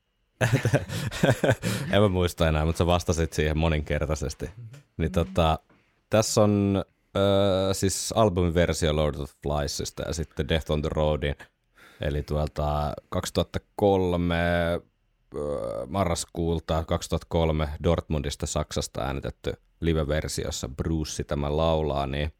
en 1.91 2.01
mä 2.01 2.07
muista 2.07 2.47
enää, 2.47 2.65
mutta 2.65 2.77
sä 2.77 2.85
vastasit 2.85 3.33
siihen 3.33 3.57
moninkertaisesti. 3.57 4.49
Niin 4.97 5.11
tota, 5.11 5.59
tässä 6.09 6.41
on 6.43 6.83
äh, 7.17 7.21
siis 7.73 8.13
albumin 8.15 8.53
versio 8.53 8.95
Lord 8.95 9.15
of 9.15 9.31
Fliesista 9.43 10.03
ja 10.07 10.13
sitten 10.13 10.49
Death 10.49 10.71
on 10.71 10.81
the 10.81 10.89
Roadin, 10.93 11.35
eli 12.01 12.23
tuolta 12.23 12.93
2003 13.09 14.35
äh, 14.35 14.81
marraskuulta 15.87 16.83
2003 16.83 17.69
Dortmundista 17.83 18.45
Saksasta 18.45 19.01
äänitetty 19.01 19.53
live-versiossa 19.79 20.69
Bruce 20.69 21.23
tämän 21.23 21.57
laulaa, 21.57 22.07
niin 22.07 22.33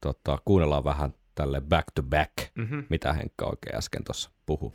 tota, 0.00 0.38
kuunnellaan 0.44 0.84
vähän 0.84 1.14
tälle 1.40 1.60
back 1.60 1.84
to 1.94 2.02
back, 2.02 2.32
Mhm. 2.56 2.78
mitä 2.90 3.12
Henkka 3.12 3.46
oikein 3.46 3.76
äsken 3.78 4.04
tuossa 4.04 4.30
puhui. 4.46 4.72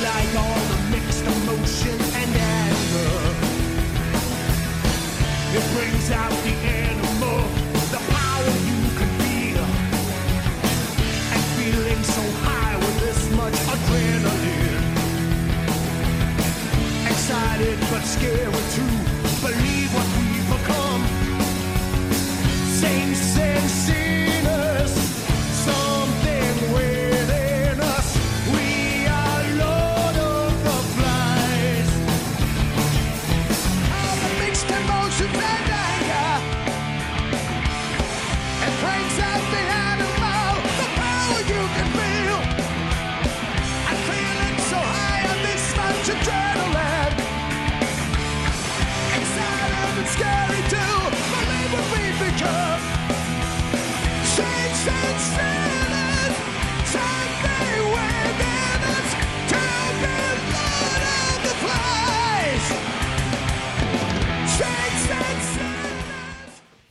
Like 0.00 0.38
all 0.38 0.60
the 0.60 0.96
mixed 0.96 1.26
emotion 1.26 1.94
and 2.22 2.36
anger. 2.36 3.34
It 5.54 5.64
brings 5.74 6.10
out 6.10 6.42
the 6.44 6.54
animal, 6.88 7.42
the 7.90 7.98
power 8.12 8.54
you 8.68 8.98
can 8.98 9.08
feel. 9.18 9.64
And 11.32 11.42
feeling 11.56 12.04
so 12.04 12.22
high 12.44 12.76
with 12.78 12.98
this 13.06 13.30
much 13.30 13.54
adrenaline. 13.72 14.84
Excited 17.10 17.78
but 17.90 18.04
scared 18.04 18.54
too. 18.76 19.07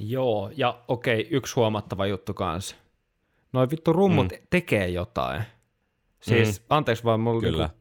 Joo, 0.09 0.51
ja 0.55 0.83
okei, 0.87 1.27
yksi 1.31 1.55
huomattava 1.55 2.05
juttu 2.05 2.33
kanssa. 2.33 2.75
Noi 3.53 3.69
vittu 3.71 3.93
rummut 3.93 4.31
mm. 4.31 4.37
tekee 4.49 4.89
jotain. 4.89 5.43
Siis, 6.19 6.59
mm. 6.59 6.65
anteeksi 6.69 7.03
vaan, 7.03 7.19
mulla 7.19 7.41
Kyllä. 7.41 7.63
niinku 7.63 7.79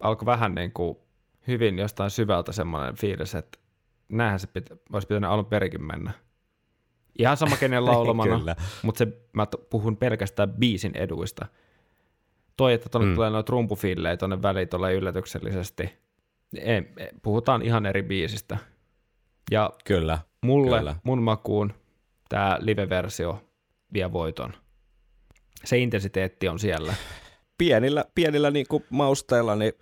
alkoi 0.00 0.26
vähän 0.26 0.54
niin 0.54 0.72
kuin 0.72 0.98
hyvin 1.46 1.78
jostain 1.78 2.10
syvältä 2.10 2.52
semmoinen 2.52 2.96
fiilis, 2.96 3.34
että 3.34 3.58
näinhän 4.08 4.40
se 4.40 4.46
pitä, 4.46 4.76
olisi 4.92 5.08
pitänyt 5.08 5.30
alun 5.30 5.46
perikin 5.46 5.82
mennä. 5.82 6.12
Ihan 7.18 7.36
sama 7.36 7.56
kenen 7.56 7.84
laulamana, 7.92 8.56
mutta 8.82 8.98
se, 8.98 9.08
mä 9.32 9.46
puhun 9.70 9.96
pelkästään 9.96 10.52
biisin 10.52 10.96
eduista. 10.96 11.46
Toi, 12.56 12.72
että 12.72 12.88
tuonne 12.88 13.08
mm. 13.08 13.14
tulee 13.14 13.30
noita 13.30 13.50
rumpufillejä 13.50 14.16
tuonne 14.16 14.42
väliin 14.42 14.68
tulee 14.68 14.94
yllätyksellisesti. 14.94 15.82
Ei, 16.58 16.92
ei, 16.96 17.08
puhutaan 17.22 17.62
ihan 17.62 17.86
eri 17.86 18.02
biisistä. 18.02 18.58
Ja 19.50 19.70
Kyllä. 19.84 20.18
mulle, 20.42 20.78
Kyllä. 20.78 20.96
mun 21.04 21.22
makuun, 21.22 21.72
tämä 22.28 22.58
live-versio 22.60 23.44
vie 23.92 24.12
voiton. 24.12 24.54
Se 25.64 25.78
intensiteetti 25.78 26.48
on 26.48 26.58
siellä. 26.58 26.94
Pienillä, 27.58 28.04
pienillä 28.14 28.50
niin 28.50 28.66
kuin 28.68 28.84
mausteilla, 28.90 29.56
niin 29.56 29.72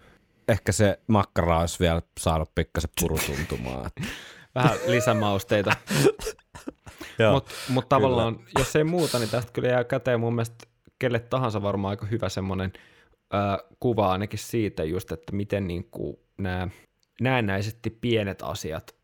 ehkä 0.49 0.73
se 0.73 1.01
makkara 1.07 1.61
olisi 1.61 1.79
vielä 1.81 2.03
saanut 2.21 2.55
pikkasen 2.55 2.91
purutuntumaan. 3.01 3.91
Vähän 4.55 4.79
lisämausteita. 4.87 5.77
Mutta 7.33 7.51
mut 7.69 7.89
tavallaan, 7.89 8.41
jos 8.59 8.77
ei 8.77 8.85
muuta, 8.85 9.19
niin 9.19 9.31
tästä 9.31 9.53
kyllä 9.53 9.69
jää 9.69 9.85
käteen 9.85 10.21
mun 10.21 10.35
mielestä 10.35 10.67
kelle 10.99 11.19
tahansa 11.19 11.63
varmaan 11.63 11.91
aika 11.91 12.07
hyvä 12.07 12.29
semmoinen 12.29 12.73
ö, 13.35 13.65
kuva 13.81 14.13
ainakin 14.13 14.39
siitä 14.39 14.85
just, 14.85 15.13
että 15.13 15.37
miten 15.37 15.67
niinku 15.67 16.21
nämä 16.39 16.69
näennäisesti 17.21 17.91
pienet 17.91 18.43
asiat 18.43 18.95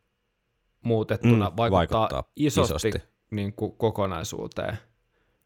muutettuna 0.86 1.50
Mm, 1.50 1.56
vaikuttaa, 1.56 2.00
vaikuttaa 2.00 2.24
isosti, 2.36 2.70
isosti. 2.74 2.88
isosti. 2.88 3.08
Niinku 3.30 3.70
kokonaisuuteen 3.70 4.78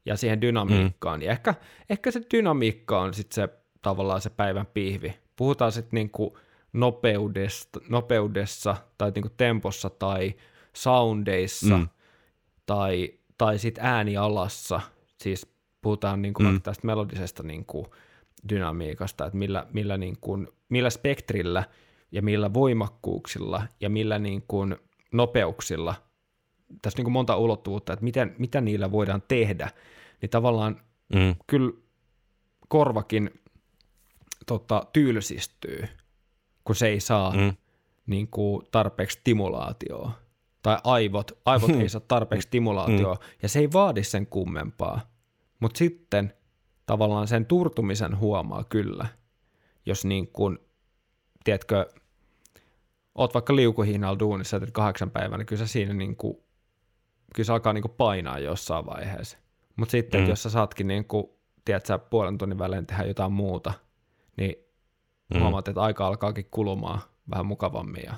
ja 0.06 0.16
siihen 0.16 0.40
dynamiikkaan. 0.40 1.20
Mm. 1.20 1.24
Ja 1.24 1.32
ehkä, 1.32 1.54
ehkä 1.90 2.10
se 2.10 2.20
dynamiikka 2.34 3.00
on 3.00 3.14
sitten 3.14 3.34
se 3.34 3.48
tavallaan 3.82 4.20
se 4.20 4.30
päivän 4.30 4.66
pihvi. 4.66 5.14
Puhutaan 5.36 5.72
sitten 5.72 5.90
niinku 5.96 6.38
nopeudesta, 6.72 7.80
nopeudessa 7.88 8.76
tai 8.98 9.10
niinku 9.10 9.28
tempossa 9.36 9.90
tai 9.90 10.34
soundeissa 10.72 11.76
Mm. 11.76 11.88
tai, 12.66 13.14
tai 13.38 13.58
sitten 13.58 13.84
äänialassa. 13.84 14.80
Siis 15.20 15.46
puhutaan 15.82 16.22
niinku 16.22 16.42
mm. 16.42 16.62
tästä 16.62 16.86
melodisesta 16.86 17.42
niinku 17.42 17.86
dynamiikasta, 18.48 19.26
että 19.26 19.38
millä, 19.38 19.66
millä, 19.72 19.96
niinku, 19.98 20.38
millä 20.68 20.90
spektrillä 20.90 21.64
ja 22.12 22.22
millä 22.22 22.54
voimakkuuksilla 22.54 23.62
ja 23.80 23.90
millä 23.90 24.18
niinku 24.18 24.66
nopeuksilla 25.12 25.94
tässä 26.82 27.02
niin 27.02 27.12
monta 27.12 27.36
ulottuvuutta, 27.36 27.92
että 27.92 28.04
miten, 28.04 28.34
mitä 28.38 28.60
niillä 28.60 28.92
voidaan 28.92 29.22
tehdä, 29.28 29.70
niin 30.22 30.30
tavallaan 30.30 30.80
Mm. 31.14 31.34
kyllä 31.46 31.72
korvakin 32.68 33.30
tota, 34.46 34.86
tylsistyy, 34.92 35.88
kun 36.64 36.74
se 36.76 36.86
ei 36.86 37.00
saa 37.00 37.30
Mm. 37.30 37.38
mm. 37.40 37.56
niin 38.06 38.28
kuin, 38.28 38.66
tarpeeksi 38.70 39.18
stimulaatioa. 39.20 40.12
Tai 40.62 40.78
aivot, 40.84 41.32
aivot 41.44 41.70
ei 41.70 41.88
saa 41.88 42.00
tarpeeksi 42.08 42.46
stimulaatioa, 42.48 43.16
ja 43.42 43.48
se 43.48 43.58
ei 43.58 43.72
vaadi 43.72 44.04
sen 44.04 44.26
kummempaa. 44.26 45.00
Mutta 45.60 45.78
sitten 45.78 46.34
tavallaan 46.86 47.28
sen 47.28 47.46
turtumisen 47.46 48.18
huomaa 48.18 48.64
kyllä, 48.64 49.06
jos 49.86 50.04
niin 50.04 50.28
kuin, 50.32 50.58
tiedätkö, 51.44 51.86
oot 53.20 53.34
vaikka 53.34 53.56
liukuhihnalla 53.56 54.18
duunissa 54.18 54.60
teet 54.60 54.70
kahdeksan 54.70 55.10
päivää, 55.10 55.38
niin 55.38 55.46
kyllä 55.46 55.66
se 55.66 55.72
siinä 55.72 55.94
niin 55.94 56.16
kuin, 56.16 56.36
kyllä 57.34 57.46
se 57.46 57.52
alkaa 57.52 57.72
niin 57.72 57.82
kuin 57.82 57.94
painaa 57.96 58.38
jossain 58.38 58.86
vaiheessa. 58.86 59.38
Mutta 59.76 59.92
sitten, 59.92 60.20
mm. 60.20 60.28
jos 60.28 60.42
sä 60.42 60.50
saatkin 60.50 60.86
niin 60.86 61.04
kuin, 61.04 61.26
tiedät 61.64 61.86
sä, 61.86 61.98
puolen 61.98 62.38
tunnin 62.38 62.58
välein 62.58 62.86
tehdä 62.86 63.04
jotain 63.04 63.32
muuta, 63.32 63.72
niin 64.36 64.54
mm. 65.34 65.40
huomaat, 65.40 65.68
että 65.68 65.80
aika 65.80 66.06
alkaakin 66.06 66.48
kulumaan 66.50 67.00
vähän 67.30 67.46
mukavammin. 67.46 68.02
Ja... 68.06 68.14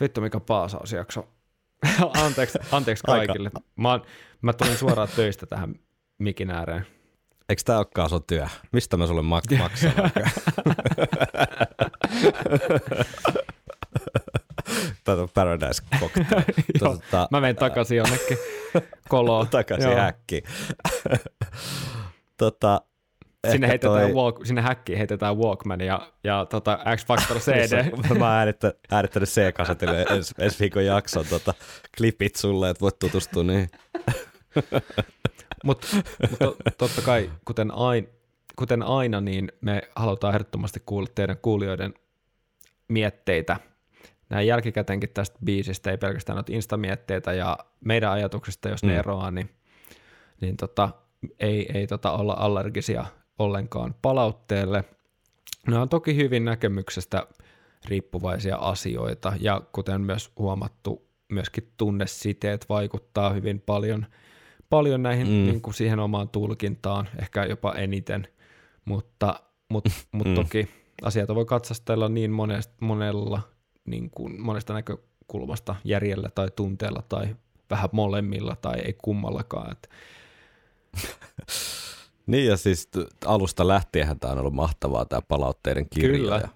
Vittu, 0.00 0.20
mikä 0.20 0.40
paasausjakso. 0.40 1.28
anteeksi, 2.24 2.58
anteeksi 2.72 3.04
kaikille. 3.04 3.50
Mä, 3.76 3.90
oon- 3.90 4.02
mä 4.42 4.52
tulin 4.52 4.76
suoraan 4.76 5.08
töistä 5.16 5.46
tähän 5.46 5.74
mikin 6.18 6.50
ääreen. 6.50 6.86
Eikö 7.48 7.62
tämä 7.64 7.78
olekaan 7.78 8.08
sun 8.08 8.24
työ? 8.26 8.46
Mistä 8.72 8.96
mä 8.96 9.06
sulle 9.06 9.22
mak- 9.22 9.58
maksan? 9.58 9.92
On 15.08 15.28
Paradise 15.34 15.82
Cocktail. 16.00 16.42
Tota, 16.78 17.28
mä 17.30 17.40
menen 17.40 17.56
takaisin 17.56 17.96
jonnekin 17.96 18.38
koloon. 19.08 19.48
takaisin 19.48 19.96
häkkiin. 19.96 20.42
tota, 22.36 22.80
Sinne, 23.50 23.68
heitetään 23.68 24.02
toi- 24.02 24.12
walk, 24.12 24.46
sinne 24.46 24.62
häkkiin 24.62 24.98
heitetään 24.98 25.36
Walkman 25.38 25.80
ja, 25.80 26.12
ja 26.24 26.44
tota 26.50 26.78
X 26.96 27.06
Factor 27.06 27.38
CD. 27.38 27.92
Mä 28.18 28.24
oon 28.26 28.34
äänittänyt, 28.36 28.78
äänittänyt 28.90 29.28
C-kasetille 29.28 30.02
ensi, 30.10 30.34
ensi 30.38 30.60
viikon 30.60 30.84
jakson 30.84 31.24
tota, 31.30 31.54
klipit 31.96 32.36
sulle, 32.36 32.70
että 32.70 32.80
voit 32.80 32.98
tutustua 32.98 33.42
niihin. 33.42 33.68
Mutta 35.64 35.86
mut 36.30 36.38
to, 36.38 36.56
totta 36.78 37.02
kai, 37.02 37.30
kuten, 37.44 37.70
ain, 37.74 38.08
kuten 38.56 38.82
aina, 38.82 39.20
niin 39.20 39.52
me 39.60 39.82
halutaan 39.96 40.34
ehdottomasti 40.34 40.82
kuulla 40.86 41.08
teidän 41.14 41.36
kuulijoiden 41.42 41.94
mietteitä. 42.88 43.56
Näin 44.30 44.46
jälkikäteenkin 44.46 45.10
tästä 45.14 45.38
biisistä, 45.44 45.90
ei 45.90 45.98
pelkästään 45.98 46.34
noita 46.36 46.52
instamietteitä 46.52 47.32
ja 47.32 47.58
meidän 47.84 48.12
ajatuksista, 48.12 48.68
jos 48.68 48.82
ne 48.82 48.92
Mm. 48.92 48.98
eroaa, 48.98 49.30
niin, 49.30 49.50
niin 50.40 50.56
tota, 50.56 50.88
ei, 51.40 51.70
ei 51.74 51.86
tota 51.86 52.12
olla 52.12 52.36
allergisia 52.38 53.04
ollenkaan 53.38 53.94
palautteelle. 54.02 54.84
Ne 55.66 55.78
on 55.78 55.88
toki 55.88 56.16
hyvin 56.16 56.44
näkemyksestä 56.44 57.26
riippuvaisia 57.88 58.56
asioita, 58.56 59.32
ja 59.40 59.62
kuten 59.72 60.00
myös 60.00 60.32
huomattu, 60.38 61.08
myöskin 61.32 61.72
tunnesiteet 61.76 62.68
vaikuttaa 62.68 63.30
hyvin 63.30 63.60
paljon, 63.60 64.06
paljon 64.70 65.02
näihin 65.02 65.26
Mm. 65.26 65.32
niin 65.32 65.60
kuin 65.62 65.74
siihen 65.74 65.98
omaan 65.98 66.28
tulkintaan, 66.28 67.08
ehkä 67.18 67.44
jopa 67.44 67.72
eniten, 67.72 68.28
mutta, 68.84 69.40
mutta, 69.68 69.90
mutta 70.12 70.28
Mm. 70.30 70.34
toki 70.34 70.68
asioita 71.02 71.34
voi 71.34 71.44
katsastella 71.44 72.08
niin 72.08 72.30
monesta, 72.30 72.74
monella, 72.80 73.40
niin 73.90 74.10
kuin 74.10 74.40
monesta 74.40 74.72
näkökulmasta, 74.72 75.76
järjellä 75.84 76.28
tai 76.34 76.48
tunteella 76.56 77.02
tai 77.08 77.36
vähän 77.70 77.88
molemmilla 77.92 78.56
tai 78.56 78.78
ei 78.78 78.92
kummallakaan. 78.92 79.72
Että 79.72 79.88
Niin 82.28 82.46
ja 82.46 82.56
siis 82.56 82.88
alusta 83.24 83.68
lähtienhän 83.68 84.20
tämä 84.20 84.32
on 84.32 84.38
ollut 84.38 84.54
mahtavaa 84.54 85.04
tämä 85.04 85.22
palautteiden 85.22 85.86
kirja. 85.90 86.18
Kyllä. 86.18 86.36
Ja, 86.36 86.48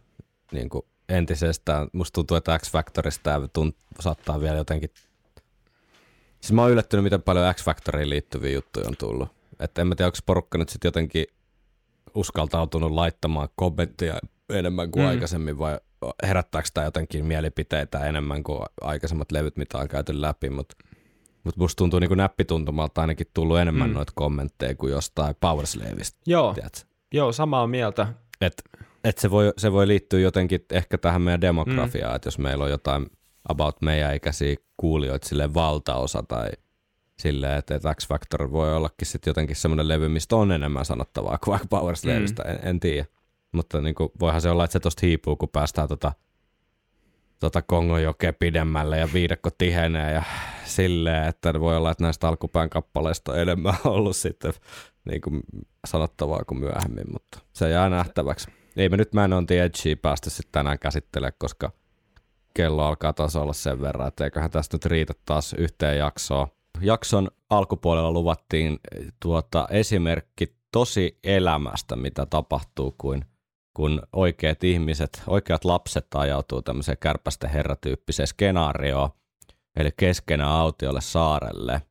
niin 0.52 0.68
kuin 0.68 0.82
entisestään, 1.08 1.88
musta 1.92 2.14
tuntuu, 2.14 2.36
että 2.36 2.58
X-Factorista 2.58 3.22
tämä 3.22 3.48
tunt, 3.52 3.76
saattaa 4.00 4.40
vielä 4.40 4.56
jotenkin... 4.56 4.90
Siis 6.40 6.52
mä 6.52 6.62
oon 6.62 6.70
yllättynyt, 6.70 7.04
miten 7.04 7.22
paljon 7.22 7.54
X-Factoriin 7.54 8.10
liittyviä 8.10 8.50
juttuja 8.50 8.88
on 8.88 8.96
tullut. 8.98 9.28
Että 9.60 9.80
en 9.80 9.86
mä 9.86 9.94
tiedä, 9.94 10.06
onko 10.06 10.18
porukka 10.26 10.58
nyt 10.58 10.68
sitten 10.68 10.88
jotenkin 10.88 11.26
uskaltautunut 12.14 12.92
laittamaan 12.92 13.48
kommentteja 13.56 14.18
enemmän 14.48 14.90
kuin. 14.90 15.04
Mm. 15.04 15.08
aikaisemmin 15.08 15.58
vai 15.58 15.80
herättääkö 16.22 16.68
tämä 16.74 16.84
jotenkin 16.84 17.24
mielipiteitä 17.24 18.06
enemmän 18.06 18.42
kuin 18.42 18.62
aikaisemmat 18.80 19.32
levyt, 19.32 19.56
mitä 19.56 19.78
on 19.78 19.88
käyty 19.88 20.20
läpi, 20.20 20.50
mutta 20.50 20.76
mut 21.44 21.56
musta 21.56 21.78
tuntuu 21.78 22.00
niin 22.00 22.16
näppituntumalta 22.16 23.00
ainakin 23.00 23.26
tullut 23.34 23.58
enemmän 23.58 23.88
mm. 23.88 23.94
Noita 23.94 24.12
kommentteja 24.14 24.74
kuin 24.74 24.92
jostain 24.92 25.34
Powerslavista, 25.40 26.18
joo, 26.26 26.54
tiedätkö? 26.54 26.80
joo, 27.12 27.32
samaa 27.32 27.66
mieltä. 27.66 28.06
Et, 28.40 28.62
et 29.04 29.18
se, 29.18 29.30
voi, 29.30 29.52
se 29.56 29.72
voi 29.72 29.88
liittyä 29.88 30.20
jotenkin 30.20 30.64
ehkä 30.72 30.98
tähän 30.98 31.22
meidän 31.22 31.40
demografiaan, 31.40 32.12
mm. 32.12 32.16
että 32.16 32.26
jos 32.26 32.38
meillä 32.38 32.64
on 32.64 32.70
jotain 32.70 33.06
about 33.48 33.82
meidän 33.82 34.14
ikäisiä 34.14 34.56
kuulijoita 34.76 35.28
sille 35.28 35.54
valtaosa 35.54 36.24
tai 36.28 36.50
silleen, 37.18 37.58
että, 37.58 37.74
että 37.74 37.94
X 37.94 38.08
Factor 38.08 38.52
voi 38.52 38.76
ollakin 38.76 39.06
sitten 39.06 39.30
jotenkin 39.30 39.56
semmoinen 39.56 39.88
levy, 39.88 40.08
mistä 40.08 40.36
on 40.36 40.52
enemmän 40.52 40.84
sanottavaa 40.84 41.38
kuin 41.38 41.52
vaikka 41.52 41.68
Power 41.68 41.96
Slavista, 41.96 42.42
mm. 42.42 42.50
en, 42.50 42.58
en 42.62 42.80
tiedä. 42.80 43.06
Mutta 43.52 43.80
niin 43.80 43.94
kuin, 43.94 44.10
voihan 44.20 44.40
se 44.40 44.50
olla, 44.50 44.64
että 44.64 44.72
se 44.72 44.80
tosta 44.80 45.06
hiipuu, 45.06 45.36
kun 45.36 45.48
päästään 45.48 45.88
tota, 45.88 46.12
tota 47.38 47.62
Kongojokea 47.62 48.32
pidemmälle 48.32 48.98
ja 48.98 49.08
viidakko 49.12 49.50
tihenee 49.58 50.12
ja 50.12 50.22
silleen, 50.64 51.28
että 51.28 51.60
voi 51.60 51.76
olla, 51.76 51.90
että 51.90 52.04
näistä 52.04 52.28
alkupään 52.28 52.70
kappaleista 52.70 53.32
on 53.32 53.38
enemmän 53.38 53.74
ollut 53.84 54.16
sitten 54.16 54.52
niin 55.04 55.20
kuin 55.20 55.40
sanottavaa 55.86 56.44
kuin 56.44 56.60
myöhemmin, 56.60 57.12
mutta 57.12 57.38
se 57.52 57.70
jää 57.70 57.88
nähtäväksi. 57.88 58.48
Ei 58.76 58.88
me 58.88 58.96
nyt 58.96 59.14
Man 59.14 59.32
on 59.32 59.46
the 59.46 59.62
Edgea 59.62 59.96
päästä 60.02 60.30
sitten 60.30 60.52
tänään 60.52 60.78
käsittelemään, 60.78 61.32
koska 61.38 61.72
kello 62.54 62.84
alkaa 62.84 63.12
taas 63.12 63.36
olla 63.36 63.52
sen 63.52 63.80
verran, 63.80 64.08
että 64.08 64.24
eiköhän 64.24 64.50
tästä 64.50 64.74
nyt 64.74 64.86
riitä 64.86 65.12
taas 65.24 65.52
yhteen 65.52 65.98
jaksoon. 65.98 66.46
Jakson 66.80 67.28
alkupuolella 67.50 68.12
luvattiin 68.12 68.78
tuota 69.20 69.68
esimerkki 69.70 70.56
tosi 70.72 71.18
elämästä, 71.24 71.96
mitä 71.96 72.26
tapahtuu, 72.26 72.94
kun, 72.98 73.24
kun 73.74 74.02
oikeat 74.12 74.64
ihmiset, 74.64 75.22
oikeat 75.26 75.64
lapset 75.64 76.06
ajautuu 76.14 76.62
tämmöiseen 76.62 76.98
kärpästen 76.98 77.50
herratyyppiseen 77.50 78.26
skenaarioon, 78.26 79.10
eli 79.76 79.90
keskenä 79.96 80.50
autiolle 80.50 81.00
saarelle. 81.00 81.82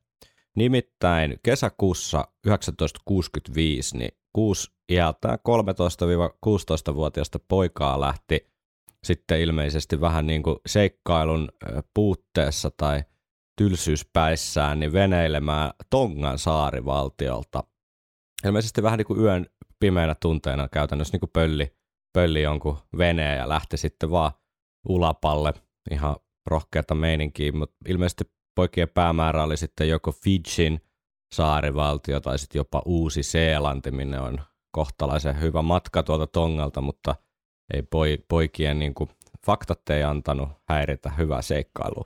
Nimittäin 0.56 1.40
kesäkuussa 1.42 2.28
1965 2.42 3.98
niin 3.98 4.10
kuusi 4.32 4.72
iältään 4.92 5.38
13-16-vuotiaasta 5.38 7.38
poikaa 7.48 8.00
lähti 8.00 8.52
sitten 9.04 9.40
ilmeisesti 9.40 10.00
vähän 10.00 10.26
niin 10.26 10.42
kuin 10.42 10.56
seikkailun 10.66 11.48
puutteessa 11.94 12.70
tai 12.76 13.02
tylsyyspäissään 13.56 14.80
niin 14.80 14.92
veneilemään 14.92 15.70
Tongan 15.90 16.38
saarivaltiolta. 16.38 17.64
Ilmeisesti 18.44 18.82
vähän 18.82 18.98
niin 18.98 19.06
kuin 19.06 19.20
yön 19.20 19.46
pimeänä 19.82 20.14
tunteena 20.14 20.68
käytännössä 20.68 21.14
niin 21.14 21.20
kuin 21.20 21.30
pölli, 21.32 21.76
pölli 22.12 22.42
jonkun 22.42 22.78
veneen 22.98 23.38
ja 23.38 23.48
lähti 23.48 23.76
sitten 23.76 24.10
vaan 24.10 24.32
ulapalle 24.88 25.54
ihan 25.90 26.16
rohkeata 26.46 26.94
meininkiä, 26.94 27.52
mutta 27.52 27.76
ilmeisesti 27.88 28.24
poikien 28.54 28.88
päämäärä 28.88 29.42
oli 29.42 29.56
sitten 29.56 29.88
joko 29.88 30.12
Fidjin 30.12 30.80
saarivaltio 31.34 32.20
tai 32.20 32.38
sitten 32.38 32.58
jopa 32.58 32.82
Uusi-Seelanti, 32.84 33.90
minne 33.90 34.20
on 34.20 34.40
kohtalaisen 34.72 35.40
hyvä 35.40 35.62
matka 35.62 36.02
tuolta 36.02 36.26
Tongalta, 36.26 36.80
mutta 36.80 37.14
ei 37.74 37.82
poi, 37.82 38.18
poikien 38.28 38.78
niin 38.78 38.94
kuin, 38.94 39.10
faktat 39.46 39.90
ei 39.90 40.02
antanut 40.02 40.48
häiritä 40.68 41.10
hyvää 41.10 41.42
seikkailua. 41.42 42.04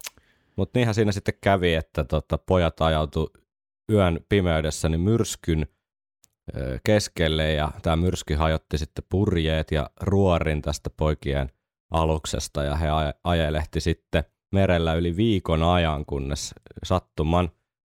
Mutta 0.57 0.79
niinhän 0.79 0.95
siinä 0.95 1.13
sitten 1.13 1.39
kävi, 1.41 1.75
että 1.75 2.05
tota, 2.05 2.39
pojat 2.39 2.81
ajautu 2.81 3.33
yön 3.93 4.21
pimeydessä 4.29 4.89
niin 4.89 5.01
myrskyn 5.01 5.67
keskelle 6.85 7.53
ja 7.53 7.71
tämä 7.83 7.97
myrsky 7.97 8.35
hajotti 8.35 8.79
sitten 8.79 9.05
purjeet 9.09 9.71
ja 9.71 9.91
ruorin 10.01 10.63
tästä 10.63 10.91
poikien 10.91 11.51
aluksesta 11.91 12.63
ja 12.63 12.77
he 12.77 12.87
aj- 12.87 13.19
ajelehti 13.25 13.81
sitten 13.81 14.25
merellä 14.53 14.95
yli 14.95 15.17
viikon 15.17 15.63
ajan, 15.63 16.07
kunnes 16.07 16.55
sattuman 16.85 17.51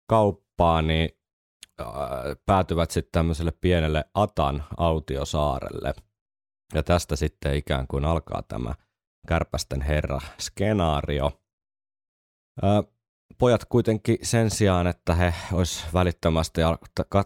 kauppaan 0.10 0.88
niin 0.88 1.10
päätyvät 2.45 2.91
sitten 2.91 3.11
tämmöiselle 3.11 3.52
pienelle 3.61 4.06
Atan 4.14 4.64
autiosaarelle. 4.78 5.94
Ja 6.73 6.84
tästä 6.84 7.15
sitten 7.15 7.56
ikään 7.56 7.88
kuin 7.88 8.06
alkaa 8.06 8.44
tämä 8.48 8.76
kärpästen 9.28 9.82
herra 9.82 10.19
skenaario. 10.40 11.41
Pojat 13.38 13.66
kuitenkin 13.66 14.18
sen 14.22 14.49
sijaan, 14.49 14.88
että 14.88 15.16
he 15.16 15.34
olisi 15.53 15.86
välittömästi 15.94 16.62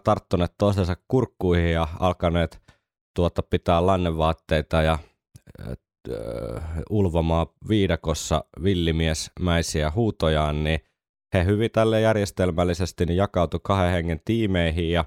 tarttuneet 0.04 0.54
toisensa 0.58 0.96
kurkkuihin 1.08 1.72
ja 1.72 1.88
alkaneet 2.00 2.62
tuota 3.14 3.42
pitää 3.42 3.86
lannevaatteita 3.86 4.82
ja 4.82 4.98
ö, 6.08 6.60
ulvomaan 6.90 7.46
viidakossa 7.68 8.44
villimiesmäisiä 8.62 9.92
huutojaan, 9.94 10.64
niin 10.64 10.80
he 11.34 11.44
hyvin 11.44 11.70
tälle 11.70 12.00
järjestelmällisesti 12.00 13.06
niin 13.06 13.16
jakautui 13.16 13.60
kahden 13.62 13.92
hengen 13.92 14.20
tiimeihin 14.24 14.90
ja 14.90 15.04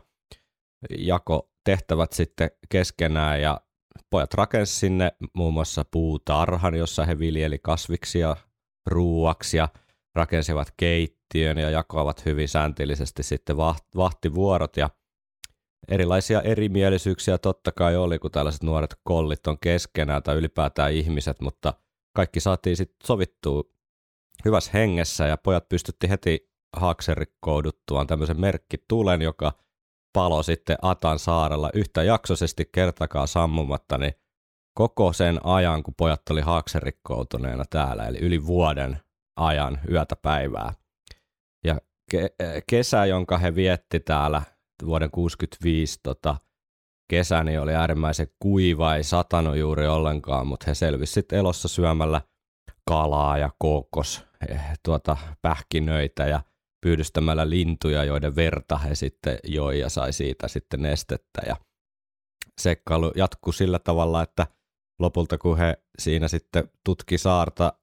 jako 0.97 1.49
tehtävät 1.63 2.13
sitten 2.13 2.51
keskenään 2.69 3.41
ja 3.41 3.61
pojat 4.09 4.33
rakensi 4.33 4.75
sinne 4.75 5.11
muun 5.33 5.53
muassa 5.53 5.85
puutarhan, 5.91 6.75
jossa 6.75 7.05
he 7.05 7.19
viljeli 7.19 7.59
kasviksia 7.59 8.35
ruuaksi 8.85 9.57
ja 9.57 9.69
rakensivat 10.19 10.73
keittiön 10.77 11.57
ja 11.57 11.69
jakoivat 11.69 12.25
hyvin 12.25 12.47
säntillisesti 12.49 13.23
sitten 13.23 13.55
vaht- 13.55 13.95
vahtivuorot 13.95 14.77
ja 14.77 14.89
erilaisia 15.87 16.41
erimielisyyksiä 16.41 17.37
totta 17.37 17.71
kai 17.71 17.95
oli, 17.97 18.19
kun 18.19 18.31
tällaiset 18.31 18.63
nuoret 18.63 18.95
kollit 19.03 19.47
on 19.47 19.57
keskenään 19.59 20.23
tai 20.23 20.35
ylipäätään 20.35 20.93
ihmiset, 20.93 21.41
mutta 21.41 21.73
kaikki 22.15 22.39
saatiin 22.39 22.77
sitten 22.77 23.07
sovittua 23.07 23.63
hyvässä 24.45 24.71
hengessä 24.73 25.27
ja 25.27 25.37
pojat 25.37 25.69
pystytti 25.69 26.09
heti 26.09 26.49
haakserikkouduttuaan 26.77 28.07
tämmöisen 28.07 28.39
merkkitulen, 28.39 29.21
joka 29.21 29.53
palo 30.13 30.43
sitten 30.43 30.77
Atan 30.81 31.19
saarella 31.19 31.69
yhtä 31.73 32.03
jaksoisesti 32.03 32.69
kertakaan 32.71 33.27
sammumatta, 33.27 33.97
niin 33.97 34.13
koko 34.73 35.13
sen 35.13 35.45
ajan, 35.45 35.83
kun 35.83 35.93
pojat 35.97 36.21
oli 36.29 36.41
haakserikkoutuneena 36.41 37.63
täällä, 37.69 38.07
eli 38.07 38.17
yli 38.17 38.45
vuoden 38.45 38.99
ajan 39.39 39.79
yötä 39.91 40.15
päivää. 40.15 40.73
Ja 41.63 41.77
ke- 42.15 42.35
kesä, 42.69 43.05
jonka 43.05 43.37
he 43.37 43.55
vietti 43.55 43.99
täällä 43.99 44.41
vuoden 44.85 45.11
65 45.11 45.99
tota, 46.03 46.35
kesä, 47.09 47.43
niin 47.43 47.59
oli 47.59 47.75
äärimmäisen 47.75 48.27
kuiva, 48.39 48.95
ei 48.95 49.03
satanut 49.03 49.57
juuri 49.57 49.87
ollenkaan, 49.87 50.47
mutta 50.47 50.65
he 50.67 50.75
selvisivät 50.75 51.31
elossa 51.31 51.67
syömällä 51.67 52.21
kalaa 52.85 53.37
ja 53.37 53.49
kookos, 53.59 54.25
eh, 54.49 54.61
tuota, 54.83 55.17
pähkinöitä 55.41 56.27
ja 56.27 56.41
pyydystämällä 56.81 57.49
lintuja, 57.49 58.03
joiden 58.03 58.35
verta 58.35 58.77
he 58.77 58.95
sitten 58.95 59.39
joi 59.43 59.79
ja 59.79 59.89
sai 59.89 60.13
siitä 60.13 60.47
sitten 60.47 60.81
nestettä. 60.81 61.41
Ja 61.47 61.55
seikkailu 62.61 63.11
jatkuu 63.15 63.53
sillä 63.53 63.79
tavalla, 63.79 64.23
että 64.23 64.47
lopulta 64.99 65.37
kun 65.37 65.57
he 65.57 65.77
siinä 65.99 66.27
sitten 66.27 66.69
tutki 66.85 67.17
saarta 67.17 67.73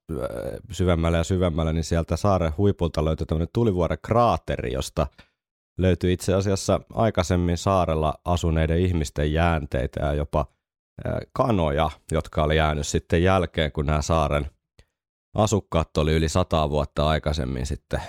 syvemmälle 0.73 1.19
ja 1.19 1.25
syvemmälle, 1.25 1.73
niin 1.73 1.85
sieltä 1.85 2.17
saaren 2.17 2.53
huipulta 2.59 3.05
löytyi 3.05 3.27
tämmöinen 3.27 3.49
tulivuoren 3.53 3.99
kraateri, 4.03 4.73
josta 4.73 5.07
löytyi 5.79 6.13
itse 6.13 6.35
asiassa 6.35 6.81
aikaisemmin 6.95 7.59
saarella 7.59 8.15
asuneiden 8.25 8.81
ihmisten 8.81 9.33
jäänteitä 9.33 10.01
ja 10.01 10.15
jopa 10.15 10.47
kanoja, 11.33 11.91
jotka 12.13 12.45
oli 12.45 12.57
jäänyt 12.57 12.87
sitten 12.87 13.23
jälkeen, 13.23 13.73
kun 13.73 13.87
nämä 13.87 14.03
saaren 14.03 14.51
asukkaat 15.35 15.97
oli 15.97 16.13
yli 16.13 16.29
sata 16.29 16.71
vuotta 16.71 17.09
aikaisemmin 17.09 17.67
sitten 17.67 18.03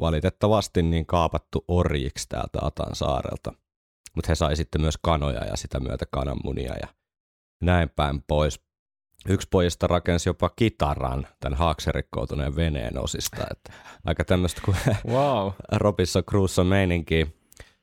valitettavasti 0.00 0.82
niin 0.82 1.06
kaapattu 1.06 1.64
orjiksi 1.68 2.28
täältä 2.28 2.58
Atan 2.62 2.94
saarelta. 2.94 3.52
Mutta 4.14 4.28
he 4.28 4.34
sai 4.34 4.56
sitten 4.56 4.80
myös 4.80 4.98
kanoja 5.02 5.44
ja 5.44 5.56
sitä 5.56 5.80
myötä 5.80 6.04
kananmunia 6.10 6.74
ja 6.80 6.88
näin 7.60 7.90
päin 7.96 8.22
pois. 8.22 8.60
Yksi 9.28 9.48
pojista 9.50 9.86
rakensi 9.86 10.28
jopa 10.28 10.48
kitaran 10.48 11.26
tämän 11.40 11.58
haakserikkoutuneen 11.58 12.56
veneen 12.56 12.98
osista. 12.98 13.46
Että 13.50 13.72
aika 14.04 14.24
tämmöistä 14.24 14.60
kuin 14.64 14.76
Wow. 15.14 15.52
Robinson 15.72 16.24
Crusoe 16.24 16.64
meininkiä. 16.64 17.26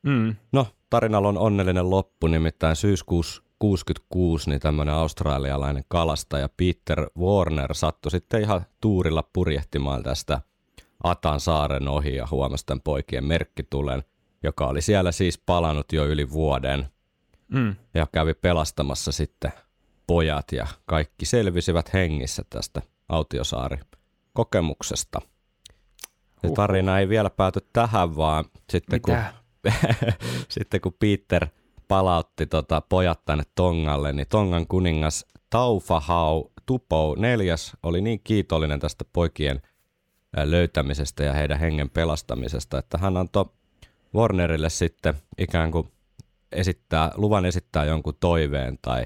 Mm. 0.03 0.35
No, 0.51 0.67
tarinalla 0.89 1.27
on 1.27 1.37
onnellinen 1.37 1.89
loppu, 1.89 2.27
nimittäin 2.27 2.75
syyskuussa 2.75 3.43
66 3.59 4.49
niin 4.49 4.61
tämmöinen 4.61 4.95
australialainen 4.95 5.83
kalastaja 5.87 6.49
Peter 6.57 7.09
Warner 7.19 7.73
sattui 7.73 8.11
sitten 8.11 8.41
ihan 8.41 8.65
tuurilla 8.81 9.23
purjehtimaan 9.33 10.03
tästä 10.03 10.41
Atan 11.03 11.39
saaren 11.39 11.87
ohi 11.87 12.15
ja 12.15 12.27
huomasi 12.31 12.65
tämän 12.65 12.81
poikien 12.81 13.25
merkkitulen, 13.25 14.03
joka 14.43 14.67
oli 14.67 14.81
siellä 14.81 15.11
siis 15.11 15.37
palannut 15.37 15.93
jo 15.93 16.05
yli 16.05 16.31
vuoden 16.31 16.85
Mm. 17.53 17.75
ja 17.93 18.07
kävi 18.11 18.33
pelastamassa 18.33 19.11
sitten 19.11 19.51
pojat 20.07 20.51
ja 20.51 20.67
kaikki 20.85 21.25
selvisivät 21.25 21.93
hengissä 21.93 22.43
tästä 22.49 22.81
autiosaari 23.09 23.77
kokemuksesta. 24.33 25.19
Se 25.21 26.47
Huhhuh. 26.47 26.55
tarina 26.55 26.99
ei 26.99 27.09
vielä 27.09 27.29
pääty 27.29 27.59
tähän, 27.73 28.15
vaan 28.15 28.45
sitten 28.69 29.01
kun, 29.01 29.13
Mitä? 29.13 29.33
sitten 30.49 30.81
kun 30.81 30.95
Peter 30.99 31.47
palautti 31.87 32.45
tota 32.45 32.81
pojat 32.81 33.25
tänne 33.25 33.43
Tongalle, 33.55 34.13
niin 34.13 34.27
Tongan 34.27 34.67
kuningas 34.67 35.25
Taufahau 35.49 36.51
Tupou 36.65 37.15
neljäs 37.15 37.71
oli 37.83 38.01
niin 38.01 38.21
kiitollinen 38.23 38.79
tästä 38.79 39.05
poikien 39.13 39.61
löytämisestä 40.43 41.23
ja 41.23 41.33
heidän 41.33 41.59
hengen 41.59 41.89
pelastamisesta, 41.89 42.79
että 42.79 42.97
hän 42.97 43.17
antoi 43.17 43.45
Warnerille 44.15 44.69
sitten 44.69 45.13
ikään 45.37 45.71
kuin 45.71 45.91
esittää, 46.51 47.11
luvan 47.15 47.45
esittää 47.45 47.85
jonkun 47.85 48.17
toiveen 48.19 48.79
tai 48.81 49.05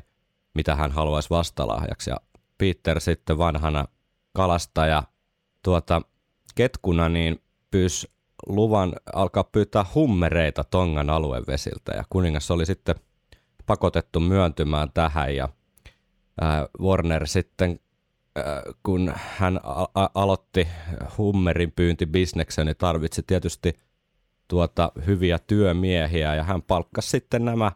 mitä 0.58 0.76
hän 0.76 0.92
haluaisi 0.92 1.30
vastalahjaksi. 1.30 2.10
Ja 2.10 2.18
Peter 2.58 3.00
sitten 3.00 3.38
vanhana 3.38 3.86
kalastaja 4.34 5.04
tuota, 5.64 6.02
ketkuna 6.56 7.10
niin 7.10 7.42
pyysi 7.72 8.12
luvan 8.48 8.94
alkaa 9.14 9.44
pyytää 9.44 9.86
hummereita 9.96 10.64
Tongan 10.64 11.10
aluevesiltä 11.10 11.92
ja 11.96 12.04
kuningas 12.10 12.52
oli 12.52 12.66
sitten 12.66 12.96
pakotettu 13.66 14.20
myöntymään 14.20 14.92
tähän 14.94 15.36
ja 15.36 15.50
ää, 16.42 16.68
Warner 16.82 17.28
sitten 17.28 17.80
ää, 18.36 18.62
kun 18.84 19.14
hän 19.16 19.60
a- 19.64 19.88
a- 19.96 20.10
aloitti 20.14 20.68
hummerin 21.18 21.72
pyyntibisneksen, 21.72 22.66
niin 22.66 22.78
tarvitsi 22.78 23.24
tietysti 23.28 23.80
tuota 24.48 24.92
hyviä 25.06 25.40
työmiehiä 25.40 26.36
ja 26.36 26.44
hän 26.44 26.62
palkkasi 26.62 27.10
sitten 27.10 27.46
nämä 27.46 27.72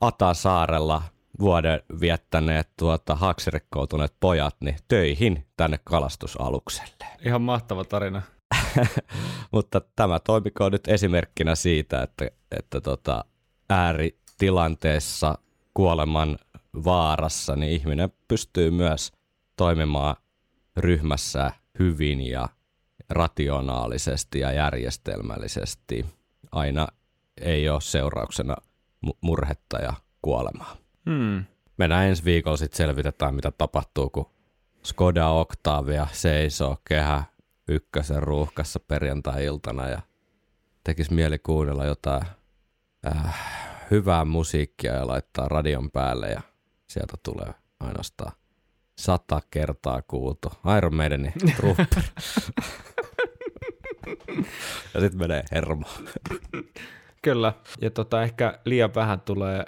Atasaarella 0.00 1.02
vuoden 1.40 1.80
viettäneet 2.00 2.68
tuota 2.78 3.14
haaksirikkoutuneet 3.14 4.14
pojat 4.20 4.56
niin 4.60 4.76
töihin 4.88 5.46
tänne 5.56 5.80
kalastusalukselle. 5.84 7.06
Ihan 7.24 7.42
mahtava 7.42 7.84
tarina. 7.84 8.22
Mutta 9.52 9.80
tämä 9.96 10.18
toimikoon 10.18 10.72
nyt 10.72 10.88
esimerkkinä 10.88 11.54
siitä, 11.54 12.02
että, 12.02 12.28
että 12.50 12.80
tota, 12.80 13.24
ääritilanteessa 13.70 15.38
kuoleman 15.74 16.38
vaarassa, 16.84 17.56
niin 17.56 17.72
ihminen 17.72 18.12
pystyy 18.28 18.70
myös 18.70 19.12
toimimaan 19.56 20.16
ryhmässä 20.76 21.52
hyvin 21.78 22.20
ja 22.20 22.48
rationaalisesti 23.10 24.38
ja 24.38 24.52
järjestelmällisesti. 24.52 26.06
Aina 26.52 26.88
ei 27.40 27.68
ole 27.68 27.80
seurauksena 27.80 28.56
mu- 29.06 29.18
murhetta 29.20 29.78
ja 29.78 29.92
kuolemaan. 30.22 30.76
Hmm. 31.08 31.44
Mennään 31.76 32.06
ensi 32.06 32.24
viikolla 32.24 32.56
sitten 32.56 32.76
selvitetään, 32.76 33.34
mitä 33.34 33.50
tapahtuu, 33.50 34.10
kun 34.10 34.30
Skoda 34.82 35.28
Octavia 35.28 36.06
seisoo 36.12 36.76
kehä 36.88 37.24
ykkösen 37.68 38.22
ruuhkassa 38.22 38.80
perjantai-iltana 38.80 39.88
ja 39.88 40.00
tekisi 40.84 41.14
mieli 41.14 41.38
kuunnella 41.38 41.84
jotain 41.84 42.22
äh, 43.06 43.34
hyvää 43.90 44.24
musiikkia 44.24 44.94
ja 44.94 45.06
laittaa 45.06 45.48
radion 45.48 45.90
päälle 45.90 46.28
ja 46.28 46.40
sieltä 46.86 47.14
tulee 47.22 47.54
ainoastaan 47.80 48.32
sata 48.98 49.40
kertaa 49.50 50.02
kuultu 50.02 50.52
Iron 50.76 50.94
Maidenin 50.94 51.32
trupper. 51.56 52.02
ja 54.94 55.00
sitten 55.00 55.18
menee 55.18 55.44
hermo. 55.52 55.86
Kyllä, 57.22 57.52
ja 57.80 57.90
tota, 57.90 58.22
ehkä 58.22 58.58
liian 58.64 58.94
vähän 58.94 59.20
tulee 59.20 59.64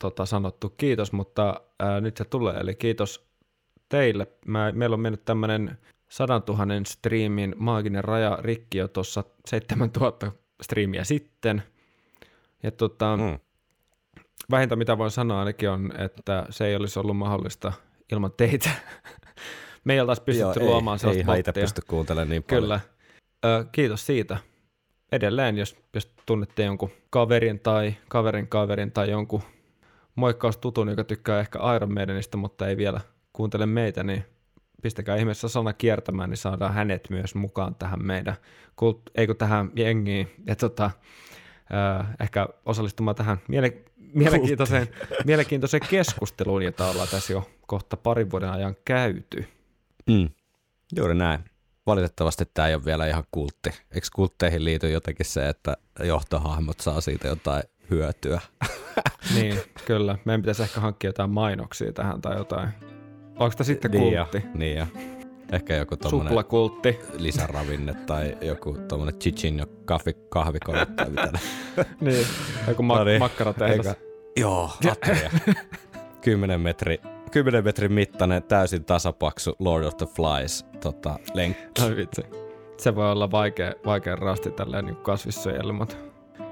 tota, 0.00 0.26
sanottu 0.26 0.74
kiitos, 0.76 1.12
mutta 1.12 1.60
ää, 1.78 2.00
nyt 2.00 2.16
se 2.16 2.24
tulee, 2.24 2.56
eli 2.56 2.74
kiitos 2.74 3.30
teille. 3.88 4.26
Mä, 4.46 4.72
meillä 4.72 4.94
on 4.94 5.00
mennyt 5.00 5.24
tämmöinen 5.24 5.78
100 6.08 6.42
000 6.48 6.64
striimin 6.86 7.54
maaginen 7.58 8.04
raja 8.04 8.38
rikki 8.40 8.78
jo 8.78 8.88
tuossa 8.88 9.24
7000 9.46 10.32
striimiä 10.62 11.04
sitten. 11.04 11.62
Ja 12.62 12.70
tota, 12.70 13.16
mm. 13.16 13.38
Vähintä 14.50 14.76
mitä 14.76 14.98
voin 14.98 15.10
sanoa 15.10 15.38
ainakin 15.38 15.70
on, 15.70 15.92
että 15.98 16.46
se 16.50 16.66
ei 16.66 16.76
olisi 16.76 16.98
ollut 16.98 17.16
mahdollista 17.16 17.72
ilman 18.12 18.32
teitä. 18.36 18.70
Me 19.84 19.94
ei 19.94 20.00
oltaisi 20.00 20.22
pystytty 20.22 20.60
Joo, 20.60 20.68
luomaan 20.68 20.94
ei, 20.94 20.98
sellaista 20.98 21.36
ei 21.36 21.42
bottia. 21.42 21.62
pysty 21.62 21.82
kuuntelemaan 21.88 22.28
niin 22.28 22.42
paljon. 22.42 22.62
Kyllä. 22.62 22.80
Ö, 23.44 23.64
kiitos 23.72 24.06
siitä. 24.06 24.36
Edelleen, 25.12 25.58
jos, 25.58 25.76
jos 25.94 26.14
tunnette 26.26 26.64
jonkun 26.64 26.90
kaverin 27.10 27.60
tai 27.60 27.94
kaverin 28.08 28.48
kaverin 28.48 28.92
tai 28.92 29.10
jonkun 29.10 29.42
moikkaustutun, 30.20 30.88
joka 30.88 31.04
tykkää 31.04 31.40
ehkä 31.40 31.58
Iron 31.76 31.94
Maidenista, 31.94 32.36
mutta 32.36 32.68
ei 32.68 32.76
vielä 32.76 33.00
kuuntele 33.32 33.66
meitä, 33.66 34.02
niin 34.04 34.24
pistäkää 34.82 35.16
ihmeessä 35.16 35.48
sana 35.48 35.72
kiertämään, 35.72 36.30
niin 36.30 36.38
saadaan 36.38 36.74
hänet 36.74 37.10
myös 37.10 37.34
mukaan 37.34 37.74
tähän 37.74 38.04
meidän, 38.04 38.36
kult, 38.76 39.00
eikö 39.14 39.34
tähän 39.34 39.70
jengiin, 39.76 40.30
ja 40.46 40.56
tota, 40.56 40.90
ö, 41.70 42.04
ehkä 42.20 42.48
osallistumaan 42.66 43.14
tähän 43.14 43.38
miele, 43.48 43.82
mielenkiintoiseen, 44.14 44.88
mielenkiintoiseen 45.26 45.82
keskusteluun, 45.90 46.62
jota 46.62 46.88
ollaan 46.88 47.08
tässä 47.08 47.32
jo 47.32 47.50
kohta 47.66 47.96
parin 47.96 48.30
vuoden 48.30 48.50
ajan 48.50 48.76
käyty. 48.84 49.48
Mm. 50.06 50.28
Juuri 50.96 51.14
näin. 51.14 51.44
Valitettavasti 51.86 52.44
tämä 52.54 52.68
ei 52.68 52.74
ole 52.74 52.84
vielä 52.84 53.06
ihan 53.06 53.24
kultti. 53.30 53.70
Eikö 53.94 54.06
kultteihin 54.14 54.64
liity 54.64 54.90
jotenkin 54.90 55.26
se, 55.26 55.48
että 55.48 55.76
johtohahmot 56.04 56.80
saa 56.80 57.00
siitä 57.00 57.28
jotain 57.28 57.62
hyötyä? 57.90 58.40
Niin, 59.34 59.58
kyllä. 59.86 60.18
Meidän 60.24 60.42
pitäisi 60.42 60.62
ehkä 60.62 60.80
hankkia 60.80 61.08
jotain 61.08 61.30
mainoksia 61.30 61.92
tähän 61.92 62.20
tai 62.20 62.36
jotain. 62.36 62.68
Onko 63.38 63.54
tämä 63.56 63.64
sitten 63.64 63.90
Niin 63.90 64.12
ja, 64.12 64.24
kultti? 64.24 64.48
niin 64.54 64.76
ja. 64.76 64.86
Ehkä 65.52 65.76
joku 65.76 65.96
tommonen 65.96 66.28
Suplakultti. 66.28 66.98
lisäravinne 67.18 67.94
tai 67.94 68.36
joku 68.40 68.76
tommonen 68.88 69.18
chichin 69.18 69.66
kahvi, 69.84 70.12
kahvikone 70.28 70.86
tai 70.86 71.10
mitä 71.10 71.32
niin, 72.00 72.26
joku 72.68 72.82
ma- 72.82 72.98
No 72.98 73.04
niin. 73.04 73.18
makkaratehdas. 73.18 73.86
Eikä- 73.86 74.00
Joo, 74.36 74.70
Atria. 74.90 75.30
10 76.20 76.60
metri, 76.70 77.00
10 77.30 77.64
metrin 77.64 77.92
mittainen 77.92 78.42
täysin 78.42 78.84
tasapaksu 78.84 79.56
Lord 79.58 79.84
of 79.84 79.96
the 79.96 80.06
Flies 80.06 80.66
tota, 80.80 81.18
lenkki. 81.34 81.82
Vitsi. 81.96 82.22
Se 82.78 82.94
voi 82.94 83.12
olla 83.12 83.30
vaikea, 83.30 83.72
vaikea 83.86 84.16
rasti 84.16 84.50
tälleen 84.50 84.84
niin 84.84 84.96
kasvissyöjälle, 84.96 85.72
mutta 85.72 85.96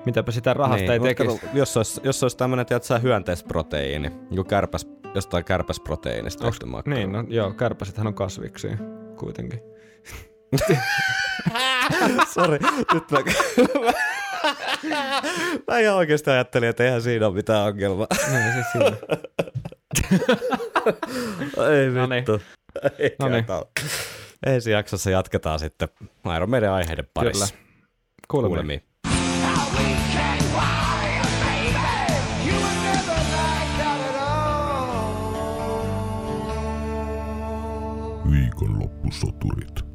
mitäpä 0.06 0.32
sitä 0.32 0.54
rahasta 0.54 0.92
ei 0.92 0.98
mut 0.98 1.08
tekisi. 1.08 1.38
kato, 1.38 1.46
jos 1.58 1.76
olisi, 1.76 2.00
jos 2.04 2.22
olisi 2.22 2.36
tämmöinen, 2.36 2.66
tiedätkö, 2.66 2.98
hyönteisproteiini, 2.98 4.10
joku 4.30 4.48
kärpäs, 4.48 4.88
jostain 5.14 5.44
kärpäsproteiinista 5.44 6.44
Onks, 6.46 6.58
tehty 6.58 6.70
makkara. 6.70 6.96
niin, 6.96 7.12
no 7.12 7.24
joo, 7.28 7.50
kärpäsethän 7.50 8.06
on 8.06 8.14
kasviksi 8.14 8.68
kuitenkin. 9.16 9.60
Sori, 12.34 12.58
nyt 12.94 13.10
mä... 13.10 13.18
mä 15.68 15.78
ihan 15.78 15.96
oikeasti 15.96 16.30
ajattelin, 16.30 16.68
että 16.68 16.84
eihän 16.84 17.02
siinä 17.02 17.26
ole 17.26 17.34
mitään 17.34 17.64
ongelmaa. 17.66 18.06
Niin, 18.30 18.52
siis 18.52 18.66
siinä. 18.72 18.96
Ei 21.72 21.90
No 21.90 22.06
niin. 22.06 22.16
vittu. 22.16 22.40
Ei 22.98 23.16
No 23.18 23.28
niin. 23.28 23.44
Ensi 24.46 24.70
jaksossa 24.70 25.10
jatketaan 25.10 25.58
sitten 25.58 25.88
Iron 26.36 26.50
meidän 26.50 26.72
aiheiden 26.72 27.08
parissa. 27.14 27.54
Kyllä. 27.54 27.58
Kuulemme. 28.28 28.48
Kuulemiin. 28.48 28.82
Viikonloppusoturit. 38.30 39.87